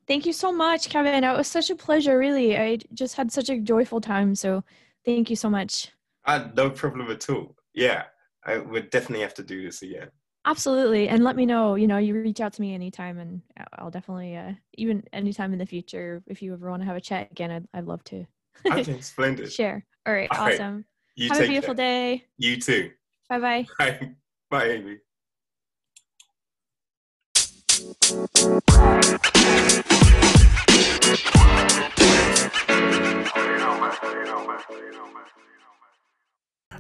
Thank 0.07 0.27
you 0.27 0.33
so 0.33 0.53
much, 0.53 0.91
Kevin. 0.91 1.25
It 1.25 1.37
was 1.37 1.49
such 1.49 1.71
a 1.71 1.77
pleasure. 1.77 2.19
Really, 2.19 2.59
I 2.59 2.79
just 2.93 3.15
had 3.15 3.33
such 3.33 3.49
a 3.49 3.59
joyful 3.59 4.01
time. 4.01 4.35
So, 4.35 4.65
thank 5.05 5.31
you 5.31 5.37
so 5.37 5.49
much. 5.49 5.93
Uh, 6.25 6.49
no 6.55 6.69
problem 6.71 7.11
at 7.11 7.31
all. 7.31 7.55
Yeah, 7.73 8.05
I 8.45 8.59
would 8.59 8.91
definitely 8.91 9.23
have 9.23 9.35
to 9.35 9.43
do 9.43 9.65
this 9.65 9.83
again. 9.83 10.09
Absolutely. 10.47 11.09
And 11.09 11.25
let 11.25 11.35
me 11.35 11.45
know, 11.45 11.75
you 11.75 11.89
know, 11.89 11.99
you 11.99 12.15
reach 12.15 12.41
out 12.41 12.53
to 12.55 12.61
me 12.61 12.73
anytime 12.73 13.19
and 13.19 13.43
I- 13.59 13.65
I'll 13.79 13.91
definitely, 13.91 14.37
uh, 14.37 14.53
even 14.75 15.03
anytime 15.13 15.53
in 15.53 15.59
the 15.59 15.67
future, 15.67 16.23
if 16.29 16.41
you 16.41 16.53
ever 16.53 16.71
want 16.71 16.83
to 16.83 16.87
have 16.87 16.97
a 16.97 17.01
chat 17.01 17.31
again, 17.33 17.51
I'd, 17.51 17.67
I'd 17.75 17.85
love 17.87 18.05
to 18.05 18.25
Okay, 18.71 19.01
splendid. 19.01 19.53
share. 19.53 19.85
All 20.07 20.15
right. 20.15 20.31
All 20.31 20.47
right. 20.47 20.55
Awesome. 20.55 20.85
You 21.17 21.29
have 21.31 21.39
take 21.39 21.49
a 21.49 21.51
beautiful 21.51 21.75
care. 21.75 21.85
day. 21.85 22.25
You 22.39 22.61
too. 22.61 22.91
Bye 23.29 23.39
bye. 23.41 23.67
Bye, 23.79 24.11
bye, 24.51 24.69
Amy. 24.69 24.99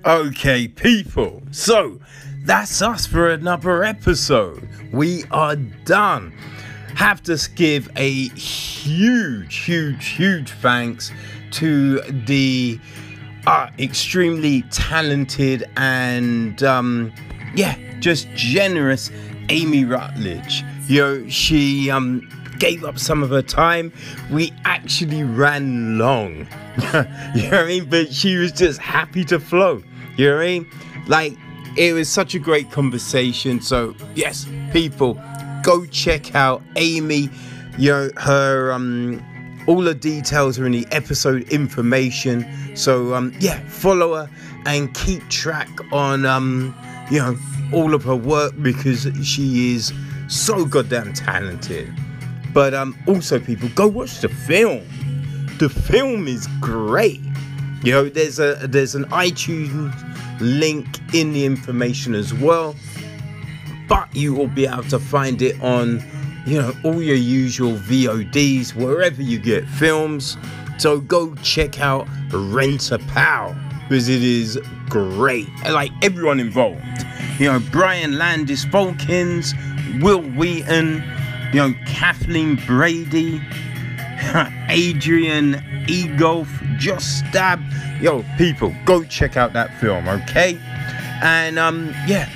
Okay, 0.05 0.69
people. 0.69 1.43
So 1.51 1.99
that's 2.47 2.81
us 2.81 3.07
for 3.07 3.31
another 3.31 3.83
episode. 3.83 4.69
We 4.93 5.25
are 5.33 5.57
done. 5.57 6.33
Have 6.95 7.21
to 7.25 7.37
give 7.57 7.91
a 7.97 8.29
huge, 8.31 9.57
huge, 9.57 10.07
huge 10.07 10.53
thanks 10.53 11.11
to 11.53 12.01
the 12.03 12.79
uh, 13.49 13.71
extremely 13.81 14.63
talented 14.71 15.65
and 15.77 16.63
um, 16.63 17.13
yeah, 17.57 17.77
just 17.99 18.29
generous 18.35 19.11
Amy 19.49 19.85
Rutledge. 19.85 20.63
You 20.87 21.01
know, 21.01 21.29
she 21.29 21.91
um, 21.91 22.29
gave 22.61 22.85
up 22.85 23.01
some 23.01 23.25
of 23.25 23.31
her 23.31 23.43
time. 23.43 23.93
We 24.31 24.53
actually 24.65 25.25
ran 25.25 25.99
long. 25.99 26.47
you 26.77 26.93
know 26.93 27.51
what 27.51 27.55
I 27.55 27.67
mean? 27.67 27.91
But 27.91 28.13
she 28.13 28.37
was 28.37 28.53
just 28.53 28.81
happy 28.81 29.25
to 29.25 29.41
flow. 29.41 29.83
You 30.17 30.29
know 30.29 30.37
what 30.37 30.43
I 30.43 30.47
mean? 30.47 30.71
Like, 31.09 31.37
it 31.77 31.93
was 31.93 32.09
such 32.09 32.35
a 32.35 32.39
great 32.39 32.71
conversation. 32.71 33.61
So, 33.61 33.95
yes, 34.15 34.49
people, 34.73 35.21
go 35.63 35.85
check 35.87 36.35
out 36.35 36.63
Amy. 36.77 37.29
You 37.79 37.91
know, 37.91 38.11
her 38.17 38.73
um 38.73 39.23
all 39.67 39.83
the 39.83 39.95
details 39.95 40.59
are 40.59 40.67
in 40.67 40.73
the 40.73 40.87
episode 40.91 41.43
information. 41.53 42.47
So 42.77 43.15
um 43.15 43.35
yeah, 43.41 43.59
follow 43.69 44.15
her 44.15 44.31
and 44.65 44.95
keep 44.95 45.29
track 45.29 45.69
on 45.93 46.25
um 46.25 46.75
you 47.11 47.19
know 47.19 47.37
all 47.73 47.95
of 47.95 48.05
her 48.05 48.17
work 48.17 48.55
because 48.63 49.09
she 49.23 49.75
is 49.75 49.93
so 50.29 50.65
goddamn 50.65 51.13
talented. 51.13 51.93
But 52.55 52.73
um 52.73 52.97
also 53.07 53.39
people 53.39 53.69
go 53.75 53.87
watch 53.89 54.21
the 54.21 54.29
film. 54.29 54.87
The 55.59 55.69
film 55.69 56.29
is 56.29 56.47
great. 56.61 57.21
You 57.87 57.93
know, 57.93 58.09
there's 58.09 58.41
a 58.41 58.67
there's 58.67 58.97
an 58.97 59.05
iTunes 59.11 59.95
link 60.41 60.89
in 61.15 61.33
the 61.33 61.45
information 61.45 62.17
as 62.17 62.35
well. 62.35 62.75
But 63.89 64.13
you 64.13 64.35
will 64.35 64.49
be 64.49 64.67
able 64.67 64.83
to 64.89 64.99
find 64.99 65.41
it 65.41 65.55
on, 65.63 66.03
you 66.47 66.61
know, 66.61 66.75
all 66.83 67.01
your 67.01 67.15
usual 67.15 67.75
VODs, 67.75 68.75
wherever 68.75 69.23
you 69.23 69.39
get 69.39 69.69
films. 69.69 70.37
So 70.79 70.99
go 70.99 71.37
check 71.45 71.81
out 71.81 72.09
Rent 72.33 72.91
a 72.91 72.99
Pal 72.99 73.57
because 73.89 74.09
it 74.09 74.25
is 74.25 74.59
great. 74.89 75.47
Like 75.71 75.93
everyone 76.03 76.41
involved. 76.41 76.83
You 77.39 77.53
know, 77.53 77.63
Brian 77.71 78.19
Landis 78.19 78.65
Folkins, 78.65 79.55
Wil 80.03 80.23
Wheaton, 80.23 81.05
you 81.53 81.61
know, 81.61 81.73
Kathleen 81.87 82.57
Brady, 82.67 83.41
Adrian 84.69 85.63
Egolf, 85.87 86.49
Just 86.79 87.19
Stab. 87.19 87.61
Yo, 88.01 88.25
people, 88.37 88.75
go 88.85 89.05
check 89.05 89.37
out 89.37 89.53
that 89.53 89.79
film, 89.81 90.09
okay? 90.09 90.59
And 91.23 91.59
um, 91.59 91.95
yeah, 92.07 92.29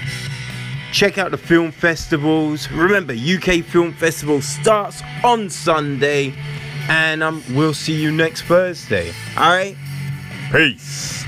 check 0.93 1.19
out 1.19 1.31
the 1.31 1.39
film 1.39 1.71
festivals. 1.71 2.71
Remember, 2.71 3.13
UK 3.13 3.65
Film 3.65 3.93
Festival 3.93 4.41
starts 4.41 5.03
on 5.23 5.51
Sunday, 5.51 6.35
and 6.89 7.23
um, 7.23 7.43
we'll 7.53 7.75
see 7.75 8.01
you 8.01 8.11
next 8.11 8.43
Thursday. 8.43 9.13
All 9.37 9.51
right, 9.51 9.77
peace. 10.51 11.20